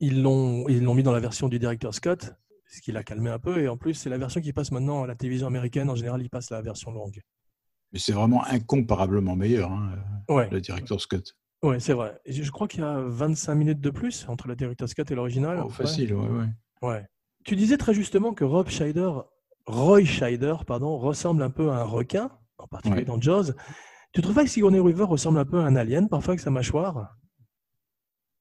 ils 0.00 0.20
l'ont 0.22 0.68
ils 0.68 0.82
l'ont 0.82 0.94
mis 0.94 1.02
dans 1.02 1.12
la 1.12 1.20
version 1.20 1.48
du 1.48 1.58
directeur 1.58 1.94
Scott, 1.94 2.34
ce 2.68 2.80
qui 2.80 2.92
l'a 2.92 3.02
calmé 3.04 3.30
un 3.30 3.38
peu. 3.38 3.58
Et 3.62 3.68
en 3.68 3.76
plus, 3.76 3.94
c'est 3.94 4.10
la 4.10 4.18
version 4.18 4.40
qui 4.40 4.52
passe 4.52 4.70
maintenant 4.72 5.02
à 5.04 5.06
la 5.06 5.14
télévision 5.14 5.46
américaine. 5.46 5.88
En 5.90 5.94
général, 5.94 6.20
ils 6.22 6.30
passent 6.30 6.50
la 6.50 6.62
version 6.62 6.90
longue. 6.90 7.20
Mais 7.92 7.98
c'est 7.98 8.12
vraiment 8.12 8.44
incomparablement 8.46 9.36
meilleur, 9.36 9.70
hein, 9.70 9.92
Ouais, 10.28 10.48
le 10.50 10.60
directeur 10.60 11.00
Scott. 11.00 11.36
ouais 11.62 11.78
c'est 11.78 11.92
vrai. 11.92 12.20
Je 12.26 12.50
crois 12.50 12.66
qu'il 12.68 12.80
y 12.80 12.84
a 12.84 13.00
25 13.00 13.54
minutes 13.54 13.80
de 13.80 13.90
plus 13.90 14.26
entre 14.28 14.48
la 14.48 14.56
directeur 14.56 14.88
Scott 14.88 15.10
et 15.10 15.14
l'original. 15.14 15.62
Oh, 15.64 15.68
facile, 15.70 16.12
ouais, 16.14 16.28
ouais. 16.28 16.46
Ouais. 16.82 17.06
Tu 17.44 17.54
disais 17.54 17.76
très 17.76 17.94
justement 17.94 18.34
que 18.34 18.42
Rob 18.44 18.68
Scheider, 18.68 19.10
Roy 19.66 20.04
Scheider, 20.04 20.54
pardon, 20.66 20.98
ressemble 20.98 21.42
un 21.44 21.50
peu 21.50 21.70
à 21.70 21.76
un 21.76 21.84
requin, 21.84 22.30
en 22.58 22.66
particulier 22.66 23.02
Ouais. 23.02 23.06
dans 23.06 23.20
Jaws. 23.20 23.52
Tu 24.12 24.20
trouves 24.20 24.34
pas 24.34 24.44
que 24.44 24.50
Sigourney 24.50 24.80
Weaver 24.80 25.04
ressemble 25.04 25.38
un 25.38 25.44
peu 25.44 25.60
à 25.60 25.64
un 25.64 25.76
alien 25.76 26.08
parfois 26.08 26.32
avec 26.32 26.40
sa 26.40 26.50
mâchoire? 26.50 27.14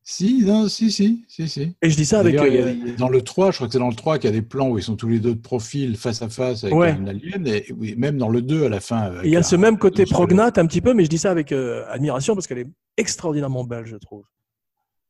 Si, 0.08 0.44
non, 0.46 0.68
si, 0.70 0.92
si, 0.92 1.26
si, 1.28 1.50
si. 1.50 1.76
Et 1.82 1.90
je 1.90 1.96
dis 1.98 2.06
ça 2.06 2.20
avec. 2.20 2.36
Euh, 2.36 2.76
dans 3.00 3.10
le 3.10 3.24
3, 3.24 3.50
je 3.50 3.56
crois 3.58 3.66
que 3.68 3.74
c'est 3.74 3.80
dans 3.80 3.90
le 3.90 3.96
3 3.96 4.20
qu'il 4.20 4.30
y 4.30 4.34
a 4.34 4.36
des 4.40 4.44
plans 4.44 4.70
où 4.70 4.78
ils 4.78 4.84
sont 4.84 4.96
tous 4.96 5.08
les 5.10 5.20
deux 5.20 5.34
de 5.34 5.42
profil, 5.42 5.98
face 5.98 6.22
à 6.22 6.30
face, 6.30 6.64
avec 6.64 6.76
Ouais. 6.76 6.92
un 6.92 7.08
alien. 7.08 7.48
Et 7.48 7.66
oui, 7.76 7.96
même 7.98 8.20
dans 8.20 8.30
le 8.30 8.44
2, 8.44 8.66
à 8.66 8.70
la 8.70 8.80
fin. 8.80 9.12
Il 9.24 9.32
y 9.32 9.36
a 9.36 9.40
un- 9.40 9.42
ce 9.44 9.56
même 9.56 9.80
côté 9.80 10.06
prognate 10.06 10.60
un 10.60 10.68
petit 10.68 10.80
peu, 10.80 10.94
mais 10.94 11.04
je 11.06 11.10
dis 11.10 11.18
ça 11.18 11.32
avec 11.32 11.52
euh, 11.52 11.84
admiration 11.90 12.36
parce 12.36 12.46
qu'elle 12.46 12.60
est 12.60 12.70
extraordinairement 12.98 13.64
belle, 13.64 13.88
je 13.88 13.98
trouve. 13.98 14.24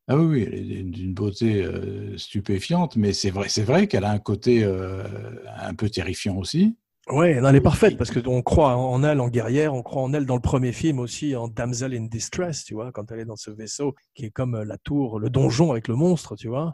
Ah 0.08 0.16
oui, 0.18 0.26
oui, 0.26 0.44
elle 0.50 0.72
est 0.72 0.84
d'une 0.84 1.14
beauté 1.14 1.62
euh, 1.66 2.18
stupéfiante, 2.18 2.96
mais 2.96 3.12
c'est 3.12 3.32
vrai, 3.32 3.50
c'est 3.50 3.64
vrai 3.64 3.88
qu'elle 3.88 4.06
a 4.06 4.12
un 4.12 4.20
côté 4.20 4.64
un 4.64 5.74
peu 5.74 5.90
terrifiant 5.90 6.38
aussi. 6.38 6.78
Ouais, 7.08 7.40
non, 7.40 7.50
elle 7.50 7.58
est 7.58 7.62
parfaite 7.62 7.98
parce 7.98 8.10
qu'on 8.10 8.42
croit 8.42 8.76
en 8.76 9.04
elle 9.04 9.20
en 9.22 9.30
guerrière, 9.30 9.76
on 9.76 9.84
croit 9.84 10.02
en 10.02 10.12
elle 10.14 10.26
dans 10.26 10.34
le 10.36 10.42
premier 10.42 10.72
film 10.72 10.98
aussi 11.00 11.36
en 11.36 11.48
damsel 11.48 11.94
in 11.94 12.06
distress, 12.06 12.64
tu 12.64 12.74
vois, 12.74 12.92
quand 12.92 13.12
elle 13.12 13.20
est 13.20 13.26
dans 13.26 13.36
ce 13.36 13.52
vaisseau 13.52 13.94
qui 14.16 14.26
est 14.26 14.32
comme 14.32 14.56
euh, 14.56 14.66
la 14.66 14.78
tour, 14.80 15.20
le 15.20 15.30
donjon 15.30 15.72
avec 15.72 15.88
le 15.88 15.96
monstre, 15.96 16.36
tu 16.36 16.48
vois. 16.48 16.72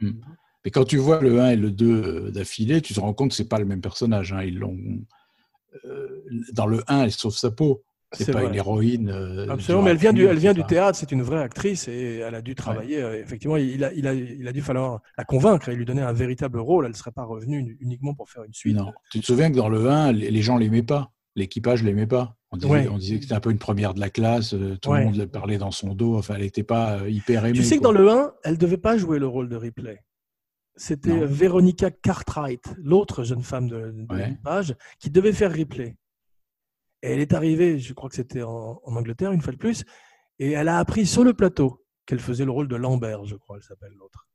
Mais 0.64 0.72
quand 0.72 0.86
tu 0.86 0.98
vois 0.98 1.20
le 1.22 1.42
1 1.42 1.50
et 1.52 1.56
le 1.58 1.70
2 1.72 1.86
euh, 2.28 2.32
d'affilée, 2.32 2.82
tu 2.82 2.94
te 2.94 3.00
rends 3.02 3.14
compte 3.14 3.32
que 3.32 3.36
c'est 3.36 3.50
pas 3.50 3.60
le 3.60 3.66
même 3.66 3.82
personnage. 3.82 4.32
hein. 4.32 4.44
Ils 4.44 4.58
l'ont 4.58 4.78
euh, 5.86 6.24
dans 6.54 6.66
le 6.68 6.82
1, 6.88 7.04
elle 7.04 7.12
sauve 7.12 7.36
sa 7.36 7.52
peau. 7.52 7.84
C'est 8.14 8.32
pas 8.34 8.40
vrai. 8.40 8.50
une 8.50 8.56
héroïne. 8.56 9.10
euh, 9.10 9.48
Absolument, 9.50 9.84
mais 9.84 9.92
elle 9.92 9.98
vient 9.98 10.12
du, 10.12 10.22
rancune, 10.24 10.32
elle 10.36 10.42
vient 10.42 10.54
du 10.54 10.60
etc. 10.62 10.76
théâtre, 10.76 10.98
c'est 10.98 11.12
une 11.14 11.22
vraie 11.22 11.42
actrice 11.42 11.88
et 11.88 12.18
elle 12.18 12.36
a 12.36 12.42
dû 12.42 12.56
travailler. 12.56 13.02
euh, 13.02 13.20
Effectivement, 13.22 13.56
il 13.58 13.84
a, 13.84 13.94
il, 13.94 14.06
a, 14.08 14.14
il 14.14 14.46
a 14.48 14.52
dû 14.52 14.62
falloir 14.62 15.00
la 15.18 15.24
convaincre 15.24 15.70
et 15.70 15.76
lui 15.76 15.86
donner 15.86 16.02
un 16.02 16.12
véritable 16.12 16.60
rôle. 16.60 16.86
Elle 16.86 16.92
ne 16.92 16.96
serait 16.98 17.12
pas 17.12 17.24
revenue 17.24 17.78
uniquement 17.80 18.14
pour 18.14 18.30
faire 18.30 18.44
une 18.44 18.54
suite. 18.54 18.76
Non. 18.76 18.92
Tu 19.12 19.20
te 19.22 19.26
souviens 19.26 19.50
que 19.50 19.56
dans 19.56 19.70
le 19.70 19.90
1, 19.90 20.12
les 20.12 20.42
gens 20.42 20.58
l'aimaient 20.58 20.84
pas. 20.84 21.12
L'équipage 21.38 21.82
l'aimait 21.84 22.08
pas. 22.08 22.36
On 22.52 22.58
disait, 22.58 22.70
Ouais. 22.70 22.88
on 22.90 22.98
disait 22.98 23.16
que 23.16 23.22
c'était 23.22 23.36
un 23.36 23.40
peu 23.40 23.52
une 23.52 23.58
première 23.60 23.94
de 23.94 24.02
la 24.02 24.10
classe. 24.10 24.54
euh, 24.54 24.76
Tout 24.82 24.90
Ouais. 24.90 25.00
le 25.00 25.06
monde 25.06 25.26
parlait 25.28 25.58
dans 25.58 25.72
son 25.72 25.96
dos. 25.96 26.18
Enfin, 26.18 26.34
elle 26.36 26.42
n'était 26.42 26.64
pas 26.64 26.98
euh, 27.00 27.10
hyper 27.10 27.46
aimée. 27.46 27.58
Tu 27.58 27.64
sais 27.64 27.78
que 27.78 27.82
quoi. 27.82 27.94
dans 27.94 27.98
le 28.00 28.10
1, 28.10 28.34
elle 28.44 28.58
devait 28.58 28.76
pas 28.76 28.98
jouer 28.98 29.20
le 29.20 29.28
rôle 29.28 29.48
de 29.48 29.56
Ripley. 29.56 30.04
C'était. 30.76 31.26
Veronica 31.26 31.92
Cartwright, 31.92 32.74
l'autre 32.84 33.24
jeune 33.24 33.44
femme 33.44 33.70
de, 33.70 33.94
de 34.10 34.16
l'équipage, 34.16 34.76
qui 35.00 35.10
devait 35.10 35.32
faire 35.34 35.52
Ripley. 35.52 35.96
Et 37.04 37.12
elle 37.14 37.20
est 37.20 37.34
arrivée, 37.34 37.80
je 37.80 37.94
crois 37.94 38.10
que 38.10 38.16
c'était 38.16 38.44
en, 38.44 38.82
en 38.84 38.96
Angleterre 38.96 39.32
une 39.32 39.42
fois 39.42 39.54
de 39.54 39.58
plus, 39.58 39.84
et 40.40 40.52
elle 40.52 40.68
a 40.68 40.78
appris 40.78 41.06
sur 41.06 41.24
le 41.24 41.34
plateau 41.34 41.84
qu'elle 42.06 42.20
faisait 42.20 42.46
le 42.46 42.52
rôle 42.52 42.68
de 42.68 42.76
Lambert, 42.76 43.26
je 43.26 43.36
crois, 43.36 43.58
elle 43.58 43.64
s'appelle 43.64 43.94
l'autre. 43.98 44.28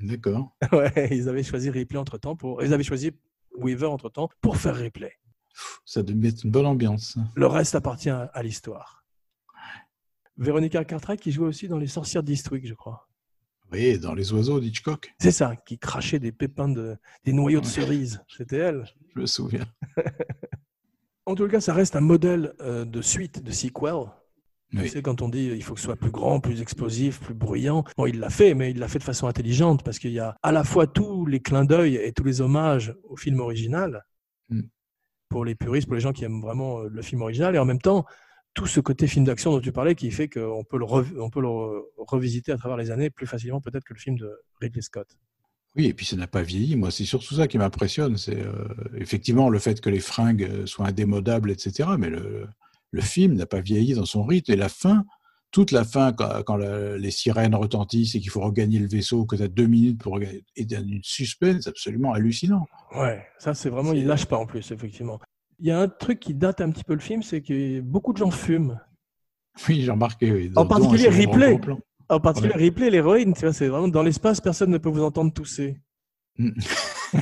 D'accord. 0.00 0.56
Ouais, 0.72 1.08
ils 1.10 1.28
avaient 1.28 1.42
choisi 1.42 1.70
Ripley 1.70 1.98
entre 1.98 2.18
temps 2.18 2.36
pour, 2.36 2.62
ils 2.62 2.72
avaient 2.72 2.84
choisi 2.84 3.12
Weaver 3.56 3.86
entre 3.86 4.08
temps 4.08 4.28
pour 4.40 4.56
faire 4.56 4.76
Ripley. 4.76 5.12
Ça 5.84 6.02
devait 6.02 6.18
mettre 6.18 6.44
une 6.44 6.52
bonne 6.52 6.66
ambiance. 6.66 7.18
Le 7.34 7.46
reste 7.46 7.74
appartient 7.74 8.10
à, 8.10 8.22
à 8.32 8.42
l'histoire. 8.42 9.04
Véronica 10.36 10.84
Cartwright 10.84 11.20
qui 11.20 11.32
jouait 11.32 11.48
aussi 11.48 11.66
dans 11.66 11.78
Les 11.78 11.88
Sorcières 11.88 12.22
d'Eastwick, 12.22 12.66
je 12.66 12.74
crois. 12.74 13.08
Oui, 13.72 13.98
dans 13.98 14.14
Les 14.14 14.32
Oiseaux 14.32 14.60
d'Hitchcock. 14.60 15.12
C'est 15.20 15.32
ça, 15.32 15.56
qui 15.56 15.78
crachait 15.78 16.20
des 16.20 16.32
pépins 16.32 16.68
de, 16.68 16.96
des 17.24 17.32
noyaux 17.32 17.60
de 17.60 17.66
cerises. 17.66 18.22
C'était 18.28 18.56
elle. 18.58 18.84
Je 19.14 19.20
me 19.20 19.26
souviens. 19.26 19.66
En 21.28 21.34
tout 21.34 21.46
cas, 21.48 21.60
ça 21.60 21.74
reste 21.74 21.94
un 21.96 22.00
modèle 22.00 22.54
euh, 22.60 22.84
de 22.84 23.02
suite, 23.02 23.42
de 23.42 23.50
sequel. 23.52 23.94
Oui. 24.74 24.82
Tu 24.82 24.88
sais, 24.88 25.02
quand 25.02 25.22
on 25.22 25.28
dit 25.28 25.46
il 25.54 25.62
faut 25.62 25.72
que 25.74 25.80
ce 25.80 25.86
soit 25.86 25.96
plus 25.96 26.10
grand, 26.10 26.40
plus 26.40 26.60
explosif, 26.60 27.20
plus 27.20 27.32
bruyant, 27.34 27.84
bon, 27.96 28.06
il 28.06 28.18
l'a 28.18 28.28
fait, 28.30 28.52
mais 28.54 28.70
il 28.70 28.78
l'a 28.78 28.88
fait 28.88 28.98
de 28.98 29.04
façon 29.04 29.26
intelligente 29.26 29.82
parce 29.82 29.98
qu'il 29.98 30.12
y 30.12 30.18
a 30.18 30.36
à 30.42 30.52
la 30.52 30.62
fois 30.64 30.86
tous 30.86 31.24
les 31.26 31.40
clins 31.40 31.64
d'œil 31.64 31.96
et 31.96 32.12
tous 32.12 32.24
les 32.24 32.40
hommages 32.40 32.94
au 33.04 33.16
film 33.16 33.40
original 33.40 34.04
Mm. 34.50 34.62
pour 35.28 35.44
les 35.44 35.54
puristes, 35.54 35.86
pour 35.86 35.94
les 35.94 36.00
gens 36.00 36.12
qui 36.12 36.24
aiment 36.24 36.40
vraiment 36.40 36.80
euh, 36.80 36.88
le 36.90 37.02
film 37.02 37.20
original, 37.22 37.54
et 37.54 37.58
en 37.58 37.66
même 37.66 37.80
temps 37.80 38.04
tout 38.54 38.66
ce 38.66 38.80
côté 38.80 39.06
film 39.06 39.24
d'action 39.26 39.52
dont 39.52 39.60
tu 39.60 39.72
parlais 39.72 39.94
qui 39.94 40.10
fait 40.10 40.28
qu'on 40.28 40.64
peut, 40.64 40.78
le, 40.78 40.86
rev- 40.86 41.18
on 41.20 41.28
peut 41.30 41.40
le 41.42 41.48
re- 41.48 41.82
revisiter 41.98 42.50
à 42.52 42.56
travers 42.56 42.76
les 42.78 42.90
années 42.90 43.10
plus 43.10 43.26
facilement 43.26 43.60
peut-être 43.60 43.84
que 43.84 43.92
le 43.94 43.98
film 44.00 44.16
de 44.18 44.30
Ridley 44.60 44.80
Scott. 44.82 45.06
Oui, 45.76 45.86
et 45.86 45.94
puis 45.94 46.06
ça 46.06 46.16
n'a 46.16 46.26
pas 46.26 46.42
vieilli. 46.42 46.76
Moi, 46.76 46.90
c'est 46.90 47.04
surtout 47.04 47.34
ça 47.34 47.46
qui 47.46 47.58
m'impressionne. 47.58 48.16
C'est 48.16 48.40
euh, 48.40 48.52
effectivement 48.96 49.48
le 49.48 49.58
fait 49.58 49.80
que 49.80 49.90
les 49.90 50.00
fringues 50.00 50.42
euh, 50.44 50.66
soient 50.66 50.86
indémodables, 50.88 51.50
etc. 51.50 51.90
Mais 51.98 52.10
le, 52.10 52.46
le 52.90 53.00
film 53.00 53.34
n'a 53.34 53.46
pas 53.46 53.60
vieilli 53.60 53.94
dans 53.94 54.04
son 54.06 54.24
rythme. 54.24 54.52
Et 54.52 54.56
la 54.56 54.68
fin, 54.68 55.04
toute 55.52 55.70
la 55.70 55.84
fin, 55.84 56.12
quand, 56.12 56.42
quand 56.44 56.56
la- 56.56 56.96
les 56.98 57.10
sirènes 57.10 57.54
retentissent 57.54 58.14
et 58.16 58.20
qu'il 58.20 58.30
faut 58.30 58.40
regagner 58.40 58.78
le 58.80 58.88
vaisseau, 58.88 59.24
que 59.24 59.36
tu 59.36 59.42
as 59.42 59.48
deux 59.48 59.66
minutes 59.66 60.00
pour 60.00 60.14
regagner, 60.14 60.44
et 60.56 60.64
dans 60.64 60.82
une 60.82 61.00
suspense 61.04 61.66
absolument 61.68 62.12
hallucinant. 62.12 62.66
Ouais, 62.96 63.24
ça 63.38 63.54
c'est 63.54 63.70
vraiment, 63.70 63.92
il 63.92 64.06
lâche 64.06 64.26
pas 64.26 64.36
en 64.38 64.46
plus, 64.46 64.70
effectivement. 64.72 65.20
Il 65.60 65.66
y 65.66 65.70
a 65.70 65.80
un 65.80 65.88
truc 65.88 66.18
qui 66.20 66.34
date 66.34 66.60
un 66.60 66.70
petit 66.70 66.84
peu 66.84 66.94
le 66.94 67.00
film, 67.00 67.22
c'est 67.22 67.42
que 67.42 67.80
beaucoup 67.80 68.12
de 68.12 68.18
gens 68.18 68.30
fument. 68.30 68.78
Oui, 69.68 69.82
j'ai 69.82 69.90
remarqué. 69.90 70.30
oui, 70.32 70.50
En 70.56 70.66
particulier 70.66 71.08
Ripley. 71.08 71.60
En 72.08 72.20
particulier 72.20 72.54
Ouais. 72.54 72.62
Ripley, 72.62 72.90
l'héroïne, 72.90 73.34
tu 73.34 73.40
vois, 73.42 73.52
c'est 73.52 73.68
vraiment 73.68 73.88
dans 73.88 74.02
l'espace, 74.02 74.40
personne 74.40 74.70
ne 74.70 74.78
peut 74.78 74.88
vous 74.88 75.02
entendre 75.02 75.32
tousser. 75.32 75.80
Mm. 76.38 76.50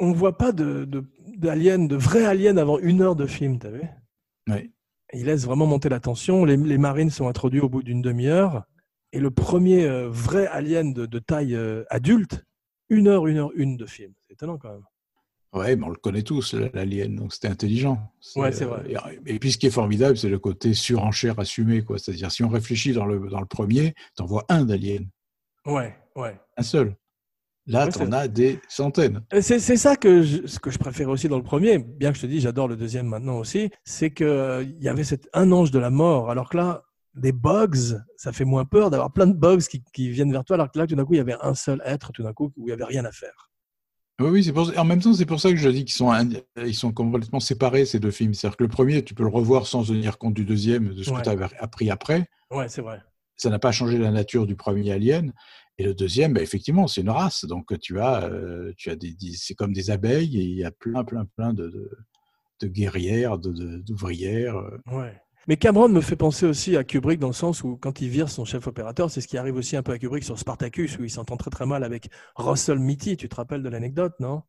On 0.00 0.10
ne 0.10 0.14
voit 0.14 0.36
pas 0.36 0.52
de, 0.52 0.84
de, 0.84 1.04
d'alien, 1.36 1.88
de 1.88 1.96
vrai 1.96 2.24
alien 2.24 2.58
avant 2.58 2.78
une 2.78 3.00
heure 3.00 3.16
de 3.16 3.26
film, 3.26 3.58
tu 3.58 3.68
vu? 3.68 3.82
Ouais. 4.48 4.70
Il 5.12 5.26
laisse 5.26 5.44
vraiment 5.44 5.66
monter 5.66 5.88
la 5.88 6.00
tension. 6.00 6.44
Les, 6.44 6.56
les 6.56 6.78
marines 6.78 7.10
sont 7.10 7.28
introduits 7.28 7.60
au 7.60 7.68
bout 7.68 7.82
d'une 7.82 8.02
demi-heure. 8.02 8.64
Et 9.12 9.20
le 9.20 9.30
premier 9.30 9.84
euh, 9.84 10.08
vrai 10.08 10.46
alien 10.48 10.92
de, 10.92 11.06
de 11.06 11.18
taille 11.20 11.54
euh, 11.54 11.84
adulte, 11.88 12.44
une 12.88 13.06
heure, 13.06 13.28
une 13.28 13.38
heure, 13.38 13.50
une 13.54 13.76
de 13.76 13.86
film. 13.86 14.12
C'est 14.26 14.34
étonnant 14.34 14.58
quand 14.58 14.72
même. 14.72 14.82
Ouais, 15.54 15.76
mais 15.76 15.84
on 15.84 15.90
le 15.90 15.96
connaît 15.96 16.22
tous, 16.22 16.54
l'alien, 16.74 17.14
donc 17.14 17.32
c'était 17.32 17.46
intelligent. 17.46 18.12
Ouais, 18.34 18.50
c'est 18.50 18.64
euh, 18.64 18.68
vrai. 18.68 18.92
Et, 19.26 19.34
et 19.34 19.38
puis 19.38 19.52
ce 19.52 19.58
qui 19.58 19.68
est 19.68 19.70
formidable, 19.70 20.16
c'est 20.16 20.28
le 20.28 20.40
côté 20.40 20.74
surenchère 20.74 21.38
assumé, 21.38 21.82
quoi. 21.82 21.96
C'est-à-dire, 21.98 22.32
si 22.32 22.42
on 22.42 22.48
réfléchit 22.48 22.92
dans 22.92 23.06
le, 23.06 23.28
dans 23.30 23.40
le 23.40 23.46
premier, 23.46 23.94
t'en 24.16 24.26
vois 24.26 24.44
un 24.48 24.64
d'alien, 24.64 25.06
Ouais, 25.64 25.96
ouais. 26.16 26.38
un 26.56 26.62
seul. 26.62 26.96
Là, 27.66 27.86
Ouais, 27.86 27.92
t'en 27.92 28.12
as 28.12 28.28
des 28.28 28.60
centaines. 28.68 29.22
Et 29.32 29.40
C'est 29.40 29.58
ça 29.60 29.96
que 29.96 30.22
je, 30.22 30.46
ce 30.46 30.58
que 30.58 30.70
je 30.70 30.78
préférais 30.78 31.10
aussi 31.10 31.28
dans 31.28 31.38
le 31.38 31.44
premier, 31.44 31.78
bien 31.78 32.10
que 32.10 32.18
je 32.18 32.22
te 32.22 32.26
dis 32.26 32.40
j'adore 32.40 32.68
le 32.68 32.76
deuxième 32.76 33.06
maintenant 33.06 33.38
aussi, 33.38 33.70
c'est 33.84 34.10
que 34.10 34.24
euh, 34.24 34.62
il 34.62 34.82
y 34.82 34.88
avait 34.88 35.04
cet, 35.04 35.30
un 35.32 35.50
ange 35.52 35.70
de 35.70 35.78
la 35.78 35.88
mort, 35.88 36.30
alors 36.30 36.50
que 36.50 36.56
là, 36.58 36.82
des 37.14 37.32
bugs, 37.32 38.02
ça 38.16 38.32
fait 38.32 38.44
moins 38.44 38.64
peur 38.64 38.90
d'avoir 38.90 39.12
plein 39.12 39.28
de 39.28 39.32
bugs 39.32 39.58
qui, 39.58 39.82
qui 39.94 40.10
viennent 40.10 40.32
vers 40.32 40.44
toi, 40.44 40.54
alors 40.54 40.70
que 40.70 40.78
là, 40.78 40.86
tout 40.86 40.96
d'un 40.96 41.04
coup, 41.04 41.14
il 41.14 41.18
y 41.18 41.20
avait 41.20 41.36
un 41.40 41.54
seul 41.54 41.80
être, 41.86 42.12
tout 42.12 42.24
d'un 42.24 42.32
coup, 42.32 42.52
où 42.56 42.64
il 42.64 42.66
n'y 42.66 42.72
avait 42.72 42.84
rien 42.84 43.04
à 43.04 43.12
faire. 43.12 43.50
Oui, 44.20 44.28
oui, 44.30 44.44
c'est 44.44 44.52
pour 44.52 44.70
En 44.78 44.84
même 44.84 45.00
temps, 45.02 45.12
c'est 45.12 45.26
pour 45.26 45.40
ça 45.40 45.50
que 45.50 45.56
je 45.56 45.68
dis 45.68 45.84
qu'ils 45.84 45.94
sont, 45.94 46.12
ils 46.64 46.74
sont 46.74 46.92
complètement 46.92 47.40
séparés, 47.40 47.84
ces 47.84 47.98
deux 47.98 48.12
films. 48.12 48.32
C'est-à-dire 48.34 48.56
que 48.56 48.62
le 48.62 48.68
premier, 48.68 49.02
tu 49.02 49.12
peux 49.14 49.24
le 49.24 49.28
revoir 49.28 49.66
sans 49.66 49.84
tenir 49.84 50.18
compte 50.18 50.34
du 50.34 50.44
deuxième, 50.44 50.94
de 50.94 51.02
ce 51.02 51.10
Ouais. 51.10 51.18
que 51.18 51.22
tu 51.24 51.28
avais 51.30 51.46
appris 51.58 51.90
après. 51.90 52.28
Ouais, 52.50 52.68
c'est 52.68 52.82
vrai. 52.82 53.02
Ça 53.36 53.50
n'a 53.50 53.58
pas 53.58 53.72
changé 53.72 53.98
la 53.98 54.12
nature 54.12 54.46
du 54.46 54.54
premier 54.54 54.92
Alien. 54.92 55.32
Et 55.78 55.84
le 55.84 55.94
deuxième, 55.94 56.32
bah, 56.34 56.42
effectivement, 56.42 56.86
c'est 56.86 57.00
une 57.00 57.10
race. 57.10 57.44
Donc, 57.46 57.76
tu 57.80 57.98
as, 57.98 58.22
euh, 58.24 58.72
tu 58.76 58.90
as 58.90 58.94
des, 58.96 59.16
c'est 59.34 59.54
comme 59.54 59.72
des 59.72 59.90
abeilles 59.90 60.38
et 60.38 60.44
il 60.44 60.56
y 60.56 60.64
a 60.64 60.70
plein, 60.70 61.02
plein, 61.02 61.24
plein 61.24 61.52
de, 61.52 61.66
de, 61.68 61.90
de 62.60 62.66
guerrières, 62.68 63.38
de- 63.38 63.78
d'ouvrières. 63.78 64.56
euh. 64.56 64.78
Ouais. 64.92 65.20
Mais 65.48 65.56
Cameron 65.56 65.88
me 65.88 66.00
fait 66.00 66.16
penser 66.16 66.46
aussi 66.46 66.76
à 66.76 66.84
Kubrick 66.84 67.18
dans 67.18 67.28
le 67.28 67.34
sens 67.34 67.62
où 67.62 67.76
quand 67.76 68.00
il 68.00 68.08
vire 68.08 68.28
son 68.28 68.44
chef 68.44 68.66
opérateur, 68.66 69.10
c'est 69.10 69.20
ce 69.20 69.28
qui 69.28 69.36
arrive 69.36 69.56
aussi 69.56 69.76
un 69.76 69.82
peu 69.82 69.92
à 69.92 69.98
Kubrick 69.98 70.24
sur 70.24 70.38
Spartacus, 70.38 70.98
où 70.98 71.04
il 71.04 71.10
s'entend 71.10 71.36
très 71.36 71.50
très 71.50 71.66
mal 71.66 71.84
avec 71.84 72.08
Russell 72.36 72.78
Mitty. 72.78 73.16
Tu 73.16 73.28
te 73.28 73.36
rappelles 73.36 73.62
de 73.62 73.68
l'anecdote, 73.68 74.14
non? 74.20 74.42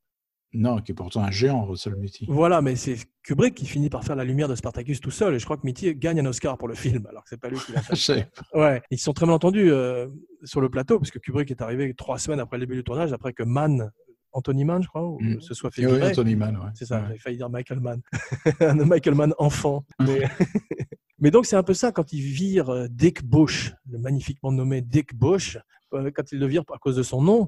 Non, 0.53 0.79
qui 0.81 0.93
est 0.93 0.95
pourtant 0.95 1.21
un 1.21 1.31
géant, 1.31 1.65
Russell 1.65 1.95
Mitty. 1.95 2.27
Voilà, 2.29 2.61
mais 2.61 2.77
c'est 2.77 2.95
Kubrick 3.23 3.55
qui 3.55 3.65
finit 3.65 3.89
par 3.89 4.05
faire 4.05 4.15
la 4.15 4.23
lumière 4.23 4.47
de 4.47 4.55
Spartacus 4.55 5.01
tout 5.01 5.11
seul, 5.11 5.35
et 5.35 5.39
je 5.39 5.43
crois 5.43 5.57
que 5.57 5.65
Mitty 5.65 5.93
gagne 5.95 6.21
un 6.21 6.25
Oscar 6.25 6.57
pour 6.57 6.69
le 6.69 6.75
film, 6.75 7.05
alors 7.07 7.23
que 7.23 7.29
c'est 7.29 7.39
pas 7.39 7.49
lui 7.49 7.57
qui 7.57 7.73
l'a 7.73 7.81
fait. 7.81 8.29
Ouais, 8.53 8.81
ils 8.89 8.97
sont 8.97 9.11
très 9.11 9.25
mal 9.25 9.35
entendus 9.35 9.69
euh, 9.69 10.07
sur 10.45 10.61
le 10.61 10.69
plateau, 10.69 10.97
parce 10.97 11.11
que 11.11 11.19
Kubrick 11.19 11.51
est 11.51 11.61
arrivé 11.61 11.93
trois 11.93 12.19
semaines 12.19 12.39
après 12.39 12.57
le 12.57 12.65
début 12.65 12.77
du 12.77 12.85
tournage, 12.85 13.11
après 13.11 13.33
que 13.33 13.43
Mann, 13.43 13.91
Anthony 14.35 14.65
Mann, 14.65 14.83
je 14.83 14.87
crois, 14.89 15.07
ou 15.07 15.17
Mm. 15.21 15.39
se 15.41 15.53
soit 15.53 15.71
fait 15.71 15.85
oui, 15.85 15.93
virer. 15.93 16.09
Anthony 16.11 16.35
Mann, 16.35 16.57
ouais. 16.57 16.69
C'est 16.75 16.85
ça, 16.85 16.99
Ouais. 16.99 17.05
j'ai 17.13 17.17
failli 17.19 17.37
dire 17.37 17.49
Michael 17.49 17.79
Mann. 17.79 18.01
un 18.59 18.75
Michael 18.85 19.15
Mann 19.15 19.33
enfant. 19.37 19.85
Mais, 19.99 20.21
mais 21.19 21.31
donc, 21.31 21.45
c'est 21.45 21.55
un 21.55 21.63
peu 21.63 21.73
ça 21.73 21.91
quand 21.91 22.11
il 22.13 22.21
vire 22.21 22.69
euh, 22.69 22.87
Dick 22.89 23.23
Bush, 23.23 23.73
le 23.89 23.97
magnifiquement 23.97 24.51
nommé 24.51 24.81
Dick 24.81 25.15
Bush, 25.15 25.57
euh, 25.93 26.11
quand 26.13 26.31
il 26.33 26.39
le 26.39 26.47
vire 26.47 26.63
à 26.73 26.77
cause 26.77 26.95
de 26.97 27.03
son 27.03 27.21
nom. 27.21 27.47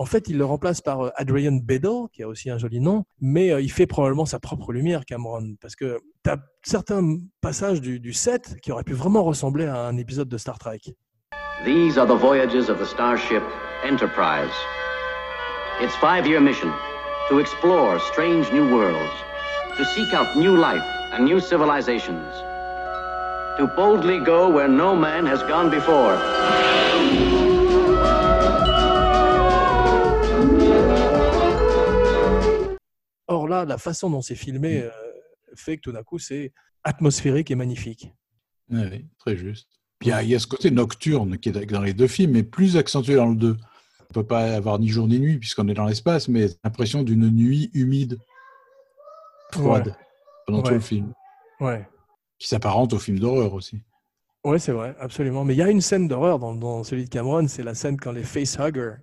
En 0.00 0.04
fait, 0.04 0.28
il 0.28 0.38
le 0.38 0.44
remplace 0.44 0.80
par 0.80 1.00
euh, 1.00 1.10
Adrian 1.16 1.56
Bedell, 1.60 2.06
qui 2.12 2.22
a 2.22 2.28
aussi 2.28 2.50
un 2.50 2.58
joli 2.58 2.78
nom, 2.80 3.04
mais 3.20 3.48
il 3.64 3.72
fait 3.72 3.86
probablement 3.86 4.26
sa 4.26 4.38
propre 4.38 4.72
lumière, 4.72 5.04
Cameron, 5.06 5.56
parce 5.60 5.74
que 5.74 5.98
tu 6.22 6.30
as 6.30 6.36
certains 6.62 7.16
passages 7.40 7.80
du, 7.80 7.98
du 7.98 8.12
set 8.12 8.56
qui 8.62 8.70
auraient 8.70 8.84
pu 8.84 8.92
vraiment 8.92 9.24
ressembler 9.24 9.64
à 9.64 9.86
un 9.86 9.96
épisode 9.96 10.28
de 10.28 10.36
Star 10.38 10.58
Trek. 10.58 10.80
These 11.64 11.98
are 11.98 12.06
the 12.06 12.16
voyages 12.20 12.68
of 12.70 12.78
the 12.78 12.84
starship 12.86 13.42
Enterprise. 13.84 14.52
Its 15.80 15.94
five 15.96 16.26
year 16.26 16.40
mission 16.40 16.72
to 17.28 17.38
explore 17.38 17.98
strange 18.00 18.50
new 18.52 18.68
worlds, 18.74 19.12
to 19.76 19.84
seek 19.84 20.12
out 20.12 20.36
new 20.36 20.56
life 20.56 20.82
and 21.12 21.24
new 21.24 21.40
civilizations, 21.40 22.34
to 23.58 23.70
boldly 23.76 24.18
go 24.24 24.48
where 24.48 24.68
no 24.68 24.96
man 24.96 25.24
has 25.26 25.42
gone 25.44 25.70
before. 25.70 26.16
Or 33.26 33.46
là, 33.48 33.64
la 33.64 33.76
façon 33.78 34.10
dont 34.10 34.22
c'est 34.22 34.34
filmé 34.34 34.82
euh, 34.82 34.90
fait 35.54 35.76
que 35.76 35.82
tout 35.82 35.92
d'un 35.92 36.02
coup, 36.02 36.18
c'est 36.18 36.52
atmosphérique 36.84 37.50
et 37.50 37.54
magnifique. 37.54 38.12
Oui, 38.70 39.06
très 39.18 39.36
juste. 39.36 39.68
Puis 39.98 40.08
il 40.08 40.12
y, 40.12 40.14
a- 40.14 40.22
il 40.22 40.28
y 40.30 40.34
a 40.34 40.38
ce 40.38 40.46
côté 40.46 40.70
nocturne 40.70 41.38
qui 41.38 41.48
est 41.50 41.66
dans 41.66 41.82
les 41.82 41.92
deux 41.92 42.06
films, 42.06 42.32
mais 42.32 42.42
plus 42.42 42.76
accentué 42.76 43.16
dans 43.16 43.26
le 43.26 43.34
2. 43.36 43.56
On 44.10 44.14
peut 44.14 44.26
pas 44.26 44.54
avoir 44.54 44.78
ni 44.78 44.88
jour 44.88 45.06
ni 45.06 45.20
nuit 45.20 45.38
puisqu'on 45.38 45.68
est 45.68 45.74
dans 45.74 45.84
l'espace, 45.84 46.28
mais 46.28 46.46
l'impression 46.64 47.02
d'une 47.02 47.28
nuit 47.30 47.70
humide, 47.74 48.18
froide, 49.52 49.88
Ouais. 49.88 49.94
pendant 50.46 50.62
tout 50.62 50.72
le 50.72 50.80
film, 50.80 51.12
Ouais. 51.60 51.86
qui 52.38 52.48
s'apparente 52.48 52.92
au 52.94 52.98
film 52.98 53.18
d'horreur 53.18 53.52
aussi. 53.54 53.82
Ouais, 54.44 54.58
c'est 54.58 54.72
vrai, 54.72 54.96
absolument. 54.98 55.44
Mais 55.44 55.54
il 55.54 55.58
y 55.58 55.62
a 55.62 55.68
une 55.70 55.80
scène 55.82 56.08
d'horreur 56.08 56.38
dans, 56.38 56.54
dans 56.54 56.84
celui 56.84 57.04
de 57.04 57.10
Cameron, 57.10 57.46
c'est 57.48 57.62
la 57.62 57.74
scène 57.74 57.98
quand 57.98 58.12
les 58.12 58.22
facehuggers 58.22 58.94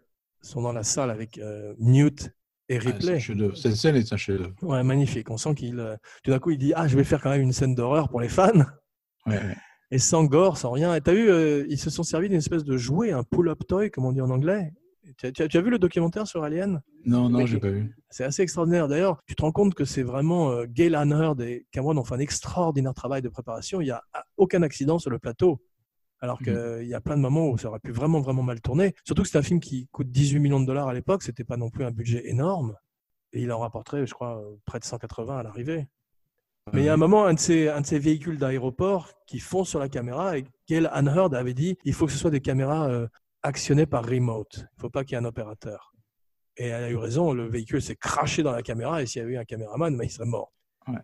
sont 0.42 0.62
dans 0.62 0.72
la 0.72 0.84
salle 0.84 1.12
avec 1.12 1.38
euh, 1.38 1.76
Newt 1.78 2.32
et 2.70 2.78
Ah, 2.78 2.80
Ripley. 2.80 3.20
Cette 3.56 3.76
scène 3.76 3.96
est 3.98 4.12
un 4.12 4.18
chef-d'œuvre. 4.18 4.54
ouais, 4.64 4.82
magnifique. 4.84 5.30
On 5.30 5.38
sent 5.38 5.54
qu'il, 5.54 5.80
euh, 5.80 5.96
tout 6.24 6.32
d'un 6.32 6.40
coup, 6.40 6.50
il 6.52 6.58
dit 6.58 6.74
ah, 6.76 6.88
je 6.88 6.98
vais 6.98 7.04
faire 7.04 7.22
quand 7.22 7.30
même 7.30 7.42
une 7.42 7.54
scène 7.54 7.76
d'horreur 7.76 8.10
pour 8.10 8.22
les 8.22 8.30
fans. 8.30 8.52
Ouais, 9.28 9.36
ouais. 9.38 9.56
Et 9.92 10.00
sans 10.00 10.24
gore, 10.24 10.58
sans 10.58 10.72
rien. 10.72 10.96
Et 10.96 11.02
t'as 11.02 11.14
vu, 11.14 11.30
euh, 11.30 11.64
ils 11.70 11.78
se 11.78 11.92
sont 11.92 12.02
servis 12.04 12.30
d'une 12.30 12.40
espèce 12.40 12.64
de 12.64 12.76
jouet, 12.78 13.12
un 13.12 13.24
pull-up 13.24 13.60
toy, 13.68 13.92
comme 13.92 14.06
on 14.06 14.12
dit 14.14 14.22
en 14.22 14.32
anglais. 14.32 14.74
Tu 15.18 15.28
as, 15.28 15.48
tu 15.48 15.62
vu 15.62 15.70
le 15.70 15.80
documentaire 15.80 16.28
sur 16.28 16.44
Alien? 16.44 16.82
Non, 17.06 17.30
non, 17.30 17.46
j'ai 17.46 17.60
pas 17.60 17.70
vu. 17.70 17.96
C'est 18.10 18.24
assez 18.24 18.42
extraordinaire. 18.42 18.88
D'ailleurs, 18.88 19.20
tu 19.28 19.36
te 19.36 19.42
rends 19.42 19.52
compte 19.52 19.76
que 19.76 19.86
c'est 19.86 20.04
vraiment 20.04 20.52
euh, 20.52 20.66
Gail 20.68 20.96
Hanherd 20.96 21.40
et 21.42 21.68
Cameron 21.72 21.98
ont 21.98 22.04
fait 22.04 22.16
un 22.16 22.20
extraordinaire 22.20 22.94
travail 22.94 23.22
de 23.22 23.30
préparation. 23.30 23.82
Il 23.82 23.86
n'y 23.86 23.92
a 23.92 24.04
ah, 24.14 24.24
aucun 24.38 24.62
accident 24.64 25.00
sur 25.00 25.12
le 25.12 25.20
plateau. 25.20 25.62
Alors 26.22 26.40
qu'il 26.40 26.88
y 26.88 26.94
a 26.94 27.02
plein 27.02 27.18
de 27.18 27.22
moments 27.22 27.50
où 27.50 27.58
ça 27.58 27.68
aurait 27.68 27.80
pu 27.80 27.92
vraiment, 27.92 28.20
vraiment 28.20 28.42
mal 28.42 28.60
tourner. 28.62 28.96
Surtout 29.04 29.22
que 29.22 29.28
c'est 29.28 29.38
un 29.38 29.44
film 29.44 29.60
qui 29.60 29.88
coûte 29.92 30.10
18 30.10 30.40
millions 30.40 30.60
de 30.60 30.66
dollars 30.66 30.88
à 30.88 30.94
l'époque. 30.94 31.22
C'était 31.22 31.44
pas 31.44 31.58
non 31.58 31.70
plus 31.70 31.86
un 31.86 31.92
budget 31.92 32.28
énorme. 32.28 32.76
Et 33.34 33.42
il 33.42 33.52
en 33.52 33.60
rapporterait, 33.60 34.08
je 34.08 34.14
crois, 34.14 34.42
près 34.66 34.80
de 34.80 34.86
180 34.86 35.38
à 35.38 35.44
l'arrivée. 35.44 35.88
Mais 36.74 36.82
il 36.82 36.86
y 36.86 36.90
a 36.90 36.94
un 36.94 36.98
moment, 36.98 37.26
un 37.26 37.36
de 37.36 37.40
ces, 37.40 37.68
un 37.68 37.82
de 37.82 37.86
ces 37.86 38.00
véhicules 38.00 38.40
d'aéroport 38.40 39.12
qui 39.28 39.40
fonce 39.40 39.70
sur 39.70 39.80
la 39.80 39.88
caméra 39.88 40.38
et 40.38 40.46
Gail 40.68 40.90
Hanherd 40.92 41.36
avait 41.36 41.54
dit 41.54 41.78
il 41.86 41.94
faut 41.94 42.08
que 42.08 42.12
ce 42.12 42.18
soit 42.18 42.32
des 42.32 42.42
caméras 42.42 42.90
euh, 42.90 43.08
actionnées 43.46 43.86
par 43.86 44.06
remote. 44.06 44.56
Il 44.58 44.62
ne 44.62 44.82
faut 44.82 44.90
pas 44.90 45.04
qu'il 45.04 45.14
y 45.14 45.16
ait 45.16 45.22
un 45.22 45.26
opérateur. 45.26 45.94
Et 46.58 46.68
elle 46.68 46.84
a 46.86 46.90
eu 46.90 46.96
raison, 46.96 47.34
le 47.34 47.48
véhicule 47.48 47.82
s'est 47.82 47.96
craché 47.98 48.42
dans 48.44 48.52
la 48.52 48.62
caméra 48.64 49.02
et 49.02 49.06
s'il 49.06 49.22
y 49.22 49.26
avait 49.26 49.34
eu 49.34 49.38
un 49.38 49.46
caméraman, 49.46 49.96
ben, 49.98 50.04
il 50.06 50.10
serait 50.10 50.26
mort. 50.28 50.54
Ouais. 50.88 51.00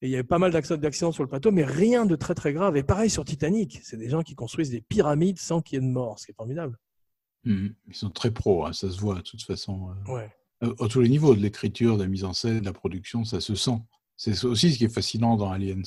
Et 0.00 0.06
il 0.06 0.10
y 0.10 0.14
avait 0.14 0.24
pas 0.24 0.38
mal 0.38 0.50
d'acc- 0.52 0.74
d'accidents 0.76 1.12
sur 1.12 1.22
le 1.24 1.28
plateau, 1.28 1.50
mais 1.50 1.64
rien 1.64 2.06
de 2.06 2.16
très 2.16 2.34
très 2.34 2.52
grave. 2.52 2.76
Et 2.76 2.82
pareil 2.82 3.10
sur 3.10 3.24
Titanic, 3.24 3.80
c'est 3.82 3.96
des 3.96 4.08
gens 4.08 4.22
qui 4.22 4.34
construisent 4.34 4.70
des 4.70 4.80
pyramides 4.80 5.38
sans 5.38 5.60
qu'il 5.60 5.76
y 5.76 5.84
ait 5.84 5.86
de 5.86 5.92
mort, 5.92 6.18
ce 6.18 6.26
qui 6.26 6.32
est 6.32 6.34
formidable. 6.34 6.78
Mhm. 7.44 7.74
Ils 7.88 7.94
sont 7.94 8.10
très 8.10 8.30
pros, 8.30 8.64
hein, 8.66 8.72
ça 8.72 8.90
se 8.90 8.98
voit 9.00 9.16
de 9.16 9.20
toute 9.20 9.42
façon. 9.42 9.90
euh. 9.90 10.12
Ouais. 10.12 10.30
Euh, 10.64 10.74
À 10.84 10.88
tous 10.88 11.00
les 11.00 11.08
niveaux, 11.08 11.34
de 11.34 11.40
l'écriture, 11.40 11.96
de 11.98 12.02
la 12.02 12.08
mise 12.08 12.24
en 12.24 12.32
scène, 12.32 12.60
de 12.60 12.64
la 12.64 12.72
production, 12.72 13.24
ça 13.24 13.40
se 13.40 13.54
sent. 13.54 13.78
C'est 14.16 14.44
aussi 14.44 14.72
ce 14.72 14.78
qui 14.78 14.84
est 14.84 14.92
fascinant 14.92 15.36
dans 15.36 15.50
Aliens, 15.52 15.82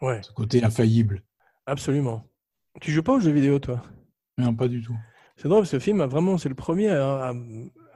Ouais, 0.00 0.20
ce 0.22 0.32
côté 0.32 0.64
infaillible. 0.64 1.22
absolument. 1.66 2.28
Tu 2.80 2.90
joues 2.90 3.02
pas 3.04 3.12
aux 3.14 3.20
jeux 3.20 3.30
vidéo, 3.30 3.58
toi? 3.60 3.82
Non, 4.38 4.54
pas 4.54 4.68
du 4.68 4.82
tout. 4.82 4.96
C'est 5.36 5.48
drôle, 5.48 5.66
ce 5.66 5.78
film 5.78 6.00
a 6.00 6.06
vraiment, 6.06 6.38
c'est 6.38 6.48
le 6.48 6.54
premier 6.54 6.88
à, 6.90 7.28
à- 7.28 7.34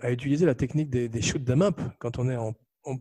à 0.00 0.10
utiliser 0.12 0.46
la 0.46 0.54
technique 0.54 0.90
des, 0.90 1.08
des 1.08 1.22
shoot 1.22 1.42
'em 1.50 1.62
up 1.62 1.80
quand 1.98 2.18
on 2.18 2.28
est 2.28 2.36
en, 2.36 2.54
en- 2.84 2.96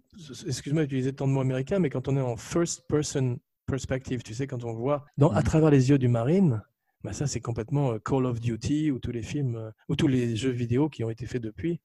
excuse-moi 0.45 0.83
d'utiliser 0.83 1.13
tant 1.13 1.27
de 1.27 1.33
mots 1.33 1.41
américains, 1.41 1.79
mais 1.79 1.89
quand 1.89 2.07
on 2.07 2.17
est 2.17 2.21
en 2.21 2.35
first 2.37 2.87
person 2.87 3.39
perspective, 3.67 4.23
tu 4.23 4.33
sais, 4.33 4.47
quand 4.47 4.63
on 4.63 4.73
voit 4.73 5.05
dans, 5.17 5.29
à 5.31 5.41
travers 5.43 5.69
les 5.71 5.89
yeux 5.89 5.97
du 5.97 6.07
marine, 6.07 6.61
bah 7.03 7.13
ça 7.13 7.27
c'est 7.27 7.41
complètement 7.41 7.91
euh, 7.93 7.99
Call 7.99 8.25
of 8.25 8.39
Duty 8.39 8.91
ou 8.91 8.99
tous 8.99 9.11
les 9.11 9.21
films 9.23 9.55
euh, 9.55 9.71
ou 9.89 9.95
tous 9.95 10.07
les 10.07 10.35
jeux 10.35 10.49
vidéo 10.51 10.89
qui 10.89 11.03
ont 11.03 11.09
été 11.09 11.25
faits 11.25 11.41
depuis. 11.43 11.79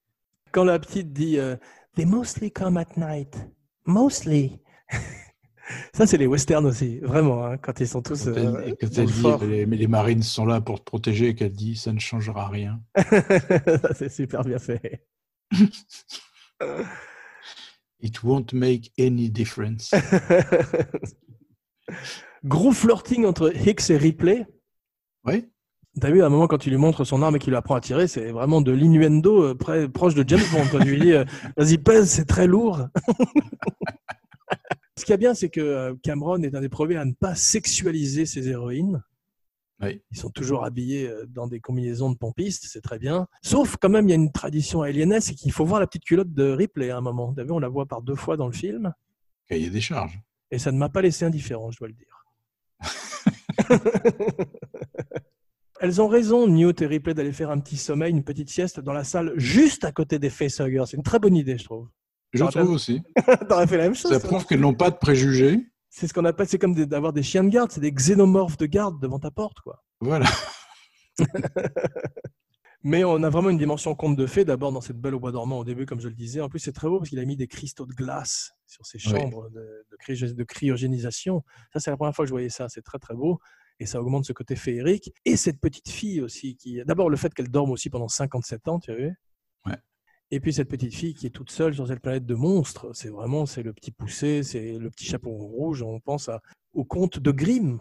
Quand 0.53 0.64
la 0.64 0.78
petite 0.78 1.12
dit 1.12 1.38
euh, 1.38 1.57
They 1.96 2.07
mostly 2.07 2.50
come 2.50 2.76
at 2.78 2.96
night, 2.96 3.36
mostly. 3.86 4.59
ça 5.93 6.07
c'est 6.07 6.19
les 6.19 6.27
westerns 6.27 6.67
aussi, 6.67 6.99
vraiment, 7.01 7.47
hein, 7.47 7.57
quand 7.57 7.81
ils 7.81 7.89
sont 7.89 8.03
tous 8.03 8.25
Quand 8.25 8.35
elle, 8.35 8.47
euh, 8.47 8.75
quand 8.81 8.89
elle 8.97 9.07
le 9.07 9.39
dit 9.39 9.47
les, 9.47 9.67
les 9.67 9.87
marines 9.87 10.23
sont 10.23 10.47
là 10.47 10.61
pour 10.61 10.81
te 10.81 10.85
protéger 10.85 11.29
et 11.29 11.35
qu'elle 11.35 11.53
dit 11.53 11.77
ça 11.77 11.93
ne 11.93 12.01
changera 12.01 12.49
rien. 12.49 12.81
Ça, 12.97 13.95
c'est 13.95 14.09
super 14.09 14.43
bien 14.45 14.59
fait. 14.59 15.07
It 18.01 18.23
won't 18.25 18.53
make 18.53 18.91
any 18.99 19.31
difference. 19.31 19.95
Gros 22.45 22.73
flirting 22.73 23.25
entre 23.25 23.55
Hicks 23.55 23.91
et 23.91 23.97
Ripley. 23.97 24.45
Oui. 25.25 25.49
T'as 26.01 26.11
vu 26.11 26.23
à 26.23 26.27
un 26.27 26.31
moment 26.31 26.49
quand 26.49 26.67
il 26.67 26.71
lui 26.71 26.79
montre 26.79 27.05
son 27.05 27.23
arme 27.23 27.37
et 27.37 27.39
qu'il 27.39 27.51
lui 27.51 27.57
apprend 27.57 27.77
à 27.77 27.81
tirer, 27.81 28.09
c'est 28.09 28.33
vraiment 28.33 28.63
de 28.63 28.73
l'innuendo 28.73 29.55
euh, 29.55 29.89
proche 29.89 30.15
de 30.15 30.25
James 30.27 30.41
Bond. 30.51 30.65
Quand 30.73 30.81
il 30.81 30.91
lui 30.91 31.01
dit 31.01 31.13
euh, 31.13 31.25
vas-y 31.57 31.79
pèse, 31.79 32.11
c'est 32.11 32.25
très 32.25 32.47
lourd. 32.47 32.89
Ce 34.99 35.05
qui 35.05 35.12
est 35.12 35.18
bien, 35.18 35.34
c'est 35.34 35.49
que 35.49 35.61
euh, 35.61 35.95
Cameron 36.03 36.43
est 36.43 36.55
un 36.55 36.61
des 36.61 36.68
premiers 36.68 36.97
à 36.97 37.05
ne 37.05 37.12
pas 37.12 37.34
sexualiser 37.34 38.26
ses 38.26 38.49
héroïnes. 38.49 39.03
Oui. 39.80 40.03
Ils 40.11 40.18
sont 40.18 40.30
toujours 40.30 40.64
habillés 40.64 41.09
euh, 41.09 41.24
dans 41.26 41.47
des 41.47 41.61
combinaisons 41.61 42.11
de 42.11 42.16
pompistes, 42.16 42.66
c'est 42.68 42.82
très 42.82 42.99
bien. 42.99 43.26
Sauf 43.43 43.76
quand 43.78 43.88
même, 43.88 44.07
il 44.07 44.11
y 44.11 44.12
a 44.12 44.16
une 44.16 44.30
tradition 44.30 44.82
aliénesse, 44.82 45.26
c'est 45.26 45.34
qu'il 45.34 45.51
faut 45.51 45.64
voir 45.64 45.80
la 45.80 45.86
petite 45.86 46.05
culotte 46.05 46.32
de 46.32 46.51
Ripley 46.51 46.90
à 46.90 46.99
un 46.99 47.01
moment. 47.01 47.34
Vu, 47.36 47.51
on 47.51 47.59
la 47.59 47.68
voit 47.68 47.86
par 47.86 48.03
deux 48.03 48.14
fois 48.14 48.36
dans 48.36 48.47
le 48.47 48.53
film. 48.53 48.93
Cahier 49.49 49.70
des 49.70 49.80
charges. 49.80 50.20
Et 50.51 50.59
ça 50.59 50.70
ne 50.70 50.78
m'a 50.78 50.90
pas 50.90 51.01
laissé 51.01 51.24
indifférent, 51.24 51.70
je 51.70 51.78
dois 51.78 51.88
le 51.88 51.95
dire. 51.95 52.24
Elles 55.80 56.01
ont 56.01 56.07
raison, 56.07 56.47
Newt 56.47 56.80
et 56.82 56.86
Ripley, 56.86 57.14
d'aller 57.14 57.32
faire 57.32 57.51
un 57.51 57.59
petit 57.59 57.76
sommeil, 57.76 58.12
une 58.12 58.22
petite 58.22 58.51
sieste 58.51 58.78
dans 58.78 58.93
la 58.93 59.03
salle 59.03 59.32
juste 59.36 59.84
à 59.84 59.90
côté 59.90 60.18
des 60.20 60.30
facehuggers. 60.30 60.84
C'est 60.86 60.97
une 60.97 61.03
très 61.03 61.18
bonne 61.18 61.34
idée, 61.34 61.59
je 61.59 61.64
trouve. 61.64 61.88
Je 62.33 62.39
trouve 62.45 62.53
fait- 62.53 62.61
aussi. 62.61 63.03
T'aurais 63.49 63.66
fait 63.66 63.76
la 63.76 63.85
même 63.85 63.95
chose. 63.95 64.11
Ça 64.12 64.20
prouve 64.20 64.47
qu'elles 64.47 64.61
n'ont 64.61 64.74
pas 64.74 64.91
de 64.91 64.97
préjugés. 64.97 65.66
C'est 65.91 66.07
ce 66.09 66.14
qu'on 66.14 66.24
appelle, 66.24 66.49
c'est 66.49 66.59
comme 66.59 66.74
d'avoir 66.74 67.12
des 67.12 67.22
chiens 67.22 67.45
de 67.45 67.51
garde, 67.51 67.70
c'est 67.70 67.80
des 67.80 67.93
xénomorphes 67.93 68.57
de 68.57 68.66
garde 68.66 69.01
devant 69.01 69.18
ta 69.18 69.30
porte, 69.30 69.61
quoi. 69.61 69.83
Voilà. 70.01 70.26
Mais 72.85 73.05
on 73.05 73.22
a 73.22 73.30
vraiment 73.30 73.51
une 73.51 73.59
dimension 73.59 73.95
conte 73.95 74.16
de 74.16 74.26
fées, 74.26 74.45
d'abord 74.45 74.72
dans 74.72 74.80
cette 74.80 74.99
belle 75.01 75.14
au 75.14 75.20
bois 75.20 75.30
dormant 75.30 75.59
au 75.61 75.64
début, 75.64 75.87
comme 75.87 76.01
je 76.01 76.09
le 76.09 76.14
disais. 76.14 76.41
En 76.41 76.49
plus, 76.49 76.59
c'est 76.59 76.72
très 76.72 76.89
beau 76.89 76.99
parce 76.99 77.11
qu'il 77.11 77.20
a 77.20 77.24
mis 77.24 77.37
des 77.37 77.47
cristaux 77.47 77.87
de 77.87 77.93
glace 77.95 78.53
sur 78.66 78.85
ses 78.87 78.99
Oui. 78.99 79.05
chambres 79.12 79.51
de, 79.51 79.87
de 80.35 80.45
cryogénisation. 80.45 81.45
Ça, 81.72 81.78
c'est 81.78 81.91
la 81.93 81.97
première 81.97 82.14
fois 82.14 82.24
que 82.24 82.28
je 82.28 82.33
voyais 82.35 82.49
ça. 82.49 82.68
C'est 82.68 82.83
très, 82.83 82.99
très 82.99 83.14
beau. 83.14 83.39
Et 83.78 83.87
ça 83.87 84.01
augmente 84.01 84.24
ce 84.24 84.33
côté 84.33 84.57
féerique. 84.57 85.12
Et 85.24 85.37
cette 85.37 85.61
petite 85.61 85.89
fille 85.89 86.20
aussi, 86.20 86.57
qui 86.57 86.83
d'abord 86.85 87.09
le 87.09 87.16
fait 87.16 87.33
qu'elle 87.33 87.51
dorme 87.51 87.70
aussi 87.70 87.89
pendant 87.89 88.09
57 88.09 88.66
ans, 88.66 88.80
tu 88.80 88.91
as 88.91 88.97
vu 88.97 89.14
Ouais. 89.64 89.76
Et 90.35 90.41
puis 90.41 90.53
cette 90.55 90.68
petite 90.68 90.95
fille 90.95 91.12
qui 91.14 91.26
est 91.26 91.30
toute 91.30 91.51
seule 91.51 91.74
sur 91.74 91.87
cette 91.87 92.01
planète 92.01 92.24
de 92.24 92.35
monstres, 92.35 92.91
c'est 92.95 93.11
vraiment 93.11 93.45
c'est 93.45 93.62
le 93.62 93.72
petit 93.74 93.91
poussé, 93.91 94.43
c'est 94.43 94.78
le 94.78 94.89
petit 94.91 95.05
chapeau 95.05 95.30
rouge. 95.30 95.83
On 95.83 96.01
pense 96.01 96.30
à, 96.30 96.41
au 96.72 96.85
conte 96.85 97.18
de 97.18 97.30
Grimm. 97.30 97.78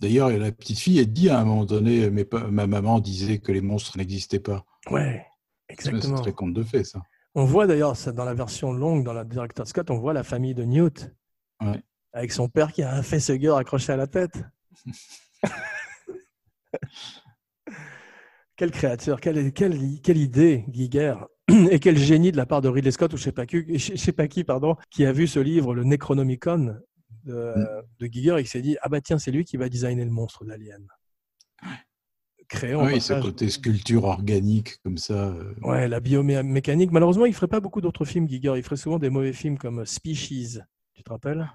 D'ailleurs, 0.00 0.30
la 0.30 0.50
petite 0.50 0.78
fille, 0.80 0.98
elle 0.98 1.12
dit 1.12 1.30
à 1.30 1.38
un 1.38 1.44
moment 1.44 1.64
donné, 1.64 2.10
mais 2.10 2.24
pas- 2.24 2.48
ma 2.48 2.66
maman 2.66 2.98
disait 2.98 3.38
que 3.38 3.52
les 3.52 3.60
monstres 3.60 3.96
n'existaient 3.96 4.40
pas. 4.40 4.64
Ouais, 4.90 5.24
C'est 5.68 5.74
exactement. 5.74 6.20
très 6.20 6.32
conte 6.32 6.52
de 6.52 6.64
fait, 6.64 6.82
ça. 6.82 7.00
On 7.36 7.44
voit 7.44 7.66
d'ailleurs 7.68 7.96
ça 7.96 8.10
dans 8.12 8.24
la 8.24 8.34
version 8.34 8.72
longue, 8.72 9.04
dans 9.04 9.12
la 9.12 9.24
Director's 9.24 9.68
Scott, 9.70 9.88
on 9.90 9.98
voit 9.98 10.12
la 10.12 10.24
famille 10.24 10.54
de 10.54 10.64
Newt 10.64 11.12
Ouais. 11.62 11.80
avec 12.12 12.32
son 12.32 12.48
père 12.48 12.72
qui 12.72 12.82
a 12.82 12.92
un 12.92 13.02
facehugger 13.04 13.54
accroché 13.56 13.92
à 13.92 13.96
la 13.96 14.08
tête. 14.08 14.36
quelle 18.56 18.70
créature, 18.70 19.20
quelle, 19.20 19.52
quelle, 19.52 19.78
quelle 20.02 20.16
idée, 20.18 20.64
Giger, 20.70 21.14
et 21.70 21.78
quel 21.80 21.96
génie 21.98 22.32
de 22.32 22.36
la 22.36 22.46
part 22.46 22.60
de 22.62 22.68
Ridley 22.68 22.90
Scott 22.90 23.12
ou 23.12 23.16
je 23.16 23.22
sais 23.22 23.32
pas 23.32 23.46
qui, 23.46 23.78
je 23.78 23.96
sais 23.96 24.12
pas 24.12 24.28
qui 24.28 24.44
pardon, 24.44 24.76
qui 24.90 25.04
a 25.04 25.12
vu 25.12 25.26
ce 25.26 25.40
livre, 25.40 25.74
le 25.74 25.84
Necronomicon 25.84 26.76
de, 27.24 27.54
Mm. 27.56 27.82
de 28.00 28.06
Giger 28.06 28.36
et 28.38 28.42
qui 28.44 28.50
s'est 28.50 28.60
dit 28.62 28.76
ah 28.82 28.88
bah 28.90 29.00
tiens 29.00 29.18
c'est 29.18 29.30
lui 29.30 29.44
qui 29.46 29.56
va 29.56 29.68
designer 29.70 30.04
le 30.04 30.10
monstre 30.10 30.44
d'Alien. 30.44 30.86
Créons 32.48 32.82
au 32.82 32.86
Oui, 32.86 33.00
ce 33.00 33.14
côté 33.14 33.48
sculpture 33.48 34.04
organique 34.04 34.76
comme 34.82 34.98
ça. 34.98 35.28
euh, 35.28 35.54
Ouais, 35.62 35.88
la 35.88 36.00
biomécanique. 36.00 36.92
Malheureusement, 36.92 37.24
il 37.24 37.32
ferait 37.34 37.48
pas 37.48 37.60
beaucoup 37.60 37.80
d'autres 37.80 38.04
films, 38.04 38.28
Giger. 38.28 38.52
Il 38.56 38.62
ferait 38.62 38.76
souvent 38.76 38.98
des 38.98 39.08
mauvais 39.08 39.32
films 39.32 39.56
comme 39.56 39.86
Species. 39.86 40.58
Tu 40.92 41.02
te 41.02 41.10
rappelles? 41.10 41.50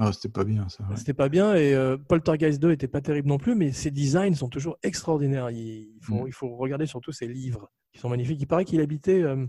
Ah, 0.00 0.12
c'était 0.12 0.28
pas 0.28 0.44
bien 0.44 0.68
ça. 0.68 0.84
ouais. 0.88 0.96
C'était 0.96 1.14
pas 1.14 1.28
bien 1.28 1.54
et 1.54 1.74
euh, 1.74 1.96
Poltergeist 1.96 2.60
2 2.60 2.70
était 2.72 2.88
pas 2.88 3.00
terrible 3.00 3.28
non 3.28 3.38
plus, 3.38 3.54
mais 3.54 3.72
ses 3.72 3.90
designs 3.90 4.34
sont 4.34 4.48
toujours 4.48 4.76
extraordinaires. 4.82 5.50
Il, 5.50 5.58
il 5.96 6.00
faut, 6.02 6.22
Mm. 6.24 6.26
il 6.28 6.32
faut 6.32 6.56
regarder 6.56 6.86
surtout 6.86 7.12
ses 7.12 7.26
livres 7.26 7.70
qui 7.92 7.98
sont 8.00 8.08
magnifiques. 8.08 8.40
Il 8.40 8.46
paraît 8.46 8.64
qu'il 8.64 8.80
habitait, 8.80 9.22
euh, 9.22 9.46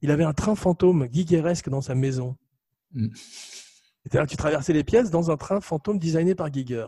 il 0.00 0.10
avait 0.10 0.24
un 0.24 0.32
train 0.32 0.54
fantôme 0.56 1.08
Gigeresque 1.12 1.68
dans 1.68 1.80
sa 1.82 1.94
maison. 1.94 2.36
Mm. 2.92 3.08
C'est-à-dire 4.04 4.26
tu 4.26 4.36
traversais 4.36 4.72
les 4.72 4.82
pièces 4.84 5.10
dans 5.10 5.30
un 5.30 5.36
train 5.36 5.60
fantôme 5.60 5.98
designé 5.98 6.34
par 6.34 6.52
Giger. 6.52 6.86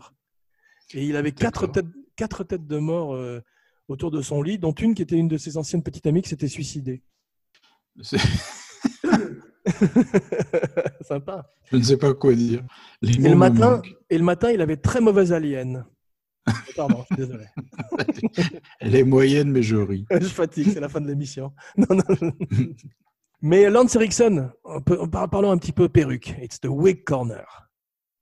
Et 0.93 1.05
il 1.05 1.15
avait 1.15 1.31
quatre 1.31 1.67
têtes, 1.67 1.85
quatre 2.15 2.43
têtes 2.43 2.67
de 2.67 2.77
mort 2.77 3.15
euh, 3.15 3.41
autour 3.87 4.11
de 4.11 4.21
son 4.21 4.41
lit, 4.41 4.59
dont 4.59 4.73
une 4.73 4.93
qui 4.93 5.01
était 5.01 5.15
une 5.15 5.27
de 5.29 5.37
ses 5.37 5.57
anciennes 5.57 5.83
petites 5.83 6.05
amies 6.07 6.21
qui 6.21 6.29
s'était 6.29 6.47
suicidée. 6.47 7.01
Sympa. 11.05 11.45
Je 11.71 11.77
ne 11.77 11.81
sais 11.83 11.97
pas 11.97 12.13
quoi 12.13 12.33
dire. 12.33 12.63
Les 13.01 13.15
Et 13.15 13.29
le, 13.29 13.35
matin, 13.35 13.81
et 14.09 14.17
le 14.17 14.23
matin, 14.23 14.51
il 14.51 14.61
avait 14.61 14.77
très 14.77 15.01
mauvaise 15.01 15.33
alien. 15.33 15.85
Pardon, 16.75 17.03
je 17.09 17.15
suis 17.15 17.25
désolé. 17.25 17.45
Elle 18.79 18.95
est 18.95 19.03
moyenne, 19.03 19.51
mais 19.51 19.63
je 19.63 19.75
ris. 19.77 20.05
je 20.11 20.25
fatigue, 20.27 20.69
c'est 20.73 20.79
la 20.79 20.89
fin 20.89 21.01
de 21.01 21.07
l'émission. 21.07 21.53
Non, 21.77 21.87
non. 21.95 22.31
Mais 23.41 23.69
Lance 23.69 23.95
Erickson, 23.95 24.49
on 24.63 24.81
peut- 24.81 24.99
parlons 25.09 25.51
un 25.51 25.57
petit 25.57 25.71
peu 25.73 25.89
perruque. 25.89 26.35
It's 26.41 26.59
the 26.59 26.67
wig 26.67 27.03
corner. 27.03 27.45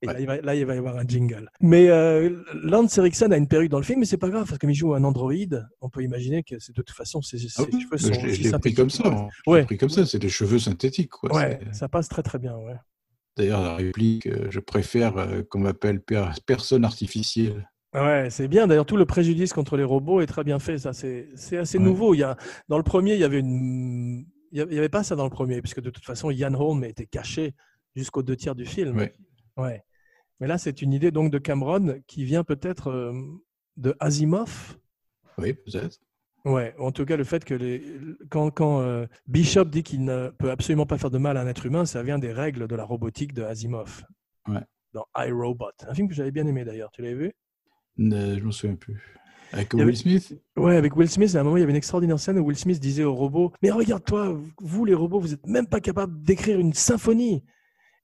Et 0.04 0.06
là, 0.14 0.20
il 0.20 0.26
va, 0.28 0.42
là, 0.42 0.56
il 0.56 0.66
va 0.66 0.76
y 0.76 0.78
avoir 0.78 0.98
un 0.98 1.06
jingle. 1.08 1.50
Mais 1.62 1.90
euh, 1.90 2.44
Lance 2.54 2.98
Erickson 2.98 3.32
a 3.32 3.38
une 3.38 3.48
perruque 3.48 3.70
dans 3.70 3.78
le 3.80 3.84
film, 3.86 4.00
mais 4.02 4.06
c'est 4.06 4.18
pas 4.18 4.30
grave, 4.30 4.46
parce 4.48 4.58
comme 4.60 4.70
il 4.70 4.76
joue 4.76 4.94
un 4.94 5.04
androïde, 5.04 5.66
on 5.82 5.90
peut 5.90 6.04
imaginer 6.04 6.44
que 6.44 6.60
c'est- 6.60 6.76
de 6.76 6.82
toute 6.82 6.96
façon, 6.96 7.22
ses, 7.22 7.38
ses 7.38 7.48
Ah 7.62 7.64
oui, 7.72 7.82
cheveux 7.82 7.98
sont 7.98 8.14
je 8.14 8.44
l'ai- 8.52 8.60
pris 8.60 8.74
comme 8.74 8.90
ça. 8.90 9.04
hein. 9.08 9.28
Je 9.48 9.64
pris 9.64 9.78
comme 9.78 9.90
ça. 9.90 10.06
C'est 10.06 10.20
des 10.20 10.30
cheveux 10.30 10.60
synthétiques. 10.60 11.10
Quoi. 11.10 11.34
ouais, 11.36 11.60
ça 11.72 11.88
passe 11.90 12.10
très 12.10 12.22
très 12.24 12.38
bien. 12.40 12.56
Ouais. 12.58 12.76
D'ailleurs, 13.38 13.62
la 13.64 13.76
réplique, 13.76 14.28
euh, 14.28 14.48
je 14.52 14.60
préfère 14.60 15.18
euh, 15.18 15.42
qu'on 15.50 15.60
m'appelle 15.60 16.02
per- 16.02 16.30
personne 16.46 16.86
artificielle. 16.86 17.68
Ouais, 17.96 18.28
c'est 18.30 18.48
bien. 18.48 18.68
D'ailleurs, 18.68 18.86
tout 18.86 18.98
le 18.98 19.06
préjudice 19.06 19.54
contre 19.54 19.78
les 19.78 19.84
robots 19.84 20.22
est 20.22 20.26
très 20.28 20.44
bien 20.44 20.60
fait. 20.60 20.78
Ça, 20.80 20.94
c'est 20.94 21.28
assez 21.58 21.78
Ouais. 21.78 21.84
nouveau. 21.84 22.14
Il 22.14 22.20
y 22.20 22.24
a, 22.24 22.38
dans 22.68 22.78
le 22.78 22.84
premier, 22.84 23.14
il 23.14 23.20
y 23.20 23.24
avait 23.24 23.40
une, 23.40 24.26
il 24.52 24.58
y 24.58 24.62
avait- 24.62 24.72
il 24.72 24.76
y 24.76 24.80
avait 24.80 24.90
pas 24.90 25.04
ça 25.04 25.16
dans 25.16 25.24
le 25.24 25.30
premier, 25.30 25.62
puisque 25.62 25.80
de 25.82 25.90
toute 25.90 26.06
façon, 26.06 26.30
Ian 26.32 26.54
Holm 26.54 26.84
était 26.84 27.06
caché 27.08 27.54
jusqu'aux 27.96 28.24
deux 28.24 28.36
tiers 28.36 28.56
du 28.56 28.66
film. 28.66 28.98
Ouais. 28.98 29.14
Ouais. 29.58 29.82
Mais 30.40 30.48
là, 30.48 30.58
c'est 30.58 30.82
une 30.82 30.94
idée 30.94 31.12
donc 31.12 31.32
de 31.32 31.38
Cameron 31.38 32.00
qui 32.08 32.26
vient 32.26 32.44
peut-être 32.44 32.90
euh, 32.90 33.14
de 33.78 33.96
Asimov? 34.00 34.78
Oui, 35.38 35.54
peut-être. 35.54 36.00
Ouais. 36.46 36.76
En 36.78 36.92
tout 36.92 37.06
cas, 37.06 37.16
le 37.16 37.24
fait 37.24 37.46
que 37.46 37.54
les, 37.54 37.82
quand, 38.30 38.52
quand 38.52 38.82
euh, 38.82 39.06
Bishop 39.28 39.66
dit 39.66 39.84
qu'il 39.84 40.04
ne 40.04 40.30
peut 40.38 40.52
absolument 40.52 40.86
pas 40.86 40.98
faire 40.98 41.12
de 41.12 41.18
mal 41.18 41.38
à 41.38 41.42
un 41.42 41.48
être 41.48 41.66
humain, 41.66 41.86
ça 41.86 42.04
vient 42.04 42.20
des 42.20 42.34
règles 42.34 42.68
de 42.68 42.76
la 42.76 42.84
robotique 42.84 43.34
de 43.34 43.44
Asimov. 43.44 44.04
Ouais. 44.48 44.60
Dans 44.94 45.06
iRobot, 45.18 45.70
un 45.88 45.94
film 45.94 46.08
que 46.10 46.14
j'avais 46.14 46.32
bien 46.32 46.46
aimé 46.46 46.66
d'ailleurs. 46.66 46.92
Tu 46.92 47.02
l'avais 47.02 47.16
vu? 47.16 47.34
Ne- 47.98 48.38
je 48.38 48.44
m'en 48.44 48.52
souviens 48.52 48.76
plus. 48.76 49.02
Avec 49.54 49.74
Will 49.74 49.84
avait- 49.84 49.96
Smith? 49.96 50.42
Ouais, 50.58 50.76
avec 50.76 50.96
Will 50.98 51.10
Smith, 51.10 51.34
à 51.36 51.40
un 51.40 51.44
moment, 51.44 51.58
il 51.58 51.62
y 51.62 51.64
avait 51.64 51.72
une 51.72 51.78
extraordinaire 51.78 52.20
scène 52.20 52.38
où 52.40 52.46
Will 52.46 52.58
Smith 52.58 52.80
disait 52.80 53.04
aux 53.04 53.14
robots 53.16 53.54
Mais 53.62 53.72
regarde-toi, 53.72 54.38
vous 54.60 54.86
les 54.86 54.96
robots, 54.96 55.20
vous 55.20 55.30
n'êtes 55.30 55.46
même 55.48 55.68
pas 55.68 55.80
capables 55.80 56.22
d'écrire 56.24 56.60
une 56.60 56.74
symphonie. 56.74 57.44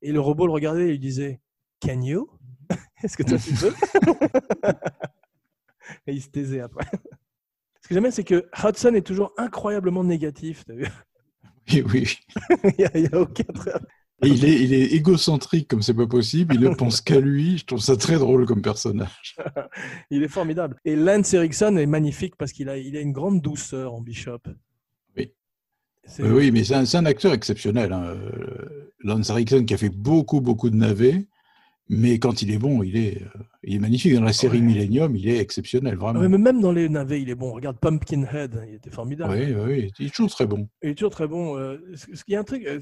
Et 0.02 0.12
le 0.12 0.20
robot 0.22 0.46
le 0.48 0.54
regardait 0.54 0.86
et 0.88 0.92
lui 0.92 1.00
disait 1.00 1.42
Can 1.82 2.02
you? 2.02 2.30
Est-ce 3.04 3.18
que 3.18 3.24
toi 3.24 3.38
tu 3.38 3.54
peux? 3.54 3.74
Et 6.08 6.14
il 6.14 6.22
se 6.22 6.30
taisait 6.30 6.60
après. 6.62 6.86
Ce 7.82 7.88
que 7.88 7.94
j'aime 7.96 8.04
bien, 8.04 8.12
c'est 8.12 8.24
que 8.24 8.48
Hudson 8.64 8.94
est 8.94 9.06
toujours 9.06 9.34
incroyablement 9.38 10.04
négatif. 10.04 10.64
t'as 10.66 10.74
vu? 10.76 10.88
Oui, 11.72 11.84
oui. 11.94 12.18
il 12.64 12.74
n'y 12.80 12.86
a, 12.86 12.92
il 12.98 13.04
y 13.04 13.16
a 13.16 13.20
aucun 13.20 13.44
trait. 13.54 13.72
Et 14.22 14.28
il 14.28 14.44
est, 14.44 14.62
il 14.64 14.74
est 14.74 14.94
égocentrique 14.94 15.68
comme 15.70 15.82
c'est 15.82 15.94
pas 15.94 16.06
possible. 16.06 16.54
Il 16.56 16.62
ne 16.62 16.76
pense 16.76 17.00
qu'à 17.00 17.20
lui. 17.20 17.58
Je 17.58 17.66
trouve 17.66 17.80
ça 17.80 17.96
très 17.96 18.18
drôle 18.18 18.46
comme 18.46 18.62
personnage. 18.62 19.38
Il 20.12 20.22
est 20.24 20.28
formidable. 20.28 20.76
Et 20.84 20.96
Lance 20.98 21.34
Erickson 21.34 21.78
est 21.78 21.86
magnifique 21.86 22.36
parce 22.36 22.52
qu'il 22.52 22.68
a, 22.70 22.78
il 22.78 22.98
a 22.98 23.00
une 23.02 23.14
grande 23.14 23.42
douceur 23.42 23.94
en 23.94 24.02
Bishop. 24.02 24.40
Oui. 25.16 25.34
Oui, 26.20 26.52
mais 26.52 26.64
c'est 26.66 26.76
un, 26.76 26.86
c'est 26.86 26.98
un 26.98 27.06
acteur 27.06 27.34
exceptionnel. 27.34 27.94
hein. 27.94 28.04
Euh, 28.08 28.92
Lance 29.00 29.30
Erickson 29.30 29.64
qui 29.64 29.74
a 29.74 29.78
fait 29.78 29.90
beaucoup, 29.90 30.42
beaucoup 30.42 30.70
de 30.70 30.76
navets. 30.76 31.28
Mais 31.92 32.20
quand 32.20 32.42
il 32.44 32.52
est 32.52 32.60
bon, 32.60 32.84
il 32.84 32.96
est, 32.98 33.24
euh, 33.24 33.40
il 33.64 33.76
est 33.76 33.80
magnifique. 33.80 34.14
Dans 34.14 34.22
la 34.24 34.32
série 34.34 34.62
Millennium, 34.62 35.16
il 35.16 35.28
est 35.28 35.38
exceptionnel, 35.40 35.96
vraiment. 35.96 36.20
Ouais, 36.20 36.30
mais 36.30 36.38
même 36.38 36.62
dans 36.62 36.72
les 36.72 36.88
navets, 36.88 37.22
il 37.22 37.30
est 37.30 37.36
bon. 37.36 37.52
Regarde 37.54 37.80
Pumpkinhead, 37.80 38.64
il 38.68 38.76
était 38.76 38.92
formidable. 38.92 39.34
Oui, 39.34 39.54
oui, 39.56 39.62
oui. 39.82 39.92
Il 40.00 40.06
est 40.06 40.10
toujours 40.10 40.30
très 40.30 40.46
bon. 40.46 40.70
Il 40.84 40.90
est 40.90 40.96
toujours 40.96 41.12
très 41.12 41.28
bon. 41.28 41.58
Euh, 41.58 41.78
ce 41.96 42.24
qui 42.24 42.34
est 42.34 42.38
un 42.38 42.44
truc, 42.44 42.64
euh, 42.68 42.80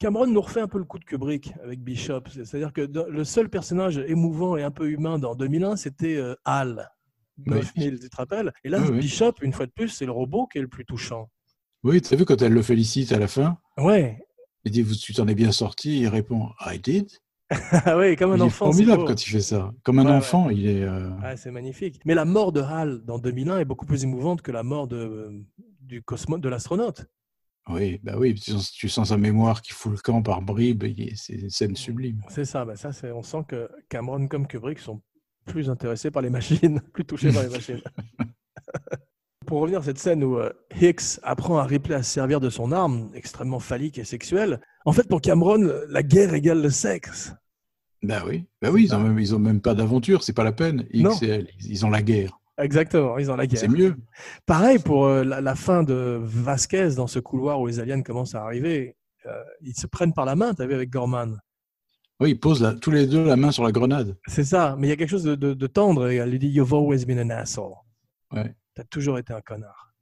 Cameron 0.00 0.26
nous 0.26 0.40
refait 0.40 0.60
un 0.60 0.66
peu 0.68 0.78
le 0.78 0.84
coup 0.84 0.98
de 0.98 1.04
Kubrick 1.04 1.52
avec 1.62 1.80
Bishop. 1.80 2.22
C'est- 2.32 2.44
C'est-à-dire 2.44 2.72
que 2.72 2.80
le 3.08 3.22
seul 3.24 3.48
personnage 3.48 3.98
émouvant 3.98 4.56
et 4.56 4.62
un 4.64 4.70
peu 4.72 4.90
humain 4.90 5.18
dans 5.20 5.34
2001, 5.36 5.76
c'était 5.76 6.20
Hal. 6.44 6.90
Oui. 7.46 7.54
9000, 7.76 8.00
tu 8.00 8.10
te 8.10 8.16
rappelles? 8.16 8.52
Et 8.64 8.68
là, 8.68 8.80
Oui, 8.80 8.88
oui. 8.92 8.98
Bishop, 9.00 9.34
une 9.42 9.52
fois 9.52 9.66
de 9.66 9.70
plus, 9.72 9.88
c'est 9.88 10.06
le 10.06 10.12
robot 10.12 10.46
qui 10.48 10.58
est 10.58 10.62
le 10.62 10.68
plus 10.68 10.84
touchant. 10.84 11.30
Oui, 11.84 12.02
tu 12.02 12.12
as 12.12 12.16
vu 12.16 12.24
quand 12.24 12.42
elle 12.42 12.52
le 12.52 12.62
félicite 12.62 13.12
à 13.12 13.18
la 13.18 13.28
fin? 13.28 13.58
Ouais. 13.78 14.18
Il 14.64 14.72
dit, 14.72 14.84
tu 14.98 15.14
t'en 15.14 15.26
es 15.28 15.34
bien 15.34 15.52
sorti? 15.52 16.00
Il 16.00 16.08
répond, 16.08 16.48
I 16.66 16.78
did. 16.78 17.08
Ah 17.84 17.96
ouais, 17.96 18.16
comme 18.16 18.32
un 18.32 18.36
il 18.36 18.42
enfant. 18.42 18.70
est 18.70 18.72
c'est 18.72 18.84
formidable 18.84 19.04
quand 19.06 19.26
il 19.26 19.30
fait 19.30 19.40
ça. 19.40 19.72
Comme 19.82 19.98
un 19.98 20.04
Ouais, 20.04 20.10
ouais. 20.10 20.16
enfant, 20.16 20.50
il 20.50 20.68
est. 20.68 20.82
euh, 20.84 21.10
Ouais, 21.20 21.36
c'est 21.36 21.50
magnifique. 21.50 22.00
Mais 22.04 22.14
la 22.14 22.24
mort 22.24 22.52
de 22.52 22.60
Hal 22.60 23.02
dans 23.04 23.18
2001 23.18 23.58
est 23.58 23.64
beaucoup 23.64 23.86
plus 23.86 24.04
émouvante 24.04 24.42
que 24.42 24.52
la 24.52 24.62
mort 24.62 24.86
de, 24.86 25.32
du 25.80 26.02
cosmo, 26.02 26.38
de 26.38 26.48
l'astronaute. 26.48 27.06
Oui, 27.68 28.00
bah 28.02 28.14
oui, 28.16 28.34
tu 28.34 28.52
sens, 28.52 28.70
tu 28.72 28.88
sens 28.88 29.08
sa 29.10 29.16
mémoire 29.18 29.62
qui 29.62 29.72
fout 29.72 29.92
le 29.92 29.98
camp 29.98 30.22
par 30.22 30.42
bribes. 30.42 30.84
C'est 31.16 31.34
une 31.34 31.50
scène 31.50 31.76
sublime. 31.76 32.22
C'est 32.28 32.44
ça, 32.44 32.64
bah 32.64 32.76
ça 32.76 32.90
on 33.14 33.22
sent 33.22 33.44
que 33.48 33.68
Cameron 33.88 34.26
comme 34.28 34.46
Kubrick 34.46 34.78
sont 34.78 35.02
plus 35.46 35.68
intéressés 35.70 36.10
par 36.10 36.22
les 36.22 36.30
machines, 36.30 36.80
plus 36.92 37.04
touchés 37.04 37.32
par 37.32 37.42
les 37.42 37.48
machines. 37.50 37.80
Pour 39.46 39.60
revenir 39.60 39.80
à 39.80 39.82
cette 39.82 39.98
scène 39.98 40.22
où 40.22 40.38
euh, 40.38 40.52
Hicks 40.80 41.18
apprend 41.22 41.58
à 41.58 41.64
Ripley 41.64 41.94
à 41.94 42.02
se 42.02 42.10
servir 42.12 42.40
de 42.40 42.50
son 42.50 42.72
arme 42.72 43.10
extrêmement 43.14 43.58
phallique 43.58 43.98
et 43.98 44.04
sexuelle, 44.04 44.60
en 44.84 44.92
fait 44.92 45.08
pour 45.08 45.20
Cameron, 45.20 45.72
la 45.88 46.02
guerre 46.02 46.34
égale 46.34 46.62
le 46.62 46.70
sexe. 46.70 47.34
Bah 48.02 48.22
oui, 48.26 48.46
bah 48.62 48.70
oui, 48.70 48.84
ils 48.84 48.94
ont 48.94 49.00
même, 49.00 49.18
ils 49.18 49.34
ont 49.34 49.38
même 49.38 49.60
pas 49.60 49.74
d'aventure, 49.74 50.22
c'est 50.22 50.32
pas 50.32 50.44
la 50.44 50.52
peine. 50.52 50.86
Ils 50.92 51.84
ont 51.84 51.90
la 51.90 52.02
guerre. 52.02 52.38
Exactement, 52.58 53.16
ils 53.18 53.30
ont 53.30 53.36
la 53.36 53.46
guerre. 53.46 53.58
C'est 53.60 53.68
mieux. 53.68 53.96
Pareil 54.46 54.78
pour 54.78 55.06
euh, 55.06 55.24
la, 55.24 55.40
la 55.40 55.54
fin 55.54 55.82
de 55.82 56.18
Vasquez 56.22 56.90
dans 56.96 57.06
ce 57.06 57.18
couloir 57.18 57.60
où 57.60 57.66
les 57.66 57.78
aliens 57.80 58.02
commencent 58.02 58.34
à 58.34 58.42
arriver. 58.42 58.96
euh, 59.26 59.42
ils 59.62 59.74
se 59.74 59.86
prennent 59.86 60.12
par 60.14 60.24
la 60.24 60.34
main, 60.36 60.54
tu 60.54 60.62
as 60.62 60.66
vu 60.66 60.74
avec 60.74 60.90
Gorman. 60.90 61.38
Oui, 62.20 62.30
ils 62.32 62.38
posent 62.40 62.60
la- 62.62 62.74
tous 62.74 62.90
les 62.90 63.06
deux 63.06 63.24
la 63.24 63.36
main 63.36 63.50
sur 63.50 63.64
la 63.64 63.72
grenade. 63.72 64.16
C'est 64.26 64.44
ça, 64.44 64.76
mais 64.78 64.86
il 64.86 64.90
y 64.90 64.92
a 64.92 64.96
quelque 64.96 65.08
chose 65.10 65.24
de, 65.24 65.34
de- 65.34 65.54
de 65.54 65.66
tendre 65.66 66.08
et 66.10 66.16
elle 66.16 66.30
lui 66.30 66.38
dit 66.38 66.48
You've 66.48 66.74
always 66.74 67.04
been 67.06 67.18
an 67.20 67.30
asshole. 67.30 67.74
Ouais. 68.32 68.54
T'as 68.74 68.84
toujours 68.84 69.18
été 69.18 69.32
un 69.32 69.40
connard. 69.40 69.94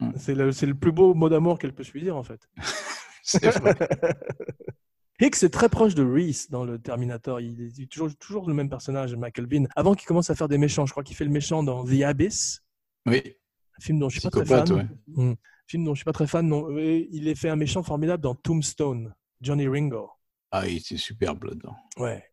Mm. 0.00 0.10
C'est 0.16 0.34
le, 0.34 0.74
plus 0.74 0.92
beau 0.92 1.12
mot 1.14 1.28
d'amour 1.28 1.58
qu'elle 1.58 1.74
peut 1.74 1.84
se 1.84 1.92
lui 1.92 2.00
dire 2.02 2.16
en 2.16 2.22
fait. 2.22 2.40
C'est 3.22 3.46
vrai. 3.58 3.74
Hicks 5.20 5.42
est 5.42 5.50
très 5.50 5.68
proche 5.68 5.94
de 5.94 6.02
Reese 6.04 6.48
dans 6.50 6.64
le 6.64 6.78
Terminator. 6.78 7.40
Il 7.40 7.60
est 7.62 7.86
toujours, 7.90 8.14
toujours 8.16 8.48
le 8.48 8.54
même 8.54 8.68
personnage, 8.70 9.14
Michael 9.16 9.46
Bean. 9.46 9.64
Avant 9.76 9.94
qu'il 9.94 10.06
commence 10.06 10.30
à 10.30 10.34
faire 10.34 10.48
des 10.48 10.58
méchants, 10.58 10.86
je 10.86 10.92
crois 10.92 11.02
qu'il 11.04 11.16
fait 11.16 11.24
le 11.24 11.30
méchant 11.30 11.62
dans 11.62 11.84
The 11.84 12.02
Abyss, 12.02 12.62
Oui, 13.06 13.22
un 13.78 13.82
film 13.82 13.98
dont 13.98 14.08
je 14.08 14.18
suis 14.20 14.28
pas 14.28 14.30
très 14.30 14.44
fan. 14.46 14.72
ouais. 14.72 14.86
Mm. 15.08 15.34
Film 15.66 15.84
dont 15.84 15.94
je 15.94 15.98
suis 15.98 16.04
pas 16.04 16.12
très 16.12 16.26
fan. 16.26 16.48
Non. 16.48 16.68
Il 16.78 17.28
est 17.28 17.34
fait 17.34 17.48
un 17.50 17.56
méchant 17.56 17.82
formidable 17.82 18.22
dans 18.22 18.34
Tombstone, 18.34 19.14
Johnny 19.40 19.68
Ringo. 19.68 20.10
ah, 20.50 20.66
il 20.66 20.78
était 20.78 20.96
superbe 20.96 21.44
là-dedans. 21.44 21.76
Ouais. 21.98 22.24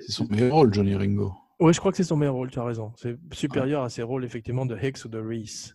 C'est 0.00 0.12
son 0.12 0.26
meilleur 0.28 0.52
rôle, 0.54 0.72
Johnny 0.72 0.94
Ringo. 0.94 1.34
Ouais, 1.60 1.72
je 1.72 1.80
crois 1.80 1.90
que 1.90 1.96
c'est 1.96 2.04
son 2.04 2.16
meilleur 2.16 2.34
rôle, 2.34 2.50
tu 2.50 2.58
as 2.58 2.64
raison. 2.64 2.92
C'est 2.96 3.18
supérieur 3.34 3.82
à 3.82 3.90
ses 3.90 4.02
rôles, 4.02 4.24
effectivement, 4.24 4.64
de 4.64 4.76
Hicks 4.76 5.04
ou 5.04 5.08
de 5.08 5.18
Reese. 5.18 5.74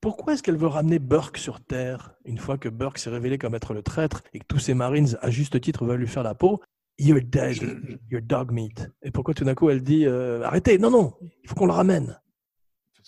Pourquoi 0.00 0.34
est-ce 0.34 0.42
qu'elle 0.42 0.56
veut 0.56 0.68
ramener 0.68 0.98
Burke 0.98 1.38
sur 1.38 1.60
Terre 1.60 2.14
une 2.24 2.38
fois 2.38 2.56
que 2.56 2.68
Burke 2.68 2.98
s'est 2.98 3.10
révélé 3.10 3.36
comme 3.36 3.54
être 3.54 3.74
le 3.74 3.82
traître 3.82 4.22
et 4.32 4.38
que 4.38 4.44
tous 4.46 4.58
ses 4.60 4.74
Marines, 4.74 5.16
à 5.22 5.30
juste 5.30 5.60
titre, 5.60 5.84
veulent 5.84 6.00
lui 6.00 6.06
faire 6.06 6.22
la 6.22 6.34
peau? 6.34 6.60
You're 6.98 7.20
dead, 7.20 7.56
you're 8.10 8.22
dog 8.22 8.52
meat. 8.52 8.88
Et 9.02 9.10
pourquoi 9.10 9.34
tout 9.34 9.44
d'un 9.44 9.54
coup 9.54 9.70
elle 9.70 9.82
dit 9.82 10.04
euh, 10.06 10.42
Arrêtez, 10.44 10.78
non, 10.78 10.90
non, 10.90 11.14
il 11.42 11.48
faut 11.48 11.54
qu'on 11.54 11.66
le 11.66 11.72
ramène 11.72 12.18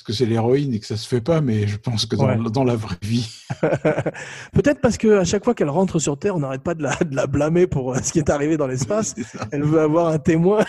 parce 0.00 0.06
que 0.06 0.12
c'est 0.14 0.24
l'héroïne 0.24 0.72
et 0.72 0.80
que 0.80 0.86
ça 0.86 0.96
se 0.96 1.06
fait 1.06 1.20
pas, 1.20 1.42
mais 1.42 1.66
je 1.66 1.76
pense 1.76 2.06
que 2.06 2.16
dans, 2.16 2.26
Ouais. 2.26 2.50
dans 2.50 2.64
la 2.64 2.74
vraie 2.74 2.96
vie, 3.02 3.28
Peut-être 4.54 4.80
parce 4.80 4.96
que 4.96 5.18
à 5.18 5.24
chaque 5.24 5.44
fois 5.44 5.54
qu'elle 5.54 5.68
rentre 5.68 5.98
sur 5.98 6.18
Terre, 6.18 6.34
on 6.36 6.38
n'arrête 6.40 6.62
pas 6.62 6.72
de 6.72 6.82
la, 6.82 6.96
de 6.96 7.14
la 7.14 7.26
blâmer 7.26 7.66
pour 7.66 7.92
euh, 7.92 7.98
ce 8.02 8.10
qui 8.10 8.18
est 8.18 8.30
arrivé 8.30 8.56
dans 8.56 8.66
l'espace. 8.66 9.14
Elle 9.52 9.62
veut 9.62 9.80
avoir 9.80 10.06
un 10.08 10.18
témoin. 10.18 10.64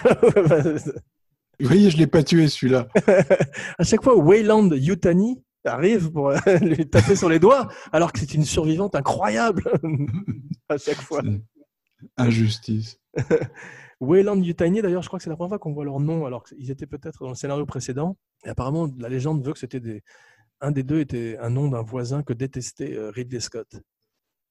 vous 1.61 1.67
voyez, 1.67 1.89
je 1.91 1.97
l'ai 1.97 2.07
pas 2.07 2.23
tué 2.23 2.49
celui-là. 2.49 2.89
à 3.77 3.83
chaque 3.85 4.03
fois, 4.03 4.17
Wayland 4.17 4.69
Yutani 4.73 5.41
arrive 5.65 6.11
pour 6.11 6.29
euh, 6.29 6.37
lui 6.61 6.89
taper 6.89 7.15
sur 7.15 7.29
les 7.29 7.39
doigts, 7.39 7.67
alors 7.91 8.11
que 8.11 8.19
c'est 8.19 8.33
une 8.33 8.45
survivante 8.45 8.95
incroyable. 8.95 9.63
à 10.69 10.77
chaque 10.77 11.01
fois. 11.01 11.21
Injustice. 12.17 12.99
Wayland 13.99 14.41
Yutani, 14.41 14.81
d'ailleurs, 14.81 15.03
je 15.03 15.07
crois 15.07 15.19
que 15.19 15.23
c'est 15.23 15.29
la 15.29 15.35
première 15.35 15.49
fois 15.49 15.59
qu'on 15.59 15.73
voit 15.73 15.85
leur 15.85 15.99
nom, 15.99 16.25
alors 16.25 16.43
qu'ils 16.43 16.71
étaient 16.71 16.87
peut-être 16.87 17.23
dans 17.23 17.29
le 17.29 17.35
scénario 17.35 17.65
précédent. 17.65 18.17
Et 18.43 18.49
apparemment, 18.49 18.89
la 18.97 19.09
légende 19.09 19.45
veut 19.45 19.53
que 19.53 19.59
c'était 19.59 19.79
des... 19.79 20.01
un 20.59 20.71
des 20.71 20.83
deux 20.83 20.99
était 20.99 21.37
un 21.39 21.51
nom 21.51 21.67
d'un 21.67 21.83
voisin 21.83 22.23
que 22.23 22.33
détestait 22.33 22.95
euh, 22.95 23.11
Ridley 23.11 23.39
Scott. 23.39 23.67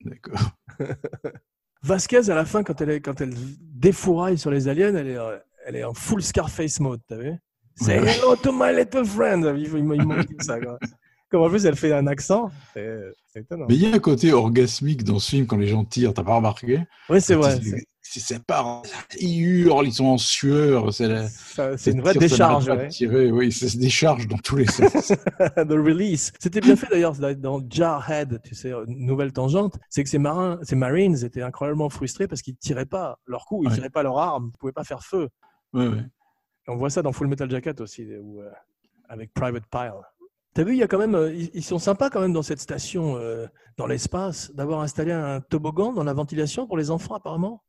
D'accord. 0.05 0.53
Vasquez, 1.83 2.31
à 2.31 2.35
la 2.35 2.45
fin, 2.45 2.63
quand 2.63 2.81
elle, 2.81 2.91
est, 2.91 3.01
quand 3.01 3.21
elle 3.21 3.35
défouraille 3.61 4.39
sur 4.39 4.51
les 4.51 4.69
aliens, 4.69 4.95
elle 4.95 5.09
est, 5.09 5.19
euh, 5.19 5.39
elle 5.67 5.77
est 5.77 5.85
en 5.85 5.95
full 5.95 6.23
Scarface 6.23 6.79
mode, 6.79 7.01
t'as 7.09 7.17
vu? 7.17 7.33
Say 7.77 7.97
hello 7.97 8.37
to 8.37 8.53
my 8.53 8.75
little 8.75 9.05
friend. 9.05 9.45
Il, 9.57 9.63
il, 9.63 9.79
il 9.79 10.07
manque 10.07 10.27
tout 10.27 10.45
ça. 10.45 10.61
Quoi. 10.61 10.79
Comme 11.31 11.43
en 11.43 11.49
plus, 11.49 11.65
elle 11.65 11.77
fait 11.77 11.93
un 11.93 12.07
accent. 12.09 12.51
C'est 12.75 13.15
étonnant. 13.37 13.67
Mais 13.69 13.77
il 13.77 13.83
y 13.83 13.87
a 13.93 13.95
un 13.95 13.99
côté 14.01 14.33
orgasmique 14.33 15.05
dans 15.05 15.19
ce 15.21 15.31
film 15.31 15.47
quand 15.47 15.57
les 15.57 15.69
gens 15.69 15.85
tirent, 15.85 16.13
t'as 16.13 16.25
pas 16.25 16.35
remarqué? 16.37 16.81
Oui, 17.09 17.21
c'est 17.21 17.35
vrai. 17.37 17.59
c'est- 18.03 18.45
part, 18.45 18.83
ils 19.21 19.41
hurlent, 19.41 19.87
ils 19.87 19.93
sont 19.93 20.07
en 20.07 20.19
sueur. 20.19 20.93
C'est 20.93 21.07
une 21.93 22.01
vraie 22.01 22.15
décharge. 22.15 22.69
ouais. 22.69 22.89
tirer, 22.89 23.31
oui, 23.31 23.53
ça 23.53 23.69
se 23.69 23.77
décharge 23.79 24.27
dans 24.27 24.39
tous 24.39 24.57
les 24.57 24.67
sens. 24.67 25.13
The 25.57 25.71
release. 25.71 26.33
C'était 26.41 26.61
bien 26.61 26.75
fait 26.75 26.89
d'ailleurs 26.91 27.15
dans 27.37 27.61
Jarhead, 27.71 28.41
tu 28.43 28.57
sais, 28.57 28.73
nouvelle 28.89 29.33
tangente. 29.33 29.79
C'est 29.89 30.03
que 30.03 30.11
ces 30.11 30.19
marins, 30.19 30.59
ces 30.63 30.75
Marines 30.75 31.25
étaient 31.25 31.43
incroyablement 31.43 31.89
frustrés 31.89 32.27
parce 32.27 32.43
qu'ils 32.43 32.57
tiraient 32.57 32.85
pas 32.87 33.21
leur 33.27 33.45
coup, 33.47 33.63
ils 33.63 33.69
Ouais. 33.69 33.75
tiraient 33.75 33.91
pas 33.91 34.03
leur 34.03 34.19
arme, 34.19 34.51
ils 34.53 34.59
pouvaient 34.59 34.73
pas 34.73 34.83
faire 34.85 35.05
feu. 35.05 35.29
Ouais, 35.73 35.87
ouais. 35.87 36.03
On 36.67 36.75
voit 36.77 36.91
ça 36.91 37.03
dans 37.03 37.13
Full 37.13 37.29
Metal 37.29 37.49
Jacket 37.49 37.81
aussi, 37.81 38.09
où, 38.21 38.41
euh, 38.41 38.51
avec 39.09 39.33
Private 39.33 39.65
Pile. 39.71 39.93
T'as 40.55 40.65
vu, 40.65 40.73
il 40.73 40.79
y 40.79 40.83
a 40.83 40.89
quand 40.89 40.99
même, 40.99 41.15
euh, 41.15 41.33
ils, 41.33 41.63
sont 41.63 41.79
sympas 41.79 42.11
quand 42.11 42.21
même 42.21 42.33
dans 42.33 42.43
cette 42.43 42.61
station 42.61 43.17
euh, 43.17 43.47
dans 43.77 43.87
l'espace 43.87 44.53
d'avoir 44.55 44.81
installé 44.81 45.13
un 45.13 45.41
toboggan 45.41 45.93
dans 45.93 46.03
la 46.03 46.13
ventilation 46.13 46.67
pour 46.67 46.77
les 46.77 46.91
enfants 46.91 47.15
apparemment. 47.15 47.63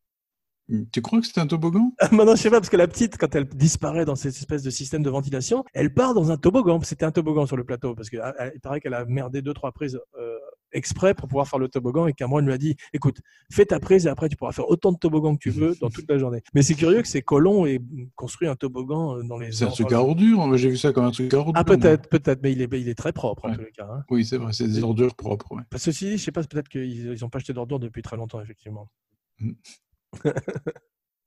Tu 0.90 1.02
crois 1.02 1.20
que 1.20 1.26
c'était 1.26 1.40
un 1.40 1.46
toboggan? 1.46 1.92
Maintenant, 2.12 2.34
je 2.34 2.42
sais 2.42 2.50
pas 2.50 2.58
parce 2.58 2.70
que 2.70 2.76
la 2.76 2.88
petite, 2.88 3.18
quand 3.18 3.34
elle 3.34 3.46
disparaît 3.46 4.04
dans 4.04 4.16
cette 4.16 4.34
espèce 4.34 4.62
de 4.62 4.70
système 4.70 5.02
de 5.02 5.10
ventilation, 5.10 5.64
elle 5.74 5.92
part 5.92 6.14
dans 6.14 6.30
un 6.30 6.36
toboggan. 6.36 6.80
C'était 6.82 7.04
un 7.04 7.12
toboggan 7.12 7.46
sur 7.46 7.56
le 7.56 7.64
plateau 7.64 7.94
parce 7.94 8.10
que 8.10 8.16
ah, 8.18 8.34
paraît 8.62 8.80
qu'elle 8.80 8.94
a 8.94 9.04
merdé 9.04 9.42
deux 9.42 9.54
trois 9.54 9.72
prises 9.72 10.00
euh, 10.18 10.38
exprès 10.72 11.14
pour 11.14 11.28
pouvoir 11.28 11.48
faire 11.48 11.58
le 11.58 11.68
toboggan 11.68 12.06
et 12.06 12.12
Cameron 12.12 12.40
lui 12.40 12.52
a 12.52 12.58
dit 12.58 12.76
"Écoute, 12.92 13.20
fais 13.50 13.66
ta 13.66 13.80
prise 13.80 14.06
et 14.06 14.08
après 14.08 14.28
tu 14.28 14.36
pourras 14.36 14.52
faire 14.52 14.68
autant 14.68 14.92
de 14.92 14.98
toboggans 14.98 15.34
que 15.34 15.40
tu 15.42 15.50
veux 15.50 15.74
dans 15.80 15.90
toute 15.90 16.08
la 16.10 16.18
journée." 16.18 16.42
Mais 16.54 16.62
c'est 16.62 16.74
curieux 16.74 17.02
que 17.02 17.08
ces 17.08 17.22
colons 17.22 17.66
aient 17.66 17.80
construit 18.16 18.48
un 18.48 18.56
toboggan 18.56 19.16
euh, 19.18 19.22
dans 19.22 19.38
les. 19.38 19.52
C'est 19.52 19.64
un 19.64 19.68
truc 19.70 19.92
à 19.92 20.00
ordures. 20.00 20.56
J'ai 20.56 20.70
vu 20.70 20.76
ça 20.76 20.92
comme 20.92 21.04
un 21.04 21.10
truc 21.10 21.32
à 21.34 21.38
ordures. 21.38 21.54
Ah 21.56 21.64
peut-être, 21.64 22.08
peut-être, 22.08 22.42
mais 22.42 22.52
il 22.52 22.62
est, 22.62 22.68
il 22.72 22.88
est 22.88 22.94
très 22.94 23.12
propre 23.12 23.46
en 23.46 23.54
tous 23.54 23.60
les 23.60 23.70
cas. 23.70 23.88
hein. 23.90 24.04
Oui, 24.10 24.24
c'est 24.24 24.36
vrai, 24.38 24.52
c'est 24.52 24.68
des 24.68 24.82
ordures 24.82 25.14
propres. 25.14 25.52
ouais. 25.54 25.62
Parce 25.70 25.84
que 25.84 25.92
ceci 25.92 26.06
dit, 26.06 26.18
je 26.18 26.24
sais 26.24 26.32
pas, 26.32 26.42
peut-être 26.42 26.68
qu'ils 26.68 27.14
n'ont 27.20 27.28
pas 27.28 27.38
acheté 27.38 27.52
d'ordures 27.52 27.78
depuis 27.80 28.02
très 28.02 28.16
longtemps, 28.16 28.40
effectivement. 28.40 28.88
Mm. 29.40 29.52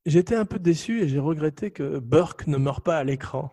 J'étais 0.05 0.35
un 0.35 0.45
peu 0.45 0.59
déçu 0.59 1.01
et 1.01 1.07
j'ai 1.07 1.19
regretté 1.19 1.71
que 1.71 1.97
Burke 1.99 2.45
ne 2.47 2.57
meure 2.57 2.81
pas 2.81 2.97
à 2.97 3.03
l'écran. 3.03 3.51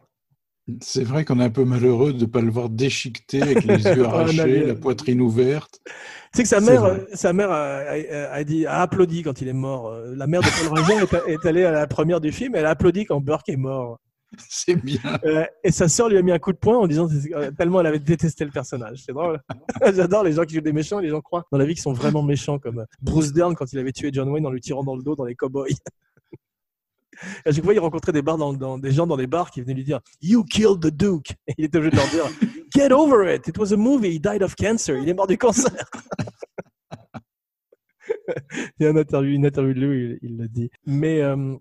C'est 0.81 1.03
vrai 1.03 1.25
qu'on 1.25 1.41
est 1.41 1.45
un 1.45 1.51
peu 1.51 1.65
malheureux 1.65 2.13
de 2.13 2.21
ne 2.21 2.27
pas 2.27 2.41
le 2.41 2.51
voir 2.51 2.69
déchiqueté 2.69 3.43
avec 3.43 3.65
les 3.65 3.77
yeux 3.83 4.05
arrachés, 4.05 4.65
la 4.67 4.75
poitrine 4.77 5.21
ouverte. 5.21 5.81
Tu 5.85 5.93
sais 6.35 6.43
que 6.45 6.49
sa 6.49 6.61
mère, 6.61 6.85
euh, 6.85 6.99
sa 7.15 7.33
mère 7.33 7.51
a, 7.51 7.79
a- 7.81 8.33
a 8.33 8.45
dit, 8.45 8.65
a 8.67 8.81
applaudi 8.81 9.23
quand 9.23 9.41
il 9.41 9.49
est 9.49 9.53
mort. 9.53 9.89
Euh, 9.89 10.15
La 10.17 10.27
mère 10.27 10.41
de 10.41 10.47
Paul 10.69 10.79
Ranger 10.79 11.05
est, 11.29 11.33
est 11.33 11.47
allée 11.47 11.65
à 11.65 11.73
la 11.73 11.87
première 11.87 12.21
du 12.21 12.31
film, 12.33 12.55
elle 12.55 12.67
a 12.67 12.71
applaudi 12.71 13.05
quand 13.05 13.21
Burke 13.21 13.49
est 13.49 13.57
mort. 13.57 13.99
C'est 14.49 14.77
bien. 14.77 14.99
Euh, 15.25 15.45
et 15.63 15.71
sa 15.73 15.89
sœur 15.89 16.09
lui 16.09 16.17
a 16.17 16.23
mis 16.23 16.33
un 16.33 16.39
coup 16.39 16.53
de 16.53 16.59
poing 16.59 16.79
en 16.79 16.87
disant 16.87 17.07
tellement 17.59 17.81
elle 17.81 17.87
avait 17.89 17.99
détesté 17.99 18.45
le 18.47 18.51
personnage. 18.51 19.03
C'est 19.05 19.13
drôle. 19.13 19.41
J'adore 19.95 20.23
les 20.25 20.33
gens 20.33 20.45
qui 20.45 20.55
jouent 20.55 20.61
des 20.63 20.73
méchants 20.73 21.01
et 21.01 21.03
les 21.03 21.11
gens 21.11 21.21
croient 21.21 21.45
dans 21.53 21.59
la 21.59 21.67
vie 21.67 21.75
qu'ils 21.75 21.83
sont 21.83 21.93
vraiment 21.93 22.23
méchants, 22.23 22.59
comme 22.59 22.87
Bruce 23.03 23.33
Dern 23.35 23.55
quand 23.55 23.71
il 23.75 23.79
avait 23.79 23.93
tué 23.93 24.09
John 24.13 24.29
Wayne 24.31 24.47
en 24.47 24.51
lui 24.51 24.61
tirant 24.61 24.85
dans 24.85 24.97
le 24.97 25.03
dos 25.03 25.17
dans 25.17 25.25
les 25.27 25.35
cowboys. 25.35 25.75
À 27.45 27.53
chaque 27.53 27.65
fois, 27.65 27.75
il 27.75 27.79
rencontrait 27.79 28.13
des, 28.13 28.23
bars 28.23 28.39
des 28.79 28.93
gens 28.93 29.07
dans 29.07 29.17
des 29.17 29.27
bars 29.27 29.51
qui 29.51 29.61
venaient 29.61 29.75
lui 29.75 29.85
dire 29.85 30.01
You 30.21 30.45
killed 30.45 30.81
the 30.81 30.89
Duke. 30.89 31.35
Il 31.59 31.65
était 31.67 31.79
obligé 31.79 31.93
de 31.93 31.97
leur 31.97 32.09
dire 32.09 32.25
Get 32.75 32.93
over 32.93 33.35
it. 33.35 33.47
It 33.49 33.59
was 33.59 33.73
a 33.73 33.77
movie. 33.77 34.15
He 34.15 34.19
died 34.19 34.43
of 34.43 34.55
cancer. 34.57 34.97
Il 34.99 35.09
est 35.09 35.15
mort 35.15 35.27
du 35.27 35.39
cancer. 35.39 35.73
il 38.79 38.85
y 38.85 38.87
a 38.87 38.91
une 38.91 38.99
interview, 38.99 39.35
une 39.35 39.47
interview 39.47 39.75
de 39.75 39.81
lui, 39.81 40.19
il 40.23 40.31
il 40.31 40.37
l'a 40.39 40.49
dit. 40.49 40.71
Mais 40.87 41.21
euh, 41.21 41.57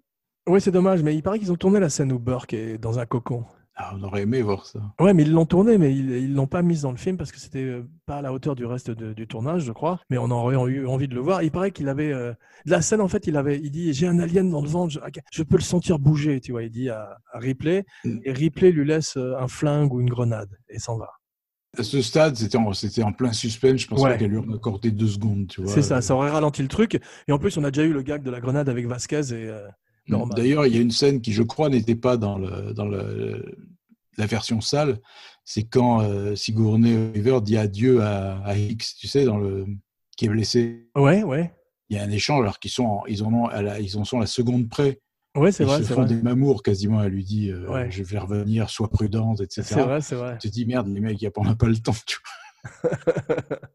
oui, 0.48 0.62
c'est 0.62 0.72
dommage. 0.72 1.04
Mais 1.04 1.16
il 1.16 1.22
paraît 1.22 1.40
qu'ils 1.40 1.52
ont 1.52 1.58
tourné 1.58 1.80
la 1.80 1.90
scène 1.90 2.12
où 2.12 2.20
Burke 2.20 2.54
est 2.54 2.78
dans 2.78 3.00
un 3.00 3.06
cocon. 3.06 3.46
Ah, 3.84 3.96
on 3.98 4.04
aurait 4.04 4.22
aimé 4.22 4.44
voir 4.44 4.66
ça. 4.68 4.80
Ouais, 5.00 5.14
mais 5.14 5.24
ils 5.24 5.32
l'ont 5.32 5.46
tourné, 5.48 5.78
mais 5.80 5.92
ils 5.96 6.12
ils 6.12 6.34
l'ont 6.36 6.46
pas 6.46 6.62
mise 6.62 6.82
dans 6.84 6.92
le 6.92 6.98
film 6.98 7.18
parce 7.18 7.32
que 7.32 7.40
c'était 7.40 7.64
euh, 7.64 7.84
pas 8.06 8.18
à 8.18 8.22
la 8.22 8.32
hauteur 8.32 8.56
du 8.56 8.64
reste 8.66 8.92
de- 8.92 9.14
du 9.14 9.26
tournage, 9.28 9.64
je 9.64 9.72
crois. 9.72 10.00
Mais 10.12 10.18
on 10.20 10.30
aurait 10.30 10.56
eu 10.72 10.86
envie 10.86 11.08
de 11.08 11.16
le 11.16 11.22
voir. 11.22 11.42
Il 11.42 11.50
paraît 11.52 11.72
qu'il 11.72 11.90
avait 11.90 12.12
euh, 12.14 12.32
la 12.66 12.82
scène 12.82 13.02
en 13.02 13.08
fait, 13.08 13.26
il 13.26 13.36
avait, 13.38 13.60
il 13.60 13.72
dit 13.72 13.92
j'ai 13.94 14.08
un 14.08 14.20
alien 14.20 14.50
dans 14.52 14.62
le 14.62 14.68
ventre, 14.70 14.94
je, 14.94 15.00
je 15.32 15.44
peux 15.44 15.56
le 15.58 15.62
sentir 15.64 15.98
bouger, 15.98 16.40
tu 16.42 16.52
vois. 16.52 16.64
Il 16.64 16.70
dit 16.70 16.90
à, 16.90 17.18
à 17.34 17.40
Ripley 17.40 17.86
et 18.24 18.32
Ripley 18.32 18.72
lui 18.72 18.86
laisse 18.86 19.18
euh, 19.18 19.36
un 19.40 19.48
flingue 19.48 19.92
ou 19.94 20.00
une 20.00 20.10
grenade 20.10 20.50
et 20.70 20.78
s'en 20.78 20.98
va. 20.98 21.10
À 21.78 21.84
ce 21.84 22.02
stade, 22.02 22.36
c'était 22.36 22.58
en, 22.58 22.66
en 22.70 23.12
plein 23.14 23.32
suspense. 23.32 23.80
Je 23.82 23.88
pense 23.88 24.02
Ouais. 24.02 24.18
qu'elle 24.18 24.30
lui 24.32 24.38
aurait 24.38 24.56
accordé 24.56 24.92
deux 24.92 25.08
secondes. 25.08 25.48
Tu 25.48 25.62
vois. 25.62 25.72
C'est 25.72 25.82
ça, 25.82 26.02
ça 26.02 26.14
aurait 26.14 26.30
ralenti 26.30 26.62
le 26.62 26.68
truc. 26.68 27.00
Et 27.28 27.32
en 27.32 27.40
plus, 27.40 27.58
on 27.58 27.64
a 27.64 27.72
déjà 27.72 27.88
eu 27.88 27.94
le 27.94 28.02
gag 28.02 28.22
de 28.24 28.30
la 28.30 28.42
grenade 28.42 28.68
avec 28.68 28.86
Vasquez 28.88 29.22
et 29.32 29.48
euh, 29.48 29.66
Norman. 30.10 30.34
D'ailleurs, 30.36 30.66
il 30.66 30.76
y 30.76 30.78
a 30.78 30.82
une 30.82 30.92
scène 30.92 31.22
qui, 31.22 31.32
je 31.32 31.44
crois, 31.44 31.70
n'était 31.70 31.96
pas 31.96 32.18
dans, 32.18 32.38
le, 32.38 32.74
dans 32.74 32.84
le, 32.88 33.56
la 34.18 34.26
version 34.26 34.62
sale. 34.62 35.00
C'est 35.46 35.64
quand 35.64 36.02
euh, 36.02 36.36
Sigourney 36.36 36.96
Weaver 37.14 37.40
dit 37.42 37.58
adieu 37.58 38.02
à, 38.02 38.40
à 38.44 38.56
Hicks, 38.56 38.86
tu 39.00 39.08
sais, 39.08 39.26
dans 39.26 39.38
le, 39.38 39.66
qui 40.18 40.26
est 40.26 40.30
blessé. 40.30 40.88
Ouais, 40.96 41.24
ouais. 41.24 41.54
Il 41.90 41.98
y 41.98 42.00
a 42.00 42.04
un 42.04 42.10
échange 42.12 42.42
alors 42.42 42.60
qu'ils 42.60 42.72
sont, 42.72 42.86
en- 42.86 43.06
ils 43.08 43.24
en 43.24 43.34
ont, 43.34 43.46
à 43.48 43.62
la- 43.62 43.80
ils 43.80 43.98
en 43.98 44.04
sont 44.06 44.18
à 44.18 44.22
la 44.22 44.28
seconde 44.28 44.70
près. 44.70 45.02
Ouais, 45.36 45.52
c'est 45.52 45.64
Ils 45.64 45.68
vrai, 45.68 45.78
se 45.80 45.84
c'est 45.86 45.94
font 45.94 46.02
vrai. 46.04 46.14
des 46.14 46.22
mamours 46.22 46.62
quasiment. 46.64 47.02
Elle 47.04 47.14
lui 47.14 47.24
dit, 47.24 47.50
euh, 47.52 47.68
Ouais. 47.70 47.90
je 47.90 48.04
vais 48.04 48.18
revenir, 48.20 48.70
sois 48.70 48.90
prudente, 48.90 49.40
etc. 49.42 49.64
C'est 49.64 49.82
vrai, 49.82 50.02
c'est 50.02 50.16
vrai. 50.16 50.38
Tu 50.40 50.50
te 50.50 50.54
dis 50.54 50.66
merde, 50.66 50.88
les 50.88 51.00
mecs, 51.00 51.26
on 51.38 51.44
n'a 51.46 51.56
pas 51.56 51.68
le 51.68 51.78
temps. 51.78 51.94
Tu 52.06 52.18
vois. 52.64 52.92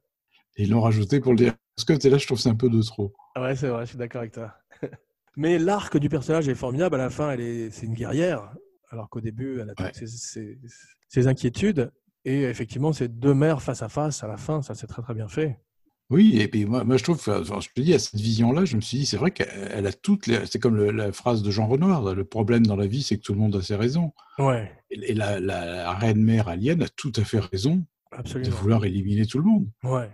Et 0.58 0.62
ils 0.64 0.70
l'ont 0.70 0.80
rajouté 0.80 1.20
pour 1.20 1.32
le 1.32 1.38
dire. 1.38 1.54
Parce 1.74 1.84
que 1.84 2.08
là, 2.08 2.16
je 2.18 2.24
trouve 2.26 2.38
que 2.38 2.42
c'est 2.42 2.48
un 2.48 2.54
peu 2.54 2.70
de 2.70 2.80
trop. 2.82 3.12
Ouais, 3.38 3.54
c'est 3.56 3.68
vrai, 3.68 3.84
je 3.84 3.90
suis 3.90 3.98
d'accord 3.98 4.20
avec 4.20 4.32
toi. 4.32 4.54
Mais 5.36 5.58
l'arc 5.58 5.96
du 5.98 6.08
personnage 6.08 6.48
est 6.48 6.54
formidable. 6.54 6.94
À 6.94 6.98
la 6.98 7.10
fin, 7.10 7.30
elle 7.30 7.40
est, 7.40 7.70
c'est 7.70 7.84
une 7.86 7.92
guerrière, 7.94 8.54
alors 8.90 9.08
qu'au 9.08 9.20
début, 9.20 9.60
elle 9.60 9.70
a 9.70 9.74
toutes 9.74 9.94
ses, 9.94 10.06
ses- 10.06 10.58
ses 11.08 11.26
inquiétudes. 11.26 11.90
Et 12.24 12.42
effectivement, 12.42 12.92
c'est 12.92 13.08
deux 13.08 13.34
mères 13.34 13.62
face 13.62 13.82
à 13.82 13.88
face 13.88 14.24
à 14.24 14.26
la 14.28 14.36
fin. 14.36 14.60
Ça, 14.62 14.74
c'est 14.74 14.86
très 14.88 15.02
très 15.02 15.14
bien 15.14 15.28
fait. 15.28 15.58
Oui, 16.10 16.38
et 16.40 16.46
puis 16.48 16.64
moi, 16.66 16.84
moi 16.84 16.96
je 16.96 17.02
trouve, 17.04 17.16
enfin, 17.16 17.42
je 17.60 17.68
te 17.74 17.80
dis, 17.80 17.92
à 17.92 17.98
cette 17.98 18.20
vision-là, 18.20 18.64
je 18.64 18.76
me 18.76 18.80
suis 18.80 18.98
dit, 18.98 19.06
c'est 19.06 19.16
vrai 19.16 19.32
qu'elle 19.32 19.86
a 19.86 19.92
toutes 19.92 20.26
les. 20.28 20.46
C'est 20.46 20.60
comme 20.60 20.76
le- 20.76 20.90
la 20.92 21.10
phrase 21.12 21.42
de 21.42 21.50
Jean 21.50 21.66
Renoir 21.66 22.14
le 22.14 22.24
problème 22.24 22.64
dans 22.66 22.76
la 22.76 22.86
vie, 22.86 23.02
c'est 23.02 23.16
que 23.16 23.22
tout 23.22 23.32
le 23.32 23.40
monde 23.40 23.56
a 23.56 23.62
ses 23.62 23.74
raisons. 23.76 24.12
Ouais, 24.38 24.70
Et, 24.90 25.10
et 25.10 25.14
la, 25.14 25.40
la- 25.40 25.64
la 25.66 25.92
reine-mère 25.94 26.46
alien 26.48 26.80
a 26.82 26.88
tout 26.88 27.12
à 27.16 27.24
fait 27.24 27.40
raison 27.40 27.76
de 27.76 28.16
absolument. 28.18 28.56
vouloir 28.56 28.84
éliminer 28.84 29.26
tout 29.26 29.38
le 29.38 29.44
monde. 29.44 29.68
Ouais, 29.82 30.08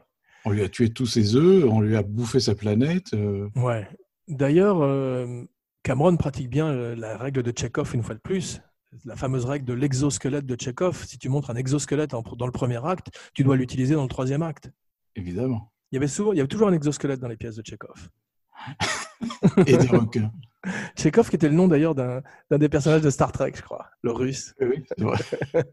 On 0.46 0.50
lui 0.50 0.62
a 0.62 0.68
tué 0.70 0.88
tous 0.90 1.06
ses 1.06 1.36
œufs, 1.36 1.64
on 1.64 1.80
lui 1.82 1.94
a 1.96 2.02
bouffé 2.02 2.40
sa 2.40 2.54
planète. 2.54 3.12
euh, 3.14 3.48
ouais. 3.56 3.86
D'ailleurs, 4.28 4.80
euh, 4.82 5.44
Cameron 5.82 6.16
pratique 6.16 6.48
bien 6.48 6.68
euh, 6.68 6.94
la 6.94 7.16
règle 7.16 7.42
de 7.42 7.50
Tchekhov 7.50 7.94
une 7.94 8.02
fois 8.02 8.14
de 8.14 8.20
plus. 8.20 8.60
La 9.04 9.16
fameuse 9.16 9.46
règle 9.46 9.64
de 9.64 9.72
l'exosquelette 9.72 10.46
de 10.46 10.54
Tchekhov. 10.54 11.04
Si 11.06 11.18
tu 11.18 11.28
montres 11.28 11.50
un 11.50 11.56
exosquelette 11.56 12.10
dans 12.10 12.46
le 12.46 12.52
premier 12.52 12.84
acte, 12.86 13.08
tu 13.34 13.42
dois 13.42 13.56
l'utiliser 13.56 13.94
dans 13.94 14.02
le 14.02 14.08
troisième 14.08 14.42
acte. 14.42 14.70
évidemment. 15.16 15.72
Il 15.90 15.96
y 15.96 15.98
avait 15.98 16.08
souvent, 16.08 16.32
il 16.32 16.36
y 16.36 16.40
avait 16.40 16.48
toujours 16.48 16.68
un 16.68 16.72
exosquelette 16.72 17.20
dans 17.20 17.28
les 17.28 17.36
pièces 17.36 17.56
de 17.56 17.62
Tchekhov. 17.62 18.08
Et 19.66 19.76
des 19.76 19.86
requins. 19.88 20.32
Tchekhov, 20.96 21.28
qui 21.28 21.36
était 21.36 21.48
le 21.48 21.54
nom 21.54 21.68
d'ailleurs 21.68 21.94
d'un 21.94 22.22
des 22.50 22.68
personnages 22.68 23.02
de 23.02 23.10
Star 23.10 23.32
Trek, 23.32 23.52
je 23.56 23.62
crois, 23.62 23.90
le 24.02 24.12
russe. 24.12 24.54
Oui, 24.60 24.84
c'est 24.86 25.02
vrai. 25.02 25.18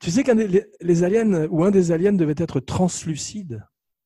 Tu 0.00 0.10
sais 0.10 0.24
qu'un 0.24 0.34
des 0.34 0.66
les 0.80 1.04
aliens 1.04 1.46
ou 1.50 1.62
un 1.62 1.70
des 1.70 1.92
aliens 1.92 2.14
devait 2.14 2.34
être 2.38 2.58
translucide? 2.58 3.62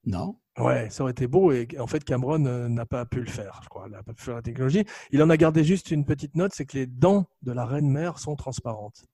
Non. 0.07 0.39
Ouais, 0.59 0.89
ça 0.91 1.03
aurait 1.03 1.13
été 1.13 1.27
beau 1.27 1.51
et 1.51 1.67
en 1.81 1.87
fait 1.89 2.05
Cameron 2.05 2.45
euh, 2.47 2.69
n'a 2.69 2.87
pas 2.87 3.05
pu 3.07 3.21
le 3.21 3.27
faire, 3.27 3.61
je 3.65 3.69
crois. 3.69 3.87
Il 3.89 3.93
n'a 3.93 4.03
pas 4.03 4.13
pu 4.15 4.23
faire 4.23 4.37
la 4.37 4.43
technologie. 4.43 4.85
Il 5.11 5.23
en 5.23 5.31
a 5.31 5.37
gardé 5.37 5.65
juste 5.65 5.91
une 5.91 6.05
petite 6.05 6.37
note, 6.37 6.53
c'est 6.55 6.65
que 6.67 6.77
les 6.79 6.87
dents 6.87 7.27
de 7.43 7.53
la 7.53 7.65
reine 7.67 7.91
mère 7.91 8.19
sont 8.19 8.37
transparentes. 8.37 9.05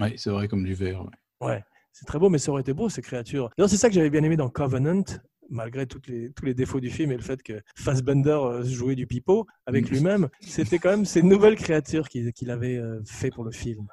Oui, 0.00 0.14
c'est 0.16 0.30
vrai, 0.30 0.46
comme 0.48 0.64
du 0.64 0.74
verre. 0.74 1.02
ouais. 1.02 1.10
Ouais, 1.48 1.64
c'est 1.92 2.04
très 2.06 2.18
beau, 2.18 2.28
mais 2.30 2.38
ça 2.38 2.52
aurait 2.52 2.60
été 2.62 2.72
beau 2.72 2.88
ces 2.88 3.02
créatures. 3.02 3.50
D'ailleurs, 3.56 3.68
c'est 3.70 3.76
ça 3.76 3.88
que 3.88 3.94
j'avais 3.94 4.10
bien 4.10 4.22
aimé 4.22 4.36
dans 4.36 4.48
Covenant, 4.48 5.02
malgré 5.50 5.86
toutes 5.86 6.06
les, 6.06 6.32
tous 6.32 6.44
les 6.46 6.54
défauts 6.54 6.80
du 6.80 6.90
film 6.90 7.10
et 7.12 7.16
le 7.16 7.22
fait 7.22 7.42
que 7.42 7.60
Fassbender 7.76 8.30
euh, 8.30 8.62
jouait 8.64 8.94
du 8.94 9.06
pipeau 9.06 9.46
avec 9.66 9.90
Mm. 9.90 9.94
lui-même. 9.94 10.28
C'était 10.40 10.78
quand 10.78 10.90
même 10.90 11.04
ces 11.04 11.22
nouvelles 11.22 11.56
créatures 11.56 12.08
qu'il 12.08 12.50
avait 12.50 12.76
euh, 12.76 13.02
fait 13.04 13.30
pour 13.30 13.44
le 13.44 13.50
film, 13.50 13.86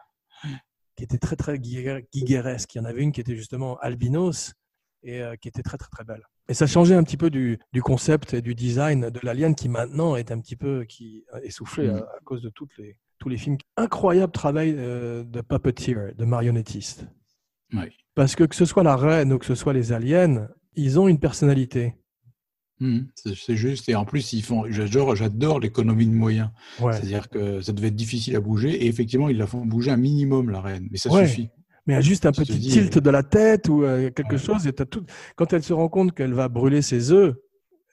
qui 0.95 1.03
étaient 1.03 1.17
très 1.17 1.35
très 1.35 1.57
guiguer- 1.57 2.05
guigueresques. 2.13 2.75
Il 2.75 2.77
y 2.77 2.81
en 2.81 2.85
avait 2.85 3.01
une 3.01 3.11
qui 3.11 3.21
était 3.21 3.35
justement 3.35 3.77
albinos 3.79 4.53
et 5.03 5.21
qui 5.41 5.47
était 5.47 5.63
très 5.63 5.77
très 5.79 5.89
très 5.89 6.03
belle. 6.03 6.23
Et 6.49 6.53
ça 6.53 6.67
changeait 6.67 6.95
un 6.95 7.03
petit 7.03 7.17
peu 7.17 7.29
du, 7.29 7.59
du 7.71 7.81
concept 7.81 8.33
et 8.33 8.41
du 8.41 8.55
design 8.55 9.09
de 9.09 9.19
l'alien 9.23 9.55
qui 9.55 9.69
maintenant 9.69 10.15
est 10.15 10.31
un 10.31 10.39
petit 10.39 10.55
peu 10.55 10.83
qui 10.85 11.23
essoufflé 11.43 11.87
Mm. 11.87 11.95
à, 11.95 11.97
à 11.99 12.19
cause 12.25 12.41
de 12.41 12.49
toutes 12.49 12.77
les, 12.77 12.97
tous 13.19 13.29
les 13.29 13.37
films. 13.37 13.57
Incroyable 13.77 14.33
travail 14.33 14.75
euh, 14.77 15.23
de 15.23 15.41
puppeteer, 15.41 16.13
de 16.17 16.25
marionnettiste. 16.25 17.07
Oui. 17.73 17.85
Parce 18.15 18.35
que 18.35 18.43
que 18.43 18.55
ce 18.55 18.65
soit 18.65 18.83
la 18.83 18.97
reine 18.97 19.31
ou 19.31 19.37
que 19.37 19.45
ce 19.45 19.55
soit 19.55 19.71
les 19.73 19.93
aliens, 19.93 20.49
ils 20.75 20.99
ont 20.99 21.07
une 21.07 21.19
personnalité. 21.19 21.95
Mhm, 22.81 23.07
c'est 23.15 23.35
c'est 23.35 23.55
juste. 23.55 23.87
Et 23.89 23.95
en 23.95 24.03
plus, 24.05 24.33
ils 24.33 24.41
font. 24.41 24.65
J'adore, 24.69 25.15
j'adore 25.15 25.59
l'économie 25.59 26.07
de 26.07 26.11
moyens. 26.13 26.49
Ouais. 26.81 26.91
C'est-à-dire 26.93 27.29
que 27.29 27.61
ça 27.61 27.71
devait 27.73 27.87
être 27.89 27.95
difficile 27.95 28.35
à 28.35 28.41
bouger. 28.41 28.71
Et 28.71 28.87
effectivement, 28.87 29.29
ils 29.29 29.37
la 29.37 29.45
font 29.47 29.65
bouger 29.65 29.91
un 29.91 29.97
minimum, 29.97 30.49
la 30.49 30.59
reine. 30.61 30.87
Mais 30.91 30.97
ça 30.97 31.09
Ouais. 31.11 31.27
suffit. 31.27 31.49
Mais 31.87 32.01
juste 32.01 32.25
un 32.25 32.31
petit 32.31 32.57
dis, 32.57 32.69
tilt 32.69 32.97
euh, 32.97 33.01
de 33.01 33.09
la 33.09 33.23
tête 33.23 33.67
ou 33.69 33.83
euh, 33.83 34.09
quelque 34.11 34.37
chose. 34.37 34.67
Et 34.67 34.73
t'as 34.73 34.85
tout... 34.85 35.03
Quand 35.35 35.51
elle 35.53 35.63
se 35.63 35.73
rend 35.73 35.89
compte 35.89 36.13
qu'elle 36.13 36.33
va 36.33 36.47
brûler 36.47 36.81
ses 36.81 37.11
œufs, 37.11 37.35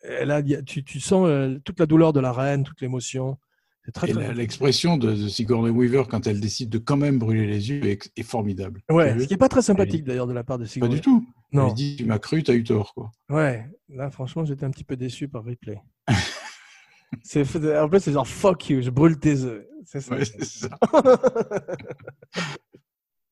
elle 0.03 0.31
a, 0.31 0.37
a- 0.37 0.63
tu, 0.63 0.85
tu 0.85 1.01
sens 1.01 1.27
euh, 1.27 1.59
toute 1.65 1.81
la 1.81 1.87
douleur 1.87 2.13
de 2.13 2.21
la 2.21 2.33
reine, 2.33 2.65
toute 2.65 2.81
l'émotion. 2.81 3.39
C'est 3.85 3.93
très, 3.93 4.09
très 4.09 4.35
l'expression 4.35 4.99
de, 4.99 5.13
de 5.15 5.29
Sigourney 5.29 5.71
Weaver 5.71 6.05
quand 6.11 6.27
elle 6.27 6.41
décide 6.41 6.69
de 6.69 6.77
quand 6.77 6.99
même 6.99 7.19
brûler 7.19 7.47
les 7.47 7.71
yeux 7.71 7.83
est, 7.87 8.11
est 8.15 8.23
formidable. 8.23 8.83
Ouais, 8.91 9.19
ce 9.19 9.25
qui 9.25 9.33
n'est 9.33 9.39
pas 9.39 9.49
très 9.49 9.63
sympathique 9.63 10.05
d'ailleurs 10.05 10.27
de 10.27 10.35
la 10.35 10.45
part 10.45 10.59
de 10.59 10.65
Pas 10.65 10.69
Sigourney. 10.69 10.97
du 10.97 11.01
tout. 11.01 11.27
Non. 11.53 11.69
Elle 11.69 11.75
dit 11.75 11.97
tu 11.97 12.05
m'as 12.05 12.19
cru, 12.19 12.43
tu 12.43 12.51
as 12.51 12.55
eu 12.55 12.63
tort 12.65 12.93
quoi. 12.93 13.11
Ouais, 13.31 13.65
là 13.89 14.11
franchement, 14.11 14.45
j'étais 14.45 14.67
un 14.67 14.71
petit 14.71 14.85
peu 14.85 14.95
déçu 14.97 15.27
par 15.29 15.43
Ripley. 15.45 15.81
en 16.09 17.89
fait, 17.91 18.01
c'est 18.01 18.13
genre 18.13 18.29
fuck 18.29 18.69
you, 18.69 18.83
je 18.83 18.91
brûle 18.91 19.19
tes 19.19 19.45
œufs. 19.45 19.65
C'est 19.87 20.03
ça. 20.03 20.15
Ouais, 20.17 20.25
c'est 20.27 20.45
ça. 20.45 20.69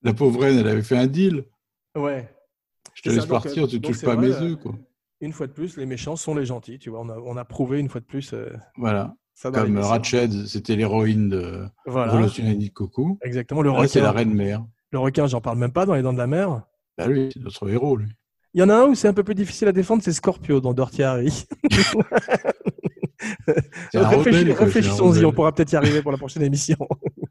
La 0.07 0.15
pauvre 0.15 0.41
reine, 0.41 0.59
elle 0.59 0.69
avait 0.69 0.83
fait 0.83 0.97
un 0.97 1.07
deal. 1.07 1.45
Ouais. 1.97 2.29
Je 2.95 3.03
te 3.03 3.09
laisse 3.09 3.21
ça, 3.21 3.27
donc, 3.27 3.43
partir, 3.43 3.65
euh, 3.65 3.67
tu 3.67 3.79
donc 3.81 3.91
touches 3.91 4.01
c'est 4.01 4.07
pas 4.07 4.15
vrai, 4.15 4.29
mes 4.29 4.35
euh, 4.35 4.43
œufs 4.53 4.57
quoi. 4.57 4.75
Une 5.21 5.33
fois 5.33 5.47
de 5.47 5.53
plus, 5.53 5.77
les 5.77 5.87
méchants 5.87 6.17
sont 6.17 6.35
les 6.35 6.47
gentils. 6.47 6.79
Tu 6.79 6.91
vois, 6.91 7.01
on 7.01 7.09
a, 7.09 7.17
on 7.19 7.37
a 7.37 7.45
prouvé 7.45 7.81
une 7.81 7.89
fois 7.89 8.01
de 8.01 8.07
plus. 8.07 8.33
euh, 8.33 8.51
Voilà. 8.77 9.15
ça 9.35 9.51
Comme. 9.51 9.79
Ratched, 9.79 10.47
c'était 10.47 10.77
l'héroïne 10.77 11.29
de 11.29 11.65
Voilà. 11.87 12.21
De 12.21 12.69
Coucou. 12.69 13.19
Exactement, 13.23 13.63
le 13.63 13.71
Là, 13.71 13.77
requin. 13.77 13.89
c'est 13.89 14.01
la 14.01 14.13
reine 14.13 14.35
mère. 14.35 14.65
Le 14.93 14.99
requin, 14.99 15.27
j'en 15.27 15.41
parle 15.41 15.59
même 15.59 15.73
pas 15.73 15.87
dans 15.87 15.95
les 15.95 16.03
dents 16.03 16.13
de 16.13 16.19
la 16.19 16.27
mer. 16.27 16.63
Bah 16.97 17.07
lui, 17.09 17.31
c'est 17.33 17.43
notre 17.43 17.69
héros, 17.69 17.97
lui. 17.97 18.09
Il 18.55 18.61
y 18.61 18.63
en 18.63 18.69
a 18.71 18.75
un 18.75 18.87
où 18.87 18.95
c'est 18.95 19.09
un 19.09 19.13
peu 19.13 19.25
plus 19.25 19.35
difficile 19.35 19.69
à 19.69 19.73
défendre, 19.73 20.03
c'est 20.03 20.13
Scorpio 20.13 20.61
dans 20.61 20.73
Dirty 20.73 21.03
Harry. 21.03 21.47
Réfléchissons-y, 23.95 25.25
on 25.25 25.33
pourra 25.33 25.53
peut-être 25.53 25.73
y 25.73 25.77
arriver 25.77 26.03
pour 26.03 26.13
la 26.13 26.19
prochaine 26.19 26.43
émission. 26.43 26.77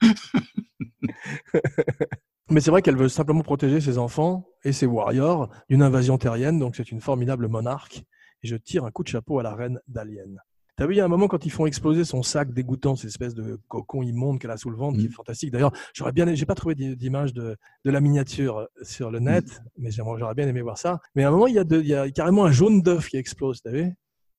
Mais 2.51 2.61
c'est 2.61 2.69
vrai 2.72 2.81
qu'elle 2.81 2.97
veut 2.97 3.09
simplement 3.09 3.41
protéger 3.41 3.81
ses 3.81 3.97
enfants 3.97 4.47
et 4.63 4.72
ses 4.72 4.85
warriors 4.85 5.49
d'une 5.69 5.81
invasion 5.81 6.17
terrienne, 6.17 6.59
donc 6.59 6.76
c'est 6.76 6.91
une 6.91 7.01
formidable 7.01 7.47
monarque. 7.47 8.03
Et 8.43 8.47
je 8.47 8.55
tire 8.55 8.85
un 8.85 8.91
coup 8.91 9.03
de 9.03 9.07
chapeau 9.07 9.39
à 9.39 9.43
la 9.43 9.55
reine 9.55 9.80
d'Alien. 9.88 10.39
T'as 10.77 10.85
vu, 10.85 10.93
il 10.93 10.97
y 10.97 10.99
a 11.01 11.05
un 11.05 11.07
moment 11.07 11.27
quand 11.30 11.45
ils 11.45 11.51
font 11.51 11.65
exploser 11.65 12.03
son 12.03 12.22
sac 12.22 12.53
dégoûtant, 12.53 12.95
cette 12.97 13.09
espèce 13.09 13.34
de 13.34 13.57
cocon 13.69 14.03
immonde 14.03 14.39
qu'elle 14.39 14.51
a 14.51 14.57
sous 14.57 14.69
le 14.69 14.76
ventre, 14.76 14.97
Mm. 14.97 14.99
qui 14.99 15.05
est 15.07 15.09
fantastique. 15.09 15.51
D'ailleurs, 15.51 15.72
j'aurais 15.93 16.11
bien, 16.11 16.31
j'ai 16.35 16.45
pas 16.45 16.53
trouvé 16.53 16.76
d'i- 16.76 16.95
d'image 16.97 17.34
de, 17.34 17.55
de 17.85 17.91
la 17.91 18.01
miniature 18.01 18.67
sur 18.84 19.09
le 19.09 19.19
net, 19.19 19.45
Mm. 19.45 19.69
mais 19.80 19.91
j'aimerais- 19.91 20.19
j'aurais 20.19 20.35
bien 20.35 20.47
aimé 20.47 20.61
voir 20.61 20.77
ça. 20.77 20.99
Mais 21.15 21.23
à 21.23 21.30
un 21.30 21.31
moment, 21.31 21.47
il 21.47 21.55
y 21.55 21.59
a, 21.59 21.63
de- 21.63 21.80
il 21.80 21.88
y 21.88 21.95
a 21.95 22.11
carrément 22.11 22.43
un 22.45 22.51
jaune 22.51 22.81
d'œuf 22.81 23.07
qui 23.07 23.15
explose, 23.17 23.61
t'as 23.61 23.72
vu? 23.72 23.93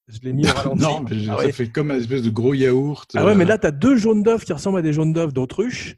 Je 0.09 0.19
l'ai 0.23 0.33
mis 0.35 0.45
au 0.47 0.53
ralenti. 0.77 0.83
non, 0.83 1.01
mais 1.11 1.17
Ah 1.23 1.25
ça 1.25 1.37
ouais. 1.39 1.53
fait 1.53 1.69
comme 1.71 1.91
un 1.91 1.97
espèce 1.97 2.23
de 2.23 2.31
gros 2.31 2.53
yaourt. 2.55 3.11
Ah 3.17 3.25
ouais, 3.25 3.35
mais 3.35 3.45
euh, 3.45 3.49
là, 3.49 3.59
tu 3.59 3.67
as 3.67 3.71
deux 3.73 3.97
jaunes 3.97 4.23
d'œufs 4.23 4.45
qui 4.45 4.53
ressemblent 4.53 4.79
à 4.79 4.83
des 4.83 4.93
jaunes 4.93 5.13
d'œufs 5.15 5.33
d'autruche 5.33 5.97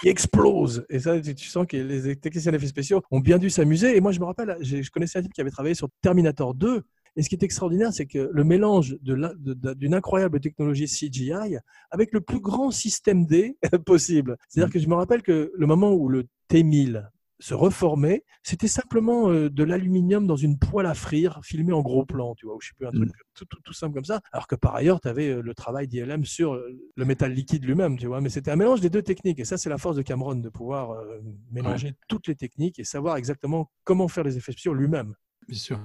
qui 0.00 0.08
explosent. 0.08 0.84
Et 0.88 0.98
ça, 0.98 1.20
tu, 1.20 1.34
tu 1.34 1.48
sens 1.48 1.66
que 1.66 1.76
les 1.76 2.16
techniciens 2.16 2.52
d'effets 2.52 2.66
spéciaux 2.66 3.02
ont 3.10 3.20
bien 3.20 3.38
dû 3.38 3.50
s'amuser. 3.50 3.96
Et 3.96 4.00
moi, 4.00 4.12
je 4.12 4.20
me 4.20 4.24
rappelle, 4.24 4.56
je 4.60 4.90
connaissais 4.90 5.18
un 5.18 5.22
type 5.22 5.32
qui 5.32 5.40
avait 5.40 5.50
travaillé 5.50 5.74
sur 5.74 5.88
Terminator 6.02 6.54
2. 6.54 6.82
Et 7.16 7.22
ce 7.22 7.30
qui 7.30 7.34
est 7.34 7.42
extraordinaire, 7.42 7.92
c'est 7.92 8.06
que 8.06 8.30
le 8.30 8.44
mélange 8.44 8.96
d'une 9.00 9.94
incroyable 9.94 10.38
technologie 10.38 10.86
CGI 10.86 11.56
avec 11.90 12.12
le 12.12 12.20
plus 12.20 12.40
grand 12.40 12.70
système 12.70 13.26
D 13.26 13.56
possible. 13.86 14.36
C'est-à-dire 14.48 14.72
que 14.72 14.78
je 14.78 14.86
me 14.86 14.94
rappelle 14.94 15.22
que 15.22 15.50
le 15.54 15.66
moment 15.66 15.92
où 15.92 16.08
le 16.08 16.26
T1000 16.50 17.08
se 17.38 17.52
reformait, 17.54 18.24
c'était 18.42 18.68
simplement 18.68 19.28
euh, 19.30 19.50
de 19.50 19.62
l'aluminium 19.62 20.26
dans 20.26 20.36
une 20.36 20.58
poêle 20.58 20.86
à 20.86 20.94
frire 20.94 21.40
filmée 21.44 21.72
en 21.72 21.82
gros 21.82 22.04
plan, 22.06 22.34
tu 22.34 22.46
vois, 22.46 22.56
ou 22.56 22.60
je 22.60 22.68
sais 22.68 22.74
plus, 22.74 22.86
un 22.86 22.92
truc 22.92 23.10
tout, 23.34 23.44
tout- 23.44 23.60
tout 23.62 23.72
simple 23.72 23.94
comme 23.94 24.04
ça. 24.06 24.20
Alors 24.32 24.46
que 24.46 24.54
par 24.54 24.74
ailleurs, 24.74 25.00
tu 25.00 25.08
avais 25.08 25.42
le 25.42 25.54
travail 25.54 25.86
d'ILM 25.86 26.24
sur 26.24 26.54
euh, 26.54 26.70
le 26.94 27.04
métal 27.04 27.32
liquide 27.32 27.64
lui-même, 27.64 27.98
tu 27.98 28.06
vois. 28.06 28.20
Mais 28.20 28.30
c'était 28.30 28.50
un 28.50 28.56
mélange 28.56 28.80
des 28.80 28.88
deux 28.90 29.02
techniques. 29.02 29.38
Et 29.38 29.44
ça, 29.44 29.58
c'est 29.58 29.68
la 29.68 29.78
force 29.78 29.96
de 29.96 30.02
Cameron, 30.02 30.36
de 30.36 30.48
pouvoir 30.48 30.92
euh, 30.92 31.20
mélanger 31.50 31.94
toutes 32.08 32.26
les 32.28 32.34
techniques 32.36 32.78
et 32.78 32.84
savoir 32.84 33.16
exactement 33.16 33.70
comment 33.84 34.08
faire 34.08 34.24
les 34.24 34.36
effets 34.38 34.52
spéciaux 34.52 34.72
lui-même. 34.74 35.14
Bien 35.48 35.58
sûr. 35.58 35.80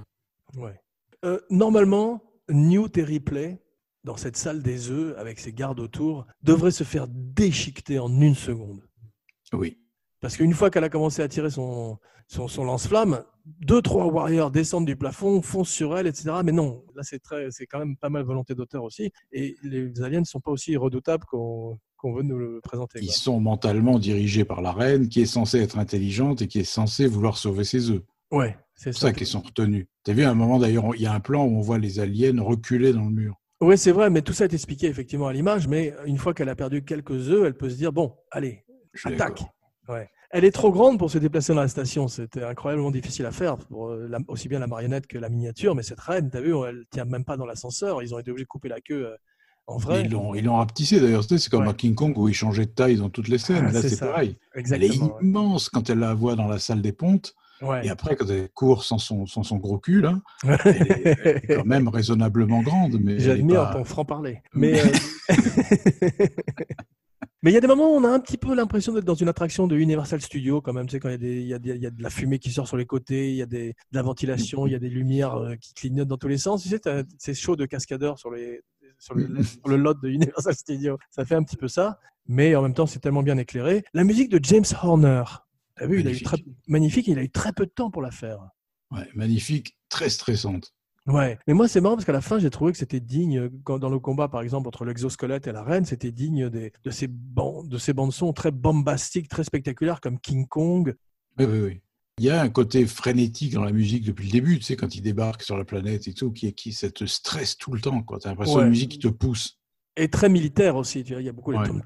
Ouais. 0.56 0.80
Euh, 1.24 1.38
normalement, 1.50 2.22
Newt 2.48 2.96
et 2.98 3.04
Ripley, 3.04 3.62
dans 4.04 4.16
cette 4.16 4.36
salle 4.36 4.62
des 4.62 4.90
œufs, 4.90 5.16
avec 5.18 5.38
ses 5.38 5.52
gardes 5.52 5.80
autour, 5.80 6.26
devraient 6.42 6.70
se 6.72 6.84
faire 6.84 7.06
déchiqueter 7.08 7.98
en 7.98 8.08
une 8.20 8.34
seconde. 8.34 8.82
Oui. 9.52 9.78
Parce 10.22 10.36
qu'une 10.38 10.54
fois 10.54 10.70
qu'elle 10.70 10.84
a 10.84 10.88
commencé 10.88 11.20
à 11.20 11.28
tirer 11.28 11.50
son, 11.50 11.98
son, 12.28 12.46
son 12.48 12.64
lance-flamme, 12.64 13.24
deux, 13.44 13.82
trois 13.82 14.06
warriors 14.06 14.50
descendent 14.52 14.86
du 14.86 14.96
plafond, 14.96 15.42
foncent 15.42 15.68
sur 15.70 15.98
elle, 15.98 16.06
etc. 16.06 16.30
Mais 16.44 16.52
non, 16.52 16.84
là, 16.94 17.02
c'est 17.02 17.18
très, 17.18 17.50
c'est 17.50 17.66
quand 17.66 17.80
même 17.80 17.96
pas 17.96 18.08
mal 18.08 18.22
volonté 18.22 18.54
d'auteur 18.54 18.84
aussi. 18.84 19.10
Et 19.32 19.56
les 19.64 20.00
aliens 20.00 20.20
ne 20.20 20.24
sont 20.24 20.40
pas 20.40 20.52
aussi 20.52 20.76
redoutables 20.76 21.24
qu'on 21.26 21.78
qu'on 21.96 22.14
veut 22.14 22.22
nous 22.22 22.38
le 22.38 22.60
présenter. 22.62 22.98
Ils 23.00 23.06
quoi. 23.06 23.14
sont 23.14 23.38
mentalement 23.40 23.98
dirigés 24.00 24.44
par 24.44 24.60
la 24.60 24.72
reine, 24.72 25.08
qui 25.08 25.20
est 25.22 25.26
censée 25.26 25.60
être 25.60 25.78
intelligente 25.78 26.42
et 26.42 26.48
qui 26.48 26.58
est 26.58 26.64
censée 26.64 27.06
vouloir 27.06 27.36
sauver 27.36 27.62
ses 27.64 27.90
œufs. 27.90 28.02
Ouais, 28.32 28.56
c'est 28.74 28.92
C'est 28.92 28.98
ça. 29.00 29.06
ça 29.08 29.12
qu'ils 29.12 29.26
sont 29.28 29.40
retenus. 29.40 29.86
Tu 30.04 30.10
as 30.10 30.14
vu 30.14 30.22
à 30.24 30.30
un 30.30 30.34
moment 30.34 30.58
d'ailleurs, 30.58 30.94
il 30.96 31.02
y 31.02 31.06
a 31.06 31.12
un 31.12 31.20
plan 31.20 31.44
où 31.44 31.56
on 31.56 31.60
voit 31.60 31.78
les 31.78 32.00
aliens 32.00 32.42
reculer 32.42 32.92
dans 32.92 33.04
le 33.04 33.10
mur. 33.12 33.36
Oui, 33.60 33.78
c'est 33.78 33.92
vrai, 33.92 34.10
mais 34.10 34.22
tout 34.22 34.32
ça 34.32 34.44
est 34.46 34.52
expliqué 34.54 34.86
effectivement 34.88 35.28
à 35.28 35.32
l'image. 35.32 35.68
Mais 35.68 35.94
une 36.06 36.18
fois 36.18 36.34
qu'elle 36.34 36.48
a 36.48 36.56
perdu 36.56 36.84
quelques 36.84 37.28
œufs, 37.28 37.44
elle 37.46 37.54
peut 37.56 37.70
se 37.70 37.76
dire 37.76 37.92
bon, 37.92 38.16
allez, 38.32 38.64
Je 38.94 39.06
attaque. 39.08 39.18
d'accord. 39.38 39.54
Ouais. 39.88 40.08
Elle 40.30 40.44
est 40.44 40.50
trop 40.52 40.72
grande 40.72 40.98
pour 40.98 41.10
se 41.10 41.18
déplacer 41.18 41.52
dans 41.54 41.60
la 41.60 41.68
station. 41.68 42.08
C'était 42.08 42.42
incroyablement 42.44 42.90
difficile 42.90 43.26
à 43.26 43.32
faire, 43.32 43.56
pour 43.58 43.88
euh, 43.90 44.06
la- 44.08 44.18
aussi 44.28 44.48
bien 44.48 44.60
la 44.60 44.66
marionnette 44.66 45.06
que 45.06 45.18
la 45.18 45.28
miniature. 45.28 45.74
Mais 45.74 45.82
cette 45.82 46.00
reine, 46.00 46.30
tu 46.30 46.36
as 46.36 46.40
vu, 46.40 46.54
elle 46.66 46.84
tient 46.90 47.04
même 47.04 47.24
pas 47.24 47.36
dans 47.36 47.44
l'ascenseur. 47.46 48.02
Ils 48.02 48.14
ont 48.14 48.18
été 48.18 48.30
obligés 48.30 48.44
de 48.44 48.48
couper 48.48 48.68
la 48.68 48.80
queue 48.80 49.08
euh, 49.08 49.16
en 49.66 49.76
vrai. 49.76 50.02
Ils 50.04 50.10
l'ont 50.10 50.34
ils 50.34 50.44
l'ont 50.44 50.56
rapetissé 50.56 51.00
d'ailleurs. 51.00 51.24
C'est 51.24 51.48
comme 51.50 51.64
Ouais. 51.64 51.68
à 51.70 51.74
King 51.74 51.94
Kong 51.94 52.16
où 52.16 52.28
il 52.28 52.34
changeait 52.34 52.64
de 52.66 52.70
taille 52.70 52.96
dans 52.96 53.10
toutes 53.10 53.28
les 53.28 53.38
scènes. 53.38 53.66
Ah, 53.68 53.72
Là, 53.72 53.82
c'est 53.82 53.98
pareil. 54.00 54.36
Exactement, 54.54 54.86
Elle 54.86 55.00
est 55.00 55.02
ouais. 55.02 55.12
immense 55.28 55.68
quand 55.68 55.90
elle 55.90 55.98
la 55.98 56.14
voit 56.14 56.34
dans 56.34 56.48
la 56.48 56.58
salle 56.58 56.80
des 56.80 56.92
pontes. 56.92 57.34
Ouais. 57.60 57.86
Et 57.86 57.90
après, 57.90 58.16
quand 58.16 58.28
elle 58.28 58.48
court 58.48 58.82
sans 58.84 58.98
son, 58.98 59.26
sans 59.26 59.42
son 59.44 59.58
gros 59.58 59.78
cul, 59.78 60.00
là, 60.00 60.18
elle 60.64 60.82
est, 60.82 61.18
elle 61.24 61.36
est 61.36 61.56
quand 61.56 61.64
même 61.66 61.86
raisonnablement 61.88 62.62
grande. 62.62 62.98
Mais 63.00 63.18
J'admire 63.20 63.64
pas- 63.68 63.74
ton 63.74 63.84
franc-parler. 63.84 64.40
Mais 64.54 64.80
euh, 65.30 65.36
mais 67.42 67.50
il 67.50 67.54
y 67.54 67.56
a 67.56 67.60
des 67.60 67.66
moments 67.66 67.92
où 67.92 67.96
on 67.96 68.04
a 68.04 68.08
un 68.08 68.20
petit 68.20 68.38
peu 68.38 68.54
l'impression 68.54 68.92
d'être 68.92 69.04
dans 69.04 69.14
une 69.14 69.28
attraction 69.28 69.66
de 69.66 69.76
Universal 69.76 70.20
Studios 70.20 70.60
quand 70.60 70.72
même. 70.72 70.86
Tu 70.86 70.92
sais, 70.92 71.00
quand 71.00 71.08
il 71.08 71.42
y, 71.42 71.54
a 71.54 71.58
y 71.58 71.68
y 71.70 71.90
de 71.90 72.02
la 72.02 72.10
fumée 72.10 72.38
qui 72.38 72.52
sort 72.52 72.68
sur 72.68 72.76
les 72.76 72.86
côtés, 72.86 73.30
il 73.30 73.36
y 73.36 73.42
a 73.42 73.46
des, 73.46 73.70
de 73.70 73.96
la 73.96 74.02
ventilation, 74.02 74.66
il 74.66 74.72
y 74.72 74.76
a 74.76 74.78
des 74.78 74.88
lumières 74.88 75.34
euh, 75.34 75.56
qui 75.56 75.74
clignotent 75.74 76.08
dans 76.08 76.16
tous 76.18 76.28
les 76.28 76.38
sens. 76.38 76.62
Tu 76.62 76.68
sais, 76.68 76.78
t'as 76.78 77.02
ces 77.18 77.34
shows 77.34 77.56
de 77.56 77.66
cascadeurs 77.66 78.18
sur, 78.18 78.30
les, 78.30 78.62
sur, 78.98 79.14
le, 79.14 79.42
sur 79.42 79.68
le 79.68 79.76
lot 79.76 79.94
de 79.94 80.08
Universal 80.08 80.54
Studios. 80.54 80.98
Ça 81.10 81.24
fait 81.24 81.34
un 81.34 81.42
petit 81.42 81.56
peu 81.56 81.68
ça. 81.68 81.98
Mais 82.26 82.54
en 82.54 82.62
même 82.62 82.74
temps, 82.74 82.86
c'est 82.86 83.00
tellement 83.00 83.24
bien 83.24 83.36
éclairé. 83.38 83.84
La 83.92 84.04
musique 84.04 84.28
de 84.28 84.38
James 84.42 84.64
Horner. 84.80 85.24
T'as 85.74 85.86
vu, 85.86 86.00
il 86.00 86.06
a 86.06 86.10
eu 86.10 86.20
Magnifique. 86.20 86.24
très, 86.24 86.44
magnifique. 86.68 87.08
Il 87.08 87.18
a 87.18 87.22
eu 87.22 87.30
très 87.30 87.52
peu 87.52 87.66
de 87.66 87.72
temps 87.72 87.90
pour 87.90 88.02
la 88.02 88.12
faire. 88.12 88.38
Ouais, 88.92 89.08
magnifique, 89.14 89.76
très 89.88 90.10
stressante. 90.10 90.72
Ouais, 91.06 91.36
mais 91.48 91.54
moi 91.54 91.66
c'est 91.66 91.80
marrant 91.80 91.96
parce 91.96 92.04
qu'à 92.04 92.12
la 92.12 92.20
fin 92.20 92.38
j'ai 92.38 92.48
trouvé 92.50 92.70
que 92.70 92.78
c'était 92.78 93.00
digne, 93.00 93.38
euh, 93.38 93.50
quand, 93.64 93.80
dans 93.80 93.88
le 93.88 93.98
combat 93.98 94.28
par 94.28 94.40
exemple 94.40 94.68
entre 94.68 94.84
l'exosquelette 94.84 95.48
et 95.48 95.52
la 95.52 95.64
reine, 95.64 95.84
c'était 95.84 96.12
digne 96.12 96.48
des, 96.48 96.72
de, 96.84 96.90
ces 96.90 97.08
bandes, 97.08 97.68
de 97.68 97.76
ces 97.76 97.92
bandes 97.92 98.12
son 98.12 98.32
très 98.32 98.52
bombastiques, 98.52 99.28
très 99.28 99.42
spectaculaires 99.42 100.00
comme 100.00 100.20
King 100.20 100.46
Kong. 100.46 100.94
Oui, 101.38 101.44
oui, 101.46 101.58
oui. 101.60 101.80
Il 102.18 102.24
y 102.26 102.30
a 102.30 102.40
un 102.40 102.50
côté 102.50 102.86
frénétique 102.86 103.54
dans 103.54 103.64
la 103.64 103.72
musique 103.72 104.04
depuis 104.04 104.26
le 104.26 104.30
début, 104.32 104.58
tu 104.58 104.64
sais, 104.64 104.76
quand 104.76 104.94
il 104.94 105.00
débarque 105.00 105.42
sur 105.42 105.56
la 105.56 105.64
planète 105.64 106.06
et 106.06 106.14
tout, 106.14 106.30
qui, 106.30 106.52
qui 106.54 106.72
ça 106.72 106.88
te 106.90 107.04
stresse 107.04 107.56
tout 107.56 107.72
le 107.72 107.80
temps. 107.80 108.00
Tu 108.02 108.14
as 108.28 108.30
l'impression 108.30 108.58
Ouais. 108.58 108.64
de 108.64 108.68
musique 108.68 108.92
qui 108.92 108.98
te 108.98 109.08
pousse. 109.08 109.58
Et 109.96 110.08
très 110.08 110.28
militaire 110.28 110.76
aussi, 110.76 111.02
tu 111.02 111.14
vois, 111.14 111.22
il 111.22 111.24
y 111.24 111.28
a 111.28 111.32
beaucoup 111.32 111.50
les 111.50 111.58
Ouais. 111.58 111.68
tuk. 111.68 111.80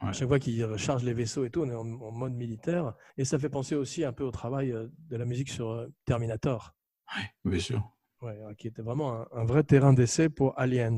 À 0.00 0.12
chaque 0.12 0.28
fois 0.28 0.38
qu'il 0.38 0.62
recharge 0.64 1.04
les 1.04 1.14
vaisseaux 1.14 1.44
et 1.44 1.50
tout, 1.50 1.60
on 1.62 1.70
est 1.70 1.74
en, 1.74 1.86
en 1.86 2.10
mode 2.12 2.34
militaire. 2.34 2.94
Et 3.16 3.24
ça 3.24 3.38
fait 3.38 3.48
penser 3.48 3.74
aussi 3.74 4.04
un 4.04 4.12
peu 4.12 4.24
au 4.24 4.30
travail 4.30 4.72
euh, 4.72 4.88
de 5.10 5.16
la 5.16 5.24
musique 5.26 5.48
sur 5.48 5.70
euh, 5.70 5.86
Terminator. 7.08 7.32
Bien 7.44 7.58
sûr. 7.60 7.90
Ouais, 8.22 8.38
euh, 8.42 8.54
qui 8.54 8.68
était 8.68 8.82
vraiment 8.82 9.12
un, 9.20 9.28
un 9.32 9.44
vrai 9.44 9.62
terrain 9.64 9.92
d'essai 9.92 10.28
pour 10.28 10.58
Aliens. 10.58 10.96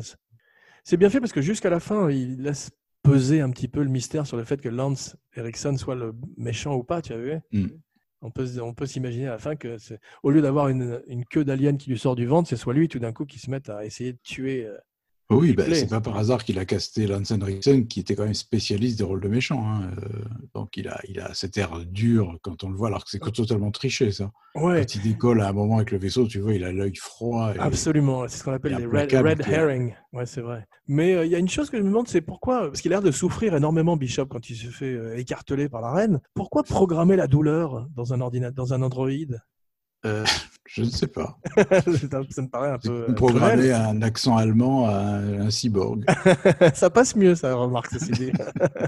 C'est 0.84 0.96
bien 0.96 1.10
fait 1.10 1.18
parce 1.20 1.32
que 1.32 1.42
jusqu'à 1.42 1.70
la 1.70 1.80
fin, 1.80 2.10
il 2.10 2.40
laisse 2.42 2.70
peser 3.02 3.40
un 3.40 3.50
petit 3.50 3.68
peu 3.68 3.82
le 3.82 3.88
mystère 3.90 4.26
sur 4.26 4.36
le 4.36 4.44
fait 4.44 4.60
que 4.60 4.68
Lance 4.68 5.16
Erickson 5.34 5.76
soit 5.76 5.94
le 5.94 6.12
méchant 6.36 6.74
ou 6.76 6.82
pas, 6.84 7.02
tu 7.02 7.12
as 7.12 7.18
vu 7.18 7.34
Mm. 7.52 7.66
On 8.22 8.30
peut, 8.30 8.46
se- 8.46 8.60
on 8.60 8.72
peut 8.74 8.86
s'imaginer 8.86 9.26
à 9.28 9.32
la 9.32 9.38
fin 9.38 9.56
que 9.56 9.76
au 10.22 10.30
lieu 10.30 10.40
d'avoir 10.40 10.68
une, 10.68 11.02
une 11.06 11.24
queue 11.26 11.44
d'alien 11.44 11.76
qui 11.76 11.90
lui 11.90 11.98
sort 11.98 12.16
du 12.16 12.26
ventre, 12.26 12.48
c'est 12.48 12.56
soit 12.56 12.72
lui 12.74 12.88
tout 12.88 12.98
d'un 12.98 13.12
coup 13.12 13.26
qui 13.26 13.38
se 13.38 13.50
met 13.50 13.68
à 13.70 13.84
essayer 13.84 14.14
de 14.14 14.18
tuer 14.22 14.64
euh, 14.66 14.76
Oui, 15.28 15.54
bah, 15.54 15.64
c'est 15.72 15.88
pas 15.90 16.00
par 16.00 16.16
hasard 16.16 16.44
qu'il 16.44 16.56
a 16.60 16.64
casté 16.64 17.08
Lance 17.08 17.32
Henriksen, 17.32 17.88
qui 17.88 17.98
était 17.98 18.14
quand 18.14 18.22
même 18.24 18.32
spécialiste 18.34 18.98
des 18.98 19.02
rôles 19.04 19.20
de 19.20 19.26
méchants. 19.26 19.66
hein. 19.68 19.90
Euh, 19.98 20.24
Donc 20.54 20.76
il 20.76 20.86
a, 20.86 21.00
il 21.08 21.18
a 21.18 21.34
cet 21.34 21.58
air 21.58 21.80
dur 21.84 22.38
quand 22.42 22.62
on 22.62 22.70
le 22.70 22.76
voit, 22.76 22.86
alors 22.86 23.02
que 23.04 23.10
c'est 23.10 23.18
totalement 23.18 23.72
triché, 23.72 24.12
ça. 24.12 24.30
Ouais. 24.54 24.78
Quand 24.80 24.94
il 24.94 25.02
décolle 25.02 25.40
à 25.40 25.48
un 25.48 25.52
moment 25.52 25.76
avec 25.78 25.90
le 25.90 25.98
vaisseau, 25.98 26.28
tu 26.28 26.38
vois, 26.38 26.54
il 26.54 26.62
a 26.62 26.70
l'œil 26.70 26.94
froid. 26.94 27.52
et- 27.54 27.58
Absolument, 27.58 28.28
c'est 28.28 28.38
ce 28.38 28.44
qu'on 28.44 28.52
appelle 28.52 28.76
les 28.76 28.86
red, 28.86 29.40
herring. 29.48 29.94
Ouais, 30.12 30.26
c'est 30.26 30.42
vrai. 30.42 30.64
Mais 30.86 31.14
euh, 31.14 31.24
il 31.26 31.32
y 31.32 31.34
a 31.34 31.38
une 31.38 31.48
chose 31.48 31.70
que 31.70 31.76
je 31.76 31.82
me 31.82 31.88
demande, 31.88 32.06
c'est 32.06 32.20
pourquoi, 32.20 32.66
parce 32.68 32.80
qu'il 32.80 32.92
a 32.92 32.96
l'air 32.96 33.02
de 33.02 33.10
souffrir 33.10 33.56
énormément, 33.56 33.96
Bishop, 33.96 34.26
quand 34.26 34.48
il 34.48 34.54
se 34.54 34.68
fait 34.68 34.92
euh, 34.94 35.18
écarteler 35.18 35.68
par 35.68 35.80
la 35.80 35.90
reine. 35.92 36.20
Pourquoi 36.34 36.62
programmer 36.62 37.16
la 37.16 37.26
douleur 37.26 37.88
dans 37.96 38.12
un 38.12 38.20
ordinateur, 38.20 38.54
dans 38.54 38.72
un 38.74 38.80
Android 38.82 39.08
Euh, 40.04 40.24
je 40.66 40.82
ne 40.82 40.88
sais 40.90 41.06
pas. 41.06 41.38
Ça 42.30 42.42
me 42.42 42.48
paraît 42.48 42.70
un 42.70 42.78
peu. 42.78 43.06
euh, 43.08 43.12
Programmer 43.14 43.72
un 43.72 44.02
accent 44.02 44.36
allemand 44.36 44.86
à 44.88 44.98
un, 44.98 45.50
cyborg. 45.50 46.04
ça 46.74 46.90
passe 46.90 47.16
mieux, 47.16 47.34
ça, 47.34 47.54
remarque, 47.54 47.88
ceci 47.92 48.10
dit. 48.12 48.32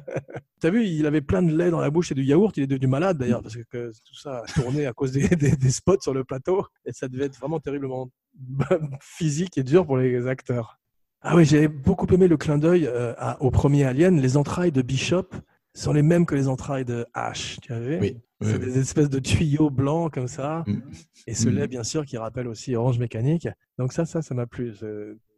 T'as 0.60 0.70
vu, 0.70 0.84
il 0.86 1.06
avait 1.06 1.20
plein 1.20 1.42
de 1.42 1.56
lait 1.56 1.70
dans 1.70 1.80
la 1.80 1.90
bouche 1.90 2.10
et 2.12 2.14
du 2.14 2.24
yaourt. 2.24 2.56
Il 2.56 2.64
est 2.64 2.66
devenu 2.66 2.88
malade 2.88 3.18
d'ailleurs, 3.18 3.42
parce 3.42 3.56
que, 3.70 3.90
tout 4.05 4.14
ça 4.14 4.38
a 4.38 4.60
tourné 4.60 4.86
à 4.86 4.92
cause 4.92 5.12
des, 5.12 5.28
des- 5.28 5.56
des 5.56 5.70
spots 5.70 6.00
sur 6.00 6.12
le 6.14 6.24
plateau. 6.24 6.66
Et 6.84 6.92
ça 6.92 7.06
devait 7.09 7.26
être 7.26 7.38
vraiment 7.38 7.60
terriblement 7.60 8.10
physique 9.00 9.56
et 9.59 9.62
dur 9.62 9.86
pour 9.86 9.96
les 9.98 10.26
acteurs. 10.26 10.78
Ah 11.20 11.34
oui, 11.36 11.44
j'ai 11.44 11.66
beaucoup 11.68 12.06
aimé 12.14 12.28
le 12.28 12.36
clin 12.36 12.59
d'œil 12.59 12.86
euh, 12.86 13.12
au 13.40 13.50
premier 13.50 13.84
Alien. 13.84 14.20
Les 14.20 14.36
entrailles 14.36 14.72
de 14.72 14.82
Bishop 14.82 15.28
sont 15.74 15.93
les 15.93 16.03
mêmes 16.03 16.27
que 16.27 16.35
les 16.35 16.49
entrailles 16.49 16.85
de 16.85 17.07
Ash. 17.15 17.59
Tu 17.62 17.73
as 17.73 17.81
vu 17.81 17.99
Oui, 18.01 18.16
C'est 18.40 18.55
oui, 18.55 18.59
des 18.61 18.78
espèces 18.78 19.09
de 19.11 19.19
tuyaux 19.19 19.70
blancs 19.70 20.12
comme 20.12 20.28
ça. 20.28 20.65
Mm. 20.66 20.81
Et 21.27 21.35
ce 21.35 21.49
Mm. 21.49 21.53
lait, 21.55 21.69
bien 21.69 21.82
sûr, 21.85 22.05
qui 22.05 22.16
rappelle 22.16 22.49
aussi 22.49 22.74
Orange 22.74 22.99
Mécanique. 22.99 23.49
Donc 23.78 23.93
ça, 23.93 24.05
ça, 24.07 24.23
ça 24.23 24.35
m'a 24.35 24.47
plu. 24.47 24.74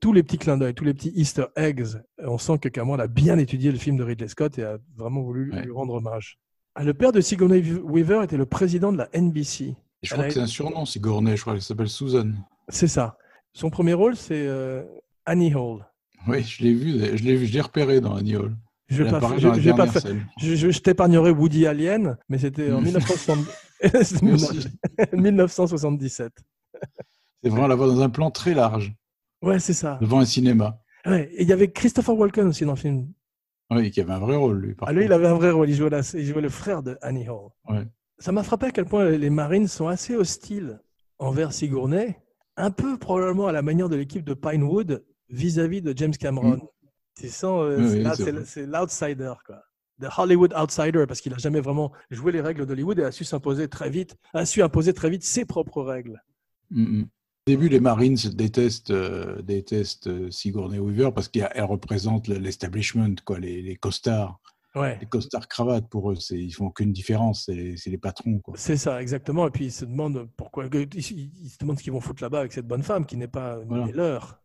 Tous 0.00 0.12
les 0.12 0.22
petits 0.22 0.38
clins 0.38 0.56
d'œil, 0.56 0.74
tous 0.74 0.84
les 0.84 0.94
petits 0.94 1.12
Easter 1.14 1.44
eggs, 1.56 1.84
on 2.18 2.38
sent 2.38 2.58
que 2.58 2.68
Cameron 2.68 2.98
a 2.98 3.06
bien 3.06 3.38
étudié 3.38 3.70
le 3.72 3.78
film 3.78 3.96
de 3.96 4.04
Ridley 4.04 4.28
Scott 4.28 4.58
et 4.58 4.64
a 4.64 4.78
vraiment 4.96 5.22
voulu 5.22 5.50
lui 5.50 5.70
rendre 5.70 5.94
hommage. 5.94 6.38
Ah, 6.74 6.84
Le 6.84 6.94
père 6.94 7.12
de 7.12 7.20
Sigourney 7.20 7.62
Weaver 7.82 8.22
était 8.24 8.36
le 8.36 8.46
président 8.46 8.92
de 8.92 8.98
la 8.98 9.08
NBC. 9.12 9.64
Et 10.02 10.06
je 10.06 10.12
crois 10.14 10.24
que 10.26 10.32
c'est 10.32 10.40
un 10.40 10.46
surnom, 10.46 10.86
c'est 10.86 11.00
Gournay, 11.00 11.36
je 11.36 11.42
crois 11.42 11.52
qu'elle 11.54 11.62
s'appelle 11.62 11.88
Susan. 11.88 12.30
C'est 12.68 12.86
ça. 12.88 13.18
Son 13.52 13.68
premier 13.68 13.92
rôle, 13.92 14.16
c'est 14.16 14.46
euh, 14.46 14.82
Annie 15.26 15.54
Hall. 15.54 15.84
Oui, 16.28 16.42
je 16.42 16.62
l'ai 16.62 16.72
vu, 16.72 16.92
je 17.16 17.22
l'ai 17.24 17.36
vu, 17.36 17.46
je 17.46 17.52
l'ai 17.52 17.60
repéré 17.60 18.00
dans 18.00 18.14
Annie 18.14 18.36
Hall. 18.36 18.54
Je 18.90 19.02
vais 19.04 19.10
pas, 19.10 19.20
je, 19.38 19.48
je 19.54 19.60
vais 19.60 19.74
pas 19.74 19.86
faire- 19.86 20.02
je, 20.38 20.54
je- 20.56 20.70
je 20.70 20.80
t'épargnerai 20.80 21.30
Woody 21.30 21.66
Allen, 21.66 22.16
mais 22.28 22.38
c'était 22.38 22.72
en 22.72 22.80
Mm. 22.80 22.84
1960 22.84 23.38
Moi 24.22 24.34
aussi. 24.34 24.68
1977. 25.12 26.32
C'est 27.42 27.48
vraiment 27.48 27.66
la 27.68 27.74
voix 27.74 27.86
dans 27.86 28.00
un 28.00 28.10
plan 28.10 28.30
très 28.30 28.52
large, 28.54 28.92
Ouais, 29.42 29.58
c'est 29.58 29.72
ça. 29.72 29.98
devant 30.00 30.18
un 30.20 30.24
cinéma. 30.24 30.80
Ouais, 31.06 31.30
et 31.34 31.42
il 31.42 31.48
y 31.48 31.52
avait 31.52 31.70
Christopher 31.70 32.14
Walken 32.16 32.48
aussi 32.48 32.64
dans 32.64 32.72
le 32.72 32.76
film. 32.78 33.08
Oui, 33.70 33.90
qui 33.90 34.00
avait 34.00 34.12
un 34.12 34.18
vrai 34.18 34.36
rôle, 34.36 34.60
lui. 34.60 34.74
Par 34.74 34.88
Ah, 34.88 34.92
lui, 34.92 35.04
il 35.04 35.12
avait 35.12 35.28
un 35.28 35.34
vrai 35.34 35.50
rôle. 35.52 35.70
Il 35.70 35.76
jouait, 35.76 35.88
la- 35.90 36.00
il 36.14 36.26
jouait 36.26 36.42
le 36.42 36.48
frère 36.48 36.82
de 36.82 36.98
Annie 37.00 37.28
Hall. 37.28 37.50
Ouais. 37.68 37.86
Ça 38.18 38.32
m'a 38.32 38.42
frappé 38.42 38.66
à 38.66 38.70
quel 38.72 38.84
point 38.84 39.08
les 39.08 39.30
Marines 39.30 39.68
sont 39.68 39.86
assez 39.86 40.14
hostiles 40.16 40.80
envers 41.18 41.52
Sigourney, 41.52 42.18
un 42.56 42.70
peu 42.70 42.98
probablement 42.98 43.46
à 43.46 43.52
la 43.52 43.62
manière 43.62 43.88
de 43.88 43.96
l'équipe 43.96 44.24
de 44.24 44.34
Pinewood 44.34 45.04
vis-à-vis 45.30 45.80
de 45.80 45.96
James 45.96 46.12
Cameron. 46.18 46.56
Mm. 46.56 46.60
Tu 47.14 47.28
sens, 47.28 47.62
euh, 47.64 47.76
Oui, 47.78 48.04
c'est 48.46 48.62
oui, 48.62 48.66
l'outsider, 48.66 49.32
quoi. 49.44 49.62
The 50.00 50.08
Hollywood 50.16 50.54
outsider, 50.54 51.04
parce 51.06 51.20
qu'il 51.20 51.34
a 51.34 51.38
jamais 51.38 51.60
vraiment 51.60 51.92
joué 52.10 52.32
les 52.32 52.40
règles 52.40 52.64
d'Hollywood 52.64 52.98
et 52.98 53.04
a 53.04 53.12
su 53.12 53.24
s'imposer 53.24 53.68
très 53.68 53.90
vite, 53.90 54.16
a 54.32 54.46
su 54.46 54.62
imposer 54.62 54.94
très 54.94 55.10
vite 55.10 55.22
ses 55.22 55.44
propres 55.44 55.82
règles. 55.82 56.22
Mm, 56.70 57.00
mm. 57.00 57.02
Au 57.02 57.50
début, 57.50 57.68
les 57.68 57.80
Marines 57.80 58.16
détestent, 58.32 58.90
euh, 58.92 59.42
détestent 59.42 60.06
euh, 60.06 60.30
Sigourney 60.30 60.78
Weaver 60.78 61.10
parce 61.14 61.28
qu'elle 61.28 61.64
représente 61.64 62.28
le- 62.28 62.38
l'establishment, 62.38 63.16
quoi, 63.24 63.38
les, 63.38 63.60
les 63.60 63.76
costards. 63.76 64.40
Ouais. 64.74 64.96
Les 65.00 65.06
costards 65.06 65.48
cravates, 65.48 65.88
pour 65.88 66.12
eux, 66.12 66.16
ils 66.30 66.52
font 66.52 66.66
aucune 66.66 66.92
différence, 66.92 67.46
c'est 67.46 67.74
les, 67.86 67.98
patrons. 67.98 68.40
C'est 68.54 68.76
ça, 68.76 69.02
exactement. 69.02 69.48
Et 69.48 69.50
puis 69.50 69.64
ils 69.66 69.72
se 69.72 69.84
demandent 69.84 70.28
pourquoi, 70.36 70.66
ils, 70.66 71.02
se 71.02 71.58
demandent 71.58 71.78
ce 71.78 71.82
qu'ils 71.82 71.92
vont 71.92 72.00
foutre 72.00 72.22
là-bas 72.22 72.40
avec 72.40 72.52
cette 72.52 72.68
bonne 72.68 72.84
femme 72.84 73.04
qui 73.04 73.16
n'est 73.16 73.26
pas 73.26 73.58
Voilà. 73.66 73.88
leur. 73.92 74.39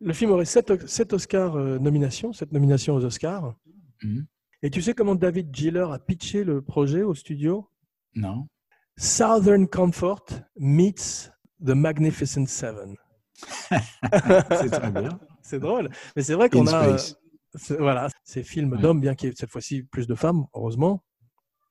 Le 0.00 0.12
film 0.12 0.30
aurait 0.32 0.44
sept, 0.44 0.86
sept 0.88 1.12
Oscars 1.12 1.56
euh, 1.56 1.78
nominations, 1.78 2.32
sept 2.32 2.52
nominations 2.52 2.94
aux 2.94 3.04
Oscars. 3.04 3.54
Mhm. 4.02 4.26
Et 4.62 4.70
tu 4.70 4.80
sais 4.82 4.94
comment 4.94 5.14
David 5.14 5.54
Giller 5.54 5.86
a 5.92 5.98
pitché 5.98 6.42
le 6.44 6.62
projet 6.62 7.02
au 7.02 7.14
studio? 7.14 7.68
Non 8.14 8.48
Southern 8.96 9.66
Comfort 9.68 10.24
meets 10.58 11.30
The 11.64 11.70
Magnificent 11.70 12.46
Seven. 12.46 12.96
C'est 13.72 14.70
très 14.70 14.90
bien. 14.90 15.18
C'est 15.42 15.58
drôle. 15.58 15.90
Mais 16.16 16.22
c'est 16.22 16.34
vrai 16.34 16.48
qu'on 16.48 16.66
a. 16.68 16.96
c'est- 16.98 17.76
Voilà, 17.78 18.08
ces 18.24 18.42
films 18.42 18.72
Ouais. 18.72 18.78
d'hommes, 18.80 19.00
bien 19.00 19.14
qu'il 19.14 19.28
y 19.28 19.32
ait 19.32 19.34
cette 19.36 19.50
fois-ci 19.50 19.82
plus 19.82 20.06
de 20.06 20.14
femmes, 20.14 20.46
heureusement. 20.54 21.04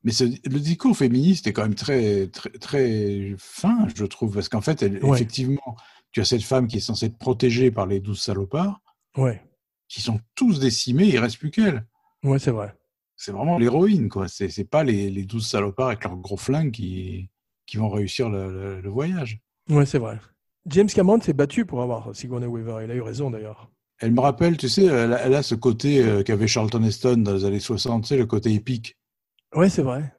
Mais 0.04 0.12
ce- 0.12 0.26
le 0.26 0.60
discours 0.60 0.96
féministe 0.96 1.48
est 1.48 1.54
quand 1.54 1.64
même 1.64 1.74
très, 1.76 2.28
très, 2.28 2.50
très 2.52 3.34
fin, 3.40 3.88
je 3.96 4.06
trouve, 4.06 4.34
parce 4.36 4.48
qu'en 4.50 4.62
fait, 4.62 4.84
elle- 4.84 5.04
Ouais. 5.04 5.16
effectivement, 5.16 5.76
tu 6.14 6.22
as 6.22 6.26
cette 6.26 6.44
femme 6.44 6.68
qui 6.68 6.78
est 6.78 6.80
censée 6.80 7.08
être 7.08 7.18
protégée 7.18 7.72
par 7.72 7.86
les 7.88 8.00
douze 8.00 8.22
salopards, 8.22 8.80
Ouais, 9.18 9.42
qui 9.90 10.02
sont 10.02 10.20
tous 10.36 10.60
décimés, 10.60 11.06
il 11.08 11.20
reste 11.20 11.38
plus 11.38 11.52
qu'elle. 11.52 11.86
ouais 12.24 12.40
c'est 12.40 12.52
vrai. 12.52 12.74
C'est 13.18 13.32
vraiment 13.34 13.58
l'héroïne, 13.60 14.10
quoi. 14.10 14.28
C'est 14.28 14.50
c'est 14.50 14.64
pas 14.66 14.84
les, 14.84 15.10
les 15.10 15.24
douze 15.26 15.48
salopards 15.48 15.88
avec 15.88 16.04
leurs 16.06 16.16
gros 16.18 16.38
flingues 16.38 16.72
qui, 16.72 17.30
qui 17.66 17.78
vont 17.78 17.90
réussir 17.90 18.30
le, 18.30 18.52
le- 18.52 18.82
le 18.82 18.90
voyage. 18.90 19.40
Ouais, 19.70 19.86
c'est 19.86 20.00
vrai. 20.00 20.20
James 20.66 20.88
Cameron 20.88 21.22
s'est 21.22 21.34
battu 21.34 21.66
pour 21.66 21.82
avoir 21.82 22.16
Sigourney 22.16 22.48
Weaver. 22.48 22.84
Il 22.84 22.92
a 22.92 22.96
eu 22.96 23.02
raison 23.02 23.30
d'ailleurs. 23.30 23.70
Elle 24.00 24.12
me 24.14 24.20
rappelle, 24.22 24.58
tu 24.58 24.68
sais, 24.68 24.86
elle, 24.86 25.14
a- 25.14 25.22
elle 25.26 25.36
a 25.36 25.44
ce 25.44 25.56
côté 25.56 26.02
euh, 26.04 26.24
qu'avait 26.24 26.48
Charlton 26.48 26.84
Heston 26.84 27.18
dans 27.18 27.34
les 27.34 27.46
années 27.46 27.60
60, 27.60 28.04
tu 28.04 28.08
sais, 28.10 28.18
le 28.18 28.26
côté 28.26 28.52
épique. 28.54 28.98
Ouais, 29.56 29.70
c'est 29.70 29.84
vrai. 29.84 30.12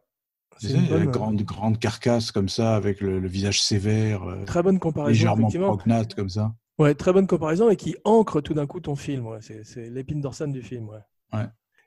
C'est 0.58 0.72
une 0.72 0.88
bonne- 0.88 1.10
grande, 1.10 1.42
grande 1.42 1.78
carcasse 1.78 2.30
comme 2.32 2.48
ça, 2.48 2.76
avec 2.76 3.00
le, 3.00 3.18
le 3.20 3.28
visage 3.28 3.62
sévère, 3.62 4.22
euh, 4.24 4.44
Très 4.44 4.62
bonne 4.62 4.78
comparaison, 4.78 5.08
légèrement 5.10 5.48
prognate 5.50 6.14
comme 6.14 6.28
ça. 6.28 6.54
Ouais, 6.78 6.94
très 6.94 7.12
bonne 7.12 7.26
comparaison 7.26 7.70
et 7.70 7.76
qui 7.76 7.96
ancre 8.04 8.40
tout 8.40 8.54
d'un 8.54 8.66
coup 8.66 8.80
ton 8.80 8.96
film. 8.96 9.26
Ouais. 9.26 9.38
C'est, 9.40 9.88
l'épine 9.90 10.20
dorsale 10.20 10.52
du 10.52 10.62
film. 10.62 10.88
Ouais. 10.88 10.98
Ouais. 11.32 11.46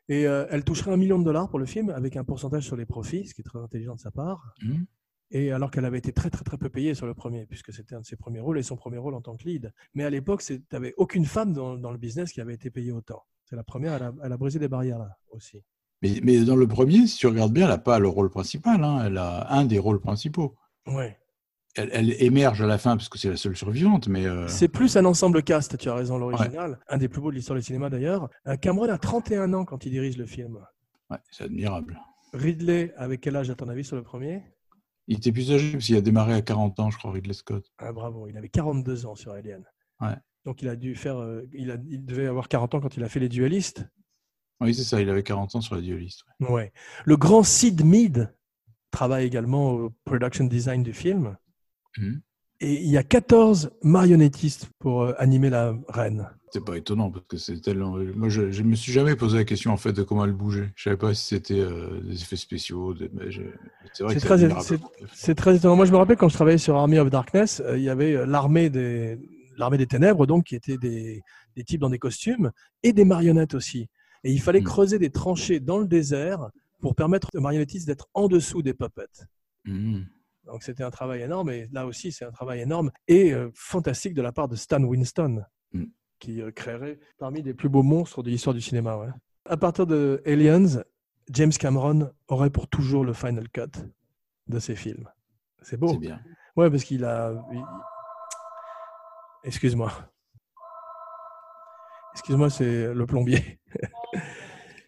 Et 0.10 0.26
euh, 0.26 0.46
elle 0.50 0.64
toucherait 0.64 0.92
un 0.94 0.98
million 0.98 1.20
de 1.20 1.26
dollars 1.26 1.50
pour 1.50 1.60
le 1.60 1.66
film 1.66 1.90
avec 1.90 2.16
un 2.16 2.24
pourcentage 2.24 2.64
sur 2.64 2.78
les 2.78 2.86
profits, 2.86 3.28
ce 3.28 3.34
qui 3.34 3.42
est 3.42 3.44
très 3.44 3.60
intelligent 3.60 3.96
de 3.96 4.00
sa 4.00 4.12
part. 4.12 4.54
Mhm. 4.64 4.86
Et 5.32 5.52
alors 5.52 5.72
qu'elle 5.72 5.84
avait 5.84 5.98
été 5.98 6.14
très 6.14 6.30
très 6.30 6.46
très 6.46 6.58
peu 6.58 6.70
payée 6.70 6.94
sur 6.96 7.06
le 7.06 7.14
premier, 7.14 7.46
puisque 7.46 7.74
c'était 7.74 7.96
un 7.96 8.00
de 8.00 8.06
ses 8.06 8.16
premiers 8.16 8.40
rôles 8.40 8.58
et 8.60 8.64
son 8.64 8.78
premier 8.78 8.98
rôle 8.98 9.14
en 9.14 9.22
tant 9.22 9.36
que 9.36 9.44
lead. 9.44 9.74
Mais 9.94 10.06
à 10.06 10.10
l'époque, 10.10 10.42
tu 10.42 10.64
n'avais 10.72 10.94
aucune 10.96 11.26
femme 11.26 11.52
dans, 11.52 11.76
dans 11.76 11.92
le 11.92 11.98
business 11.98 12.32
qui 12.32 12.40
avait 12.40 12.54
été 12.54 12.70
payée 12.70 12.94
autant. 12.94 13.24
C'est 13.44 13.58
la 13.58 13.64
première, 13.66 13.94
elle 13.96 14.04
a, 14.04 14.14
elle 14.24 14.32
a 14.32 14.38
brisé 14.38 14.58
des 14.60 14.70
barrières 14.70 15.00
là 15.00 15.18
aussi. 15.32 15.62
Mais, 16.02 16.20
mais 16.24 16.40
dans 16.46 16.56
le 16.56 16.68
premier, 16.68 17.08
si 17.08 17.18
tu 17.18 17.28
regardes 17.28 17.52
bien, 17.54 17.64
elle 17.66 17.72
n'a 17.72 17.78
pas 17.78 18.00
le 18.00 18.08
rôle 18.08 18.30
principal, 18.30 18.84
hein, 18.84 19.04
elle 19.06 19.18
a 19.18 19.52
un 19.52 19.66
des 19.66 19.80
rôles 19.80 20.00
principaux. 20.00 20.56
Ouais. 20.86 21.18
Elle, 21.76 21.90
elle 21.94 22.24
émerge 22.24 22.62
à 22.62 22.66
la 22.68 22.78
fin 22.78 22.98
parce 22.98 23.10
que 23.10 23.18
c'est 23.20 23.30
la 23.30 23.36
seule 23.38 23.56
survivante, 23.56 24.08
mais 24.08 24.26
euh, 24.26 24.48
C'est 24.48 24.68
plus 24.68 24.96
un 24.98 25.06
ensemble 25.06 25.44
cast, 25.44 25.78
tu 25.78 25.90
as 25.90 25.94
raison, 25.96 26.18
l'original. 26.18 26.80
Un 26.88 26.98
des 26.98 27.08
plus 27.08 27.22
beaux 27.22 27.30
de 27.32 27.36
l'histoire 27.36 27.58
du 27.58 27.64
cinéma 27.64 27.90
d'ailleurs. 27.90 28.30
Euh, 28.48 28.56
Cameron 28.58 28.90
a 28.90 28.98
31 28.98 29.54
ans 29.54 29.66
quand 29.66 29.86
il 29.86 29.92
dirige 29.92 30.18
le 30.18 30.26
film. 30.26 30.58
ouais, 31.12 31.18
c'est 31.32 31.44
admirable. 31.46 32.00
Ridley, 32.34 32.94
avec 32.98 33.22
quel 33.22 33.36
âge 33.36 33.50
à 33.50 33.56
ton 33.56 33.68
avis 33.70 33.84
sur 33.84 33.96
le 33.96 34.04
premier? 34.04 34.44
Il 35.08 35.18
était 35.18 35.32
plus 35.32 35.52
âgé 35.52 35.72
parce 35.74 35.86
qu'il 35.86 35.96
a 35.96 36.02
démarré 36.02 36.34
à 36.34 36.42
40 36.42 36.80
ans, 36.80 36.90
je 36.92 36.98
crois, 36.98 37.12
Ridley 37.12 37.34
Scott. 37.34 37.66
ah, 37.78 37.92
Bravo, 37.94 38.28
il 38.28 38.36
avait 38.38 38.50
42 38.50 39.06
ans 39.06 39.16
sur 39.16 39.32
Alien. 39.32 39.64
Ouais. 40.02 40.16
Donc 40.46 40.62
il 40.62 40.68
a 40.70 40.76
dû 40.76 40.96
faire, 40.96 41.18
euh, 41.18 41.44
il, 41.54 41.72
a, 41.72 41.78
il 41.90 42.06
devait 42.06 42.26
avoir 42.28 42.48
40 42.50 42.76
ans 42.76 42.82
quand 42.82 42.98
il 42.98 43.04
a 43.04 43.10
fait 43.10 43.20
Les 43.20 43.30
Dualistes. 43.30 43.86
Oui, 44.62 44.74
c'est 44.74 44.84
ça, 44.84 45.00
il 45.02 45.10
avait 45.10 45.24
40 45.24 45.56
ans 45.56 45.62
sur 45.62 45.76
la 45.76 45.82
dueliste. 45.82 46.24
ouais. 46.40 46.50
Ouais. 46.50 46.74
Le 47.06 47.18
grand 47.18 47.44
Sid 47.44 47.84
Mead 47.86 48.34
travaille 48.92 49.26
également 49.26 49.72
au 49.72 49.90
production 50.06 50.46
design 50.46 50.82
du 50.84 50.94
film. 50.94 51.38
Mhm. 51.98 52.22
Et 52.60 52.74
il 52.84 52.90
y 52.90 52.98
a 52.98 53.04
14 53.04 53.70
marionnettistes 53.84 54.70
pour 54.80 55.04
euh, 55.04 55.14
animer 55.20 55.52
la 55.52 55.76
reine. 55.90 56.28
C'est 56.52 56.64
pas 56.66 56.76
étonnant 56.78 57.12
parce 57.12 57.26
que 57.28 57.38
c'est 57.38 57.60
tellement. 57.62 57.98
Moi, 58.16 58.30
je, 58.30 58.50
je 58.52 58.64
me 58.64 58.74
suis 58.74 58.92
jamais 58.92 59.16
posé 59.16 59.38
la 59.38 59.44
question 59.44 59.72
en 59.72 59.78
fait 59.78 59.94
de 59.94 60.02
comment 60.02 60.26
elle 60.26 60.32
bougeait. 60.34 60.72
Je 60.76 60.84
savais 60.84 60.98
pas 60.98 61.14
si 61.14 61.26
c'était 61.26 61.60
euh, 61.60 62.00
des 62.02 62.16
effets 62.20 62.36
spéciaux. 62.38 62.96
des- 62.96 63.12
je- 63.30 63.42
C'est 63.94 64.04
vrai 64.04 64.14
C'est 64.16 64.22
que 64.22 64.28
très, 65.34 65.56
étonnant. 65.58 65.76
Moi, 65.76 65.86
je 65.86 65.92
me 65.92 65.98
rappelle 65.98 66.18
quand 66.18 66.30
je 66.30 66.34
travaillais 66.34 66.58
sur 66.58 66.76
Army 66.78 66.98
of 66.98 67.10
Darkness, 67.12 67.62
euh, 67.64 67.78
il 67.78 67.84
y 67.84 67.90
avait 67.90 68.26
l'armée 68.26 68.70
des, 68.72 69.20
l'armée 69.58 69.78
des 69.78 69.86
ténèbres, 69.88 70.26
donc, 70.26 70.46
qui 70.46 70.56
étaient 70.56 70.78
des, 70.78 71.22
des 71.56 71.64
types 71.64 71.82
dans 71.82 71.90
des 71.92 72.00
costumes 72.00 72.52
et 72.82 72.92
des 72.94 73.06
marionnettes 73.06 73.54
aussi. 73.54 73.88
Et 74.24 74.32
il 74.32 74.42
fallait 74.42 74.62
Mm. 74.62 74.66
creuser 74.66 75.00
des 75.00 75.10
tranchées 75.10 75.60
dans 75.60 75.78
le 75.80 75.86
désert 75.88 76.50
pour 76.80 76.96
permettre 76.96 77.30
aux 77.36 77.40
marionnettistes 77.42 77.88
d'être 77.88 78.08
en 78.14 78.28
dessous 78.28 78.62
des 78.62 78.74
puppets. 78.74 79.26
Mhm. 79.66 80.06
Donc, 80.46 80.64
c'était 80.64 80.84
un 80.84 80.92
travail 80.92 81.22
énorme. 81.22 81.50
Et 81.50 81.68
là 81.72 81.86
aussi, 81.86 82.12
c'est 82.12 82.24
un 82.26 82.32
travail 82.32 82.62
énorme 82.62 82.92
et 83.08 83.34
euh, 83.34 83.50
fantastique 83.54 84.14
de 84.14 84.22
la 84.22 84.32
part 84.32 84.48
de 84.48 84.56
Stan 84.56 84.82
Winston, 84.84 85.44
Mm. 85.74 85.86
qui 86.20 86.42
euh, 86.42 86.52
créerait 86.52 87.00
parmi 87.18 87.42
les 87.42 87.54
plus 87.54 87.68
beaux 87.70 87.84
monstres 87.84 88.24
de 88.24 88.30
l'histoire 88.30 88.54
du 88.54 88.62
cinéma. 88.62 88.96
ouais. 88.98 89.10
À 89.46 89.58
partir 89.58 89.86
de 89.88 90.22
Aliens, 90.26 90.84
James 91.32 91.52
Cameron 91.52 92.12
aurait 92.28 92.50
pour 92.50 92.68
toujours 92.70 93.04
le 93.04 93.14
final 93.14 93.50
cut 93.50 93.62
de 94.48 94.60
ses 94.60 94.76
films. 94.76 95.10
C'est 95.62 95.78
beau. 95.78 95.90
C'est 95.90 95.98
bien. 95.98 96.22
Ouais, 96.56 96.70
parce 96.72 96.84
qu'il 96.86 97.04
a. 97.04 97.34
il- 97.52 97.64
Excuse-moi. 99.44 99.92
Excuse-moi, 102.18 102.50
c'est 102.50 102.94
le 102.96 103.06
plombier. 103.06 103.60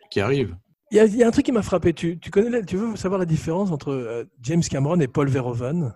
Qui 0.10 0.20
arrive. 0.20 0.56
Il 0.92 0.98
y, 0.98 1.00
a, 1.00 1.06
il 1.06 1.16
y 1.16 1.24
a 1.24 1.28
un 1.28 1.32
truc 1.32 1.46
qui 1.46 1.52
m'a 1.52 1.62
frappé. 1.62 1.94
Tu, 1.94 2.18
tu 2.18 2.32
connais, 2.32 2.64
tu 2.64 2.76
veux 2.76 2.96
savoir 2.96 3.20
la 3.20 3.28
différence 3.28 3.70
entre 3.70 3.92
euh, 3.92 4.24
James 4.42 4.64
Cameron 4.64 5.00
et 5.00 5.08
Paul 5.08 5.30
Verhoeven? 5.30 5.94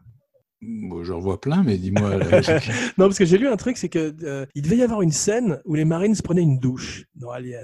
Bon, 0.61 1.03
J'en 1.03 1.19
vois 1.19 1.41
plein, 1.41 1.63
mais 1.63 1.79
dis-moi. 1.79 2.17
Non, 2.99 3.07
parce 3.07 3.17
que 3.17 3.25
j'ai 3.25 3.39
lu 3.39 3.47
un 3.47 3.57
truc, 3.57 3.77
c'est 3.77 3.89
que 3.89 4.13
euh, 4.23 4.45
il 4.53 4.61
devait 4.61 4.77
y 4.77 4.83
avoir 4.83 5.01
une 5.01 5.11
scène 5.11 5.59
où 5.65 5.73
les 5.73 5.85
Marines 5.85 6.15
prenaient 6.23 6.43
une 6.43 6.59
douche 6.59 7.05
dans 7.15 7.31
Aliens. 7.31 7.63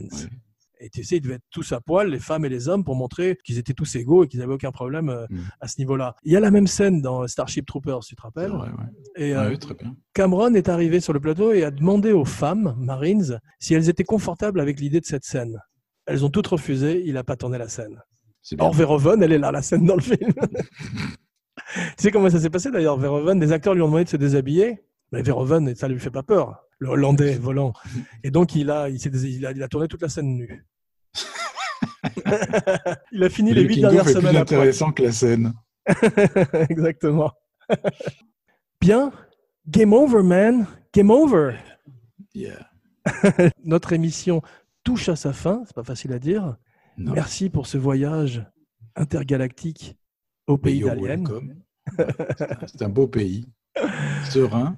Et 0.81 0.89
tu 0.89 1.03
sais, 1.03 1.17
ils 1.17 1.21
devaient 1.21 1.35
être 1.35 1.45
tous 1.51 1.71
à 1.73 1.81
poil, 1.81 2.09
les 2.09 2.19
femmes 2.19 2.45
et 2.45 2.49
les 2.49 2.69
hommes, 2.69 2.83
pour 2.85 2.95
montrer 2.95 3.37
qu'ils 3.43 3.57
étaient 3.57 3.73
tous 3.73 3.95
égaux 3.95 4.23
et 4.23 4.27
qu'ils 4.27 4.39
n'avaient 4.39 4.53
aucun 4.53 4.71
problème 4.71 5.09
euh, 5.09 5.25
Mm. 5.29 5.37
à 5.59 5.67
ce 5.67 5.75
niveau-là. 5.79 6.15
Il 6.23 6.31
y 6.31 6.37
a 6.37 6.39
la 6.39 6.51
même 6.51 6.67
scène 6.67 7.01
dans 7.01 7.27
Starship 7.27 7.65
Troopers, 7.65 7.99
tu 7.99 8.15
te 8.15 8.21
rappelles 8.21 8.51
vrai, 8.51 8.69
ouais. 8.69 8.75
Et 9.17 9.33
Ouais, 9.33 9.37
euh, 9.37 9.49
ouais, 9.49 9.57
très 9.57 9.73
bien. 9.73 9.95
Cameron 10.13 10.53
est 10.53 10.69
arrivé 10.69 10.99
sur 11.01 11.11
le 11.13 11.19
plateau 11.19 11.51
et 11.51 11.63
a 11.63 11.71
demandé 11.71 12.11
aux 12.13 12.25
femmes 12.25 12.75
Marines 12.79 13.39
si 13.59 13.73
elles 13.73 13.89
étaient 13.89 14.03
confortables 14.05 14.59
avec 14.61 14.79
l'idée 14.79 15.01
de 15.01 15.05
cette 15.05 15.25
scène. 15.25 15.59
Elles 16.05 16.23
ont 16.25 16.29
toutes 16.29 16.47
refusé, 16.47 17.03
il 17.05 17.13
n'a 17.13 17.23
pas 17.23 17.35
tourné 17.35 17.57
la 17.57 17.67
scène. 17.67 18.01
Or, 18.57 18.73
Verhoeven, 18.73 19.21
elle 19.21 19.33
est 19.33 19.37
là, 19.37 19.51
la 19.51 19.61
scène 19.61 19.85
dans 19.85 19.95
le 19.95 20.01
film. 20.01 20.31
tu 21.75 21.81
sais 21.97 22.11
comment 22.11 22.29
ça 22.29 22.39
s'est 22.39 22.49
passé 22.49 22.71
d'ailleurs? 22.71 22.97
Verhoeven, 22.97 23.39
des 23.39 23.51
acteurs 23.51 23.73
lui 23.75 23.81
ont 23.81 23.87
demandé 23.87 24.05
de 24.05 24.09
se 24.09 24.17
déshabiller, 24.17 24.81
mais 25.11 25.21
Verhoeven, 25.21 25.75
ça 25.75 25.87
lui 25.87 25.99
fait 25.99 26.09
pas 26.09 26.23
peur, 26.23 26.63
le 26.79 26.89
Hollandais 26.89 27.37
volant. 27.37 27.73
Et 28.23 28.31
donc, 28.31 28.55
il 28.55 28.69
a, 28.71 28.89
il, 28.89 29.45
a, 29.45 29.51
il 29.51 29.63
a 29.63 29.67
tourné 29.67 29.87
toute 29.87 30.01
la 30.01 30.09
scène 30.09 30.35
nue. 30.35 30.65
il 33.11 33.23
a 33.23 33.29
fini 33.29 33.53
les 33.53 33.63
Le 33.63 33.67
huit 33.67 33.81
dernières 33.81 34.07
semaines 34.07 34.31
plus 34.31 34.37
après. 34.37 34.55
intéressant 34.55 34.91
que 34.91 35.03
la 35.03 35.11
scène. 35.11 35.53
Exactement. 36.69 37.31
Bien. 38.79 39.11
Game 39.67 39.93
over, 39.93 40.23
man. 40.23 40.65
Game 40.93 41.11
over. 41.11 41.57
Yeah. 42.33 42.69
Notre 43.63 43.93
émission 43.93 44.41
touche 44.83 45.09
à 45.09 45.15
sa 45.15 45.33
fin. 45.33 45.63
C'est 45.65 45.75
pas 45.75 45.83
facile 45.83 46.13
à 46.13 46.19
dire. 46.19 46.55
Non. 46.97 47.13
Merci 47.13 47.49
pour 47.49 47.67
ce 47.67 47.77
voyage 47.77 48.45
intergalactique 48.95 49.95
au 50.47 50.57
pays 50.57 50.81
d'Alien. 50.81 51.25
c'est 51.97 52.67
C'est 52.67 52.81
un 52.81 52.89
beau 52.89 53.07
pays, 53.07 53.47
serein, 54.29 54.77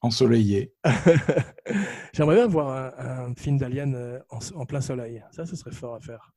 ensoleillé. 0.00 0.72
J'aimerais 2.12 2.36
bien 2.36 2.46
voir 2.46 2.94
un, 2.98 3.28
un 3.28 3.34
film 3.34 3.58
d'Alien 3.58 3.94
euh, 3.94 4.18
en, 4.30 4.38
en 4.54 4.66
plein 4.66 4.80
soleil. 4.80 5.22
Ça, 5.32 5.46
ce 5.46 5.56
serait 5.56 5.72
fort 5.72 5.94
à 5.94 6.00
faire. 6.00 6.32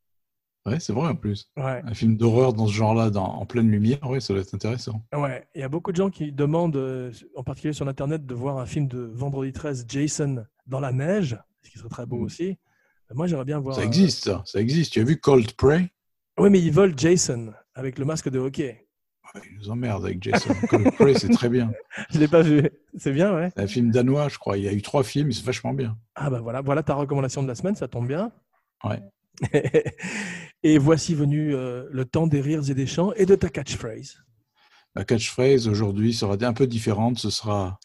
Ouais, 0.65 0.79
c'est 0.79 0.93
vrai 0.93 1.09
en 1.09 1.15
plus. 1.15 1.51
Ouais. 1.57 1.81
Un 1.85 1.93
film 1.93 2.15
d'horreur 2.15 2.53
dans 2.53 2.67
ce 2.67 2.73
genre-là, 2.73 3.09
en 3.19 3.45
pleine 3.45 3.69
lumière, 3.69 3.99
ouais, 4.09 4.21
ça 4.21 4.33
doit 4.33 4.41
être 4.41 4.53
intéressant. 4.53 5.03
Ouais, 5.13 5.45
il 5.55 5.61
y 5.61 5.63
a 5.63 5.69
beaucoup 5.69 5.91
de 5.91 5.97
gens 5.97 6.09
qui 6.09 6.31
demandent, 6.31 6.77
euh, 6.77 7.11
en 7.35 7.43
particulier 7.43 7.73
sur 7.73 7.87
Internet, 7.87 8.25
de 8.25 8.33
voir 8.33 8.57
un 8.57 8.65
film 8.65 8.87
de 8.87 8.99
Vendredi 9.13 9.51
13, 9.51 9.85
Jason, 9.89 10.45
dans 10.65 10.79
la 10.79 10.93
neige, 10.93 11.37
ce 11.63 11.69
qui 11.69 11.77
serait 11.77 11.89
très 11.89 12.05
beau 12.05 12.17
aussi. 12.17 12.57
Moi, 13.13 13.27
j'aimerais 13.27 13.45
bien 13.45 13.59
voir. 13.59 13.75
Ça 13.75 13.81
euh, 13.81 13.85
existe, 13.85 14.23
ça. 14.23 14.41
Ça 14.45 14.61
existe. 14.61 14.93
Tu 14.93 15.01
as 15.01 15.03
vu 15.03 15.19
Cold 15.19 15.51
Prey? 15.53 15.91
Oui, 16.39 16.49
mais 16.49 16.59
ils 16.59 16.71
volent 16.71 16.93
Jason 16.95 17.53
avec 17.75 17.99
le 17.99 18.05
masque 18.05 18.29
de 18.29 18.39
hockey. 18.39 18.87
Il 19.35 19.57
nous 19.57 19.69
emmerde 19.69 20.05
avec 20.05 20.21
Jason. 20.21 20.53
C'est 21.17 21.31
très 21.31 21.49
bien. 21.49 21.71
Je 22.11 22.19
l'ai 22.19 22.27
pas 22.27 22.41
vu. 22.41 22.69
C'est 22.97 23.11
bien, 23.11 23.33
ouais. 23.33 23.49
C'est 23.55 23.63
un 23.63 23.67
film 23.67 23.91
danois, 23.91 24.29
je 24.29 24.37
crois. 24.37 24.57
Il 24.57 24.63
y 24.63 24.67
a 24.67 24.73
eu 24.73 24.81
trois 24.81 25.03
films, 25.03 25.31
c'est 25.31 25.43
vachement 25.43 25.73
bien. 25.73 25.97
Ah 26.15 26.29
bah 26.29 26.39
voilà, 26.39 26.61
voilà 26.61 26.83
ta 26.83 26.93
recommandation 26.93 27.41
de 27.41 27.47
la 27.47 27.55
semaine, 27.55 27.75
ça 27.75 27.87
tombe 27.87 28.07
bien. 28.07 28.31
Ouais. 28.83 29.01
et 30.63 30.77
voici 30.77 31.15
venu 31.15 31.55
euh, 31.55 31.87
le 31.91 32.05
temps 32.05 32.27
des 32.27 32.41
rires 32.41 32.69
et 32.69 32.75
des 32.75 32.85
chants 32.85 33.11
et 33.13 33.25
de 33.25 33.33
ta 33.33 33.49
catchphrase. 33.49 34.17
La 34.95 35.03
catchphrase 35.03 35.67
aujourd'hui 35.67 36.13
sera 36.13 36.37
un 36.39 36.53
peu 36.53 36.67
différente. 36.67 37.17
Ce 37.17 37.31
sera 37.31 37.79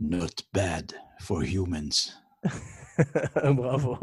Not 0.00 0.44
bad 0.52 0.92
for 1.20 1.42
humans. 1.42 2.12
Bravo. 3.54 3.98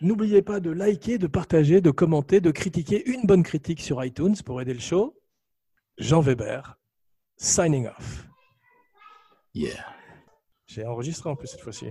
N'oubliez 0.00 0.42
pas 0.42 0.60
de 0.60 0.70
liker, 0.70 1.18
de 1.18 1.26
partager, 1.26 1.80
de 1.80 1.90
commenter, 1.90 2.40
de 2.40 2.50
critiquer 2.50 3.08
une 3.08 3.26
bonne 3.26 3.42
critique 3.42 3.80
sur 3.80 4.02
iTunes 4.02 4.36
pour 4.44 4.60
aider 4.60 4.72
le 4.72 4.80
show. 4.80 5.14
Jean 6.00 6.22
Weber, 6.22 6.78
signing 7.36 7.86
off. 7.86 8.26
Yeah. 9.52 9.84
J'ai 10.66 10.86
enregistré 10.86 11.28
en 11.28 11.36
plus 11.36 11.48
cette 11.48 11.60
fois-ci. 11.60 11.90